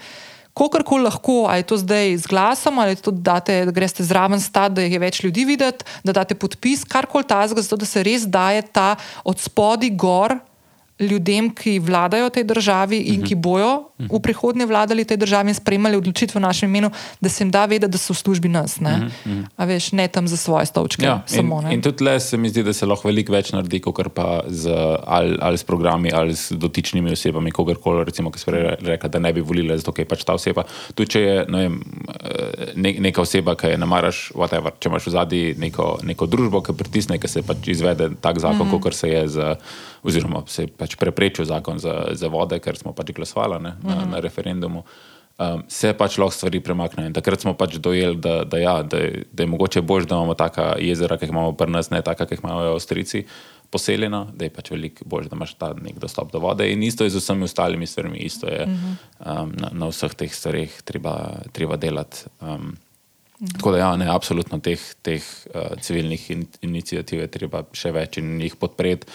kakorkoli 0.55 1.05
lahko, 1.07 1.47
ali 1.49 1.63
je 1.63 1.69
to 1.73 1.77
zdaj 1.81 2.17
z 2.17 2.27
glasom, 2.27 2.79
ali 2.79 2.97
to, 2.97 3.11
da, 3.11 3.39
date, 3.39 3.65
da 3.65 3.73
greste 3.73 4.05
zraven 4.05 4.41
stati, 4.41 4.75
da 4.75 4.83
je 4.83 4.99
več 4.99 5.23
ljudi 5.25 5.45
videti, 5.45 5.85
da 6.05 6.13
date 6.13 6.35
podpis, 6.35 6.85
karkoli 6.85 7.25
ta 7.25 7.43
zgo, 7.49 7.63
zato 7.63 7.81
da 7.81 7.87
se 7.87 8.03
res 8.03 8.27
daje 8.27 8.63
ta 8.63 8.97
od 9.25 9.39
spodi 9.39 9.91
gor 9.91 10.39
ljudem, 11.01 11.51
ki 11.55 11.79
vladajo 11.79 12.31
tej 12.31 12.45
državi 12.45 12.97
in 12.97 13.05
uh 13.05 13.17
mhm. 13.17 13.23
-huh. 13.23 13.29
ki 13.29 13.35
bojo 13.35 13.75
uh 13.77 14.07
-huh. 14.07 14.19
v 14.19 14.23
prihodnje 14.23 14.67
vladali 14.67 15.05
tej 15.05 15.17
državi 15.17 15.49
in 15.49 15.55
sprejemali 15.55 15.97
odločitve 15.97 16.39
v 16.39 16.43
našem 16.43 16.71
imenu, 16.71 16.91
da 17.21 17.29
se 17.29 17.45
jim 17.45 17.51
da 17.51 17.65
vedeti, 17.67 17.93
da 17.93 17.99
so 17.99 18.13
v 18.13 18.17
službi 18.17 18.49
nas. 18.49 18.81
Ne, 18.81 18.95
uh 18.95 19.33
-huh. 19.33 19.45
A 19.57 19.65
veš, 19.65 19.93
ne 19.93 20.09
tam 20.09 20.29
za 20.29 20.37
svoje 20.37 20.67
stolčke. 20.67 21.07
Ja, 21.07 21.23
samo, 21.27 21.63
in, 21.63 21.73
in 21.73 21.83
tudi 21.83 22.05
le 22.05 22.21
se 22.21 22.37
mi 22.37 22.49
zdi, 22.49 22.63
da 22.63 22.73
se 22.73 22.87
lahko 22.87 23.09
veliko 23.09 23.33
več 23.33 23.53
naredi, 23.53 23.81
kot 23.81 24.09
pa 24.15 24.41
z, 24.49 24.71
ali, 25.07 25.39
ali 25.41 25.59
s 25.59 25.65
programi 25.65 26.11
ali 26.13 26.37
s 26.37 26.53
dotičnimi 26.53 27.13
osebami, 27.13 27.51
kogarkoli, 27.51 28.05
recimo, 28.05 28.31
ki 28.31 28.39
so 28.39 28.51
rekli, 28.51 29.11
da 29.11 29.19
ne 29.19 29.33
bi 29.33 29.41
volili, 29.41 29.79
zato 29.79 29.93
je 29.99 30.05
pač 30.05 30.25
ta 30.25 30.35
oseba. 30.35 30.65
Tudi 30.95 31.11
če 31.11 31.21
je 31.21 31.45
ne 31.49 31.59
vem, 31.59 31.81
ne, 32.75 32.93
neka 33.01 33.23
oseba, 33.23 33.55
ki 33.55 33.67
je 33.67 33.79
ne 33.79 33.87
maraš, 33.87 34.33
whatever, 34.35 34.71
če 34.81 34.89
imaš 34.89 35.07
v 35.07 35.11
zadnji 35.11 35.55
neko, 35.59 35.99
neko 36.03 36.27
družbo, 36.27 36.63
ki 36.63 36.73
pritisne, 36.73 37.19
ki 37.19 37.29
se 37.29 37.43
pač 37.43 37.69
izvede 37.69 38.11
tak 38.21 38.39
zakon, 38.39 38.67
uh 38.67 38.73
-huh. 38.73 38.81
kot 38.81 38.95
se 38.95 39.09
je 39.09 39.29
z 39.29 39.57
oziroma 40.03 40.43
se 40.47 40.65
je 40.67 40.73
pač 40.73 40.97
preprečil 41.01 41.45
zakon 41.45 41.79
za, 41.79 42.13
za 42.13 42.29
vode, 42.33 42.59
ker 42.63 42.79
smo 42.79 42.93
pač 42.97 43.13
glasovali 43.17 43.61
ne, 43.63 43.77
na, 43.85 44.05
na 44.15 44.21
referendumu, 44.25 44.85
um, 45.39 45.63
se 45.69 45.93
pač 45.97 46.19
lahko 46.21 46.35
stvari 46.35 46.61
premaknejo. 46.65 47.13
Takrat 47.17 47.45
smo 47.45 47.55
pač 47.59 47.77
dojeli, 47.83 48.19
da, 48.21 48.41
da, 48.45 48.61
ja, 48.61 48.75
da, 48.83 49.03
da 49.33 49.45
je 49.45 49.51
mogoče 49.51 49.83
bolj, 49.83 50.09
da 50.09 50.19
imamo 50.19 50.37
taka 50.39 50.75
jezera, 50.81 51.19
ki 51.19 51.29
jih 51.29 51.35
imamo 51.35 51.55
pri 51.59 51.73
nas, 51.73 51.91
ne 51.93 52.03
taka, 52.07 52.27
ki 52.27 52.39
jih 52.39 52.45
imajo 52.45 52.77
Avstrijci. 52.77 53.25
Poseljena, 53.71 54.25
da 54.35 54.49
je 54.49 54.51
pač 54.51 54.73
veliko 54.73 55.05
bolje, 55.07 55.29
da 55.31 55.37
imaš 55.39 55.53
ta 55.55 55.69
nek 55.79 56.01
dostop 56.03 56.33
do 56.33 56.41
vode, 56.43 56.67
in 56.73 56.83
isto 56.83 57.07
je 57.07 57.13
z 57.15 57.21
vsemi 57.23 57.47
ostalimi 57.47 57.87
stvarmi, 57.87 58.19
isto 58.27 58.51
je 58.51 58.65
um, 58.67 59.53
na, 59.55 59.71
na 59.71 59.91
vseh 59.93 60.17
teh 60.19 60.33
stvareh 60.35 60.81
treba, 60.83 61.13
treba 61.55 61.79
delati. 61.79 62.25
Um, 62.43 62.73
tako 63.53 63.77
da, 63.77 63.79
ja, 63.85 63.93
ne, 64.01 64.09
absolutno 64.11 64.59
teh, 64.59 64.83
teh 65.07 65.23
uh, 65.55 65.77
civilnih 65.79 66.25
in, 66.35 66.43
inicijativ 66.67 67.23
je 67.23 67.31
treba 67.31 67.63
še 67.71 67.95
več 67.95 68.19
in 68.19 68.41
jih 68.43 68.59
podpreti 68.59 69.07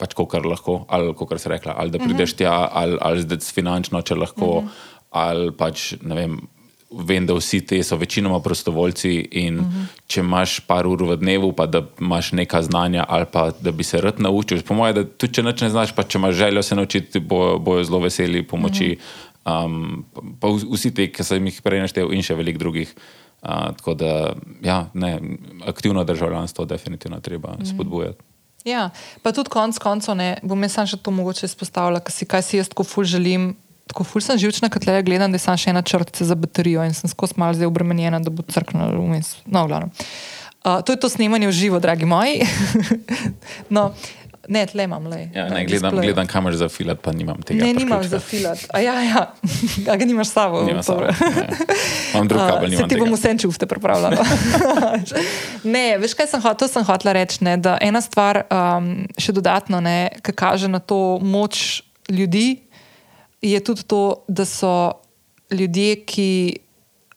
pač 0.00 0.16
kar 0.16 0.46
lahko, 0.48 0.84
ali 0.88 1.12
kako 1.16 1.38
se 1.38 1.52
reče, 1.52 1.74
ali 1.76 1.92
da 1.92 2.00
prideš 2.00 2.34
tja, 2.38 2.54
ali, 2.72 2.96
ali 3.00 3.26
zdaj 3.26 3.44
finančno, 3.54 4.02
če 4.02 4.16
lahko, 4.16 4.46
uh 4.46 4.64
-huh. 4.64 4.96
ali 5.10 5.52
pač 5.52 5.92
ne 6.02 6.14
vem. 6.14 6.40
Vem, 6.90 7.22
da 7.26 7.36
vsi 7.38 7.60
ti 7.66 7.76
so 7.86 7.96
večinoma 7.96 8.40
prostovoljci, 8.42 9.10
in 9.30 9.58
uh 9.58 9.64
-huh. 9.64 9.84
če 10.06 10.20
imaš 10.20 10.60
par 10.66 10.86
ur 10.86 11.04
v 11.04 11.16
dnevu, 11.16 11.52
pa 11.52 11.66
da 11.66 11.84
imaš 12.00 12.32
neka 12.32 12.62
znanja, 12.62 13.04
ali 13.08 13.26
pa 13.32 13.50
da 13.60 13.70
bi 13.72 13.84
se 13.84 14.00
rad 14.00 14.20
naučil. 14.20 14.62
Po 14.62 14.74
mojem, 14.74 14.94
da 14.94 15.04
tudi 15.04 15.34
če 15.34 15.42
ne 15.42 15.70
znaš, 15.70 15.94
pa 15.94 16.02
če 16.02 16.18
imaš 16.18 16.34
željo 16.34 16.62
se 16.62 16.74
naučiti, 16.74 17.20
bojo, 17.20 17.58
bojo 17.58 17.84
zelo 17.84 17.98
veseli 17.98 18.42
pomoči. 18.42 18.96
Uh 18.98 19.52
-huh. 19.52 19.64
um, 19.64 20.04
pa 20.40 20.48
vsi 20.72 20.94
ti, 20.94 21.12
ki 21.12 21.24
sem 21.24 21.46
jih 21.46 21.62
prej 21.62 21.80
naštel, 21.80 22.12
in 22.12 22.22
še 22.22 22.34
veliko 22.34 22.58
drugih. 22.58 22.94
Uh, 23.42 23.48
tako 23.76 23.94
da, 23.94 24.32
ja, 24.62 24.90
ne, 24.94 25.20
aktivno 25.66 26.04
državljanstvo, 26.04 26.64
definitivno 26.64 27.20
treba 27.20 27.48
uh 27.48 27.58
-huh. 27.58 27.74
spodbujati. 27.74 28.29
Ja, 28.64 28.90
pa 29.24 29.32
tudi 29.32 29.48
konec 29.52 29.78
koncev, 29.80 30.14
ne 30.20 30.36
bom 30.44 30.60
jaz 30.66 30.76
še 30.92 31.00
to 31.00 31.12
mogoče 31.14 31.48
izpostavila, 31.48 32.02
kaj 32.04 32.12
si, 32.12 32.28
kaj 32.28 32.42
si 32.44 32.60
jaz 32.60 32.68
tako 32.72 32.84
ful 32.84 33.08
želim. 33.08 33.54
Tako 33.90 34.04
ful 34.06 34.22
sem 34.22 34.38
živčna, 34.38 34.68
kot 34.70 34.84
le 34.86 35.00
gledam, 35.02 35.32
da 35.32 35.38
sem 35.42 35.56
še 35.58 35.72
ena 35.72 35.80
črtica 35.82 36.22
za 36.22 36.36
baterijo 36.38 36.84
in 36.86 36.92
sem 36.94 37.10
skozi 37.10 37.34
malo 37.42 37.56
zdaj 37.58 37.66
obremenjena, 37.66 38.20
da 38.22 38.30
bo 38.30 38.44
crknila 38.46 38.92
vmes. 38.94 39.32
No, 39.50 39.64
uh, 39.66 40.78
to 40.86 40.94
je 40.94 41.00
to 41.02 41.10
snemanje 41.10 41.48
v 41.48 41.56
živo, 41.56 41.80
dragi 41.82 42.06
moji. 42.06 42.46
no, 43.76 43.90
Ne, 44.50 44.64
tle 44.66 44.84
imam 44.84 45.04
le. 45.06 45.28
Ja, 45.34 45.44
ne, 45.48 45.62
gledam, 45.64 45.94
gledam 45.94 46.26
kamer 46.26 46.56
za 46.58 46.66
filat, 46.68 46.98
pa 47.02 47.12
nimam 47.14 47.38
tega. 47.46 47.62
Ne, 47.62 47.74
nimam 47.74 48.02
za 48.02 48.18
filat. 48.18 48.64
A 48.74 48.80
ja, 48.82 48.96
ja. 49.06 49.20
A 49.92 49.96
ga 49.96 50.06
nimaš 50.08 50.32
sabo. 50.34 50.64
Nimam 50.66 50.82
sabo. 50.82 51.06
Imam 52.14 52.28
drug 52.28 52.40
kabel. 52.50 52.74
Se 52.76 52.88
ti 52.90 52.98
bom 52.98 53.12
vse 53.14 53.36
čufte 53.38 53.68
pripravljala. 53.70 54.24
ne, 55.74 55.84
veš 56.02 56.16
kaj 56.18 56.32
sem 56.32 56.42
hotel, 56.42 56.70
sem 56.72 56.86
hotela 56.88 57.14
reči, 57.14 57.44
ne, 57.46 57.54
da 57.62 57.76
ena 57.78 58.02
stvar 58.02 58.42
um, 58.50 58.90
še 59.14 59.36
dodatno, 59.38 59.78
ki 60.18 60.34
kaže 60.34 60.70
na 60.72 60.82
to 60.82 61.20
moč 61.22 61.84
ljudi, 62.10 62.58
je 63.46 63.60
tudi 63.64 63.86
to, 63.86 64.02
da 64.26 64.44
so 64.44 64.98
ljudje, 65.54 66.02
ki 66.10 66.30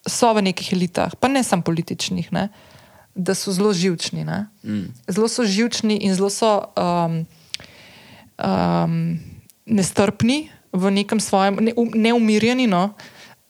so 0.06 0.30
v 0.38 0.46
nekih 0.52 0.70
elitah, 0.78 1.18
pa 1.18 1.34
ne 1.34 1.42
samo 1.42 1.66
političnih. 1.66 2.30
Ne, 2.36 2.48
da 3.16 3.36
so 3.36 3.52
zelo 3.52 3.74
živčni. 3.74 4.26
Ne? 4.26 4.46
Mm. 4.64 4.94
Zelo 5.08 5.28
so 5.28 5.46
živčni 5.46 5.98
in 6.02 6.16
zelo 6.16 6.30
so 6.30 6.60
um, 6.78 7.26
um, 8.38 9.20
nestrpni 9.66 10.50
v 10.74 10.92
nekem 10.92 11.20
svojem, 11.20 11.62
ne, 11.62 11.74
neumirjeni 11.96 12.68
no? 12.68 12.94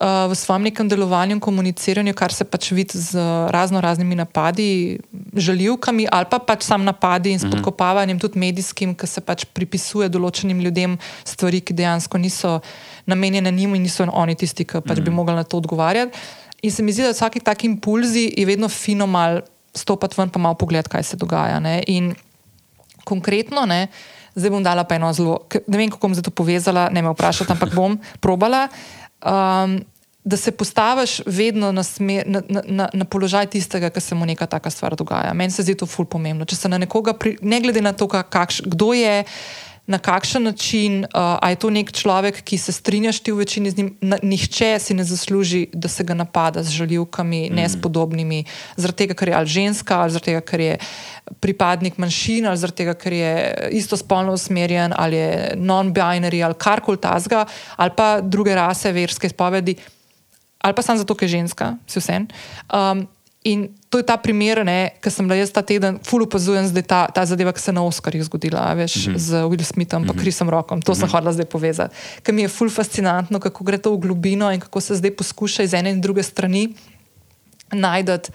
uh, 0.03 0.27
v 0.27 0.35
svojem 0.35 0.67
nekem 0.67 0.89
delovanju 0.89 1.37
in 1.37 1.39
komuniciranju, 1.39 2.13
kar 2.13 2.33
se 2.33 2.43
pač 2.43 2.71
vidi 2.71 2.99
z 2.99 3.15
razno 3.49 3.81
raznimi 3.81 4.15
napadi, 4.15 4.99
žaljivkami 5.33 6.07
ali 6.11 6.27
pa 6.29 6.39
pač 6.39 6.67
sam 6.67 6.83
napadi 6.83 7.31
in 7.31 7.39
mhm. 7.39 7.47
spodkopavanjem, 7.47 8.19
tudi 8.19 8.39
medijskim, 8.39 8.95
ki 8.95 9.07
se 9.07 9.21
pač 9.21 9.45
pripisuje 9.45 10.09
določenim 10.09 10.59
ljudem 10.59 10.99
stvari, 11.23 11.63
ki 11.63 11.73
dejansko 11.73 12.17
niso 12.17 12.59
namenjene 13.05 13.51
njim 13.51 13.75
in 13.75 13.87
niso 13.87 14.03
oni 14.11 14.35
tisti, 14.35 14.65
ki 14.65 14.83
pač 14.83 14.99
mm. 14.99 15.03
bi 15.03 15.09
mhm. 15.11 15.15
mogli 15.15 15.35
na 15.35 15.43
to 15.43 15.57
odgovarjati. 15.57 16.19
In 16.63 16.71
se 16.71 16.83
mi 16.83 16.93
zdi, 16.95 17.03
da 17.03 17.11
vsake 17.11 17.41
take 17.43 17.67
impulzi 17.67 18.29
je 18.37 18.45
vedno 18.47 18.69
fino 18.71 19.07
mal 19.07 19.41
stopiti 19.75 20.15
ven, 20.17 20.29
pa 20.29 20.39
malo 20.39 20.55
pogledati, 20.55 20.89
kaj 20.89 21.03
se 21.03 21.17
dogaja. 21.17 21.59
Ne? 21.59 21.83
In 21.87 22.13
konkretno, 23.03 23.65
ne, 23.65 23.87
zdaj 24.35 24.53
bom 24.53 24.63
dala 24.63 24.83
pa 24.87 24.95
eno 24.95 25.11
zelo, 25.13 25.39
ne 25.67 25.77
vem, 25.77 25.89
kako 25.91 26.07
bom 26.07 26.15
zdaj 26.15 26.29
to 26.29 26.35
povezala, 26.35 26.89
ne 26.89 27.01
me 27.01 27.11
vprašati, 27.13 27.51
ampak 27.51 27.73
bom 27.75 27.99
probala. 28.19 28.67
Um, 29.21 29.81
Da 30.23 30.37
se 30.39 30.53
postaviš 30.55 31.17
vedno 31.27 31.73
na, 31.75 31.83
smer, 31.83 32.23
na, 32.27 32.39
na, 32.47 32.85
na 32.93 33.05
položaj 33.05 33.49
tistega, 33.51 33.89
ki 33.91 33.99
se 33.99 34.15
mu 34.15 34.23
neka 34.25 34.45
taka 34.47 34.69
stvar 34.71 34.95
dogaja. 34.95 35.33
Meni 35.35 35.51
se 35.51 35.65
zdi 35.67 35.75
to 35.75 35.83
ful 35.85 36.05
pomembno. 36.07 36.47
Če 36.47 36.55
se 36.55 36.69
na 36.71 36.79
nekoga, 36.79 37.11
pri, 37.11 37.33
ne 37.43 37.59
glede 37.59 37.81
na 37.83 37.91
to, 37.91 38.07
kakš, 38.07 38.61
kdo 38.63 38.93
je, 38.95 39.25
na 39.87 39.97
kakšen 39.99 40.43
način, 40.43 41.05
uh, 41.11 41.49
je 41.49 41.55
to 41.59 41.69
nek 41.69 41.91
človek, 41.91 42.39
ki 42.47 42.57
se 42.57 42.71
strinjaš 42.71 43.19
ti 43.19 43.31
v 43.31 43.43
večini 43.43 43.71
z 43.71 43.77
njim, 43.77 43.89
na, 44.01 44.17
nihče 44.23 44.79
si 44.79 44.93
ne 44.93 45.03
zasluži, 45.03 45.67
da 45.73 45.87
se 45.91 46.03
ga 46.03 46.13
napada 46.13 46.63
z 46.63 46.71
žaljivkami, 46.71 47.49
mm. 47.49 47.55
nespodobnimi, 47.55 48.45
zaradi 48.75 48.97
tega, 49.03 49.13
ker 49.13 49.27
je 49.27 49.35
ali 49.35 49.47
ženska, 49.47 49.97
ali 49.99 50.15
zaradi 50.15 50.31
tega, 50.31 50.41
ker 50.41 50.63
je 50.63 50.77
pripadnik 51.43 51.97
manjšin, 51.99 52.47
ali 52.47 52.57
zaradi 52.57 52.77
tega, 52.77 52.93
ker 52.95 53.13
je 53.13 53.33
istospolno 53.81 54.33
usmerjen, 54.33 54.95
ali 54.95 55.19
je 55.19 55.57
non-binary, 55.59 56.39
ali 56.45 56.55
karkoli 56.55 56.97
tazga, 56.97 57.43
ali 57.75 57.91
pa 57.97 58.21
druge 58.21 58.55
rase, 58.55 58.91
verske 58.91 59.27
izpovedi, 59.27 59.75
ali 60.63 60.73
pa 60.73 60.81
samo 60.81 61.03
zato, 61.03 61.15
ker 61.15 61.27
je 61.27 61.35
ženska, 61.41 61.75
si 61.87 61.99
vse 61.99 62.21
en. 62.21 62.31
Um, 62.71 63.03
In 63.43 63.67
to 63.89 63.99
je 63.99 64.05
ta 64.07 64.15
primer, 64.17 64.63
ki 65.03 65.11
sem 65.11 65.27
ga 65.27 65.35
jaz 65.35 65.51
ta 65.51 65.59
teden 65.61 65.99
fully 66.07 66.23
opazujem, 66.23 66.63
zdaj 66.63 66.85
ta, 66.87 66.99
ta 67.11 67.25
zadeva, 67.27 67.51
ki 67.51 67.59
se 67.59 67.71
je 67.71 67.75
na 67.75 67.83
Oskarjih 67.83 68.23
zgodila, 68.23 68.71
veš, 68.73 68.95
mm 68.95 69.13
-hmm. 69.13 69.17
z 69.19 69.29
Will 69.51 69.63
Smithom 69.63 70.03
in 70.03 70.07
mm 70.07 70.15
-hmm. 70.15 70.21
Chrisom 70.21 70.49
Rockom. 70.49 70.81
To 70.81 70.91
mm 70.91 70.95
-hmm. 70.95 70.99
sem 70.99 71.07
mhm. 71.07 71.15
hodila 71.15 71.33
zdaj 71.33 71.45
povezati. 71.45 71.95
Ker 72.23 72.35
mi 72.35 72.41
je 72.41 72.47
fully 72.47 72.71
fascinantno, 72.71 73.39
kako 73.39 73.63
gre 73.63 73.77
to 73.77 73.91
v 73.91 73.97
globino 73.97 74.51
in 74.51 74.59
kako 74.59 74.81
se 74.81 74.95
zdaj 74.95 75.11
poskuša 75.15 75.63
iz 75.63 75.73
ene 75.73 75.91
in 75.91 76.01
druge 76.01 76.23
strani 76.23 76.75
najti 77.71 78.31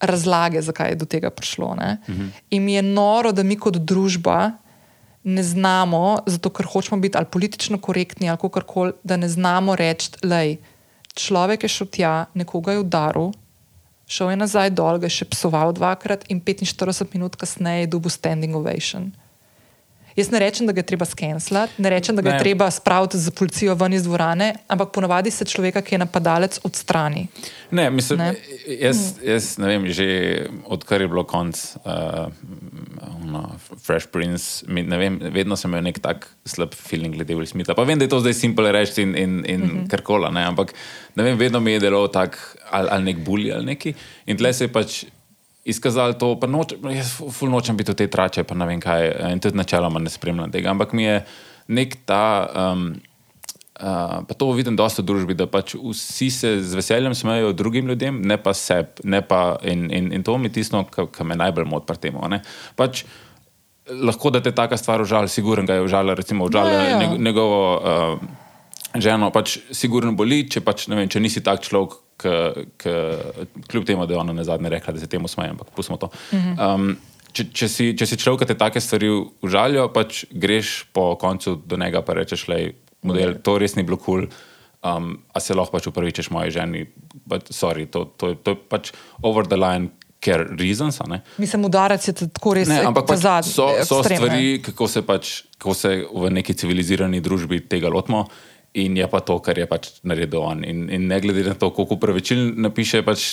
razlage, 0.00 0.62
zakaj 0.62 0.88
je 0.88 0.94
do 0.94 1.04
tega 1.04 1.30
prišlo. 1.30 1.74
Mm 1.74 2.12
-hmm. 2.12 2.28
In 2.50 2.64
mi 2.64 2.74
je 2.74 2.82
noro, 2.82 3.32
da 3.32 3.42
mi 3.42 3.56
kot 3.56 3.76
družba 3.76 4.52
ne 5.24 5.42
znamo, 5.42 6.18
zato 6.26 6.50
ker 6.50 6.66
hočemo 6.66 7.00
biti 7.00 7.18
ali 7.18 7.26
politično 7.26 7.78
korektni 7.78 8.28
ali 8.28 8.38
kako 8.38 8.60
koli, 8.60 8.92
da 9.04 9.16
ne 9.16 9.28
znamo 9.28 9.76
reči, 9.76 10.10
da 10.22 10.40
je 10.40 10.56
človek 11.14 11.68
šel 11.68 11.86
tja, 11.86 12.26
nekoga 12.34 12.72
je 12.72 12.78
udaril 12.78 13.32
šel 14.08 14.32
je 14.32 14.40
nazaj 14.40 14.72
dol, 14.72 14.98
ga 14.98 15.06
je 15.06 15.20
še 15.20 15.28
psoval 15.30 15.76
dvakrat 15.76 16.24
in 16.32 16.40
45 16.40 17.12
minut 17.14 17.36
kasneje 17.36 17.84
je 17.84 17.92
dobil 17.92 18.10
standing 18.10 18.56
ovation. 18.56 19.12
Jaz 20.18 20.30
ne 20.34 20.38
rečem, 20.42 20.66
da 20.66 20.72
ga 20.74 20.82
treba 20.82 21.06
skenslati, 21.06 21.78
ne 21.78 21.90
rečem, 21.94 22.16
da 22.18 22.22
ga 22.26 22.32
ne. 22.34 22.38
treba 22.42 22.66
spraviti 22.74 23.18
za 23.22 23.30
policijo 23.30 23.74
ven 23.78 23.92
iz 23.94 24.02
dvorane, 24.02 24.48
ampak 24.68 24.90
ponavadi 24.92 25.30
se 25.30 25.44
človeka, 25.46 25.82
ki 25.82 25.94
je 25.94 25.98
napadalec, 26.02 26.58
odstrani. 26.66 27.28
Ne, 27.70 27.90
mislim, 27.90 28.18
ne? 28.18 28.32
Jaz, 28.80 29.12
jaz 29.22 29.52
ne 29.62 29.68
vem, 29.70 29.86
že 29.94 30.08
odkar 30.66 31.04
je 31.04 31.08
bilo 31.08 31.22
konc. 31.22 31.60
Uh, 31.84 32.32
no, 33.30 33.44
Fresh 33.86 34.10
Prince, 34.10 34.66
ne 34.66 34.98
vem, 34.98 35.20
vedno 35.34 35.56
sem 35.56 35.70
imel 35.70 35.86
nek 35.86 36.00
tak 36.02 36.26
slab 36.48 36.74
feeling 36.74 37.14
glede 37.14 37.36
Will 37.38 37.46
Smitha. 37.46 37.76
Pa 37.78 37.86
vem, 37.86 38.00
da 38.00 38.08
je 38.08 38.12
to 38.16 38.18
zdaj 38.24 38.34
simpel 38.34 38.72
reči 38.74 39.04
in, 39.06 39.14
in, 39.14 39.44
in 39.46 39.60
mm 39.60 39.70
-hmm. 39.70 39.88
karkoli, 39.90 40.26
ampak 40.34 40.74
ne 41.14 41.22
vem, 41.22 41.38
vedno 41.38 41.60
mi 41.60 41.72
je 41.72 41.80
delo 41.80 42.08
tak 42.08 42.56
ali, 42.70 42.88
ali 42.90 43.04
nek 43.04 43.16
bully 43.22 43.54
ali 43.54 43.64
neki. 43.64 43.94
In 44.26 44.36
tle 44.36 44.52
se 44.52 44.64
je 44.64 44.72
pač 44.72 45.04
izkazalo 45.68 46.16
to, 46.18 46.32
pa 46.40 46.48
noč, 46.50 46.74
jaz 46.94 47.12
ful 47.34 47.52
nočem 47.52 47.76
biti 47.76 47.92
v 47.92 48.00
tej 48.00 48.10
trače, 48.12 48.44
pa 48.48 48.56
ne 48.56 48.68
vem 48.68 48.80
kaj, 48.80 49.10
in 49.32 49.42
tudi 49.42 49.58
načeloma 49.60 50.00
ne 50.02 50.12
spremljam 50.12 50.52
tega, 50.54 50.72
ampak 50.72 50.96
mi 50.96 51.06
je 51.08 51.20
nek 51.68 52.00
ta. 52.08 52.24
Um, 52.54 52.90
Uh, 53.78 54.26
pa 54.26 54.34
to 54.34 54.50
vidim 54.58 54.74
dosta 54.74 55.04
v 55.04 55.06
družbi, 55.06 55.34
da 55.38 55.44
pač 55.46 55.76
vsi 55.78 56.26
se 56.34 56.48
z 56.66 56.74
veseljem 56.74 57.12
smejijo 57.14 57.52
drugim 57.54 57.86
ljudem, 57.86 58.16
ne 58.26 58.34
pa 58.34 58.50
sebi. 58.50 59.06
In, 59.06 59.84
in, 59.94 60.08
in 60.18 60.24
to 60.26 60.34
mi 60.34 60.50
je 60.50 60.56
tisto, 60.56 60.80
kar 60.90 61.22
me 61.22 61.36
najbolj 61.38 61.68
moti 61.70 61.86
pri 61.86 62.00
tem. 62.02 62.18
Pač, 62.74 63.04
lahko 63.86 64.32
da 64.34 64.42
te 64.42 64.50
taka 64.50 64.74
stvar 64.76 65.04
užali, 65.06 65.30
sigurno 65.30 65.62
ga 65.62 65.78
je 65.78 65.86
užala, 65.86 66.18
recimo, 66.18 66.50
užala 66.50 66.74
ja. 66.74 67.14
njegovo 67.22 67.62
uh, 67.78 68.18
ženo, 68.98 69.30
pač 69.30 69.60
sigurno 69.70 70.10
boli, 70.18 70.42
če, 70.50 70.64
pač, 70.66 70.88
vem, 70.90 71.06
če 71.06 71.22
nisi 71.22 71.44
tak 71.46 71.62
človek, 71.62 72.00
k, 72.18 72.90
kljub 73.70 73.86
temu, 73.86 74.06
da 74.06 74.14
je 74.14 74.20
ona 74.20 74.34
na 74.34 74.44
zadnje 74.44 74.72
rekla, 74.74 74.94
da 74.96 75.00
se 75.00 75.06
temu 75.06 75.28
smeje, 75.28 75.54
ampak 75.54 75.70
pustimo 75.76 75.98
to. 76.02 76.10
Um, 76.34 76.96
če, 77.32 77.48
če, 77.54 77.68
si, 77.70 77.88
če 77.98 78.10
si 78.10 78.18
človek, 78.18 78.42
ki 78.42 78.50
te 78.52 78.58
take 78.58 78.82
stvari 78.82 79.10
užalijo, 79.46 79.88
pač 79.94 80.24
greš 80.30 80.90
po 80.92 81.12
koncu 81.20 81.56
do 81.62 81.78
njega 81.80 82.02
in 82.02 82.20
rečeš, 82.20 82.46
da 82.48 83.18
je 83.18 83.34
to 83.42 83.58
res 83.62 83.78
ni 83.78 83.86
bilo 83.86 83.96
kul. 83.96 84.26
Cool. 84.26 84.46
Um, 84.78 85.24
a 85.34 85.40
se 85.42 85.56
lahko 85.58 85.74
pač 85.74 85.88
upravičeš 85.90 86.28
moji 86.30 86.52
ženi, 86.54 86.84
but 87.26 87.48
sorry, 87.50 87.88
to, 87.90 88.04
to, 88.14 88.36
to 88.38 88.54
je 88.54 88.58
pač 88.70 88.92
over 89.26 89.46
the 89.46 89.58
line, 89.58 89.90
ker 90.22 90.44
reasons. 90.58 91.00
Mislim, 91.38 91.64
udarec 91.66 92.02
je 92.06 92.14
tako 92.14 92.54
res. 92.58 92.70
Ne, 92.70 92.84
ampak 92.86 93.08
pač 93.10 93.50
so, 93.50 93.66
so 93.86 94.00
stvari, 94.06 94.60
kako 94.62 94.86
se, 94.90 95.02
pač, 95.06 95.32
kako 95.58 95.74
se 95.74 95.92
v 96.06 96.30
neki 96.34 96.54
civilizirani 96.58 97.22
družbi 97.22 97.60
tega 97.66 97.90
lotimo. 97.90 98.26
In 98.78 98.96
je 98.96 99.06
pa 99.10 99.20
to, 99.24 99.38
kar 99.42 99.58
je 99.58 99.66
pač 99.66 99.90
naredil 100.06 100.42
on. 100.44 100.62
In, 100.64 100.86
in 100.94 101.08
ne 101.10 101.18
glede 101.22 101.42
na 101.46 101.56
to, 101.58 101.70
koliko 101.74 101.98
pravičil 101.98 102.54
napiše, 102.60 103.02
pač 103.06 103.26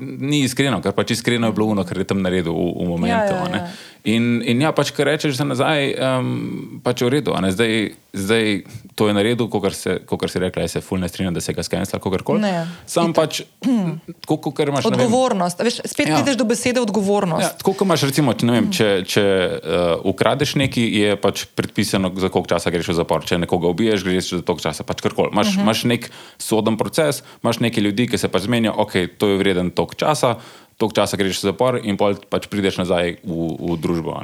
ni 0.00 0.44
iskreno, 0.44 0.82
ker 0.84 0.92
pač 0.96 1.14
iskreno 1.16 1.50
je 1.50 1.56
bilo 1.56 1.72
uno, 1.72 1.86
kar 1.88 2.02
je 2.02 2.08
tam 2.10 2.20
naredil 2.24 2.52
v, 2.52 2.70
v 2.76 2.88
momentu. 2.90 3.36
Ja, 3.36 3.46
ja, 3.48 3.62
ja. 3.64 3.93
In, 4.04 4.42
in 4.44 4.60
ja, 4.60 4.68
pač 4.76 4.90
kar 4.92 5.08
rečeš 5.08 5.38
za 5.38 5.46
nazaj, 5.48 5.94
um, 5.96 6.80
pač 6.84 7.00
v 7.00 7.08
redu. 7.08 7.32
Zdaj, 7.32 7.96
zdaj 8.12 8.44
to 8.92 9.08
je 9.08 9.14
naredil, 9.16 9.48
kot 9.48 9.72
se, 9.72 9.96
se 10.04 10.38
rekla, 10.42 10.68
se 10.68 10.82
fulne 10.84 11.08
strinja, 11.08 11.30
da 11.32 11.40
se 11.40 11.54
ga 11.56 11.62
skenira, 11.64 11.96
kogarkoli. 11.98 12.44
Sam 12.84 13.14
pač, 13.16 13.40
tako 14.26 14.36
kot 14.44 14.60
imaš. 14.60 14.90
Odgovornost. 14.92 15.56
Vem, 15.56 15.70
Veš, 15.70 15.80
spet 15.88 16.12
ja. 16.12 16.18
prideš 16.20 16.36
do 16.36 16.44
besede 16.44 16.82
odgovornost. 16.84 17.46
Ja, 17.46 17.48
tako 17.56 17.72
kot 17.72 17.88
imaš, 17.88 18.04
recimo, 18.10 18.34
če, 18.36 18.48
vem, 18.52 18.68
če, 18.68 18.88
če 19.08 19.24
uh, 19.24 20.04
ukradeš 20.12 20.52
nekaj, 20.60 20.84
je 20.84 21.16
pač 21.24 21.46
predpisano, 21.56 22.12
za 22.12 22.28
koliko 22.28 22.52
časa 22.52 22.74
greš 22.74 22.92
v 22.92 22.98
zapor. 23.00 23.24
Če 23.24 23.40
nekoga 23.40 23.72
ubiješ, 23.72 24.04
greš 24.04 24.34
za 24.34 24.42
toliko 24.44 24.66
časa, 24.68 24.84
pač 24.84 25.00
karkoli. 25.00 25.32
Imaš, 25.32 25.54
uh 25.54 25.56
mhm. 25.56 25.64
-huh. 25.64 25.64
imaš 25.64 25.84
nek 25.88 26.10
soden 26.36 26.76
proces, 26.76 27.22
imaš 27.40 27.64
nekaj 27.64 27.88
ljudi, 27.88 28.06
ki 28.12 28.20
se 28.20 28.28
pač 28.28 28.44
zmenijo, 28.44 28.76
ok, 28.84 29.16
to 29.16 29.32
je 29.32 29.40
vreden 29.40 29.72
toliko 29.72 29.96
časa. 29.96 30.36
Tok 30.74 30.90
časa 30.96 31.14
greš 31.16 31.38
v 31.38 31.46
zapor, 31.52 31.78
in 31.78 31.94
pač 31.98 32.48
prideš 32.50 32.80
nazaj 32.82 33.20
v, 33.22 33.34
v 33.54 33.76
družbo. 33.78 34.16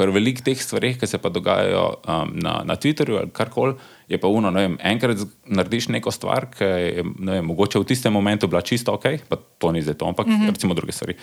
Pri 0.00 0.14
velikih 0.14 0.44
teh 0.46 0.56
stvareh, 0.56 0.96
ki 0.96 1.06
se 1.06 1.20
pa 1.20 1.28
dogajajo 1.28 1.84
um, 2.00 2.32
na, 2.40 2.60
na 2.64 2.76
Twitterju 2.80 3.20
ali 3.20 3.32
karkoli, 3.36 3.76
je 4.08 4.16
pa 4.16 4.30
uno, 4.32 4.48
vem, 4.54 4.78
enkrat 4.80 5.20
narediš 5.44 5.90
neko 5.92 6.08
stvar, 6.08 6.48
ki 6.54 6.64
je 6.64 7.04
vem, 7.04 7.44
mogoče 7.44 7.82
v 7.82 7.88
tistem 7.92 8.16
momentu 8.16 8.48
bila 8.48 8.64
čisto 8.64 8.96
ok, 8.96 9.28
pa 9.28 9.36
to 9.36 9.72
ni 9.76 9.84
zdaj 9.84 10.00
to, 10.00 10.08
ampak 10.08 10.26
mm 10.26 10.36
-hmm. 10.40 10.50
recimo 10.56 10.74
druge 10.74 10.92
stvari. 10.92 11.14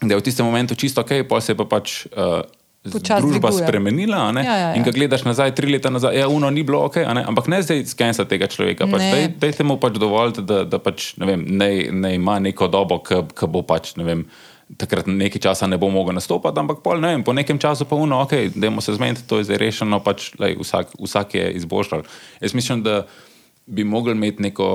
Da 0.00 0.14
je 0.14 0.20
v 0.20 0.22
tistem 0.22 0.46
momentu 0.46 0.74
čisto 0.74 1.00
ok, 1.00 1.26
pa 1.28 1.40
se 1.40 1.54
pa 1.54 1.64
pač. 1.64 2.06
Uh, 2.06 2.46
družba 2.84 3.50
dviguje. 3.50 3.66
spremenila. 3.66 4.16
Ja, 4.36 4.42
ja, 4.42 4.56
ja. 4.56 4.68
In 4.78 4.84
ko 4.86 4.92
gledaš 4.94 5.24
nazaj, 5.26 5.54
tri 5.54 5.72
leta 5.72 5.90
nazaj, 5.90 6.14
je 6.14 6.20
ja, 6.20 6.28
uno 6.28 6.50
ni 6.50 6.62
bilo 6.62 6.84
ok, 6.86 7.00
ampak 7.04 7.48
ne 7.50 7.62
zdaj 7.62 7.84
skensa 7.90 8.24
tega 8.24 8.46
človeka. 8.46 8.86
Pač, 8.86 9.02
dej, 9.02 9.24
dejte 9.40 9.66
mu 9.66 9.78
pač 9.82 9.98
dovolj, 9.98 10.38
da, 10.42 10.62
da 10.68 10.78
pač, 10.82 11.12
ne, 11.18 11.26
vem, 11.26 11.42
ne, 11.48 11.70
ne 11.92 12.14
ima 12.14 12.38
neko 12.38 12.70
dobo, 12.70 13.00
ki 13.02 13.50
bo 13.50 13.64
pač. 13.66 13.96
Ne 13.98 14.06
vem, 14.06 14.28
Takrat 14.68 15.06
nekaj 15.08 15.40
časa 15.40 15.64
ne 15.64 15.78
bo 15.80 15.88
mogel 15.88 16.12
nastopati, 16.12 16.60
ampak 16.60 16.82
pol, 16.84 17.00
ne 17.00 17.14
vem, 17.14 17.22
po 17.24 17.32
nekem 17.32 17.56
času 17.56 17.86
pa 17.88 17.96
uno, 17.96 18.18
ok, 18.26 18.52
da 18.52 18.68
je 18.68 18.82
se 18.84 18.92
zmeniti, 18.98 19.24
to 19.24 19.40
je 19.40 19.48
zdaj 19.48 19.56
rešeno, 19.56 19.96
pač, 20.04 20.34
lej, 20.36 20.58
vsak, 20.60 20.92
vsak 21.00 21.38
je 21.40 21.46
izboljšal. 21.56 22.04
Jaz 22.44 22.52
mislim, 22.52 22.82
da 22.84 23.06
bi 23.64 23.88
mogli 23.88 24.12
imeti 24.12 24.44
neko 24.44 24.68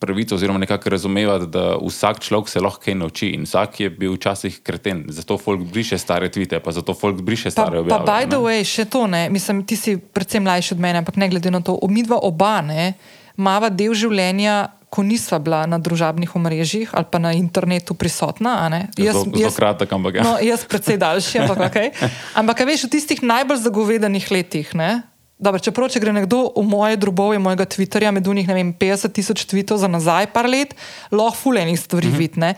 pravico, 0.00 0.34
oziroma 0.34 0.58
nekako 0.58 0.90
razumevati, 0.90 1.46
da 1.46 1.76
vsak 1.86 2.20
človek 2.20 2.48
se 2.48 2.60
lahko 2.60 2.80
kaj 2.80 2.94
nauči 2.94 3.28
in 3.36 3.44
vsak 3.44 3.80
je 3.80 3.90
bil 3.90 4.14
včasih 4.14 4.60
kreten. 4.62 5.04
Zato 5.08 5.38
folk 5.38 5.62
briše 5.72 5.98
stare 5.98 6.30
tvite, 6.32 6.60
pa 6.60 6.72
zato 6.72 6.94
folk 6.94 7.20
briše 7.20 7.50
stare 7.50 7.78
objave. 7.78 8.06
Pa, 8.06 8.12
by 8.12 8.28
the 8.28 8.40
way, 8.40 8.64
še 8.64 8.84
to 8.84 9.06
ne, 9.06 9.28
mislim, 9.30 9.64
ti 9.68 9.76
si 9.76 9.98
predvsem 9.98 10.42
mlajši 10.44 10.74
od 10.74 10.80
mene, 10.80 11.04
ampak 11.04 11.20
ne 11.20 11.28
glede 11.28 11.52
na 11.52 11.60
to, 11.60 11.76
omidva 11.82 12.18
oba 12.22 12.60
ne, 12.64 12.94
mava 13.36 13.68
del 13.68 13.94
življenja. 13.94 14.72
Ko 14.94 15.02
nisva 15.02 15.40
bila 15.42 15.64
na 15.66 15.80
družabnih 15.82 16.36
omrežjih 16.38 16.92
ali 16.94 17.08
pa 17.10 17.18
na 17.18 17.32
internetu 17.34 17.96
prisotna, 17.98 18.52
jaz, 18.94 19.16
zelo, 19.16 19.24
zelo 19.34 19.50
kratek, 19.50 19.90
ampak 19.90 20.20
ja. 20.20 20.22
no, 20.22 20.36
jaz 20.38 20.62
predvsej 20.70 21.00
daljši. 21.02 21.40
Ampak, 21.42 21.62
okay. 21.66 21.90
ampak 22.40 22.62
veš, 22.62 22.84
v 22.86 22.90
tistih 22.92 23.24
najbolj 23.26 23.58
zagovedanih 23.64 24.28
letih, 24.30 24.70
ne, 24.78 25.02
Dobar, 25.44 25.60
čeprav, 25.60 25.90
če 25.92 26.00
gre 26.00 26.14
nekdo 26.16 26.46
v 26.56 26.64
moje 26.64 26.96
drobove, 26.96 27.38
mojega 27.42 27.66
Twitterja, 27.68 28.12
med 28.16 28.24
njih 28.24 28.48
50 28.48 29.12
tisoč 29.12 29.44
tweetov 29.50 29.82
za 29.82 29.90
nazaj, 29.92 30.30
par 30.32 30.48
let, 30.48 30.72
lahko 31.12 31.36
fulejnih 31.36 31.80
stvari 31.80 32.08
-hmm. 32.08 32.18
vidne. 32.18 32.54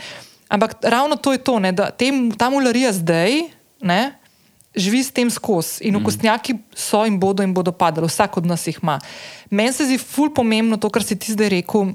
Ampak 0.49 0.79
ravno 0.83 1.17
to 1.17 1.33
je 1.33 1.39
to, 1.39 1.59
ne, 1.59 1.73
da 1.73 1.91
tem, 1.91 2.31
ta 2.31 2.51
mularija 2.51 2.93
zdaj 2.93 3.51
ne, 3.83 4.15
živi 4.77 5.03
s 5.03 5.11
tem 5.11 5.31
skozi 5.31 5.85
in 5.85 5.97
okostnjaki 5.97 6.53
mm 6.53 6.57
-hmm. 6.57 6.77
so 6.77 7.07
in 7.07 7.19
bodo 7.19 7.43
in 7.43 7.55
bodo 7.55 7.73
padali, 7.73 8.07
vsak 8.07 8.37
od 8.37 8.47
nas 8.47 8.67
jih 8.67 8.79
ima. 8.83 9.01
Meni 9.51 9.73
se 9.73 9.85
zdi 9.85 9.99
ful 9.99 10.31
pomembno 10.35 10.77
to, 10.77 10.91
kar 10.91 11.03
si 11.03 11.19
ti 11.19 11.33
zdaj 11.33 11.49
rekel. 11.49 11.93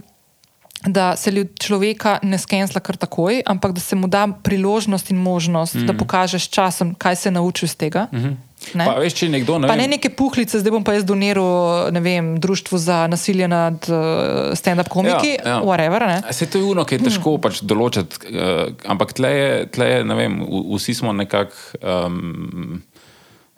Da 0.87 1.15
se 1.15 1.45
človeka 1.59 2.19
ne 2.23 2.37
skensla 2.37 2.81
kar 2.81 2.97
takoj, 2.97 3.43
ampak 3.45 3.71
da 3.71 3.79
se 3.79 3.95
mu 3.95 4.07
da 4.07 4.27
priložnost 4.43 5.11
in 5.11 5.17
možnost, 5.17 5.75
mm 5.75 5.79
-hmm. 5.79 5.85
da 5.85 5.93
mhm. 5.93 5.99
pokaže 5.99 6.39
s 6.39 6.49
časom, 6.49 6.95
kaj 6.95 7.15
se 7.15 7.31
nauči 7.31 7.65
iz 7.65 7.75
tega. 7.75 8.07
Mm 8.11 8.17
-hmm. 8.17 8.35
Ne? 8.73 8.85
Pa, 8.85 8.95
veš, 9.01 9.15
nekdo, 9.33 9.57
ne, 9.59 9.67
pa 9.67 9.75
ne 9.75 9.87
neke 9.89 10.11
puhlice, 10.13 10.59
zdaj 10.61 10.73
bom 10.75 10.83
pa 10.85 10.93
jaz 10.93 11.05
doniral 11.07 11.89
društvu 12.37 12.77
za 12.77 13.07
nasilje 13.09 13.47
nad 13.49 13.87
uh, 13.89 14.53
stand-up 14.57 14.89
komiki. 14.89 15.35
Ja, 15.39 15.57
ja. 15.57 15.61
Whatever, 15.65 16.21
Se 16.31 16.45
to 16.45 16.61
je 16.61 16.63
uno, 16.63 16.85
ki 16.85 16.95
je 16.95 17.07
težko 17.09 17.35
hmm. 17.35 17.41
pač 17.41 17.63
določiti, 17.65 18.21
uh, 18.31 18.69
ampak 18.85 19.15
tle 19.17 19.31
je, 19.33 19.49
tle 19.73 19.89
je, 19.89 20.03
ne 20.05 20.19
vem, 20.19 20.37
vsi 20.77 20.95
smo 21.01 21.15
nekako. 21.15 21.57
Um, 21.81 22.83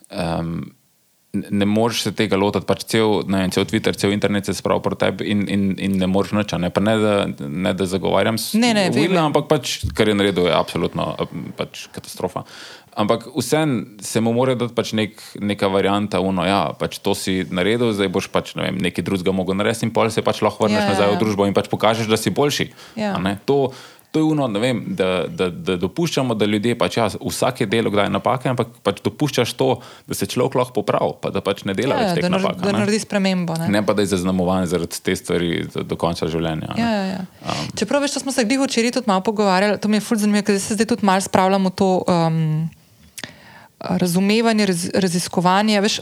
um, 0.10 0.56
Ne 1.34 1.66
moreš 1.66 2.04
se 2.06 2.12
tega 2.14 2.38
lotiti, 2.38 2.68
pač 2.70 2.84
cel, 2.92 3.24
ne, 3.26 3.40
cel 3.50 3.64
Twitter, 3.66 3.96
cel 3.98 4.12
internet 4.14 4.46
se 4.46 4.54
spravi 4.54 4.84
proti 4.86 5.00
tebi 5.02 5.32
in, 5.34 5.40
in, 5.50 5.64
in 5.82 5.96
ne 5.98 6.06
moreš 6.06 6.36
noč. 6.38 6.54
Ne, 6.62 6.70
ne, 6.70 6.94
da, 7.02 7.16
ne 7.50 7.72
da 7.74 7.88
zagovarjam. 7.90 8.38
Ne, 8.62 8.70
ne, 8.78 8.84
ne. 8.94 9.18
Ampak 9.18 9.48
pač, 9.50 9.80
kar 9.98 10.12
je 10.12 10.14
naredil, 10.14 10.46
je 10.46 10.54
absolutno 10.54 11.08
pač 11.58 11.88
katastrofa. 11.90 12.46
Ampak 12.96 13.26
vseeno 13.34 13.98
se 14.02 14.22
mu 14.22 14.34
mora 14.34 14.54
dati 14.56 14.76
pač 14.76 14.94
nek, 14.94 15.18
neka 15.42 15.68
varianta, 15.74 16.22
uno, 16.22 16.46
ja, 16.46 16.74
pač 16.78 17.00
to 17.02 17.16
si 17.18 17.42
naredil, 17.50 17.90
zdaj 17.96 18.12
boš 18.14 18.30
pač 18.30 18.54
ne 18.54 18.70
vem, 18.70 18.78
nekaj 18.86 19.06
drugega 19.06 19.34
mogel 19.34 19.58
narediti, 19.58 19.88
in 19.90 19.94
pol 19.96 20.12
se 20.14 20.22
pač 20.22 20.44
lahko 20.46 20.68
vrneš 20.68 20.84
ja, 20.84 20.92
nazaj 20.94 21.08
ja, 21.08 21.14
ja. 21.14 21.18
v 21.18 21.22
družbo 21.24 21.50
in 21.50 21.58
pač 21.58 21.72
pokažeš, 21.74 22.12
da 22.12 22.20
si 22.20 22.30
boljši. 22.30 22.70
Ja. 23.00 23.18
To, 23.50 23.74
to 24.14 24.22
je 24.22 24.24
uno, 24.24 24.46
vem, 24.62 24.84
da, 24.94 25.26
da, 25.28 25.48
da 25.50 25.74
dopuščamo, 25.82 26.36
da 26.38 26.46
ljudje 26.46 26.76
pač 26.78 27.00
ja, 27.00 27.08
vsake 27.10 27.66
delo 27.66 27.90
kdaj 27.90 28.12
napake, 28.14 28.52
ampak 28.52 28.76
pač 28.86 29.02
dopuščaš 29.02 29.56
to, 29.58 29.72
da 30.06 30.14
se 30.14 30.28
človek 30.30 30.60
lahko 30.60 30.76
popravi, 30.76 31.16
pa 31.24 31.32
da 31.34 31.42
pač 31.42 31.64
ne 31.66 31.74
dela 31.74 31.98
ja, 31.98 32.12
več 32.12 32.20
teh 32.20 32.28
da 32.28 32.30
napak. 32.36 32.62
Da 32.62 32.76
naredi 32.78 33.02
spremembo. 33.02 33.58
Ne? 33.58 33.72
ne 33.74 33.82
pa 33.82 33.98
da 33.98 34.06
je 34.06 34.12
zaznamovan 34.14 34.70
zaradi 34.70 35.02
te 35.02 35.18
stvari 35.18 35.66
do, 35.66 35.82
do 35.82 35.98
konca 35.98 36.30
življenja. 36.30 36.78
Ja, 36.78 36.94
ja, 36.94 37.10
ja. 37.10 37.26
Um, 37.42 37.74
Čeprav 37.74 38.06
veš, 38.06 38.20
smo 38.22 38.36
se 38.36 38.46
glih 38.46 38.62
včeraj 38.62 38.94
tudi 39.00 39.10
malo 39.10 39.26
pogovarjali, 39.26 39.82
to 39.82 39.90
mi 39.90 39.98
je 39.98 40.06
fulj 40.06 40.22
zanimivo, 40.28 40.46
ker 40.46 40.62
se 40.62 40.78
zdaj 40.78 40.92
tudi 40.94 41.10
malo 41.10 41.26
spravljamo 41.26 41.74
to. 41.74 41.92
Um, 42.06 42.70
razumevanje, 43.84 44.66
raz, 44.66 44.88
raziskovanje. 44.94 45.82
Veš, 45.82 46.00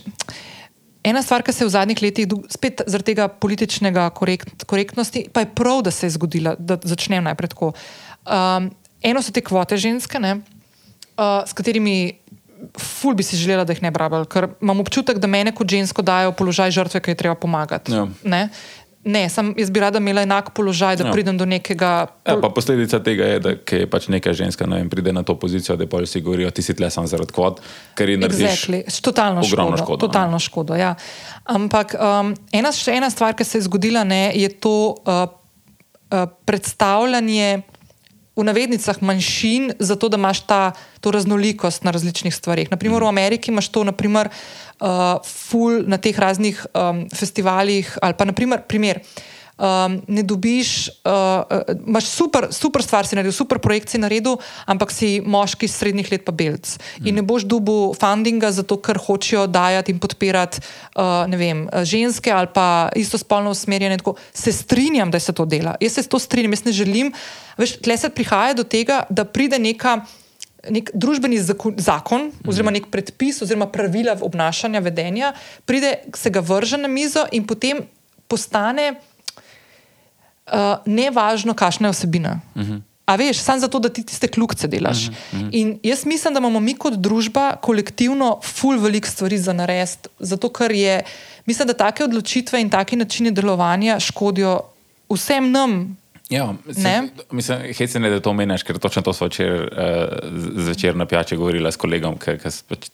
ena 1.03 1.24
stvar, 1.24 1.44
ki 1.44 1.53
se 1.53 1.64
je 1.64 1.70
v 1.70 1.74
zadnjih 1.74 2.02
letih, 2.03 2.36
spet 2.49 2.84
zaradi 2.86 3.14
tega 3.14 3.28
političnega 3.28 4.10
korekt, 4.18 4.66
korektnosti, 4.70 5.28
pa 5.34 5.45
je 5.45 5.52
prav, 5.56 5.82
da 5.86 5.91
se 5.91 6.06
je 6.06 6.16
zgodila, 6.18 6.56
da 6.60 6.78
začnem 6.84 7.24
najprej 7.30 7.53
tako. 7.56 7.74
Um, 8.26 8.72
eno 9.02 9.22
so 9.22 9.34
te 9.34 9.41
kvote 9.41 9.78
ženske, 9.78 10.22
ne, 10.22 10.40
uh, 11.18 11.41
s 11.45 11.58
katerimi. 11.58 12.18
Ful 12.78 13.16
bi 13.18 13.24
si 13.26 13.34
želela, 13.41 13.64
da 13.66 13.74
jih 13.74 13.80
ne 13.82 13.90
brabal, 13.90 14.28
ker 14.30 14.52
imam 14.62 14.84
občutek, 14.84 15.18
da 15.18 15.26
me 15.28 15.40
kot 15.49 15.66
žensko 15.66 16.03
dajo 16.06 16.30
v 16.30 16.36
položaj 16.38 16.70
žrtve, 16.70 16.99
ki 17.02 17.12
je 17.12 17.18
treba 17.18 17.34
pomagati. 17.34 17.90
Ja. 17.90 18.06
Ne, 18.22 18.41
sem, 19.30 19.53
jaz 19.57 19.69
bi 19.73 19.82
rada 19.82 19.98
imela 19.98 20.22
enak 20.22 20.52
položaj, 20.53 20.99
da 20.99 21.07
ja. 21.07 21.11
pridem 21.11 21.38
do 21.38 21.45
nekega. 21.45 21.90
Ja, 22.26 22.36
pol... 22.36 22.44
ja, 22.44 22.49
posledica 22.53 22.99
tega 23.03 23.26
je, 23.26 23.40
da 23.41 23.53
je 23.57 23.88
pač 23.90 24.07
neka 24.14 24.34
ženska 24.38 24.68
vem, 24.69 24.90
pride 24.90 25.14
na 25.14 25.23
to 25.26 25.36
pozicijo, 25.40 25.76
da 25.76 25.88
pa 25.90 26.03
vsi 26.03 26.22
govorijo, 26.22 26.52
ti 26.53 26.61
si 26.61 26.76
tle 26.78 26.90
samo 26.94 27.10
zaradi 27.10 27.34
kvot, 27.34 27.64
ker 27.98 28.10
je 28.14 28.19
exactly. 28.22 28.84
totalno 29.02 29.44
škodo. 29.44 29.78
škodo 29.82 29.99
totalno 30.06 30.40
škodo 30.40 30.78
ja. 30.78 30.94
Ampak 31.49 31.95
um, 31.98 32.36
ena, 32.53 32.69
še 32.72 32.99
ena 33.02 33.10
stvar, 33.10 33.34
ki 33.34 33.48
se 33.48 33.57
je 33.57 33.65
zgodila, 33.65 34.06
ne, 34.06 34.30
je 34.38 34.49
to 34.61 34.94
uh, 34.94 35.26
uh, 35.26 36.26
predstavljanje 36.45 37.64
v 38.36 38.44
navednicah 38.48 39.02
manjšin, 39.03 39.74
zato 39.80 40.10
da 40.10 40.18
imaš 40.18 40.45
ta, 40.48 40.62
to 41.03 41.12
raznolikost 41.12 41.84
na 41.84 41.91
različnih 41.91 42.36
stvarih. 42.36 42.72
Naprimer, 42.72 43.03
v 43.03 43.12
Ameriki 43.12 43.52
imaš 43.52 43.68
to, 43.70 43.84
naprimer, 43.84 44.32
uh, 44.80 45.20
ful 45.28 45.84
na 45.88 45.99
teh 45.99 46.16
raznih 46.16 46.66
um, 46.72 47.06
festivalih, 47.12 47.91
ali 48.02 48.16
pa 48.18 48.26
naprimer, 48.26 48.64
primer. 48.68 49.03
Um, 49.61 49.99
ne 50.09 50.23
dobiš, 50.25 50.89
uh, 51.05 51.45
imaš 51.85 52.07
super, 52.09 52.47
super 52.49 52.81
stvar, 52.81 53.05
si 53.05 53.13
naredil, 53.13 53.35
super 53.35 53.59
projekt 53.61 53.91
si 53.93 53.99
naredil, 54.01 54.39
ampak 54.65 54.89
si 54.89 55.19
moški 55.21 55.67
srednjih 55.69 56.09
let, 56.09 56.23
pa 56.25 56.33
belc. 56.33 56.65
Mm. 56.97 57.05
In 57.05 57.19
ne 57.19 57.21
boš 57.21 57.45
dobil 57.45 57.93
fundinga, 57.93 58.49
zato 58.49 58.79
ker 58.81 58.97
hočejo 58.97 59.45
dajati 59.45 59.93
in 59.93 59.99
podpirati 60.01 60.63
uh, 60.97 61.29
vem, 61.29 61.67
ženske 61.85 62.33
ali 62.33 62.49
pa 62.49 62.89
istospolno 62.97 63.53
usmerjene. 63.53 63.99
Tako. 64.01 64.15
Se 64.33 64.49
strinjam, 64.49 65.13
da 65.13 65.21
se 65.21 65.29
to 65.29 65.45
dela. 65.45 65.75
Jaz 65.77 65.99
se 65.99 66.07
to 66.09 66.17
strinjam, 66.17 66.57
jaz 66.57 66.65
ne 66.65 66.75
želim. 66.81 67.13
Veš, 67.61 67.77
tle 67.85 68.01
se 68.01 68.09
prihaja 68.09 68.57
do 68.57 68.65
tega, 68.65 69.03
da 69.13 69.29
pride 69.29 69.61
neka. 69.61 69.99
Nek 70.73 70.89
družbeni 70.93 71.38
zakon, 71.41 71.77
zakon 71.77 72.27
oziroma 72.49 72.73
nek 72.73 72.89
predpis, 72.89 73.43
oziroma 73.45 73.69
pravila 73.69 74.17
obnašanja, 74.21 74.81
vedenja, 74.81 75.33
pride, 75.65 75.99
se 76.17 76.29
ga 76.33 76.41
vrže 76.41 76.81
na 76.81 76.89
mizo 76.89 77.29
in 77.33 77.45
potem 77.45 77.85
postane 78.29 78.95
uh, 80.47 80.77
ne 80.85 81.09
važno, 81.11 81.53
kakšna 81.53 81.88
je 81.88 81.97
osebina. 81.97 82.39
Uh 82.55 82.61
-huh. 82.61 82.81
A 83.05 83.15
veš, 83.15 83.41
samo 83.43 83.59
zato, 83.59 83.80
da 83.80 83.89
ti 83.89 84.03
tiste 84.05 84.27
kljukce 84.27 84.68
delaš. 84.68 85.07
Uh 85.07 85.13
-huh. 85.39 85.49
In 85.51 85.80
jaz 85.84 86.05
mislim, 86.05 86.34
da 86.34 86.39
imamo 86.39 86.59
mi 86.59 86.73
kot 86.73 86.93
družba 86.93 87.55
kolektivno 87.61 88.39
ful 88.43 88.80
velik 88.80 89.07
stvari 89.07 89.38
za 89.38 89.53
narediti, 89.53 90.09
zato 90.19 90.49
ker 90.49 90.72
je, 90.72 91.03
mislim, 91.45 91.68
da 91.68 91.73
take 91.73 92.03
odločitve 92.03 92.61
in 92.61 92.69
take 92.69 92.95
načine 92.95 93.31
delovanja 93.31 93.99
škodijo 93.99 94.61
vsem 95.09 95.51
nam. 95.51 95.97
Ja, 96.30 96.53
se, 96.72 97.01
mislim, 97.31 97.59
hej, 97.77 97.88
ne 97.99 98.09
da 98.09 98.19
to 98.19 98.34
meniš, 98.34 98.63
ker 98.63 98.80
točno 98.80 99.01
to 99.01 99.13
so 99.13 99.26
včeraj 99.26 99.59
uh, 99.59 99.68
zvečer 100.55 100.95
na 100.95 101.05
pijači 101.05 101.35
govorila 101.35 101.72
s 101.72 101.76
kolegom, 101.76 102.15
ki 102.18 102.51
so 102.51 102.63
pač 102.69 102.88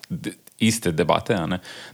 iste 0.59 0.91
debate. 0.91 1.37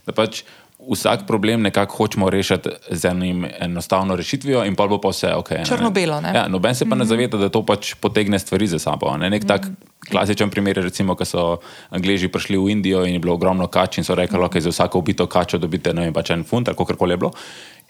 Da 0.06 0.12
pač 0.12 0.42
vsak 0.90 1.26
problem 1.26 1.62
nekako 1.62 1.96
hočemo 1.96 2.30
rešiti 2.30 2.70
z 2.90 3.04
enim 3.04 3.46
enostavno 3.60 4.16
rešitvijo, 4.16 4.64
in 4.64 4.76
pa 4.76 4.86
bo 4.86 5.00
pa 5.00 5.08
vse 5.08 5.34
ok. 5.34 5.50
Črno-belo. 5.68 6.20
Ja, 6.34 6.48
noben 6.48 6.74
se 6.74 6.84
pa 6.84 6.88
mm 6.88 6.92
-hmm. 6.92 6.98
ne 6.98 7.04
mhm. 7.04 7.08
zaveda, 7.08 7.38
da 7.38 7.48
to 7.48 7.66
pač 7.66 7.94
potegne 7.94 8.38
stvari 8.38 8.66
za 8.66 8.78
sabo. 8.78 9.16
Ne? 9.16 9.30
Nek 9.30 9.42
mm 9.42 9.46
-hmm. 9.46 9.48
tak 9.48 9.66
klasičen 10.10 10.50
primer 10.50 10.78
je, 10.78 10.84
recimo, 10.84 11.14
ko 11.14 11.24
so 11.24 11.58
Angliji 11.90 12.28
prišli 12.28 12.58
v 12.58 12.70
Indijo 12.70 13.04
in 13.06 13.14
je 13.14 13.18
bilo 13.18 13.34
ogromno 13.34 13.66
kač 13.66 13.98
in 13.98 14.04
so 14.04 14.14
rekli, 14.14 14.38
da 14.38 14.44
okay, 14.44 14.60
za 14.60 14.70
vsako 14.70 14.98
ubito 14.98 15.26
kačo 15.26 15.58
dobite 15.58 15.94
ne 15.94 16.08
vem, 16.08 16.12
pač 16.12 16.30
en 16.30 16.44
funt 16.44 16.68
ali 16.68 16.76
kako 16.76 16.96
koli 16.96 17.12
je 17.12 17.16
bilo. 17.16 17.32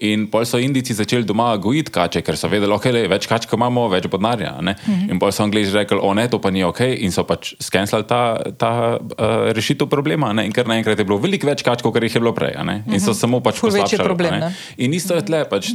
In 0.03 0.27
pol 0.27 0.43
so 0.43 0.59
Indijci 0.59 0.95
začeli 0.95 1.23
doma 1.23 1.53
gojiti 1.63 1.93
kače, 1.95 2.23
ker 2.27 2.35
so 2.35 2.49
vedeli, 2.51 2.73
okay, 2.75 2.91
je 2.99 3.09
več 3.11 3.29
kač, 3.31 3.47
ko 3.47 3.55
imamo, 3.55 3.87
več 3.93 4.09
podnarja. 4.11 4.57
Mm 4.61 4.67
-hmm. 4.67 5.11
In 5.11 5.19
pol 5.23 5.31
so 5.33 5.45
Angliji 5.45 5.71
rekli, 5.71 5.99
o 6.03 6.15
ne, 6.15 6.27
to 6.29 6.39
pa 6.39 6.51
ni 6.51 6.65
ok, 6.65 6.81
in 6.99 7.13
so 7.13 7.23
pač 7.25 7.55
skenirali 7.61 8.05
ta, 8.05 8.43
ta 8.59 8.99
uh, 8.99 9.53
rešitev 9.55 9.87
problema. 9.87 10.33
Ne? 10.33 10.47
In 10.47 10.53
ker 10.53 10.67
naenkrat 10.67 10.99
je 10.99 11.05
bilo 11.05 11.19
veliko 11.19 11.47
več 11.47 11.63
kač, 11.63 11.83
kot 11.83 12.03
jih 12.03 12.15
je 12.15 12.21
bilo 12.21 12.33
prej. 12.33 12.55
Mm 12.59 12.69
-hmm. 12.69 12.95
In 12.95 13.01
so 13.01 13.11
mhm. 13.11 13.19
samo 13.19 13.41
pač 13.41 13.61
poslabšali 13.61 14.05
problem. 14.05 14.41
Ne? 14.41 14.55
In 14.77 14.95
isto 14.95 15.15
je 15.15 15.23
tle, 15.23 15.45
pač, 15.45 15.71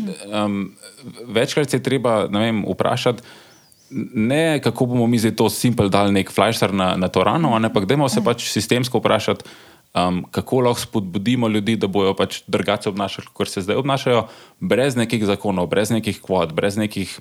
um, 0.45 0.71
večkrat 1.27 1.69
se 1.69 1.77
je 1.77 1.83
treba 1.83 2.25
vem, 2.25 2.65
vprašati. 2.67 3.23
Ne, 4.13 4.59
kako 4.59 4.85
bomo 4.85 5.07
mi 5.07 5.17
zdaj 5.17 5.35
to 5.35 5.49
simpel 5.49 5.89
dali 5.89 6.11
nek 6.11 6.31
flasher 6.31 6.73
na, 6.73 6.95
na 6.95 7.07
to 7.07 7.23
rano, 7.23 7.55
ampak 7.55 7.85
dajmo 7.85 8.09
se 8.09 8.21
pač 8.21 8.51
sistemsko 8.51 8.99
vprašati, 8.99 9.43
um, 9.93 10.25
kako 10.31 10.61
lahko 10.61 10.81
spodbudimo 10.81 11.47
ljudi, 11.47 11.75
da 11.75 11.87
bojo 11.87 12.13
pač 12.13 12.41
drugače 12.47 12.89
obnašali, 12.89 13.27
kot 13.33 13.49
se 13.49 13.61
zdaj 13.61 13.75
obnašajo, 13.75 14.27
brez 14.59 14.95
nekih 14.95 15.25
zakonov, 15.25 15.67
brez 15.67 15.91
nekih 15.91 16.21
kvot, 16.21 16.53
brez 16.53 16.77
nekih, 16.77 17.19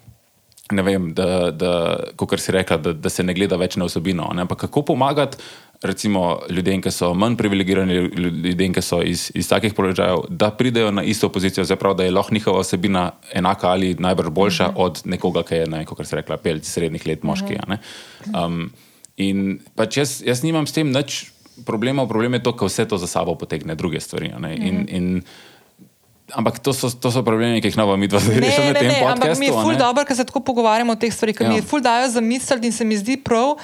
ne 0.72 0.82
vem, 0.82 1.12
da, 1.14 1.50
da, 1.50 1.72
kot 2.16 2.40
si 2.40 2.52
rekla, 2.52 2.76
da, 2.76 2.92
da 2.92 3.10
se 3.10 3.22
ne 3.22 3.34
gleda 3.34 3.56
več 3.56 3.76
na 3.76 3.88
osebino. 3.88 4.28
Ampak 4.34 4.66
kako 4.66 4.82
pomagati 4.92 5.38
recimo 5.82 6.40
ljudem, 6.50 6.82
ki 6.82 6.90
so 6.90 7.12
manj 7.14 7.36
privilegirani, 7.38 7.94
ljudem, 8.18 8.72
ki 8.74 8.82
so 8.82 8.98
iz, 9.02 9.28
iz 9.34 9.48
takih 9.48 9.74
položajev, 9.74 10.24
da 10.28 10.50
pridejo 10.50 10.90
na 10.90 11.04
isto 11.06 11.28
pozicijo, 11.32 11.64
zapravo, 11.64 11.94
da 11.94 12.04
je 12.04 12.10
lahko 12.10 12.34
njihova 12.34 12.58
osebina 12.58 13.10
enaka 13.32 13.70
ali 13.70 13.94
najbrž 13.98 14.28
boljša 14.28 14.68
uh 14.68 14.70
mhm. 14.70 14.80
-huh. 14.80 14.84
od 14.84 15.02
nekoga, 15.04 15.42
ki 15.42 15.54
je, 15.54 15.66
ne, 15.66 15.84
kot 15.84 16.06
se 16.06 16.16
rekla, 16.16 16.36
pelc 16.36 16.66
srednjih 16.66 17.06
let 17.06 17.22
moški. 17.22 17.54
Uh 17.54 17.60
-huh. 17.60 18.46
um, 18.46 18.70
in 19.16 19.60
pač 19.74 19.96
jaz, 19.96 20.22
jaz 20.26 20.42
nimam 20.42 20.66
s 20.66 20.72
tem 20.72 20.90
nič 20.90 21.32
problema, 21.66 22.06
problem 22.06 22.34
je 22.34 22.42
to, 22.42 22.52
da 22.52 22.66
vse 22.66 22.88
to 22.88 22.98
za 22.98 23.06
sabo 23.06 23.34
potegne 23.34 23.74
druge 23.74 24.00
stvari. 24.00 24.26
In, 24.26 24.34
mm 24.34 24.42
-hmm. 24.44 24.96
in 24.96 25.22
Ampak 26.28 26.58
to 26.58 26.72
so, 26.72 26.90
to 26.90 27.08
so 27.10 27.22
problemi, 27.22 27.60
ki 27.60 27.68
jih 27.68 27.76
novo 27.76 27.96
mi 27.96 28.04
dva 28.08 28.20
zdaj 28.20 28.40
rešimo. 28.40 28.64
Ne, 28.64 28.72
ne, 28.72 28.88
ne, 28.88 29.00
ampak 29.00 29.38
mi 29.38 29.46
je 29.46 29.52
ful 29.52 29.76
dobro, 29.76 30.04
ker 30.04 30.16
se 30.16 30.24
tako 30.24 30.40
pogovarjamo 30.40 30.92
o 30.92 30.96
teh 31.00 31.14
stvarih, 31.14 31.36
ker 31.36 31.46
ja. 31.46 31.50
mi 31.50 31.56
je 31.56 31.62
ful 31.62 31.80
dajo 31.80 32.08
za 32.08 32.20
misel 32.20 32.64
in 32.64 32.72
se 32.72 32.84
mi 32.84 32.96
zdi 32.96 33.16
prav, 33.16 33.56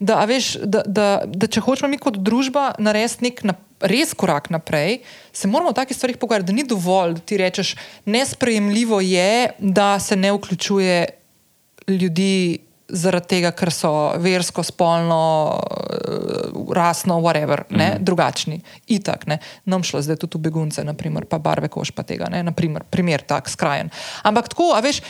da, 0.00 0.24
veš, 0.24 0.56
da, 0.66 0.82
da, 0.86 1.22
da 1.26 1.46
če 1.46 1.60
hočemo 1.60 1.88
mi 1.88 1.98
kot 1.98 2.18
družba 2.18 2.72
narediti 2.78 3.24
nek 3.24 3.42
napredek, 3.44 3.68
res 3.80 4.14
korak 4.14 4.50
naprej, 4.50 5.02
se 5.32 5.48
moramo 5.48 5.70
o 5.70 5.76
takih 5.76 5.96
stvarih 5.96 6.18
pogovarjati, 6.18 6.50
da 6.50 6.56
ni 6.56 6.64
dovolj, 6.66 7.14
da 7.18 7.20
ti 7.20 7.36
rečeš, 7.38 7.76
nesprejemljivo 8.06 9.00
je, 9.00 9.50
da 9.58 9.98
se 10.02 10.16
ne 10.16 10.32
vključuje 10.32 11.06
ljudi 11.88 12.58
zaradi 12.88 13.28
tega, 13.28 13.52
ker 13.52 13.70
so 13.72 13.92
versko, 14.22 14.62
spolno, 14.64 15.20
uh, 15.58 16.74
rasno, 16.74 17.20
whatever, 17.20 17.64
mm 17.68 17.76
-hmm. 17.76 17.98
drugačni. 18.00 18.60
Itak, 18.86 19.26
ne, 19.26 19.38
nam 19.64 19.82
šlo 19.82 20.02
zdaj 20.02 20.16
tudi 20.16 20.38
v 20.38 20.40
begunce, 20.40 20.84
naprimer, 20.84 21.24
pa 21.24 21.38
barve 21.38 21.68
koš 21.68 21.90
pa 21.90 22.02
tega, 22.02 22.28
ne, 22.30 22.42
naprimer, 22.42 22.82
primer 22.90 23.22
tak 23.22 23.48
skrajen. 23.48 23.90
Ampak 24.22 24.48
tako, 24.48 24.72
a 24.74 24.80
veš, 24.80 25.00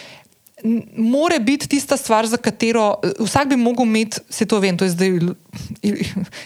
More 0.96 1.38
biti 1.38 1.68
tista 1.68 1.96
stvar, 1.96 2.26
za 2.26 2.36
katero 2.36 2.96
vsak 3.20 3.48
bi 3.48 3.56
lahko 3.56 3.82
imel, 3.82 4.06
se 4.30 4.46
to 4.46 4.58
vem, 4.60 4.76
to 4.76 4.84
je 4.84 4.90
zdaj 4.90 5.08
il, 5.08 5.34
il, 5.82 5.96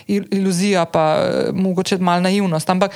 il, 0.06 0.26
iluzija, 0.30 0.84
pa 0.84 1.16
mogoče 1.54 1.98
malo 1.98 2.20
naivnost. 2.20 2.70
Ampak 2.70 2.92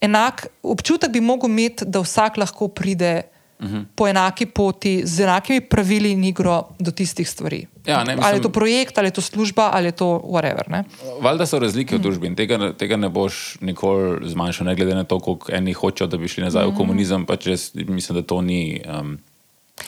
enak 0.00 0.46
občutek 0.62 1.10
bi 1.10 1.20
lahko 1.20 1.46
imel, 1.46 1.70
da 1.86 2.00
vsak 2.00 2.36
lahko 2.36 2.68
pride 2.68 3.22
uh 3.22 3.39
mhm. 3.62 3.74
-huh. 3.74 3.84
po 3.94 4.08
enaki 4.08 4.46
poti, 4.46 5.02
z 5.04 5.20
enakimi 5.20 5.60
pravili 5.60 6.12
in 6.12 6.24
igro 6.24 6.68
do 6.78 6.90
tistih 6.90 7.28
stvari. 7.28 7.66
Ja, 7.86 8.04
ne, 8.04 8.16
mislim, 8.16 8.24
ali 8.24 8.36
je 8.38 8.42
to 8.42 8.48
projekt, 8.48 8.98
ali 8.98 9.06
je 9.06 9.10
to 9.10 9.20
služba, 9.20 9.70
ali 9.72 9.86
je 9.88 9.92
to 9.92 10.22
whatever. 10.24 10.84
Valjda 11.20 11.46
so 11.46 11.58
razlike 11.58 11.96
v 11.96 11.98
družbi 11.98 12.26
in 12.26 12.36
tega, 12.36 12.72
tega 12.72 12.96
ne 12.96 13.08
boš 13.08 13.56
nikoli 13.60 14.28
zmanjšal, 14.28 14.66
ne 14.66 14.74
glede 14.74 14.94
na 14.94 15.04
to, 15.04 15.20
koliko 15.20 15.52
eni 15.52 15.72
hočejo, 15.72 16.06
da 16.06 16.16
bi 16.16 16.28
šli 16.28 16.44
nazaj 16.44 16.64
uh 16.64 16.68
-huh. 16.68 16.70
v 16.70 16.74
mhm. 16.74 16.80
komunizem. 16.80 17.26
Pač 17.26 17.46
jaz 17.46 17.70
mislim, 17.74 18.16
da 18.16 18.22
to 18.22 18.42
ni. 18.42 18.82
Um, 19.00 19.18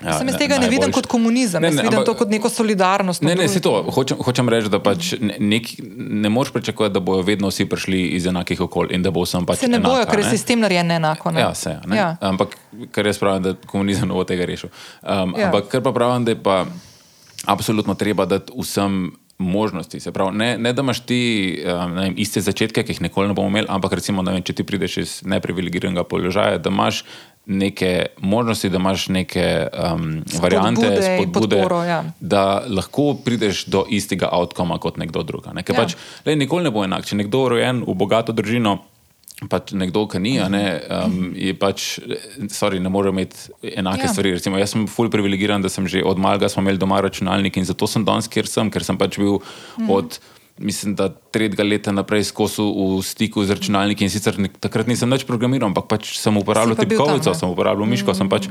Ja, 0.00 0.16
Sem 0.18 0.28
iz 0.28 0.36
tega 0.40 0.56
ne, 0.58 0.66
ne 0.66 0.70
vidim 0.72 0.92
kot 0.94 1.06
komunizem, 1.10 1.62
ne, 1.62 1.70
ne, 1.70 1.82
vidim 1.84 2.00
ampak, 2.00 2.08
to 2.08 2.14
kot 2.18 2.32
neko 2.32 2.50
solidarnost. 2.50 3.22
Ne, 3.22 3.34
ne, 3.38 3.46
to, 3.62 3.72
hočem, 3.94 4.18
hočem 4.24 4.48
reči, 4.50 4.70
da 4.72 4.80
pač 4.82 5.12
ne, 5.20 5.36
nek, 5.38 5.68
ne 6.24 6.32
moreš 6.32 6.54
pričakovati, 6.56 6.94
da 6.96 7.02
bodo 7.04 7.22
vedno 7.26 7.50
vsi 7.52 7.68
prišli 7.70 8.02
iz 8.16 8.26
enakih 8.26 8.64
okolij 8.66 8.96
in 8.96 9.04
da 9.04 9.12
bo 9.14 9.26
vsem 9.26 9.46
pač. 9.46 9.62
Se 9.62 9.70
ne 9.70 9.78
enaka, 9.78 9.92
bojo, 9.92 10.08
ker 10.10 10.24
je 10.24 10.32
sistem 10.32 10.64
narejen 10.64 10.90
enako. 10.96 11.34
Ne? 11.36 11.44
Ja, 11.44 11.54
se. 11.54 11.76
Ja. 11.94 12.14
Ampak 12.20 12.56
kar 12.90 13.06
jaz 13.06 13.20
pravim, 13.22 13.44
da 13.44 13.54
komunizem 13.66 14.08
ne 14.10 14.16
bo 14.16 14.24
tega 14.28 14.48
rešil. 14.48 14.72
Um, 15.02 15.36
ja. 15.38 15.50
Ampak 15.50 15.70
kar 15.72 15.84
pa 15.84 15.94
pravim, 15.94 16.26
da 16.26 16.34
je 16.34 16.40
pa 16.42 16.64
absolutno 17.46 17.94
treba 17.94 18.26
dati 18.26 18.54
vsem. 18.58 19.12
Možnosti. 19.42 19.98
Pravi, 20.14 20.36
ne, 20.38 20.58
ne, 20.58 20.70
da 20.76 20.84
imaš 20.84 21.00
ti 21.02 21.16
um, 21.66 21.96
vem, 21.96 22.12
iste 22.20 22.38
začetke, 22.44 22.84
ki 22.86 22.94
jih 22.94 23.00
nikoli 23.02 23.32
ne 23.32 23.34
bomo 23.34 23.48
imeli, 23.50 23.66
ampak 23.74 23.96
recimo, 23.98 24.22
vem, 24.22 24.38
če 24.44 24.54
ti 24.60 24.62
prideš 24.62 24.96
iz 25.02 25.14
neprivilegiranega 25.26 26.04
položaja, 26.06 26.60
da 26.62 26.70
imaš 26.70 27.00
neke 27.46 28.06
možnosti, 28.18 28.68
da 28.70 28.78
imaš 28.78 29.08
neke 29.08 29.66
um, 29.72 30.22
variante, 30.40 30.86
spodbude, 31.02 31.56
podporo, 31.56 31.82
ja. 31.84 32.04
da 32.20 32.62
lahko 32.68 33.14
prideš 33.24 33.64
do 33.66 33.84
istega 33.90 34.30
outkoma 34.32 34.78
kot 34.78 34.96
nekdo 34.96 35.22
drug. 35.26 35.50
Ne? 35.54 35.64
Ja. 35.68 35.74
Pač, 35.74 35.96
le, 36.26 36.36
nikoli 36.38 36.68
ne 36.68 36.70
bo 36.74 36.84
enak. 36.86 37.06
Če 37.08 37.18
nekdo 37.18 37.46
je 37.46 37.54
rojen 37.56 37.82
v 37.86 37.96
bogato 37.98 38.34
družino, 38.36 38.78
pač 39.50 39.72
nekdo, 39.74 40.04
ki 40.06 40.20
ni, 40.22 40.36
ne, 40.52 40.62
um, 40.86 41.32
je 41.34 41.54
pač, 41.58 41.96
sorry, 42.54 42.78
ne 42.82 42.92
more 42.92 43.10
imeti 43.10 43.50
enake 43.74 44.06
ja. 44.06 44.12
stvari. 44.12 44.36
Recimo, 44.38 44.60
jaz 44.60 44.76
sem 44.76 44.86
fully 44.90 45.10
privilegiran, 45.10 45.64
da 45.64 45.72
sem 45.72 45.88
že 45.90 46.04
od 46.06 46.22
malega 46.22 46.50
imel 46.62 46.78
doma 46.78 47.00
računalnik 47.02 47.58
in 47.58 47.66
zato 47.66 47.90
sem 47.90 48.06
danes, 48.06 48.30
kjer 48.30 48.46
sem, 48.46 48.70
ker 48.70 48.86
sem 48.86 48.98
pač 49.00 49.18
bil 49.18 49.40
mm. 49.40 49.90
od 49.90 50.20
mislim, 50.62 50.94
da 50.98 51.08
tretjega 51.10 51.66
leta 51.66 51.92
naprej 51.92 52.24
skozi 52.30 52.62
v 52.62 53.02
stiku 53.04 53.44
z 53.44 53.58
računalniki 53.58 54.06
in 54.06 54.12
sicer 54.12 54.38
takrat 54.62 54.88
nisem 54.90 55.10
več 55.10 55.26
programiral, 55.28 55.70
ampak 55.70 55.88
pač 55.90 56.14
sem 56.20 56.36
uporabljal 56.38 56.78
tipkovnico, 56.78 57.34
sem 57.34 57.52
uporabljal 57.52 57.88
miško, 57.90 58.14
mm. 58.14 58.20
sem 58.20 58.32
pač 58.32 58.48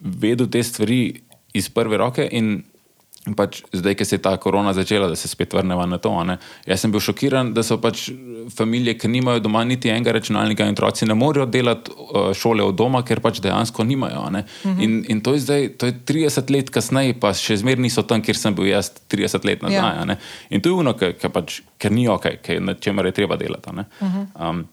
vedel 0.00 0.48
te 0.50 0.62
stvari 0.62 1.00
iz 1.58 1.68
prve 1.72 1.98
roke 2.00 2.24
in 2.24 2.60
pač 3.34 3.62
zdaj, 3.72 3.94
ki 3.94 4.04
se 4.04 4.16
je 4.16 4.22
ta 4.22 4.36
korona 4.36 4.72
začela, 4.72 5.08
da 5.08 5.16
se 5.16 5.28
spet 5.28 5.52
vrnemo 5.52 5.86
na 5.86 5.98
to. 5.98 6.12
Ne? 6.24 6.38
Jaz 6.66 6.80
sem 6.84 6.92
bil 6.92 7.00
šokiran, 7.00 7.52
da 7.54 7.62
so 7.62 7.78
pač 7.80 8.08
družine, 8.56 8.94
ki 8.98 9.08
nimajo 9.08 9.40
doma 9.40 9.64
niti 9.64 9.90
enega 9.92 10.12
računalnika, 10.12 10.64
in 10.64 10.76
otroci 10.76 11.06
ne 11.06 11.14
morejo 11.14 11.46
delati 11.46 11.90
uh, 11.90 12.30
šole 12.34 12.64
od 12.64 12.76
doma, 12.78 13.02
ker 13.02 13.20
pač 13.20 13.40
dejansko 13.44 13.84
nimajo. 13.84 14.24
Uh 14.28 14.38
mhm. 14.70 14.80
in, 14.80 15.04
in 15.08 15.20
to 15.20 15.34
je 15.34 15.40
zdaj, 15.40 15.68
to 15.78 15.86
je 15.86 15.92
30 15.92 16.50
let 16.50 16.70
kasneje, 16.70 17.18
pa 17.20 17.32
še 17.34 17.56
zmeraj 17.56 17.82
niso 17.82 18.02
tam, 18.02 18.22
kjer 18.22 18.36
sem 18.36 18.54
bil 18.54 18.66
jaz 18.70 18.92
30 19.10 19.44
let 19.44 19.62
nazaj. 19.62 19.78
Ja. 19.78 20.16
In 20.50 20.60
to 20.60 20.68
je 20.68 20.74
ono, 20.74 20.94
ker 20.94 21.92
ni 21.92 22.08
ok, 22.08 22.26
na 22.60 22.74
čemer 22.74 23.06
je 23.06 23.12
treba 23.12 23.36
delati. 23.36 23.70
-huh. 23.70 24.26
um, 24.50 24.66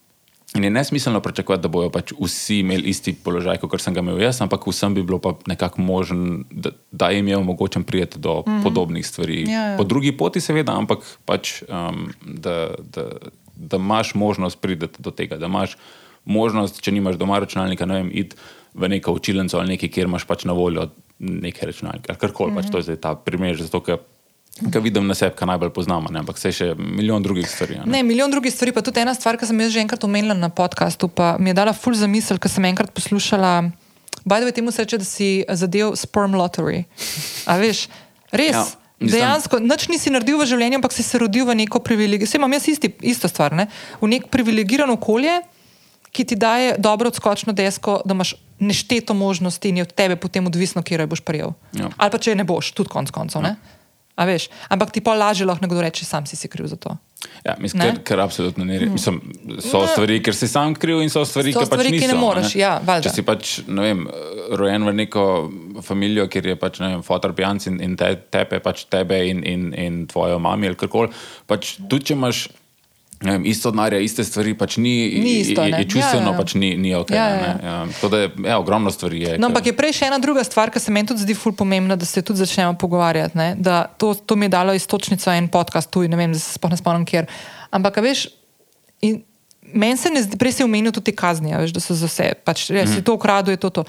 In 0.55 0.63
je 0.63 0.69
nesmiselno 0.69 1.19
pričakovati, 1.19 1.61
da 1.61 1.67
bodo 1.67 1.89
pač 1.91 2.13
vsi 2.15 2.61
imeli 2.63 2.89
isti 2.89 3.13
položaj, 3.23 3.57
kot 3.59 3.81
sem 3.83 3.93
ga 3.93 3.99
imel 3.99 4.21
jaz, 4.23 4.39
ampak 4.41 4.63
vsem 4.67 4.93
bi 4.95 5.03
bilo 5.03 5.19
pa 5.19 5.33
nekako 5.51 5.81
možen, 5.81 6.45
da, 6.51 6.71
da 6.91 7.09
jim 7.11 7.27
je 7.27 7.37
omogočen 7.37 7.83
prijeti 7.83 8.19
do 8.19 8.39
mm 8.39 8.51
-hmm. 8.51 8.63
podobnih 8.63 9.07
stvari. 9.07 9.43
Ja, 9.51 9.65
ja. 9.71 9.77
Po 9.77 9.83
drugi 9.83 10.17
poti, 10.17 10.41
seveda, 10.41 10.77
ampak 10.77 10.99
pač, 11.25 11.61
um, 11.67 12.07
da, 12.25 12.71
da, 12.95 13.03
da 13.55 13.77
imaš 13.77 14.13
možnost 14.15 14.61
priti 14.61 14.87
do 14.99 15.11
tega, 15.11 15.37
da 15.37 15.45
imaš 15.45 15.77
možnost, 16.25 16.81
če 16.81 16.91
nimaš 16.91 17.15
doma 17.15 17.39
računalnika, 17.39 17.85
ne 17.85 17.93
vem, 17.93 18.09
iti 18.13 18.35
v 18.73 18.89
neko 18.89 19.11
učilnico 19.11 19.57
ali 19.57 19.67
nekaj, 19.67 19.89
kjer 19.89 20.07
imaš 20.07 20.23
pač 20.23 20.45
na 20.45 20.53
voljo 20.53 20.89
nekaj 21.19 21.65
računalnika. 21.65 22.15
Karkoli 22.15 22.51
mm 22.51 22.57
-hmm. 22.57 22.61
pač 22.61 22.71
to 22.71 22.77
je 22.77 22.83
zdaj 22.83 22.95
ta 22.95 23.15
primer, 23.15 23.61
zato 23.61 23.79
ker 23.79 23.97
Kaj 24.55 24.81
vidim 24.81 25.07
na 25.07 25.15
sebi, 25.15 25.35
kaj 25.35 25.49
najbolj 25.49 25.73
poznamo, 25.75 26.07
ne? 26.15 26.21
ampak 26.23 26.37
se 26.39 26.51
še 26.55 26.69
milijon 26.79 27.23
drugih 27.23 27.47
stvari. 27.49 27.81
Ne? 27.81 27.97
ne, 27.97 28.03
milijon 28.07 28.31
drugih 28.31 28.53
stvari, 28.53 28.71
pa 28.71 28.83
tudi 28.85 29.01
ena 29.03 29.11
stvar, 29.11 29.35
ki 29.35 29.49
sem 29.49 29.59
jo 29.59 29.67
že 29.73 29.81
enkrat 29.83 30.05
omenila 30.07 30.37
na 30.37 30.47
podkastu, 30.47 31.09
pa 31.11 31.33
mi 31.39 31.51
je 31.51 31.57
dala 31.57 31.73
ful 31.75 31.97
za 31.97 32.07
misel, 32.07 32.39
ker 32.39 32.51
sem 32.51 32.63
enkrat 32.71 32.93
poslušala. 32.95 33.51
Bajdo 34.23 34.47
je 34.47 34.55
temu 34.55 34.71
reče, 34.71 35.01
da 35.01 35.05
si 35.05 35.29
zadev 35.43 35.97
sperm 35.99 36.39
lottery. 36.39 36.85
A 37.45 37.59
veš, 37.59 37.89
res. 38.31 38.55
Ja. 38.55 38.65
Dejansko, 38.95 39.59
nič 39.59 39.89
nisi 39.91 40.09
naredil 40.09 40.39
v 40.39 40.47
življenju, 40.47 40.79
ampak 40.79 40.95
si 40.95 41.03
se 41.03 41.19
rodil 41.19 41.43
v 41.43 41.57
neko 41.59 41.83
privilegijo. 41.83 42.29
Vse 42.29 42.39
imam 42.39 42.55
jaz 42.55 42.69
isti, 42.71 42.93
isto 43.03 43.27
stvar, 43.27 43.51
ne? 43.51 43.67
v 43.99 44.07
nek 44.07 44.31
privilegirano 44.31 44.95
okolje, 44.95 45.41
ki 46.15 46.23
ti 46.23 46.39
daje 46.39 46.77
dobro 46.79 47.11
odskočno 47.11 47.51
desko, 47.51 47.99
da 48.07 48.15
imaš 48.15 48.37
nešteto 48.63 49.13
možnosti 49.13 49.67
in 49.67 49.83
je 49.83 49.83
od 49.83 49.91
tebe 49.91 50.15
potem 50.15 50.47
odvisno, 50.47 50.79
kje 50.79 51.11
boš 51.11 51.19
prijel. 51.27 51.51
Ja. 51.75 51.91
Ali 51.99 52.15
pa 52.15 52.23
če 52.23 52.39
ne 52.39 52.47
boš, 52.47 52.71
tudi 52.71 52.89
konc 52.89 53.11
koncev. 53.11 53.43
Ja. 53.43 53.57
Ampak 54.15 54.93
ti 54.95 55.03
pa 55.03 55.15
lažje 55.17 55.45
lahko 55.47 55.65
nekdo 55.65 55.81
reče, 55.83 56.05
sam 56.05 56.25
si, 56.25 56.39
si 56.39 56.47
kriv 56.51 56.69
za 56.71 56.79
to. 56.79 56.95
Ja, 57.45 57.55
mislim, 57.59 57.81
ker, 57.81 57.99
ker 58.05 58.21
absolutno 58.21 58.65
ni 58.65 58.77
res. 58.79 58.89
Mislim, 58.91 59.19
so 59.63 59.81
ne. 59.81 59.89
stvari, 59.91 60.19
ker 60.23 60.35
si 60.37 60.47
sam 60.49 60.75
kriv, 60.77 61.01
in 61.03 61.11
so 61.13 61.25
stvari, 61.25 61.53
so 61.53 61.61
ki 61.61 61.69
pač 61.69 61.79
stvari, 61.79 61.93
niso, 61.93 62.05
ki 62.05 62.11
ne 62.11 62.17
moreš. 62.19 62.53
Ne? 62.53 62.61
Ja, 62.61 62.99
Če 63.05 63.13
si 63.13 63.25
pač 63.25 63.53
vem, 63.67 64.05
rojen 64.57 64.85
v 64.87 64.93
neko 65.01 65.25
družino, 65.79 66.27
kjer 66.31 66.51
je 66.53 66.57
pač 66.61 66.81
fotor 67.05 67.35
pijanc 67.37 67.65
in, 67.71 67.81
in 67.83 67.97
te, 67.99 68.13
tepe 68.33 68.61
pač 68.63 68.85
tebe 68.91 69.19
in, 69.29 69.43
in, 69.45 69.71
in 69.73 70.05
tvojo 70.11 70.39
mami 70.41 70.71
ali 70.71 70.79
karkoli. 70.79 71.11
Pač, 71.49 71.75
tudi 71.89 72.11
če 72.11 72.17
imaš 72.17 72.45
vem, 73.31 73.45
isto 73.45 73.71
denarja, 73.71 73.99
iste 73.99 74.23
stvari, 74.23 74.53
pač 74.57 74.77
ni, 74.77 74.93
ni 75.21 75.33
isto, 75.41 75.63
je, 75.63 75.71
je 75.73 75.87
čustveno, 75.89 76.29
ja, 76.29 76.33
ja. 76.33 76.37
pač 76.37 76.53
ni, 76.53 76.69
ni 76.77 76.93
ok. 76.95 77.11
Ja, 77.15 77.27
ja. 77.29 77.51
Ja, 77.63 77.75
to, 78.01 78.09
da 78.09 78.19
je 78.25 78.29
ja, 78.45 78.59
ogromno 78.59 78.91
stvari. 78.91 79.21
Je, 79.21 79.37
no, 79.41 79.49
ampak 79.49 79.69
je 79.71 79.75
prej 79.77 79.95
še 79.99 80.09
ena 80.09 80.19
druga 80.21 80.43
stvar, 80.45 80.71
ki 80.73 80.81
se 80.81 80.93
meni 80.93 81.09
tudi 81.09 81.25
zdi 81.25 81.35
ful 81.37 81.55
pomembna, 81.57 81.97
da 81.99 82.07
se 82.07 82.23
tudi 82.25 82.43
začnemo 82.43 82.75
pogovarjati. 82.81 83.47
To, 84.01 84.13
to 84.13 84.37
mi 84.39 84.49
je 84.49 84.55
dalo 84.57 84.75
istočnico 84.77 85.31
en 85.31 85.47
podcast, 85.51 85.91
tu 85.91 86.03
ne 86.07 86.19
vem, 86.19 86.35
da 86.35 86.41
se 86.41 86.57
spomnim, 86.57 86.81
spomnim 86.81 87.07
kjer. 87.07 87.29
Ampak, 87.75 88.01
veš, 88.03 88.27
meni 89.71 89.97
se 89.97 90.11
ne 90.13 90.25
zdi, 90.25 90.37
prej 90.41 90.59
si 90.59 90.67
omenil 90.67 90.93
tudi 90.95 91.15
kazni, 91.15 91.55
veš, 91.55 91.73
da 91.75 91.83
so 91.83 91.97
za 91.97 92.11
vse, 92.11 92.33
pač, 92.45 92.67
res, 92.69 92.89
mm 92.89 92.99
-hmm. 92.99 93.05
to 93.07 93.15
ukraduje 93.15 93.57
to. 93.57 93.69
to. 93.69 93.85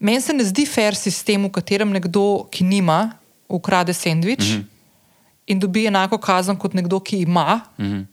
Meni 0.00 0.20
se 0.20 0.32
ne 0.32 0.44
zdi 0.44 0.66
fair 0.66 0.94
sistem, 0.94 1.44
v 1.46 1.50
katerem 1.50 1.90
nekdo, 1.90 2.46
ki 2.50 2.64
nima, 2.64 3.18
ukrade 3.48 3.92
sendvič 3.92 4.40
mm 4.40 4.56
-hmm. 4.56 4.64
in 5.46 5.58
dobi 5.58 5.86
enako 5.86 6.18
kazen 6.18 6.56
kot 6.56 6.74
nekdo, 6.74 7.00
ki 7.00 7.20
ima. 7.26 7.60
Mm 7.78 7.86
-hmm 7.86 8.11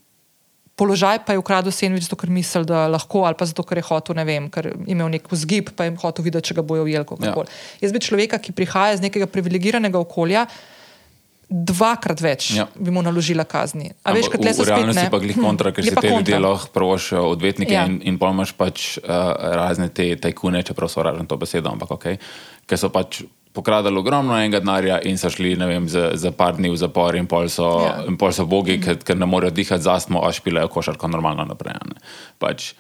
položaj 0.80 1.22
pa 1.28 1.36
je 1.36 1.42
ukradel 1.44 1.76
sendvič, 1.76 2.08
zato 2.08 2.18
ker 2.20 2.32
misli, 2.32 2.64
da 2.68 2.88
lahko, 2.92 3.26
ali 3.28 3.36
pa 3.40 3.48
zato, 3.50 3.66
ker 3.68 3.82
je 3.82 3.88
hotel, 3.92 4.18
ne 4.20 4.26
vem, 4.28 4.50
ker 4.54 4.72
je 4.72 4.76
imel 4.96 5.12
nek 5.12 5.28
vzgib, 5.28 5.74
pa 5.76 5.90
je 5.90 5.96
hotel 6.00 6.28
videti, 6.30 6.52
če 6.52 6.60
ga 6.60 6.66
bojo 6.66 6.88
ujeli. 6.88 7.20
Ja. 7.26 7.36
Jaz 7.84 7.96
bi 7.96 8.04
človeka, 8.04 8.40
ki 8.42 8.56
prihaja 8.56 8.98
iz 8.98 9.04
nekega 9.04 9.28
privilegiranega 9.32 10.00
okolja. 10.00 10.48
Dvakrat 11.50 12.20
več 12.22 12.52
ja. 12.54 12.68
bi 12.78 12.94
mu 12.94 13.02
naložila 13.02 13.42
kazni. 13.50 13.88
A 14.06 14.14
veš, 14.14 14.28
kaj 14.30 14.52
se 14.52 14.52
zgodi? 14.60 14.70
Realno 14.70 14.94
si 14.94 15.10
pa 15.10 15.18
glih 15.18 15.34
hm. 15.34 15.46
kontra, 15.48 15.72
ker 15.74 15.88
si 15.88 15.96
te 15.98 16.12
ljudje 16.12 16.38
lahko 16.38 16.70
prošijo 16.76 17.24
odvetnike 17.32 17.74
ja. 17.74 17.88
in, 17.90 17.98
in 18.06 18.20
pa 18.22 18.30
imaš 18.30 18.54
pač 18.54 18.84
uh, 19.02 19.34
razne 19.58 19.90
te 19.90 20.12
tajkune, 20.22 20.62
čeprav 20.68 20.94
so 20.94 21.02
ražen 21.02 21.26
to 21.26 21.40
besedo, 21.42 21.74
ampak 21.74 21.96
ok, 21.98 22.06
ker 22.70 22.78
so 22.78 22.92
pač 22.94 23.24
pokradali 23.54 23.98
ogromno 23.98 24.38
enega 24.38 24.60
denarja 24.60 25.00
in 25.10 25.18
so 25.18 25.30
šli 25.34 25.56
vem, 25.56 25.88
za, 25.90 26.12
za 26.14 26.32
par 26.32 26.58
dni 26.58 26.70
v 26.70 26.78
zapor, 26.78 27.16
in 27.18 27.26
pol 27.28 27.50
so, 27.50 27.66
yeah. 27.82 28.04
Ja. 28.06 28.16
pol 28.20 28.32
so 28.32 28.46
bogi, 28.46 28.78
mm 28.78 28.84
-hmm. 28.84 29.04
ker 29.04 29.18
ne 29.18 29.26
morejo 29.26 29.52
dihati 29.52 29.84
za 29.84 29.94
astmo, 29.94 30.22
a 30.24 30.32
špilajo 30.32 30.68
košarko 30.68 31.08
normalno 31.08 31.46
naprej. 31.46 31.74
Pač. 32.38 32.74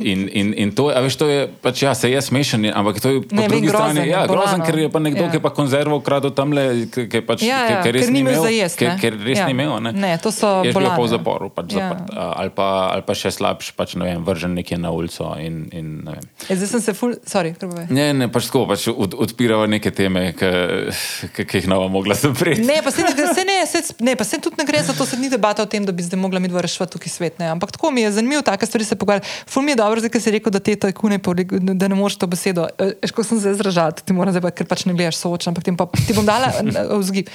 In, 0.00 0.28
in, 0.32 0.54
in 0.56 0.74
to, 0.74 0.86
veš, 0.86 1.16
to 1.16 1.28
je, 1.28 1.48
pač, 1.62 1.82
ja, 1.82 1.94
se 1.94 2.10
je 2.10 2.22
smešen, 2.22 2.70
ampak 2.74 3.00
to 3.00 3.08
je 3.08 3.22
po 3.22 3.36
ne, 3.36 3.48
drugi 3.48 3.66
grozen, 3.66 3.90
strani 3.90 4.10
ja, 4.10 4.26
grozen, 4.26 4.62
ker 4.66 4.78
je 4.78 4.90
pa 4.90 4.98
nekdo, 4.98 5.20
yeah. 5.20 5.26
Ja. 5.26 5.32
ki 5.32 5.42
pa 5.42 5.50
konzervo 5.50 6.00
kradel 6.00 6.30
tam 6.30 6.52
le, 6.52 6.86
ki 6.86 7.20
pač, 7.26 7.42
ja, 7.42 7.58
ja, 7.70 7.82
res 7.92 8.10
ni 8.10 8.20
imel, 8.20 8.46
jest, 8.46 8.78
ker, 8.78 8.94
ker 9.00 9.18
res 9.24 9.38
ja. 9.38 9.46
ni 9.46 9.50
imel. 9.50 9.80
Ne, 9.82 9.92
ne 9.92 10.18
to 10.22 10.30
so 10.30 10.62
je 10.64 10.72
bilo 10.72 10.90
pa 10.94 11.02
v 11.02 11.08
zaporu, 11.08 11.50
pač 11.50 11.74
ja. 11.74 11.88
zaprt, 11.88 12.14
ali, 12.14 12.50
pa, 12.50 12.90
ali 12.92 13.02
pa 13.02 13.14
še 13.14 13.30
slabš, 13.30 13.72
pač, 13.76 13.96
ne 13.96 14.04
vem, 14.04 14.24
vržen 14.24 14.54
nekje 14.54 14.78
na 14.78 14.90
ulico. 14.90 15.34
In, 15.40 15.66
in, 15.72 15.92
ne 16.06 16.16
e, 16.48 16.56
zdaj 16.56 16.68
sem 16.68 16.80
se 16.80 16.94
ful, 16.94 17.18
sorry, 17.26 17.54
ne, 17.90 18.12
ne, 18.12 18.28
pač 18.32 18.46
tako, 18.46 18.66
pač 18.70 18.88
od, 18.88 19.18
odpirajo 19.26 19.66
neke 19.66 19.95
teme. 19.96 20.22
Ki 20.36 21.46
jih 21.60 21.68
nova 21.70 21.88
mogla 21.92 22.14
zapreti. 22.18 22.64
Ne, 22.66 22.78
pa 22.84 22.92
se, 22.94 23.04
se, 23.16 23.44
ne, 23.48 23.58
se, 23.66 23.82
ne, 24.04 24.16
pa 24.18 24.24
se 24.28 24.38
tudi 24.42 24.60
ne 24.60 24.66
gre 24.68 24.82
za 24.84 24.94
to, 24.96 25.06
da 25.08 25.18
ni 25.20 25.30
debata 25.32 25.64
o 25.64 25.70
tem, 25.70 25.86
da 25.86 25.94
bi 25.96 26.04
zdaj 26.04 26.20
mogla 26.20 26.40
mi 26.42 26.50
dva 26.52 26.62
rešiti 26.64 26.90
tukaj 26.92 27.12
svet. 27.12 27.38
Ne. 27.42 27.50
Ampak 27.54 27.72
tako 27.76 27.90
mi 27.90 28.04
je 28.04 28.12
zanimivo, 28.18 28.44
take 28.46 28.68
stvari 28.68 28.84
se 28.84 28.98
pogovarjati. 28.98 29.28
Ful 29.50 29.64
mi 29.66 29.72
je 29.74 29.80
dobro, 29.80 30.00
da 30.00 30.20
si 30.20 30.34
rekel, 30.34 30.52
da 30.52 30.60
te 30.60 30.76
to 30.76 30.90
je 30.90 30.96
kune, 30.96 31.20
da 31.58 31.88
ne 31.88 31.94
moreš 31.98 32.20
to 32.22 32.30
besedo. 32.30 32.68
Eško 33.02 33.24
sem 33.24 33.40
se 33.40 33.56
izražal, 33.56 33.96
ti 33.96 34.16
moram 34.16 34.34
zdaj, 34.36 34.52
ker 34.56 34.68
pač 34.68 34.86
ne 34.86 34.94
gledaš 34.94 35.20
soočen, 35.22 35.54
ampak 35.54 35.72
pa, 35.78 35.88
ti 36.06 36.16
bom 36.16 36.26
dala 36.26 36.52
vzgib. 37.00 37.32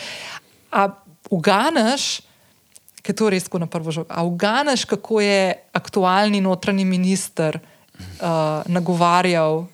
A 0.72 0.88
uganeš, 1.32 2.22
ker 3.02 3.18
to 3.18 3.30
res 3.34 3.48
tako 3.48 3.64
na 3.64 3.68
prvo 3.72 3.92
žogo, 3.92 4.10
a 4.14 4.24
uganeš, 4.28 4.86
kako 4.86 5.22
je 5.24 5.54
aktualni 5.74 6.42
notranji 6.42 6.86
minister 6.86 7.58
uh, 7.58 8.62
nagovarjal 8.70 9.66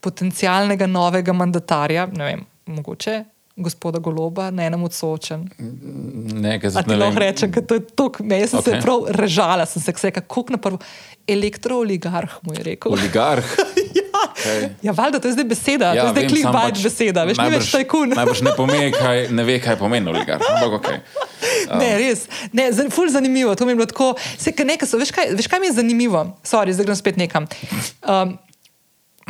potencialnega 0.00 0.88
novega 0.90 1.34
mandatarja, 1.36 2.08
ne 2.16 2.30
vem, 2.30 2.46
mogoče 2.66 3.20
gospoda 3.60 3.98
Goloba 3.98 4.50
na 4.50 4.64
enem 4.64 4.84
odsoočen. 4.84 5.48
Ne, 6.34 6.56
kaj 6.60 6.70
se 6.70 6.82
ti 6.88 6.96
lahko 6.96 7.20
reče, 7.20 7.46
da 7.46 7.62
to 7.62 7.74
je 7.74 7.80
to, 7.80 8.10
ne, 8.20 8.40
jaz 8.40 8.50
sem 8.50 8.60
okay. 8.60 8.76
se 8.76 8.80
prav 8.82 9.06
režala, 9.08 9.66
sem 9.66 9.82
se 9.82 9.92
vse, 9.96 10.10
kako 10.10 10.44
na 10.48 10.58
prvo. 10.58 10.78
Elektrooligarh 11.28 12.38
mu 12.42 12.54
je 12.54 12.62
rekel. 12.64 12.92
Oligarh. 12.92 13.44
ja, 13.98 14.22
okay. 14.24 14.68
ja 14.82 14.92
valjda, 14.96 15.20
to 15.20 15.28
je 15.28 15.32
zdaj 15.36 15.44
beseda, 15.44 15.92
ja, 15.94 16.02
to 16.02 16.08
je 16.08 16.12
zdaj 16.12 16.28
klikbajt 16.28 16.74
pač 16.74 16.82
beseda, 16.82 17.24
veš, 17.28 17.38
najbrž, 17.38 17.58
ni 17.58 17.60
več 17.60 17.72
tajkun. 17.76 18.14
najbrž 18.18 18.42
ne, 18.48 18.54
pomeni, 18.56 18.90
kaj, 19.02 19.24
ne 19.36 19.46
ve, 19.46 19.58
kaj 19.62 19.78
pomeni 19.78 20.10
oligarh. 20.10 20.46
Ampak, 20.56 20.76
okay. 20.80 21.00
um. 21.68 21.78
Ne, 21.82 21.90
res, 22.00 22.26
ne, 22.56 22.70
ful 22.90 23.12
zanimivo, 23.12 23.54
to 23.54 23.68
mi 23.68 23.76
je 23.76 23.82
bilo 23.82 23.90
tako, 23.90 24.12
se, 24.18 24.54
nekaj 24.56 24.90
so, 24.90 24.98
veš, 25.00 25.14
kaj, 25.14 25.34
veš, 25.38 25.50
kaj 25.50 25.62
mi 25.62 25.70
je 25.70 25.78
zanimivo? 25.82 26.24
Sorry, 26.46 26.74
zdaj 26.74 26.88
grem 26.88 26.98
spet 26.98 27.20
nekam. 27.20 27.50
Um, 28.02 28.38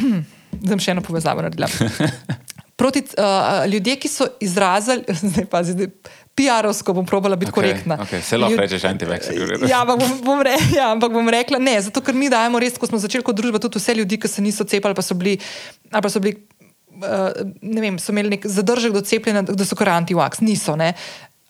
zdaj 0.58 0.82
še 0.82 0.96
eno 0.96 1.04
povezavo 1.06 1.44
naredila. 1.44 1.70
proti 2.80 3.02
uh, 3.04 3.66
ljudem, 3.68 3.98
ki 4.00 4.08
so 4.08 4.26
izrazili, 4.40 5.04
zdaj 5.30 5.46
pa 5.52 5.62
zdaj. 5.66 5.92
PR-ovsko 6.38 6.94
bom 6.96 7.04
probala 7.04 7.36
biti 7.36 7.50
okay, 7.50 7.58
korektna. 7.58 7.98
Okay. 8.06 8.22
Se 8.24 8.38
lahko 8.38 8.56
rečeš, 8.62 8.84
anti-vaxxer. 8.88 9.66
Ja, 9.68 9.82
ampak 9.82 9.98
bom, 10.00 10.12
bom, 10.24 10.38
re, 10.46 10.54
ja, 10.72 10.86
ampak 10.94 11.12
bom 11.12 11.26
rekla 11.28 11.58
ne, 11.60 11.74
zato 11.84 12.00
ker 12.00 12.16
mi 12.16 12.30
dajemo 12.32 12.62
res, 12.62 12.78
ko 12.80 12.88
smo 12.88 13.00
začeli 13.02 13.26
kot 13.26 13.36
družba, 13.36 13.60
tudi 13.60 13.82
vse 13.82 13.98
ljudi, 13.98 14.16
ki 14.22 14.30
se 14.30 14.40
niso 14.40 14.64
cepili, 14.64 14.96
pa 14.96 15.04
so 15.04 15.18
bili. 15.18 15.34
Pa 15.92 16.08
so 16.08 16.22
bili 16.22 16.38
uh, 17.02 17.42
ne 17.60 17.84
vem, 17.84 17.98
so 18.00 18.14
imeli 18.14 18.38
nek 18.38 18.46
zadržek 18.48 18.94
do 18.96 19.02
cepljenja, 19.04 19.42
da 19.50 19.66
so 19.68 19.76
kar 19.76 19.92
anti-vax. 19.98 20.40
Niso. 20.46 20.78
Ne. 20.80 20.94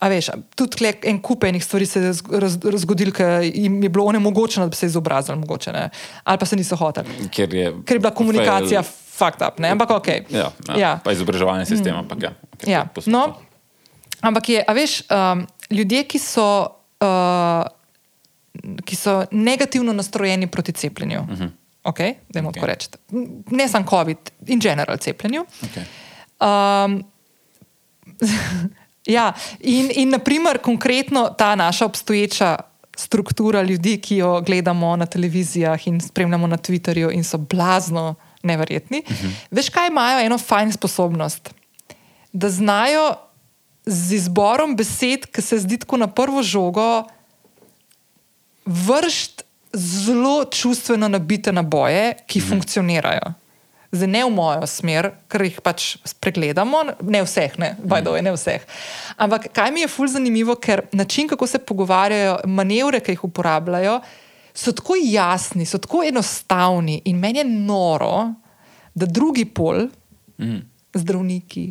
A 0.01 0.09
veš, 0.09 0.31
tudi 0.56 0.89
en 1.05 1.18
kup 1.20 1.44
enih 1.44 1.64
stvari 1.64 1.86
se 1.86 2.01
je 2.01 2.12
zgodil, 2.85 3.12
ker 3.12 3.44
jim 3.44 3.82
je 3.82 3.89
bilo 3.89 4.06
onemogočeno, 4.09 4.66
da 4.66 4.70
bi 4.70 4.77
se 4.77 4.86
izobrazili, 4.86 5.39
mogoče, 5.39 5.72
ali 6.24 6.39
pa 6.39 6.47
se 6.47 6.56
niso 6.56 6.77
hoteli. 6.77 7.28
Ker 7.28 7.55
je, 7.55 7.72
ker 7.85 7.97
je 7.97 8.01
bila 8.01 8.14
komunikacija. 8.14 8.82
Fail 8.82 9.10
fucked 9.20 9.44
up, 9.44 9.60
ne? 9.60 9.68
ampak 9.74 9.90
ok. 9.90 10.09
Ja, 10.32 10.48
ja. 10.68 10.77
ja. 10.78 10.93
pa 11.05 11.12
izobraževanje 11.12 11.68
sistema. 11.68 12.01
Mm. 12.01 12.09
Ampak, 12.09 12.22
ja. 12.24 12.32
Okay, 12.56 12.72
ja. 12.72 12.89
No, 13.06 13.36
ampak 14.24 14.48
je, 14.48 14.64
a 14.64 14.77
veš, 14.77 15.02
um, 15.12 15.44
ljudje, 15.70 16.05
ki 16.09 16.20
so, 16.22 16.48
uh, 17.05 17.64
ki 18.86 18.97
so 18.97 19.20
negativno 19.31 19.93
nastrojeni 19.97 20.48
proti 20.51 20.72
cepljenju, 20.72 21.20
uh 21.20 21.39
-huh. 21.39 21.51
okay? 21.85 22.14
da 22.28 22.40
jim 22.40 22.52
tako 22.52 22.66
rečete, 22.66 22.98
ne 23.51 23.68
samo 23.68 23.86
COVID, 23.90 24.31
in 24.47 24.60
general 24.60 24.97
cepljenju. 24.97 25.44
Okay. 25.68 25.85
Um, 26.40 27.02
ja, 29.11 29.32
in, 29.61 29.91
in 29.95 30.09
naprimer, 30.09 30.59
konkretno 30.59 31.28
ta 31.39 31.55
naša 31.55 31.85
obstoječa. 31.85 32.57
Struktura 32.97 33.62
ljudi, 33.62 33.97
ki 34.01 34.16
jo 34.16 34.41
gledamo 34.41 34.97
na 34.97 35.07
televizijah 35.07 35.87
in 35.87 36.01
spremljamo 36.01 36.47
na 36.47 36.57
Twitterju, 36.57 37.12
in 37.15 37.24
so 37.24 37.39
blazno 37.39 38.15
neverjetni. 38.43 39.03
Uh 39.07 39.12
mhm. 39.12 39.27
-huh. 39.27 39.32
Veš, 39.51 39.69
kaj 39.69 39.89
imajo 39.89 40.20
eno 40.20 40.39
fajn 40.39 40.73
sposobnost? 40.73 41.55
Da 42.32 42.51
znajo 42.51 43.15
z 43.87 44.12
izborom 44.15 44.77
besed, 44.77 45.27
ki 45.27 45.43
se 45.43 45.59
zdi 45.59 45.78
tako 45.78 45.97
na 45.97 46.07
prvo 46.07 46.43
žogo, 46.43 47.05
vršiti 48.65 49.43
zelo 49.73 50.45
čustveno 50.45 51.09
nabite 51.09 51.53
naboje, 51.53 52.15
ki 52.27 52.39
uh 52.39 52.45
mhm. 52.45 52.53
-huh. 52.53 52.57
funkcionirajo. 52.57 53.39
Zdaj 53.90 54.06
ne 54.06 54.22
v 54.22 54.30
mojo 54.30 54.66
smer, 54.70 55.08
ker 55.26 55.42
jih 55.42 55.56
pač 55.66 55.96
pregledamo, 56.22 56.84
ne 57.10 57.22
vseh, 57.26 57.56
ne, 57.58 57.72
bajdo, 57.82 58.14
mhm. 58.14 58.28
ne 58.28 58.34
vseh. 58.36 58.66
Ampak 59.18 59.48
kaj 59.56 59.72
mi 59.74 59.82
je 59.82 59.90
fulj 59.90 60.14
zanimivo, 60.14 60.54
ker 60.62 60.84
način, 60.92 61.28
kako 61.28 61.46
se 61.50 61.58
pogovarjajo, 61.58 62.40
manevre, 62.46 63.02
ki 63.02 63.16
jih 63.16 63.24
uporabljajo, 63.26 63.98
so 64.54 64.74
tako 64.76 64.94
jasni, 65.02 65.66
so 65.66 65.78
tako 65.82 66.04
enostavni 66.06 67.00
in 67.10 67.18
meni 67.18 67.42
je 67.42 67.48
noro, 67.50 68.30
da 68.94 69.06
drugi 69.06 69.44
pol, 69.44 69.88
mm. 70.38 70.62
zdravniki, 70.94 71.66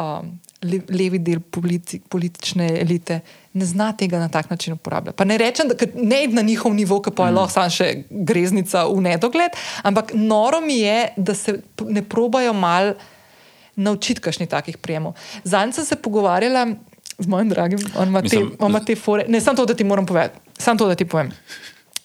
um, 0.00 0.34
le, 0.62 0.80
levi 0.88 1.20
del 1.24 1.40
politi, 1.40 2.00
politične 2.00 2.68
elite, 2.80 3.20
ne 3.54 3.66
zna 3.66 3.92
tega 3.92 4.18
na 4.18 4.28
tak 4.28 4.50
način 4.50 4.74
uporabljati. 4.74 5.16
Pa 5.16 5.24
ne 5.24 5.38
rečem, 5.38 5.68
da 5.68 5.74
ne 5.94 6.26
na 6.26 6.42
njihov 6.42 6.74
nivo, 6.74 7.00
ki 7.02 7.10
pa 7.16 7.26
je 7.26 7.32
mm. 7.32 7.36
lahko 7.36 7.54
samo 7.54 7.70
še 7.70 7.90
greznica 8.10 8.86
v 8.90 9.04
nedogled, 9.08 9.58
ampak 9.82 10.10
noro 10.14 10.60
mi 10.60 10.80
je, 10.82 11.12
da 11.16 11.34
se 11.34 11.60
ne 11.86 12.02
probajo 12.02 12.52
mal 12.52 12.94
naučiti 13.76 14.20
kakšnih 14.20 14.48
takih 14.48 14.78
prijemov. 14.78 15.14
Zanj 15.44 15.78
sem 15.78 15.84
se 15.84 15.96
pogovarjala. 15.96 16.66
Z 17.14 17.30
mojim 17.30 17.46
dragim, 17.48 17.78
on 17.94 18.08
ima 18.10 18.20
te, 18.26 18.40
te 18.86 18.94
fore. 18.98 19.24
Ne, 19.30 19.38
samo 19.40 19.56
to, 19.56 19.68
da 19.70 19.74
ti 19.78 19.84
moram 19.86 20.06
povedati. 20.06 20.40
Samo 20.58 20.78
to, 20.78 20.88
da 20.90 20.96
ti 20.98 21.06
povem 21.06 21.30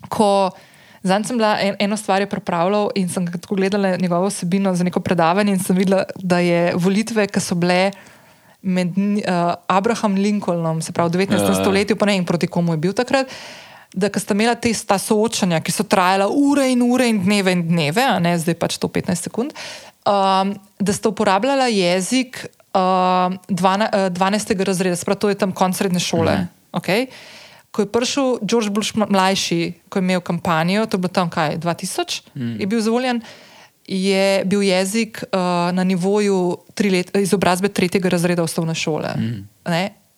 ko 0.07 0.51
zdaj 1.03 1.23
sem 1.23 1.38
bila 1.38 1.57
en, 1.61 1.76
eno 1.80 1.97
stvar 1.97 2.26
pripravljala 2.30 2.91
in 2.95 3.09
sem 3.09 3.27
gledala 3.49 3.97
njegovo 3.97 4.26
osebino 4.26 4.76
za 4.76 4.84
neko 4.84 4.99
predavanje 4.99 5.51
in 5.51 5.59
sem 5.59 5.77
videla, 5.77 6.03
da 6.15 6.39
je 6.39 6.73
volitve, 6.76 7.27
ki 7.27 7.39
so 7.39 7.55
bile. 7.55 7.91
Med 8.61 8.98
uh, 8.98 9.53
Abraham 9.72 10.15
Lincolnom, 10.19 10.81
se 10.81 10.91
pravi 10.91 11.18
v 11.18 11.26
19. 11.26 11.48
Ja, 11.48 11.56
stoletju, 11.56 11.95
pa 11.95 12.10
ne 12.10 12.18
vem 12.18 12.26
proti 12.27 12.48
komu 12.48 12.76
je 12.76 12.81
bil 12.84 12.94
takrat, 12.94 13.31
da 13.95 14.10
sta 14.11 14.36
imela 14.36 14.53
te 14.60 14.73
soočanja, 14.76 15.61
ki 15.64 15.73
so 15.73 15.86
trajala 15.88 16.27
ure 16.27 16.68
in 16.69 16.84
ure 16.84 17.07
in 17.10 17.23
dneve 17.23 17.56
in 17.56 17.64
dneve, 17.68 18.03
a 18.03 18.19
ne 18.19 18.36
zdaj 18.38 18.60
pač 18.60 18.77
to 18.77 18.91
15 18.91 19.30
sekund, 19.30 19.56
um, 20.03 20.53
da 20.77 20.94
sta 20.94 21.10
uporabljala 21.10 21.72
jezik 21.72 22.44
uh, 22.76 23.31
12, 23.48 24.11
uh, 24.11 24.14
12. 24.14 24.56
razreda, 24.68 24.99
pravi, 25.07 25.19
to 25.19 25.34
je 25.34 25.40
tam 25.40 25.56
konc 25.56 25.77
srednje 25.77 26.03
šole. 26.03 26.36
Mhm. 26.36 26.56
Okay? 26.77 27.07
ko 27.72 27.86
je 27.86 27.91
prišel 27.91 28.27
George 28.41 28.69
Bush 28.73 28.98
mlajši, 28.98 29.90
ko 29.90 29.99
je 29.99 30.03
imel 30.03 30.22
kampanjo, 30.22 30.86
to 30.86 30.98
je 30.98 31.02
bilo 31.02 31.14
tam 31.14 31.30
kaj, 31.30 31.57
2000, 31.61 32.22
mm. 32.34 32.56
je 32.60 32.68
bil 32.68 32.81
zavoljen, 32.81 33.22
je 33.89 34.45
bil 34.45 34.61
jezik 34.63 35.23
uh, 35.23 35.39
na 35.73 35.83
nivoju 35.83 36.57
let, 36.91 37.15
izobrazbe 37.17 37.69
tretjega 37.69 38.09
razreda 38.09 38.43
osnovne 38.43 38.75
šole. 38.75 39.09
Mm. 39.17 39.47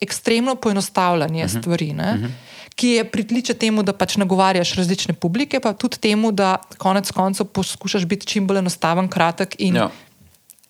Ekstremno 0.02 0.56
poenostavljanje 0.56 1.46
mm 1.46 1.48
-hmm. 1.48 1.60
stvari. 1.60 1.94
Mm 1.94 1.98
-hmm. 1.98 2.30
Ki 2.76 2.88
je 2.88 3.04
pritliče 3.04 3.54
temu, 3.54 3.84
da 3.84 3.94
pač 3.94 4.18
nagovarjaš 4.18 4.74
različne 4.74 5.14
publike, 5.14 5.60
pa 5.60 5.74
tudi 5.74 5.98
temu, 5.98 6.32
da 6.32 6.58
konec 6.78 7.12
koncev 7.12 7.46
poskušaš 7.46 8.06
biti 8.06 8.28
čim 8.28 8.48
bolj 8.48 8.58
enostaven, 8.58 9.08
kratek 9.08 9.56
in 9.60 9.76
ja. 9.76 9.90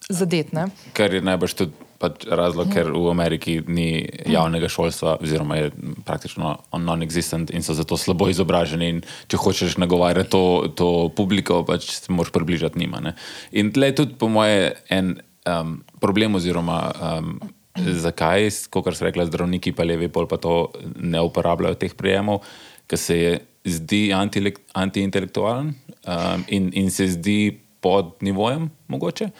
zadet. 0.08 0.46
Kar 0.92 1.14
je 1.14 1.20
najbrž 1.20 1.52
tudi 1.52 1.72
pač 2.02 2.26
razlog, 2.26 2.70
ker 2.74 2.90
v 2.90 3.06
Ameriki 3.12 3.60
ni 3.70 4.02
javnega 4.26 4.68
šolstva, 4.72 5.16
oziroma 5.22 5.60
je 5.60 5.70
praktično 6.06 6.56
non-existent 6.82 7.52
in 7.54 7.62
so 7.62 7.76
zato 7.78 7.98
slabo 8.00 8.26
izobraženi. 8.32 9.04
Če 9.30 9.40
hočeš 9.40 9.78
nagovarjati 9.82 10.32
to, 10.32 10.44
to 10.78 10.88
publiko, 11.16 11.62
pač 11.68 11.88
se 11.94 12.12
moraš 12.12 12.34
približati 12.34 12.82
njima. 12.82 13.02
Ne? 13.04 13.14
In 13.54 13.70
tle 13.74 13.92
je 13.92 13.98
tudi, 14.02 14.18
po 14.18 14.30
moje, 14.32 14.72
en 14.90 15.14
um, 15.46 15.78
problem, 16.02 16.40
oziroma 16.40 16.80
um, 16.90 17.36
zakaj, 17.78 18.50
kot 18.72 18.90
so 18.96 19.06
rekli 19.06 19.26
zdravniki, 19.30 19.72
pa 19.76 19.86
levi 19.86 20.10
pol 20.12 20.28
pa 20.28 20.40
to 20.42 20.72
ne 20.98 21.22
uporabljajo 21.24 21.78
teh 21.80 21.94
prijemov, 21.96 22.42
ker 22.90 23.00
se 23.00 23.16
je 23.18 23.32
zdi 23.64 24.10
anti-intelektualen 24.12 25.72
um, 25.72 26.44
in, 26.48 26.68
in 26.74 26.90
se 26.90 27.06
zdi 27.14 27.54
pod 27.82 28.18
nivojem 28.20 28.68
mogoče. 28.92 29.30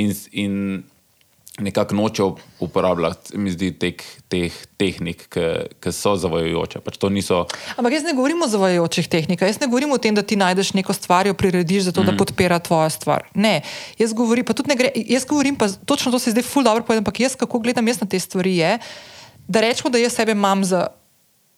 In, 0.00 0.14
in 0.32 0.54
nekako 1.58 1.94
nočejo 1.94 2.36
uporabljati, 2.60 3.36
zdi, 3.50 3.72
teh, 3.76 4.00
teh 4.32 4.54
tehnik, 4.80 5.26
ki 5.28 5.92
so 5.92 6.14
zavajajoče. 6.16 6.80
Pač 6.80 6.96
niso... 7.12 7.42
Ampak 7.76 7.92
jaz 7.92 8.06
ne 8.08 8.14
govorim 8.16 8.40
o 8.42 8.48
zavajajočih 8.48 9.08
tehnikah, 9.12 9.50
jaz 9.50 9.60
ne 9.60 9.68
govorim 9.68 9.92
o 9.92 9.98
tem, 10.00 10.16
da 10.16 10.24
ti 10.24 10.38
najdeš 10.40 10.72
neko 10.72 10.96
stvar, 10.96 11.28
jo 11.28 11.36
prirediš, 11.36 11.90
zato, 11.90 12.00
mm. 12.00 12.06
da 12.08 12.12
mhm. 12.12 12.18
podpira 12.18 12.58
tvojo 12.58 12.88
stvar. 12.90 13.28
Ne, 13.34 13.60
jaz 14.00 14.16
govorim, 14.16 14.48
pa 14.48 14.56
tudi 14.56 14.72
ne 14.72 14.78
gre, 14.80 14.94
jaz 14.96 15.28
govorim, 15.28 15.58
pa 15.60 15.68
točno 15.68 16.12
to 16.12 16.18
se 16.18 16.32
zdaj 16.32 16.46
ful 16.48 16.64
dobro 16.64 16.86
povedem, 16.88 17.04
ampak 17.04 17.20
jaz 17.20 17.36
kako 17.36 17.60
gledam 17.60 17.88
jaz 17.88 18.00
na 18.00 18.08
te 18.08 18.20
stvari 18.20 18.56
je, 18.56 18.78
da 19.48 19.60
rečemo, 19.60 19.92
da 19.92 20.00
jaz 20.00 20.16
sebe 20.16 20.32
imam 20.32 20.64
za 20.64 20.86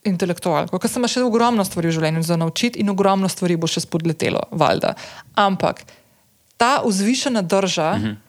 intelektualko, 0.05 0.79
ker 0.83 0.91
sem 0.91 1.07
še 1.09 1.23
ogromno 1.23 1.63
stvari 1.65 1.89
v 1.89 1.95
življenju 2.01 2.27
za 2.27 2.37
naučiti 2.37 2.83
in 2.83 2.91
ogromno 2.91 3.31
stvari 3.31 3.55
bo 3.57 3.71
še 3.71 3.87
spodletelo, 3.87 4.43
valjda. 4.51 4.97
Ampak 5.39 5.87
ta 6.59 6.81
vzvišena 6.83 7.47
drža, 7.47 7.91
uh 7.95 7.99
mhm. 8.03 8.11
-huh 8.11 8.24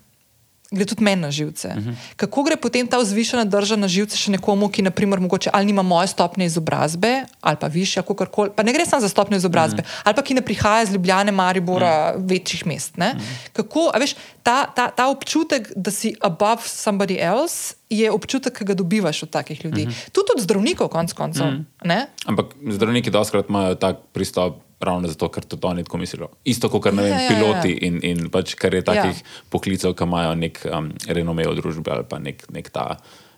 gre 0.76 0.86
tudi 0.86 1.04
meni 1.04 1.22
na 1.22 1.32
živce. 1.32 1.68
Uh 1.68 1.76
mhm. 1.76 1.90
-huh. 1.90 1.96
Kako 2.16 2.44
gre 2.44 2.56
potem 2.56 2.88
ta 2.88 2.98
vzvišena 2.98 3.44
drža 3.44 3.76
na 3.76 3.88
živce 3.88 4.18
še 4.18 4.32
nekomu, 4.32 4.70
ki 4.70 4.82
naprimer, 4.82 5.20
mogoče, 5.20 5.50
ali 5.54 5.66
nima 5.66 5.82
moje 5.82 6.08
stopnje 6.08 6.46
izobrazbe, 6.46 7.24
ali 7.42 7.58
pa 7.60 7.68
više, 7.68 8.02
kako 8.02 8.26
koli. 8.26 8.50
Pa 8.56 8.64
ne 8.64 8.74
gre 8.74 8.86
samo 8.86 9.02
za 9.02 9.10
stopnjo 9.10 9.38
izobrazbe, 9.38 9.82
uh 9.82 9.88
mhm. 9.88 9.90
-huh. 9.90 10.02
ali 10.04 10.16
pa 10.16 10.22
ki 10.22 10.34
ne 10.34 10.42
prihaja 10.42 10.84
iz 10.84 10.92
Ljubljana, 10.92 11.32
Maribora, 11.32 12.12
uh 12.12 12.20
mhm. 12.20 12.26
-huh. 12.26 12.30
večjih 12.30 12.68
mest. 12.68 12.98
Uh 12.98 13.04
-huh. 13.04 13.20
Kako, 13.54 13.92
veš, 14.00 14.16
ta, 14.44 14.66
ta, 14.76 14.92
ta 14.92 15.08
občutek, 15.10 15.72
da 15.76 15.92
si 15.92 16.16
above 16.22 16.62
somebody 16.66 17.18
else. 17.20 17.76
Je 17.90 18.12
občutek, 18.12 18.58
ki 18.58 18.66
ga 18.66 18.74
dobivaš 18.74 19.24
od 19.24 19.30
takih 19.30 19.66
ljudi. 19.66 19.84
Uh 19.84 19.90
-huh. 19.90 20.10
Tudi 20.12 20.28
od 20.36 20.42
zdravnikov, 20.42 20.88
konec 20.88 21.14
koncev. 21.14 21.46
Uh 21.48 21.54
-huh. 21.82 22.06
Ampak 22.26 22.46
zdravniki 22.70 23.10
doskrat 23.10 23.50
imajo 23.50 23.76
tak 23.76 23.98
pristop, 24.14 24.54
ravno 24.86 25.10
zato, 25.12 25.30
ker 25.34 25.46
to 25.50 25.60
oni 25.68 25.84
tako 25.84 26.00
mislijo. 26.02 26.30
Isto 26.46 26.70
kot 26.70 26.88
vem, 26.90 27.02
ja, 27.04 27.12
ja, 27.12 27.20
ja, 27.22 27.30
piloti 27.34 27.74
ja. 27.74 27.82
in, 27.88 28.00
in 28.04 28.30
pač, 28.34 28.56
kar 28.60 28.74
je 28.74 28.84
takih 28.86 29.20
ja. 29.22 29.36
poklicev, 29.54 29.96
ki 29.98 30.08
imajo 30.08 30.34
nek 30.40 30.64
um, 30.70 30.90
renome 31.08 31.48
v 31.50 31.60
družbi 31.60 31.94
ali 31.94 32.08
pa 32.10 32.22
nek, 32.22 32.48
nek 32.54 32.72
ta. 32.74 32.88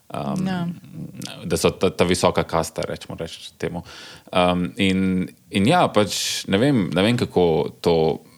Um, 0.08 0.46
ja. 0.48 0.62
Da 1.44 1.60
so 1.60 1.74
ta, 1.76 1.90
ta 1.92 2.08
visoka 2.08 2.46
kasta, 2.48 2.86
rečemo 2.88 3.18
reč 3.20 3.52
temu. 3.60 3.84
Um, 4.32 4.70
in, 4.80 5.28
in 5.52 5.68
ja, 5.68 5.84
pač 5.92 6.46
ne 6.48 6.62
vem, 6.62 6.88
ne 6.96 7.04
vem 7.04 7.20
kako 7.20 7.48
to 7.84 7.98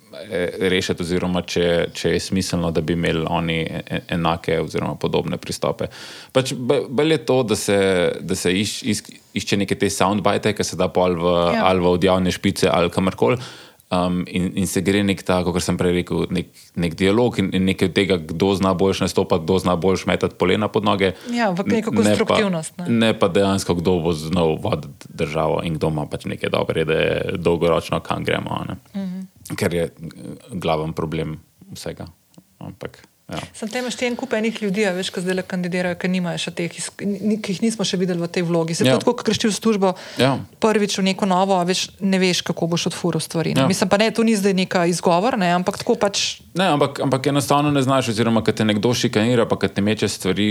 Eh, 0.10 0.70
rešiti, 0.70 1.04
oziroma 1.06 1.44
če, 1.46 1.92
če 1.94 2.16
je 2.16 2.20
smiselno, 2.24 2.72
da 2.74 2.82
bi 2.82 2.96
imeli 2.98 3.22
oni 3.30 3.58
e, 3.62 3.82
e, 3.86 4.00
enake 4.16 4.56
oziroma 4.58 4.96
podobne 4.98 5.38
pristope. 5.38 5.86
Pač 6.34 6.56
Bolje 6.58 7.20
je 7.20 7.26
to, 7.30 7.36
da 7.44 7.56
se, 7.56 7.78
da 8.20 8.36
se 8.36 8.54
iš, 8.58 8.74
iš, 8.84 9.04
išče 9.40 9.64
neke 9.64 9.80
te 9.80 9.90
soundbite, 9.94 10.54
ki 10.54 10.68
se 10.68 10.78
da 10.80 10.90
pol 10.94 11.18
v, 11.20 11.34
ja. 11.56 11.66
ali 11.72 11.84
v 11.84 11.96
odjavne 11.96 12.36
špice 12.36 12.70
ali 12.72 12.94
kamorkoli. 12.94 13.40
Um, 13.90 14.20
in, 14.30 14.52
in 14.62 14.68
se 14.70 14.84
gre 14.86 15.00
nek 15.02 15.24
ta, 15.26 15.40
kot 15.42 15.64
sem 15.66 15.74
prej 15.74 15.96
rekel, 15.96 16.28
nek, 16.30 16.52
nek 16.78 16.94
dialog 16.94 17.40
in, 17.42 17.48
in 17.58 17.64
nekaj 17.72 17.90
tega, 17.98 18.20
kdo 18.22 18.52
zna 18.60 18.76
boljš 18.78 19.02
nastopati, 19.08 19.48
kdo 19.48 19.58
zna 19.64 19.74
boljš 19.82 20.04
metati 20.06 20.38
polena 20.38 20.70
pod 20.70 20.86
noge. 20.86 21.16
Ja, 21.34 21.48
v 21.50 21.66
neko 21.66 21.96
konstruktivnost. 21.98 22.78
Ne 22.78 22.86
pa, 22.86 22.92
ne 22.94 23.10
pa 23.18 23.32
dejansko, 23.34 23.80
kdo 23.82 23.98
bo 24.06 24.14
znal 24.14 24.60
voditi 24.62 25.10
državo 25.10 25.64
in 25.66 25.82
kdo 25.82 25.90
ima 25.90 26.06
pač 26.06 26.30
neke 26.30 26.54
dobre, 26.54 26.86
da 26.86 27.02
je 27.02 27.42
dolgoročno, 27.42 27.98
kam 28.06 28.22
gremo. 28.30 28.62
Mm 28.94 29.02
-hmm 29.02 29.20
ker 29.56 29.74
je 29.74 29.90
glaven 30.52 30.94
problem 30.94 31.38
vsega. 31.74 32.10
Ampak, 32.60 33.02
ja. 33.30 33.42
Sem 33.58 33.72
tam 33.72 33.88
še 33.92 34.08
en 34.10 34.18
kup 34.20 34.34
enih 34.38 34.58
ljudi, 34.62 34.86
veš, 34.96 35.12
ki 35.14 35.24
zdaj 35.24 35.44
kandidirajo, 35.50 35.98
ki 36.00 36.12
nimajo 36.12 36.42
še 36.42 36.54
teh, 36.56 36.72
ki 36.72 37.54
jih 37.54 37.62
nismo 37.64 37.86
še 37.88 38.00
videli 38.02 38.22
v 38.22 38.30
tej 38.32 38.46
vlogi. 38.48 38.78
Se 38.78 38.88
ja. 38.88 38.98
tako, 38.98 39.16
ko 39.20 39.28
greš 39.28 39.44
v 39.48 39.54
službo, 39.56 39.94
ja. 40.22 40.36
prvič 40.62 40.98
v 41.00 41.06
neko 41.12 41.30
novo, 41.30 41.60
veš, 41.68 41.90
ne 42.02 42.20
veš, 42.22 42.44
kako 42.48 42.70
boš 42.74 42.90
odfuril 42.92 43.24
stvari. 43.24 43.54
Ja. 43.58 43.68
Mislim 43.70 43.92
pa 43.92 44.00
ne, 44.02 44.10
to 44.16 44.26
ni 44.28 44.36
zdaj 44.40 44.56
neka 44.58 44.86
izgovor, 44.92 45.38
ne, 45.40 45.52
ampak 45.56 45.82
tako 45.82 45.98
pač. 46.00 46.42
Ne, 46.58 46.72
ampak, 46.74 47.02
ampak 47.06 47.32
enostavno 47.32 47.72
ne 47.72 47.84
znaš, 47.86 48.12
oziroma, 48.14 48.44
kad 48.46 48.60
te 48.60 48.68
nekdo 48.68 48.94
šikanira, 48.94 49.48
pa 49.50 49.60
kad 49.62 49.74
te 49.76 49.86
meče 49.86 50.10
stvari 50.10 50.50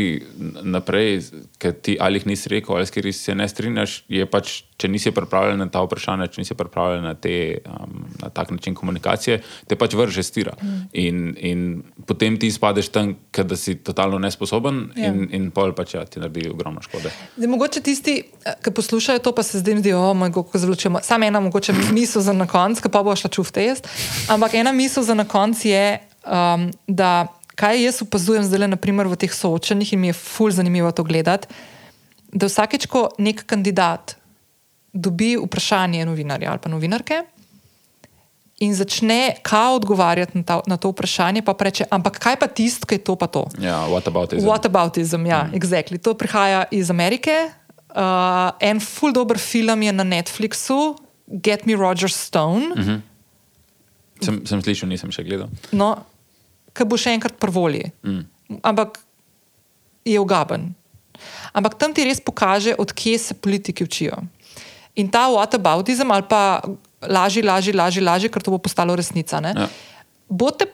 naprej, 0.63 1.29
ker 1.59 1.75
ti 1.75 1.99
ali 2.01 2.23
jih 2.23 2.31
nisi 2.35 2.55
rekel, 2.55 2.79
ali 2.79 3.13
se 3.13 3.35
ne 3.35 3.49
strinjaš, 3.49 4.03
je 4.09 4.27
pač 4.27 4.63
če 4.79 4.89
nisi 4.91 5.11
pripravljen 5.15 5.59
na 5.59 5.67
ta 5.73 5.83
vprašanja, 5.83 6.29
če 6.31 6.43
nisi 6.45 6.57
pripravljen 6.59 7.03
na, 7.03 7.15
te, 7.19 7.35
um, 7.67 8.05
na 8.21 8.31
tak 8.35 8.53
način 8.55 8.77
komunikacije, 8.79 9.41
te 9.67 9.79
pač 9.79 9.97
vrže 9.99 10.23
stira. 10.23 10.55
Mm. 10.63 10.83
In, 11.03 11.23
in 11.51 11.65
potem 12.07 12.39
ti 12.39 12.51
izpadeš 12.69 12.89
tam, 12.89 13.15
da 13.45 13.57
si 13.57 13.74
totalno 13.74 14.19
nesposoben, 14.19 14.90
ja. 14.97 15.09
in, 15.09 15.28
in 15.32 15.51
pol 15.51 15.73
pač 15.73 15.95
ja, 15.95 16.05
ti 16.05 16.20
naredi 16.20 16.49
ogromno 16.51 16.82
škode. 16.85 17.11
Zdaj, 17.36 17.49
mogoče 17.49 17.81
tisti, 17.81 18.16
eh, 18.45 18.59
ki 18.65 18.73
poslušajo 18.77 19.23
to, 19.24 19.32
pa 19.32 19.43
se 19.43 19.62
zdaj 19.62 19.81
zdi, 19.81 19.95
oh, 19.97 20.12
je 20.53 20.61
zelo 20.61 21.01
Samo 21.03 21.24
ena 21.24 21.40
mogoče 21.40 21.73
misel 21.93 22.23
za 22.23 22.32
na 22.32 22.47
konec, 22.47 22.81
ki 22.81 22.93
pa 22.93 23.03
bo 23.03 23.16
šla 23.16 23.31
čuf 23.31 23.53
test. 23.53 23.89
Ampak 24.28 24.55
ena 24.55 24.73
misel 24.73 25.03
za 25.03 25.15
na 25.15 25.24
konec 25.24 25.65
je, 25.65 25.99
um, 26.27 26.69
da 26.86 27.28
kaj 27.57 27.82
jaz 27.85 28.03
opazujem 28.03 28.45
zdaj, 28.45 28.69
naprimer 28.69 29.09
v 29.09 29.16
teh 29.16 29.32
soočenjih, 29.32 29.95
in 29.95 30.01
mi 30.01 30.12
je 30.12 30.19
fulj 30.19 30.59
zanimivo 30.61 30.93
to 30.93 31.03
gledati. 31.03 31.49
Da 32.32 32.47
vsakeč, 32.47 32.86
ko 32.86 33.09
nek 33.19 33.47
kandidat 33.49 34.19
dobi 34.93 35.36
vprašanje 35.40 36.05
novinarja 36.05 36.51
ali 36.51 36.61
pa 36.61 36.69
novinarke 36.69 37.23
in 38.59 38.74
začne 38.74 39.36
kao 39.43 39.74
odgovarjati 39.74 40.39
na, 40.39 40.44
ta, 40.44 40.60
na 40.66 40.76
to 40.76 40.90
vprašanje, 40.90 41.43
pa 41.43 41.55
reče: 41.60 41.86
Ampak 41.90 42.18
kaj 42.18 42.36
pa 42.36 42.47
tisto, 42.47 42.86
ki 42.86 42.98
je 42.98 43.05
to 43.06 43.14
pa 43.16 43.26
to? 43.26 43.47
Ja, 43.62 43.86
what 43.86 44.09
aboutism. 44.10 44.47
What 44.47 44.66
aboutism, 44.66 45.26
ja, 45.26 45.47
mm. 45.47 45.55
exactly. 45.55 45.98
To 46.02 46.14
prihaja 46.14 46.64
iz 46.70 46.90
Amerike. 46.90 47.51
Uh, 47.89 48.52
en 48.60 48.80
full 48.80 49.12
dober 49.12 49.39
film 49.39 49.82
je 49.82 49.93
na 49.93 50.05
Netflixu, 50.05 50.98
Get 51.26 51.66
Me 51.66 51.74
Roger 51.74 52.10
Stone. 52.10 52.66
Mm 52.76 52.82
-hmm. 52.82 53.01
sem, 54.20 54.47
sem 54.47 54.62
slišal, 54.62 54.89
nisem 54.89 55.12
še 55.12 55.22
gledal. 55.22 55.48
No, 55.72 55.97
ki 56.74 56.85
bo 56.85 56.97
še 56.97 57.10
enkrat 57.10 57.39
prvolje. 57.39 57.90
Mm. 58.02 58.26
Ampak 58.62 58.98
je 60.05 60.20
ugaben. 60.20 60.74
Ampak 61.52 61.74
tam 61.74 61.94
ti 61.94 62.05
res 62.05 62.20
pokaže, 62.20 62.74
odkje 62.78 63.18
se 63.18 63.35
politiki 63.35 63.85
učijo. 63.85 64.22
In 64.94 65.09
ta 65.09 65.28
whataboutism 65.30 66.10
ali 66.10 66.26
pa 66.28 66.62
laži, 67.03 67.43
laži, 67.43 67.73
laži, 67.73 68.01
laži, 68.01 68.29
ker 68.29 68.43
to 68.43 68.55
bo 68.55 68.59
postalo 68.59 68.97
resnica. 68.97 69.41
Ja. 69.45 69.69
Bote 70.29 70.66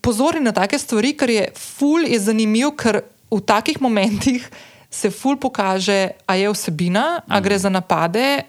pozorni 0.00 0.44
na 0.44 0.52
take 0.52 0.78
stvari, 0.78 1.14
ker 1.18 1.30
je 1.30 1.48
ful 1.58 2.06
je 2.06 2.20
zanimiv, 2.20 2.74
ker 2.78 3.02
v 3.32 3.40
takih 3.40 3.80
momentih 3.82 4.46
se 4.92 5.10
ful 5.10 5.38
pokaže, 5.40 6.12
a 6.28 6.36
je 6.36 6.52
vsebina, 6.52 7.24
a 7.24 7.40
gre 7.40 7.56
za 7.58 7.72
napade, 7.72 8.44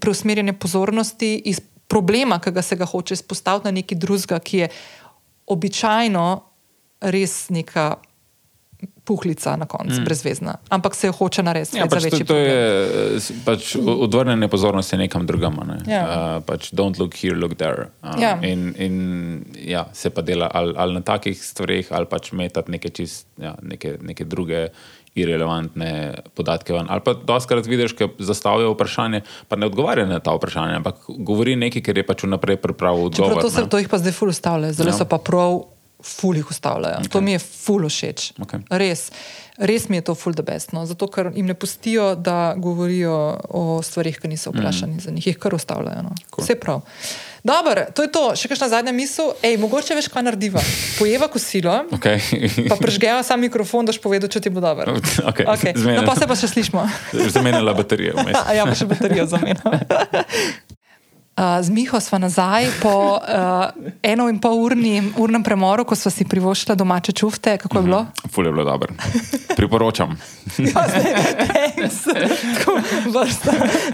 preusmerjanje 0.00 0.52
pozornosti 0.52 1.34
iz 1.48 1.62
problema, 1.88 2.38
ki 2.40 2.52
ga 2.52 2.62
se 2.62 2.76
ga 2.76 2.86
hoče 2.86 3.16
izpostaviti 3.16 3.68
na 3.68 3.72
neki 3.80 3.96
drugega, 3.96 4.38
ki 4.38 4.64
je 4.64 4.68
običajno 5.48 6.26
res 7.00 7.48
neka 7.50 7.96
puhlica 9.04 9.56
na 9.56 9.66
koncu, 9.66 10.00
mm. 10.00 10.04
brezvezna. 10.04 10.54
Ampak 10.68 10.94
se 10.94 11.06
jo 11.06 11.12
hoče 11.12 11.42
narediti. 11.42 11.78
Ja, 11.78 11.88
pač 11.90 12.06
to, 12.10 12.20
to 12.24 12.36
je 12.38 13.18
pač 13.44 13.74
odvrnjene 13.76 14.48
pozornosti 14.48 14.96
nekam 14.96 15.26
drugam. 15.26 15.58
Ne? 15.66 15.80
Ja. 15.90 16.02
Uh, 16.06 16.38
pač 16.46 16.70
don't 16.70 17.00
look 17.02 17.18
here, 17.18 17.34
look 17.34 17.56
there. 17.58 17.90
Uh, 18.02 18.14
ja. 18.22 18.36
In, 18.46 18.70
in 18.78 18.96
ja, 19.58 19.88
se 19.92 20.10
pa 20.14 20.22
dela 20.22 20.50
ali, 20.54 20.74
ali 20.78 21.00
na 21.00 21.02
takih 21.02 21.38
stvareh, 21.38 21.90
ali 21.90 22.06
pač 22.06 22.30
metati 22.32 22.70
neke, 22.70 22.94
čist, 22.94 23.26
ja, 23.42 23.56
neke, 23.62 23.98
neke 24.02 24.24
druge. 24.28 24.68
Irrelevantne 25.12 26.22
podatke. 26.32 26.72
Van. 26.72 26.86
Ali 26.88 27.02
pa 27.04 27.12
doskrat 27.12 27.66
vidiš, 27.68 27.92
da 27.98 28.06
zastavijo 28.24 28.70
vprašanje, 28.72 29.20
pa 29.44 29.58
ne 29.60 29.68
odgovarja 29.68 30.06
na 30.08 30.22
ta 30.24 30.32
vprašanja, 30.32 30.78
ampak 30.80 31.04
govori 31.20 31.52
nekaj, 31.60 31.84
kar 31.84 32.00
je 32.00 32.06
pač 32.08 32.24
vnaprej 32.24 32.56
pripravljeno. 32.62 33.12
To, 33.44 33.66
to 33.68 33.82
jih 33.82 33.92
pa 33.92 34.00
zdaj 34.00 34.16
ful 34.16 34.32
ustavlja, 34.32 34.72
zelo 34.72 34.88
ja. 34.88 34.96
so 34.96 35.04
pa 35.04 35.20
prav 35.20 35.58
ful 36.02 36.36
jih 36.36 36.50
ustavljajo. 36.50 37.00
Okay. 37.00 37.12
To 37.12 37.20
mi 37.20 37.32
je 37.32 37.38
ful 37.38 37.88
všeč. 37.88 38.32
Okay. 38.42 38.62
Res, 38.70 39.10
res 39.56 39.88
mi 39.88 40.00
je 40.00 40.06
to 40.10 40.14
ful 40.18 40.34
debesno, 40.36 40.84
zato 40.86 41.08
ker 41.12 41.30
jim 41.34 41.46
ne 41.46 41.54
pustijo, 41.54 42.14
da 42.14 42.54
govorijo 42.56 43.16
o 43.48 43.82
stvarih, 43.82 44.18
ki 44.20 44.32
niso 44.32 44.50
vprašani 44.50 44.96
mm. 44.96 45.04
za 45.04 45.10
njih, 45.10 45.26
jih 45.26 45.38
kar 45.38 45.54
ustavljajo. 45.54 46.02
No. 46.02 46.16
Cool. 46.34 46.44
Vse 46.44 46.58
prav. 46.60 46.82
Dobro, 47.42 47.86
to 47.94 48.06
je 48.06 48.10
to. 48.14 48.24
Še 48.38 48.52
kakšna 48.52 48.68
zadnja 48.70 48.92
misel? 48.94 49.32
Ej, 49.42 49.56
mogoče 49.58 49.96
veš, 49.98 50.06
kaj 50.14 50.22
narediva. 50.28 50.62
Pojeva 50.98 51.26
kosilo, 51.30 51.74
okay. 51.90 52.22
pa 52.70 52.78
prežgeva 52.78 53.22
sam 53.26 53.42
mikrofon, 53.42 53.88
daš 53.88 53.98
povedal, 54.02 54.30
če 54.30 54.44
ti 54.46 54.52
bo 54.54 54.62
dobro. 54.62 54.94
Okay. 55.32 55.46
Okay. 55.46 55.74
No, 55.74 56.06
pa 56.06 56.14
se 56.18 56.30
pa 56.30 56.38
še 56.38 56.52
slišmo. 56.52 56.86
Zamenjala 57.34 57.74
baterijo. 57.74 58.14
ja, 58.58 58.62
pa 58.62 58.78
še 58.78 58.86
baterijo 58.90 59.26
zamenjala. 59.30 59.82
Uh, 61.32 61.64
z 61.64 61.72
Miho 61.72 62.00
smo 62.00 62.18
nazaj 62.20 62.66
po 62.82 63.16
uh, 63.16 63.72
eno 64.02 64.28
in 64.28 64.36
pol 64.36 64.52
urni, 64.52 65.00
urnem 65.16 65.40
premoru, 65.40 65.80
ko 65.88 65.96
smo 65.96 66.10
si 66.12 66.26
privoščili 66.28 66.76
domače 66.76 67.14
čufte. 67.16 67.54
Kako 67.56 67.78
je 67.78 67.84
bilo? 67.86 68.00
Ful 68.28 68.44
je 68.46 68.52
bilo 68.52 68.66
dobro. 68.68 68.92
Priporočam. 69.56 70.12
ja. 70.60 70.84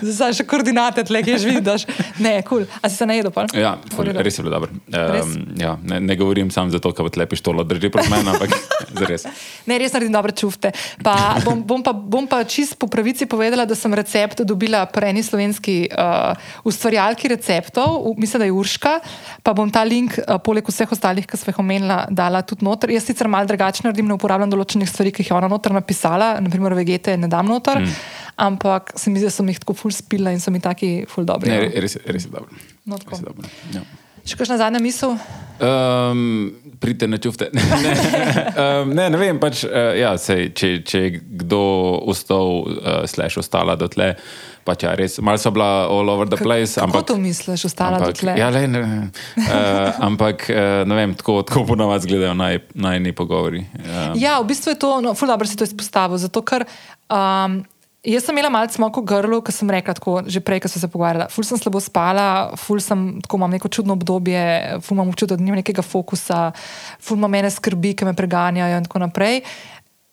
Zdaj 0.03 0.35
še 0.35 0.47
koordinate, 0.51 1.05
tle, 1.07 1.23
ki 1.23 1.39
že 1.39 1.53
vidiš. 1.55 1.87
Ne, 2.19 2.43
kul. 2.43 2.67
Cool. 2.67 2.83
A 2.83 2.91
si 2.91 2.99
se 2.99 3.07
ne 3.07 3.21
jedel? 3.21 3.31
Ja, 3.55 3.77
ful, 3.95 4.11
res 4.19 4.41
je 4.41 4.43
bilo 4.43 4.57
dobro. 4.59 4.75
Um, 4.91 5.55
ja, 5.63 5.77
ne, 5.79 6.03
ne 6.03 6.19
govorim 6.19 6.51
samo 6.51 6.75
zato, 6.75 6.91
ker 6.91 7.07
tle 7.15 7.29
pištolo 7.31 7.63
drži 7.63 7.93
proti 7.95 8.11
meni, 8.11 8.35
ampak 8.35 8.51
res. 9.13 9.29
Ne, 9.71 9.79
res 9.79 9.95
naredim 9.95 10.19
dobre 10.19 10.35
čufte. 10.35 10.75
Pa 11.07 11.39
bom, 11.47 11.63
bom, 11.63 11.87
pa, 11.87 11.95
bom 11.95 12.27
pa 12.27 12.43
čist 12.43 12.75
po 12.83 12.91
pravici 12.91 13.31
povedala, 13.31 13.63
da 13.63 13.79
sem 13.79 13.95
recept 13.95 14.43
dobila 14.43 14.83
pri 14.91 15.15
eni 15.15 15.23
slovenski 15.23 15.79
uh, 15.95 16.35
ustvarjalki 16.67 17.28
receptov, 17.33 18.05
mislim, 18.19 18.45
da 18.45 18.49
je 18.49 18.57
Urška. 18.57 18.95
Pa 19.43 19.55
bom 19.57 19.71
ta 19.71 19.85
link, 19.87 20.19
uh, 20.21 20.37
poleg 20.45 20.67
vseh 20.69 20.93
ostalih, 20.95 21.27
ki 21.29 21.41
sem 21.41 21.53
jih 21.53 21.61
omenila, 21.63 22.05
dala 22.11 22.43
tudi 22.47 22.67
noter. 22.67 22.93
Jaz 22.97 23.09
sicer 23.09 23.29
malo 23.31 23.49
drugače 23.51 23.87
naredim, 23.87 24.09
ne 24.09 24.19
uporabljam 24.19 24.53
določenih 24.53 24.89
stvari, 24.91 25.13
ki 25.13 25.25
jih 25.25 25.33
je 25.33 25.39
ona 25.39 25.51
noter 25.51 25.77
napisala, 25.77 26.37
naprimer 26.45 26.77
vegete 26.79 27.17
ne 27.17 27.31
dam 27.31 27.51
noter. 27.51 27.85
Mm 27.85 28.17
ampak 28.39 28.93
se 28.95 29.11
mi 29.11 29.19
zdi, 29.19 29.27
da 29.27 29.35
sem 29.35 29.49
jih 29.51 29.59
tako 29.59 29.75
ful 29.75 29.93
spila 29.95 30.31
in 30.31 30.41
so 30.41 30.53
mi 30.55 30.63
taki 30.63 31.03
ful 31.11 31.27
dobri. 31.27 31.51
Ne, 31.51 31.57
ja. 31.67 31.83
res, 31.83 31.99
res 32.07 32.29
je 32.29 32.31
dobro. 32.31 32.55
No, 32.87 32.99
res 33.03 33.19
je 33.19 33.27
dobro. 33.27 33.51
Ja. 33.75 33.83
Še 34.29 34.37
kakšna 34.37 34.59
zadnja 34.61 34.81
misel? 34.85 35.17
Um, 35.59 36.53
Pridite 36.79 37.09
na 37.09 37.19
čufte. 37.19 37.49
ne, 37.55 37.93
um, 38.55 38.91
ne, 38.93 39.09
ne 39.11 39.19
vem, 39.19 39.39
pač, 39.41 39.65
uh, 39.67 39.97
ja, 39.97 40.13
sej, 40.21 40.53
če, 40.55 40.69
če 40.87 41.01
je 41.01 41.23
kdo 41.41 41.63
ustal, 42.07 42.69
uh, 42.69 43.01
slash 43.09 43.41
ostala 43.41 43.75
do 43.81 43.89
tle. 43.91 44.13
Pač 44.69 44.85
ja, 44.85 44.93
res, 44.99 45.17
malo 45.25 45.41
so 45.41 45.51
bila 45.55 45.89
all 45.89 46.13
over 46.13 46.29
the 46.29 46.37
place. 46.39 46.77
Kako 46.77 46.85
ampak, 46.85 47.09
to 47.09 47.17
misliš, 47.19 47.65
ostala 47.71 47.99
ampak, 47.99 48.13
do 48.13 48.21
tle? 48.21 48.37
Ja, 48.37 48.53
le, 48.53 48.67
ne, 48.69 48.85
uh, 48.85 49.99
ampak 50.11 50.45
uh, 50.53 50.85
ne 50.85 51.01
vem, 51.01 51.17
tako, 51.19 51.41
tako 51.49 51.65
po 51.73 51.79
navadi 51.81 52.13
gledajo 52.13 52.37
najni 52.37 53.09
naj 53.09 53.17
pogovori. 53.17 53.65
Um. 53.81 54.13
Ja, 54.21 54.37
v 54.45 54.53
bistvu 54.53 54.77
je 54.77 54.83
to, 54.85 54.93
no, 55.03 55.17
ful 55.19 55.33
dobro 55.33 55.49
si 55.49 55.57
to 55.57 55.67
izpostavil, 55.67 56.21
zato 56.21 56.45
ker. 56.45 56.69
Um, 57.09 57.65
Jaz 58.09 58.25
sem 58.25 58.33
imela 58.33 58.49
malce 58.49 58.79
smoko 58.79 59.03
grlo, 59.05 59.43
ko 59.45 59.53
sem 59.53 59.69
rekla, 59.69 59.93
tako, 59.93 60.23
že 60.25 60.41
prej, 60.41 60.63
ko 60.65 60.69
sem 60.73 60.81
se 60.81 60.89
pogovarjala. 60.89 61.27
Ful 61.29 61.45
sem 61.45 61.59
slabo 61.61 61.81
spala, 61.85 62.57
ful 62.57 62.81
sem, 62.81 63.03
tako 63.21 63.37
imam 63.37 63.53
neko 63.53 63.69
čudno 63.69 63.99
obdobje, 63.99 64.45
ful 64.81 64.97
imam 64.97 65.11
občutek, 65.13 65.37
da 65.37 65.45
nimam 65.45 65.61
nekega 65.61 65.85
fokusa, 65.85 66.47
ful 67.05 67.21
imam 67.21 67.37
mene 67.37 67.51
skrbi, 67.53 67.93
ki 67.93 68.09
me 68.09 68.17
preganjajo 68.17 68.81
in 68.81 68.89
tako 68.89 69.03
naprej. 69.05 69.43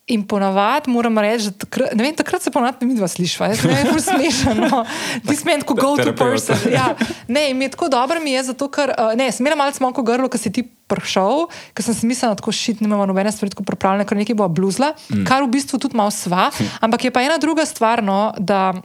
In 0.07 0.22
ponavadi 0.30 0.91
moram 0.94 1.18
reči, 1.18 1.49
da 1.49 1.65
takrat, 1.65 1.95
vem, 1.98 2.14
takrat 2.14 2.44
se 2.44 2.52
ponavadi 2.53 2.86
ne 2.86 2.91
vidiva 2.91 3.07
slišva, 3.10 3.48
jaz 3.49 3.64
ne 3.65 3.73
vem, 3.73 3.99
smešno. 3.99 4.53
No. 4.53 4.84
Ti 5.26 5.38
meni 5.48 5.64
tako 5.64 5.73
go 5.80 5.95
to 5.98 6.14
person. 6.14 6.60
Ja. 6.69 6.91
Ne, 7.27 7.48
mi 7.53 7.65
je 7.65 7.72
tako 7.73 7.90
dobro 7.90 8.22
mi 8.22 8.36
je, 8.36 8.44
zato 8.52 8.68
ker, 8.69 8.94
uh, 8.94 9.15
ne, 9.18 9.32
sem 9.34 9.41
imela 9.41 9.57
malce 9.64 9.82
smoko 9.82 10.03
grlo, 10.06 10.30
ko 10.30 10.38
si 10.38 10.52
ti 10.53 10.61
prišel, 10.61 11.48
ker 11.73 11.88
sem 11.88 11.98
si 11.98 12.06
mislila, 12.06 12.36
da 12.36 12.41
tako 12.44 12.53
šit, 12.53 12.84
nimamo 12.86 13.07
nobene 13.10 13.34
stvari 13.34 13.56
tako 13.56 13.65
pripravljene, 13.65 14.06
ker 14.06 14.19
nekaj 14.22 14.38
bo 14.38 14.45
bluzla, 14.45 14.91
mm. 15.10 15.26
kar 15.26 15.41
v 15.41 15.49
bistvu 15.57 15.82
tudi 15.82 15.98
malo 15.98 16.14
sva. 16.14 16.52
Ampak 16.86 17.07
je 17.10 17.14
pa 17.15 17.26
ena 17.26 17.41
druga 17.41 17.65
stvar, 17.65 18.06
no, 18.06 18.30
da 18.38 18.76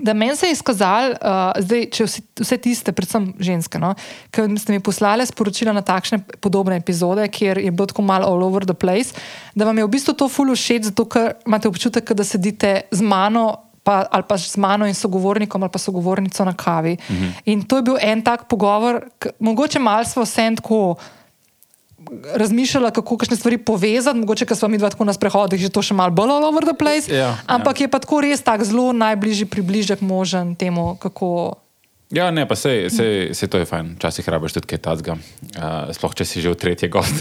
da 0.00 0.14
meni 0.14 0.36
se 0.36 0.46
je 0.46 0.52
izkazalo, 0.52 1.14
uh, 1.18 1.62
zdaj, 1.62 1.86
če 1.94 2.06
vsi, 2.06 2.22
vse 2.40 2.58
tiste, 2.62 2.92
predvsem 2.92 3.30
ženske, 3.40 3.80
no, 3.82 3.94
ki 4.34 4.46
ste 4.60 4.74
mi 4.74 4.82
poslali 4.84 5.26
sporočila 5.26 5.74
na 5.76 5.82
takšne 5.82 6.20
podobne 6.42 6.78
epizode, 6.80 7.26
kjer 7.28 7.58
je 7.62 7.70
bilo 7.70 7.88
tako 7.90 8.02
malo 8.06 8.28
all 8.28 8.44
over 8.44 8.66
the 8.66 8.74
place, 8.74 9.14
da 9.54 9.68
vam 9.68 9.78
je 9.78 9.86
v 9.86 9.94
bistvu 9.94 10.16
to 10.18 10.28
fully 10.30 10.56
všeč, 10.56 10.90
zato 10.92 11.08
ker 11.10 11.34
imate 11.46 11.68
občutek, 11.68 12.12
da 12.14 12.26
sedite 12.26 12.80
z 12.90 13.02
mano. 13.02 13.64
Pa, 13.88 14.02
ali 14.12 14.24
pa 14.28 14.36
z 14.36 14.58
mano 14.60 14.84
in 14.84 14.92
sogovornikom, 14.92 15.62
ali 15.64 15.72
pa 15.72 15.80
sogovornico 15.80 16.44
na 16.44 16.52
kavi. 16.52 16.98
Uh 16.98 17.14
mhm. 17.14 17.28
In 17.48 17.62
to 17.64 17.78
je 17.80 17.82
bil 17.86 17.96
en 17.96 18.20
tak 18.20 18.44
pogovor, 18.44 19.00
mogoče 19.40 19.78
malo 19.80 20.04
smo 20.04 20.26
vse 20.28 20.44
tako 20.60 20.98
razmišljala, 22.34 22.90
kako 22.90 23.16
kakšne 23.16 23.36
stvari 23.36 23.58
povezati, 23.58 24.18
mogoče, 24.18 24.46
ker 24.46 24.56
smo 24.56 24.68
mi 24.68 24.78
dva 24.78 24.90
tako 24.90 25.04
na 25.04 25.12
sprehodih, 25.12 25.60
že 25.60 25.70
to 25.72 25.82
še 25.82 25.96
malo 25.98 26.14
bolj 26.14 26.30
all 26.30 26.46
over 26.48 26.64
the 26.64 26.76
place. 26.78 27.10
Ja, 27.10 27.36
ampak 27.46 27.80
ja. 27.80 27.86
je 27.86 27.90
pa 27.90 27.98
tako 27.98 28.22
res 28.22 28.42
tako 28.42 28.64
zelo 28.64 28.92
najbližji 28.92 29.50
približek 29.50 30.00
možen 30.00 30.54
temu, 30.54 30.94
kako. 31.02 31.58
Ja, 32.10 32.30
ne, 32.30 32.46
pa 32.48 32.56
se, 32.56 32.90
se, 32.90 33.28
se 33.32 33.46
to 33.46 33.58
je 33.58 33.66
fajn, 33.68 33.90
včasih 33.98 34.28
rabiš 34.28 34.54
tudi 34.56 34.70
kaj 34.70 34.78
tazga, 34.80 35.12
uh, 35.12 35.90
sploh 35.92 36.14
če 36.16 36.24
si 36.24 36.40
že 36.40 36.54
v 36.54 36.56
tretji 36.56 36.88
gost. 36.88 37.12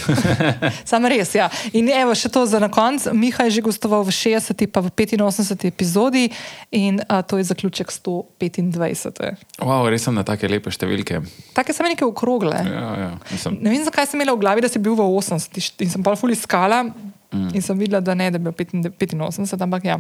Sam 0.90 1.04
res, 1.12 1.34
ja. 1.36 1.50
In 1.76 1.92
evo 1.92 2.16
še 2.16 2.32
to 2.32 2.46
za 2.48 2.62
na 2.64 2.70
konec. 2.72 3.10
Miha 3.12 3.50
je 3.50 3.58
že 3.60 3.66
gostoval 3.68 4.08
v 4.08 4.16
60, 4.16 4.64
pa 4.72 4.80
v 4.86 4.94
85 4.96 5.68
epizodi 5.68 6.30
in 6.72 7.04
uh, 7.04 7.20
to 7.20 7.36
je 7.36 7.50
zaključek 7.52 7.92
125. 7.92 9.60
Wow, 9.60 9.92
res 9.92 10.08
sem 10.08 10.16
na 10.16 10.24
take 10.24 10.48
lepe 10.48 10.72
številke. 10.72 11.20
Take 11.52 11.76
sem 11.76 11.92
neke 11.92 12.08
okrogle. 12.08 12.56
Ja, 12.56 12.88
ja, 12.96 13.12
nisem... 13.28 13.60
Ne 13.60 13.76
vem, 13.76 13.84
zakaj 13.84 14.08
sem 14.08 14.24
imela 14.24 14.40
v 14.40 14.46
glavi, 14.48 14.64
da 14.64 14.72
si 14.72 14.80
bil 14.80 14.96
v 14.96 15.04
80 15.04 15.84
in 15.84 15.92
sem 15.98 16.00
pa 16.00 16.16
fuli 16.16 16.40
skala 16.40 16.86
mm. 16.88 17.52
in 17.52 17.60
sem 17.60 17.76
videla, 17.76 18.00
da 18.00 18.16
ne, 18.16 18.32
da 18.32 18.40
bi 18.40 18.48
bil 18.48 18.56
85, 18.56 19.60
ampak 19.68 19.84
ja. 19.84 20.00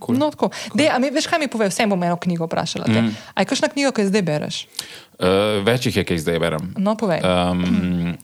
Cool. 0.00 0.16
No, 0.18 0.30
cool. 0.40 0.50
Dej, 0.74 0.90
mi, 1.02 1.12
veš, 1.12 1.28
kaj 1.30 1.42
mi 1.42 1.50
pove, 1.52 1.68
vsem 1.68 1.92
bom 1.92 2.02
eno 2.02 2.16
knjigo 2.20 2.48
vprašala. 2.48 2.88
Mm. 2.88 3.12
Aj, 3.36 3.44
kakšna 3.44 3.68
knjiga, 3.74 3.92
ki 3.92 4.06
jo 4.06 4.10
zdaj 4.10 4.24
bereš? 4.26 4.64
Uh, 5.20 5.60
več 5.66 5.90
jih 5.90 6.00
je, 6.00 6.06
ki 6.08 6.16
jih 6.16 6.24
zdaj 6.24 6.40
berem. 6.42 6.72
No, 6.80 6.96
povej. 6.96 7.20
Um, 7.20 8.16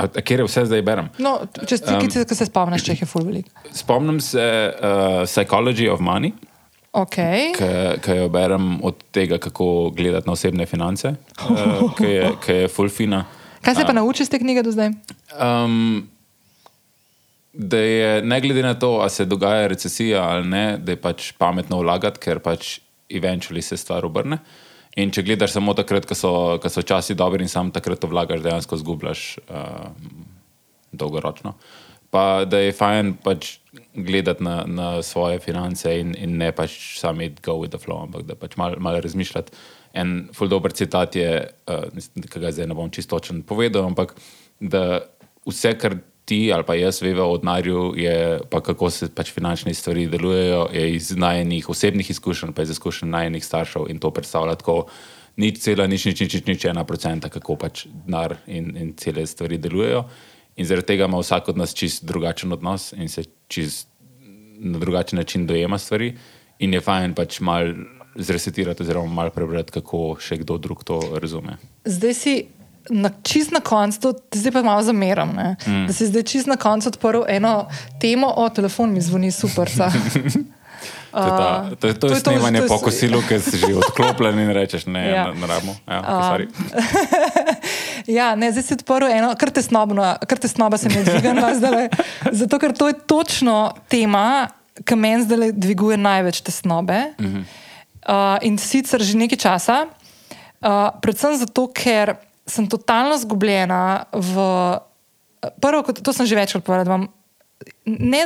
A, 0.00 0.06
a 0.16 0.22
kjer 0.24 0.40
je 0.40 0.46
vse 0.46 0.62
zdaj 0.64 0.82
berem? 0.86 1.10
No, 1.20 1.34
če 1.68 1.76
um, 1.92 2.06
se 2.08 2.46
spomniš, 2.48 2.84
če 2.86 2.94
jih 2.94 3.02
je 3.04 3.08
full 3.10 3.26
velik. 3.26 3.50
Spomnim 3.76 4.20
se 4.24 4.44
uh, 4.72 5.24
Psychology 5.28 5.90
of 5.92 6.00
Money, 6.04 6.32
okay. 6.96 7.50
ki 8.00 8.16
jo 8.22 8.30
berem 8.32 8.78
od 8.86 9.02
tega, 9.12 9.36
kako 9.42 9.90
gledati 9.96 10.30
na 10.30 10.36
osebne 10.38 10.66
finance, 10.70 11.12
uh, 11.50 11.84
ki 11.98 12.08
je, 12.14 12.30
je 12.62 12.70
full 12.72 12.88
fina. 12.88 13.26
Kaj 13.60 13.76
se 13.76 13.84
uh, 13.84 13.90
pa 13.90 13.96
naučiš 13.98 14.28
iz 14.28 14.32
te 14.32 14.40
knjige 14.40 14.64
do 14.64 14.72
zdaj? 14.72 14.94
Um, 15.36 16.08
da 17.52 17.78
je 17.78 18.22
ne 18.22 18.40
glede 18.40 18.62
na 18.62 18.74
to, 18.74 18.98
ali 19.00 19.10
se 19.10 19.24
dogaja 19.24 19.66
recesija 19.66 20.22
ali 20.22 20.48
ne, 20.48 20.78
da 20.78 20.92
je 20.92 21.00
pač 21.00 21.32
pametno 21.38 21.80
vlagati, 21.82 22.20
ker 22.22 22.38
pač 22.38 22.78
eventually 23.10 23.62
se 23.62 23.76
stvar 23.76 24.06
obrne. 24.06 24.38
In 24.98 25.10
če 25.14 25.22
gledaš 25.22 25.54
samo 25.54 25.74
takrat, 25.74 26.06
ko 26.06 26.14
so, 26.18 26.32
ko 26.62 26.70
so 26.70 26.82
časi 26.82 27.14
dobri 27.18 27.46
in 27.46 27.50
sam 27.50 27.70
takrat 27.74 28.04
vlagaš, 28.10 28.42
dejansko 28.42 28.78
zgubljaš 28.80 29.22
uh, 29.46 29.90
dolgoročno. 30.92 31.54
Pa 32.10 32.42
da 32.42 32.58
je 32.58 32.74
fajn 32.74 33.12
pač 33.22 33.52
gledati 33.94 34.42
na, 34.42 34.64
na 34.66 34.88
svoje 35.06 35.38
finance 35.38 35.92
in, 36.00 36.10
in 36.18 36.34
ne 36.38 36.50
pač 36.54 36.98
sami 36.98 37.30
go 37.42 37.54
with 37.62 37.70
the 37.70 37.78
flow, 37.78 38.02
ampak 38.02 38.26
da 38.26 38.34
pač 38.38 38.56
malo 38.58 38.82
mal 38.82 38.98
razmišljati. 39.02 39.54
En 39.94 40.28
ful 40.34 40.50
dober 40.50 40.74
citat 40.74 41.18
je, 41.18 41.30
uh, 41.70 41.86
ki 42.26 42.42
ga 42.42 42.50
zdaj 42.54 42.70
ne 42.70 42.78
bom 42.78 42.90
čistočen 42.90 43.42
povedal, 43.46 43.86
ampak 43.90 44.16
da 44.58 45.02
vse, 45.46 45.74
kar 45.78 45.98
ti 46.30 46.52
ali 46.54 46.62
pa 46.66 46.76
jaz 46.78 47.02
veva 47.02 47.24
o 47.26 47.38
denarju, 47.42 47.94
pa 48.50 48.60
kako 48.62 48.90
se 48.90 49.08
pač 49.14 49.32
finančne 49.34 49.74
stvari 49.74 50.06
delujejo, 50.06 50.68
je 50.72 50.84
iz 50.94 51.10
najnih 51.16 51.68
osebnih 51.68 52.10
izkušenj, 52.10 52.52
pa 52.54 52.62
iz 52.62 52.70
izkušenj 52.70 53.10
najnih 53.10 53.44
staršev 53.44 53.88
in 53.90 53.98
to 53.98 54.12
predstavlja 54.14 54.54
tako. 54.60 54.84
Nič 55.40 55.58
cela, 55.62 55.86
nič, 55.90 56.04
nič, 56.06 56.20
nič, 56.20 56.46
nič, 56.46 56.64
ena 56.70 56.84
procenta, 56.84 57.30
kako 57.32 57.56
pač 57.56 57.86
denar 58.06 58.36
in, 58.46 58.70
in 58.76 58.92
cele 58.98 59.24
stvari 59.26 59.58
delujejo. 59.58 60.04
In 60.60 60.68
zaradi 60.68 60.92
tega 60.92 61.08
ima 61.08 61.18
vsak 61.18 61.48
od 61.50 61.58
nas 61.58 61.74
čist 61.74 62.04
drugačen 62.06 62.52
odnos 62.52 62.92
in 62.92 63.08
se 63.08 63.24
čist 63.48 63.88
na 64.60 64.78
drugačen 64.78 65.18
način 65.18 65.46
dojema 65.46 65.78
stvari. 65.78 66.12
In 66.60 66.74
je 66.76 66.82
fajn 66.84 67.14
pač 67.18 67.40
mal 67.40 67.72
zresetirati, 68.14 68.82
oziroma 68.82 69.22
mal 69.22 69.34
prebrati, 69.34 69.80
kako 69.80 70.18
še 70.20 70.42
kdo 70.44 70.58
drug 70.62 70.84
to 70.84 71.00
razume. 71.22 71.56
Zdaj 71.88 72.14
si 72.14 72.34
na, 72.90 73.10
čist 73.22 73.52
na 73.52 73.60
koncu, 73.60 74.14
zdaj 74.34 74.52
pa 74.52 74.62
malo 74.62 74.82
zameram, 74.82 75.30
mm. 75.66 75.86
da 75.86 75.92
si 75.92 76.06
zdaj 76.06 76.22
čist 76.22 76.46
na 76.50 76.56
koncu 76.56 76.88
odprl 76.88 77.22
eno 77.28 77.68
temo, 78.00 78.32
o 78.36 78.48
telefon 78.48 78.92
mi 78.92 79.00
zvoni 79.00 79.30
super. 79.30 79.70
To 81.10 81.24
je, 81.24 81.30
ta, 81.30 81.70
to, 81.80 81.86
je, 81.86 81.94
to 81.94 82.06
je 82.06 82.14
to 82.14 82.20
snemanje 82.20 82.62
po 82.68 82.78
kosilu, 82.78 83.18
ki 83.26 83.40
si 83.42 83.58
že 83.58 83.74
odklopljen 83.74 84.38
in 84.46 84.50
rečeš, 84.54 84.86
ne, 84.86 85.10
ja. 85.10 85.26
na, 85.26 85.34
na 85.34 85.46
rabu. 85.50 85.74
Ja, 85.82 85.98
okay, 86.06 86.46
ja, 88.18 88.28
ne, 88.38 88.52
zdaj 88.54 88.62
si 88.62 88.76
odprl 88.78 89.10
eno, 89.10 89.34
kar 89.34 89.50
te 89.50 89.58
snobno, 89.58 90.06
kar 90.22 90.38
te 90.38 90.46
snoba 90.46 90.78
se 90.78 90.86
mi 90.86 91.02
dviga 91.02 91.34
zdaj. 91.58 91.90
Zato, 92.30 92.62
ker 92.62 92.70
to 92.78 92.88
je 92.88 92.94
točno 92.94 93.74
tema, 93.90 94.54
ki 94.86 94.94
meni 94.94 95.26
zdaj 95.26 95.50
dviguje 95.58 95.98
največ 95.98 96.46
te 96.46 96.54
snobe. 96.54 97.10
Mm 97.18 97.26
-hmm. 97.26 97.42
uh, 98.06 98.38
in 98.46 98.58
sicer 98.58 99.02
že 99.02 99.18
nekaj 99.18 99.38
časa, 99.38 99.86
uh, 100.62 100.94
predvsem 101.02 101.34
zato, 101.36 101.66
ker 101.74 102.14
sem 102.50 102.66
totalno 102.66 103.18
zgubljena 103.18 104.10
v. 104.12 104.34
Prvo, 105.62 105.80
to 105.96 106.12
sem 106.12 106.28
že 106.28 106.36
večkrat 106.36 106.64
povedala, 106.66 107.08
da, 107.86 108.18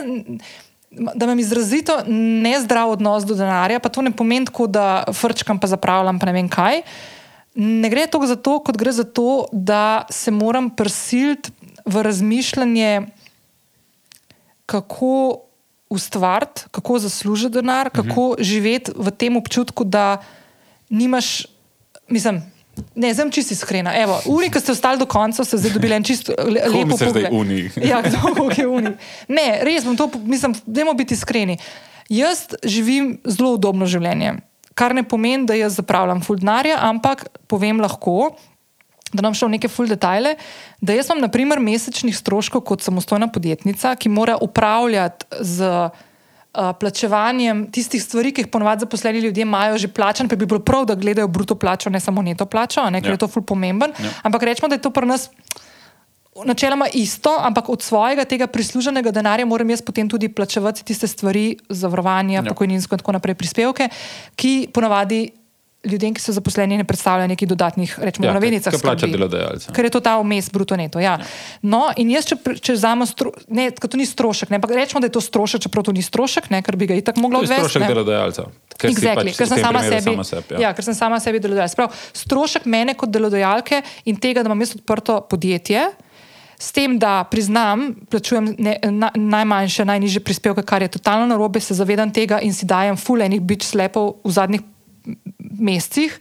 da 1.15 1.27
imam 1.29 1.39
izrazito 1.39 2.01
nezdrav 2.11 2.97
odnos 2.97 3.23
do 3.23 3.37
denarja, 3.39 3.79
pa 3.79 3.93
to 3.93 4.03
ne 4.03 4.11
pomeni 4.11 4.49
tako, 4.51 4.67
da 4.67 5.05
frčkam 5.15 5.61
pa 5.63 5.71
zapravljam, 5.71 6.19
pa 6.19 6.27
ne 6.27 6.35
vem 6.35 6.49
kaj. 6.51 6.83
Ne 7.55 7.87
gre 7.87 8.09
toliko 8.11 8.33
za 8.33 8.35
to, 8.35 8.59
kot 8.67 8.75
gre 8.81 8.91
za 8.91 9.07
to, 9.07 9.47
da 9.53 10.09
se 10.11 10.35
moram 10.35 10.73
prisiliti 10.75 11.55
v 11.87 12.03
razmišljanje, 12.03 13.07
kako 14.67 15.45
ustvariti, 15.93 16.65
kako 16.75 16.99
zaslužiti 16.99 17.61
denar, 17.61 17.93
kako 17.95 18.35
mhm. 18.35 18.43
živeti 18.43 18.97
v 18.97 19.13
tem 19.15 19.37
občutku, 19.37 19.85
da 19.85 20.19
nimaš, 20.91 21.47
mislim 22.09 22.43
Ne, 22.95 23.11
zdaj 23.15 23.25
sem 23.25 23.31
čisto 23.31 23.55
iskrena. 23.55 23.93
Uni, 24.31 24.51
ki 24.51 24.61
ste 24.63 24.73
ostali 24.75 24.99
do 24.99 25.07
konca, 25.07 25.45
ste 25.45 25.59
zdaj 25.59 25.75
dobili 25.75 25.97
en 25.97 26.07
čisto 26.07 26.35
le, 26.39 26.63
lepo 26.71 26.99
pogled. 26.99 27.31
Uni. 27.33 27.71
ja, 27.91 28.03
kdo 28.03 28.51
je 28.55 28.67
uni. 28.67 28.95
Ne, 29.29 29.47
res 29.67 29.87
bom 29.87 29.99
to, 29.99 30.11
mislim, 30.23 30.55
dajmo 30.67 30.95
biti 30.95 31.15
iskreni. 31.15 31.59
Jaz 32.13 32.47
živim 32.63 33.17
zelo 33.25 33.55
udobno 33.57 33.87
življenje, 33.89 34.37
kar 34.79 34.95
ne 34.95 35.03
pomeni, 35.07 35.47
da 35.49 35.57
jaz 35.59 35.79
zapravljam 35.81 36.23
fuldenarja, 36.23 36.79
ampak 36.87 37.27
povem 37.51 37.81
lahko, 37.83 38.35
da 39.15 39.23
nam 39.23 39.35
šlo 39.35 39.49
neke 39.53 39.71
ful 39.71 39.89
detajle, 39.89 40.35
da 40.83 40.97
jaz 40.97 41.09
imam 41.11 41.23
naprimer 41.25 41.63
mesečnih 41.63 42.17
stroškov 42.17 42.65
kot 42.67 42.83
samostojna 42.83 43.31
podjetnica, 43.33 43.95
ki 43.97 44.11
mora 44.11 44.37
upravljati 44.43 45.43
z 45.47 45.71
uh, 46.55 46.73
plačevanjem 46.81 47.67
tistih 47.73 48.03
stvari, 48.03 48.33
ki 48.33 48.45
jih 48.45 48.51
ponovadi 48.53 48.87
zaposleni 48.87 49.19
ljudje 49.19 49.43
imajo 49.43 49.79
že 49.79 49.89
plačane, 49.89 50.29
pa 50.29 50.37
bi 50.37 50.47
bilo 50.47 50.61
prav, 50.61 50.87
da 50.87 50.95
gledajo 50.95 51.29
bruto 51.29 51.55
plačo, 51.55 51.91
ne 51.91 52.01
samo 52.01 52.23
neto 52.23 52.47
plačo, 52.47 52.87
ne, 52.91 53.03
ker 53.03 53.11
ja. 53.11 53.19
je 53.19 53.25
to 53.25 53.29
ful 53.29 53.43
pomemben. 53.43 53.93
Ja. 53.99 54.11
Ampak 54.23 54.43
rečemo, 54.43 54.69
da 54.69 54.79
je 54.79 54.83
to 54.83 54.91
pri 54.91 55.07
nas. 55.07 55.31
Načeloma 56.35 56.89
isto, 56.99 57.31
ampak 57.39 57.69
od 57.71 57.83
svojega 57.83 58.25
tega 58.27 58.49
prisluženega 58.51 59.13
denarja 59.15 59.47
moram 59.47 59.71
jaz 59.71 59.83
potem 59.87 60.09
tudi 60.11 60.29
plačevati 60.29 60.83
tiste 60.85 61.07
stvari, 61.07 61.57
zavarovanja, 61.69 62.41
ja. 62.41 62.49
pokojninsko 62.49 62.95
in 62.97 63.03
tako 63.05 63.15
naprej, 63.15 63.39
prispevke, 63.39 63.89
ki 64.35 64.69
ponavadi 64.75 65.29
ljudem, 65.89 66.15
ki 66.17 66.23
so 66.23 66.35
zaposleni, 66.37 66.77
ne 66.81 66.85
predstavlja 66.89 67.27
nekih 67.31 67.49
dodatnih, 67.49 67.97
rečemo, 67.99 68.29
ja, 68.29 68.35
navednicah. 68.37 68.75
Kaj 68.75 68.83
plača 68.85 69.09
delodajalca? 69.11 69.73
Ker 69.77 69.89
je 69.89 69.93
to 69.95 70.01
ta 70.05 70.17
vmes, 70.21 70.51
bruto 70.53 70.77
neto. 70.77 71.01
Ja. 71.03 71.15
Ja. 71.21 71.27
No, 71.63 71.89
in 72.01 72.11
jaz, 72.13 72.29
če, 72.31 72.39
če 72.59 72.77
vzamem, 72.77 73.09
ne, 73.55 73.69
to 73.73 74.01
ni 74.01 74.07
strošek, 74.09 74.53
ne, 74.55 74.61
rečemo, 74.61 75.03
da 75.05 75.11
je 75.11 75.17
to 75.17 75.23
strošek, 75.25 75.67
čeprav 75.67 75.87
to 75.87 75.95
ni 75.97 76.05
strošek, 76.05 76.51
ne, 76.55 76.63
ker 76.65 76.79
bi 76.81 76.89
ga 76.91 76.99
itak 76.99 77.21
moglo 77.23 77.43
odvesti. 77.45 77.61
Strošek 77.69 77.87
delodajalca. 77.93 78.47
Ker, 78.75 78.91
exactly, 78.91 79.31
pač 79.31 79.43
ker 79.43 79.51
sem 79.51 79.61
sama 79.63 79.85
sebi, 79.85 80.07
sama 80.09 80.27
sebi, 80.27 80.57
ja. 80.57 80.63
Ja, 80.67 80.73
ker 80.77 80.87
sem 80.87 80.97
sama 80.99 81.21
sebi 81.23 81.43
delodajalec. 81.45 81.77
Prav, 81.79 82.01
strošek 82.25 82.67
mene 82.71 82.97
kot 82.99 83.13
delodajalke 83.15 83.85
in 84.11 84.19
tega, 84.21 84.43
da 84.43 84.51
imam 84.51 84.65
jaz 84.65 84.75
odprto 84.81 85.21
podjetje. 85.31 85.87
S 86.65 86.71
tem, 86.73 86.95
da 87.03 87.25
priznam, 87.29 87.91
plačujem 88.09 88.53
ne, 88.63 88.77
na, 88.95 89.11
najmanjše, 89.19 89.85
najnižje 89.85 90.23
prispevke, 90.25 90.63
kar 90.65 90.85
je 90.87 90.93
totalno 90.97 91.27
narobe, 91.29 91.61
se 91.61 91.75
zavedam 91.75 92.13
tega 92.15 92.39
in 92.47 92.55
si 92.55 92.67
dajem 92.67 92.97
fulejnih 92.97 93.43
bič 93.43 93.67
slepov 93.67 94.23
v 94.25 94.33
zadnjih 94.33 94.63
mesecih, 95.59 96.19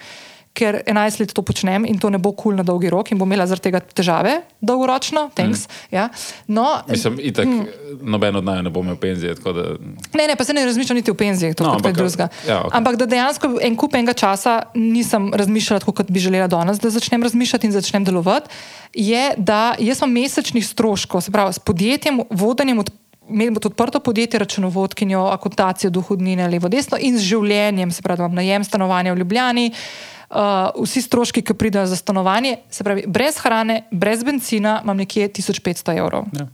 ker 0.53 0.83
11 0.85 1.19
let 1.19 1.33
to 1.33 1.41
počnem 1.41 1.85
in 1.89 1.97
to 1.97 2.09
ne 2.13 2.21
bo 2.21 2.31
kul 2.31 2.53
cool 2.53 2.55
na 2.61 2.63
dolgi 2.63 2.89
rok 2.93 3.09
in 3.11 3.17
bom 3.17 3.29
imela 3.29 3.45
zaradi 3.49 3.69
tega 3.69 3.81
težave 3.81 4.35
dolgoročno. 4.61 5.31
Mm. 5.33 5.57
Ja. 5.89 6.09
No, 6.47 6.83
Mislim, 6.87 7.17
itak, 7.17 7.49
mm. 7.49 7.97
noben 8.05 8.37
od 8.37 8.45
naj 8.45 8.61
ne 8.63 8.69
bo 8.69 8.83
imel 8.85 8.99
penzije. 9.01 9.33
Da... 9.41 9.65
Ne, 10.13 10.27
ne, 10.29 10.35
pa 10.37 10.45
se 10.45 10.53
ne 10.53 10.65
razmišljam 10.65 11.01
niti 11.01 11.11
o 11.11 11.17
penziji, 11.17 11.57
to 11.57 11.65
no, 11.65 11.73
ampak, 11.73 11.97
ja, 11.97 12.29
okay. 12.61 12.69
ampak 12.69 13.01
da 13.01 13.09
dejansko 13.09 13.55
en 13.65 13.75
kup 13.75 13.97
enega 13.97 14.13
časa 14.13 14.59
nisem 14.77 15.31
razmišljala 15.33 15.81
tako, 15.81 15.97
kot 15.97 16.13
bi 16.13 16.21
želela 16.21 16.47
danes, 16.47 16.77
da 16.79 16.93
začnem 16.93 17.23
razmišljati 17.23 17.67
in 17.67 17.73
začnem 17.73 18.05
delovati. 18.05 18.53
Je, 18.93 19.31
da 19.37 19.73
jaz 19.81 20.03
imam 20.03 20.13
mesečnih 20.21 20.67
stroškov, 20.67 21.25
se 21.25 21.33
pravi, 21.33 21.53
s 21.53 21.59
podjetjem, 21.59 22.21
vodenjem 22.29 22.85
od 22.85 22.93
imeti 23.29 23.67
odprto 23.67 23.99
podjetje, 23.99 24.39
računovodkinjo, 24.39 25.25
akontacijo, 25.33 25.91
dohodnine, 25.91 26.47
levo, 26.47 26.69
desno 26.69 26.97
in 27.01 27.17
z 27.17 27.27
življenjem, 27.27 27.91
se 27.91 28.01
pravi, 28.01 28.19
imam 28.19 28.35
najem 28.35 28.63
stanovanja 28.63 29.13
v 29.13 29.21
Ljubljani, 29.21 29.69
uh, 29.71 30.83
vsi 30.83 31.01
stroški, 31.01 31.41
ki 31.41 31.53
pridejo 31.53 31.85
za 31.85 31.95
stanovanje, 31.95 32.57
se 32.69 32.83
pravi, 32.83 33.05
brez 33.07 33.39
hrane, 33.43 33.83
brez 33.91 34.23
benzina, 34.23 34.81
imam 34.83 34.97
nekje 34.97 35.29
1500 35.29 35.97
evrov. 35.97 36.29
Ja 36.39 36.49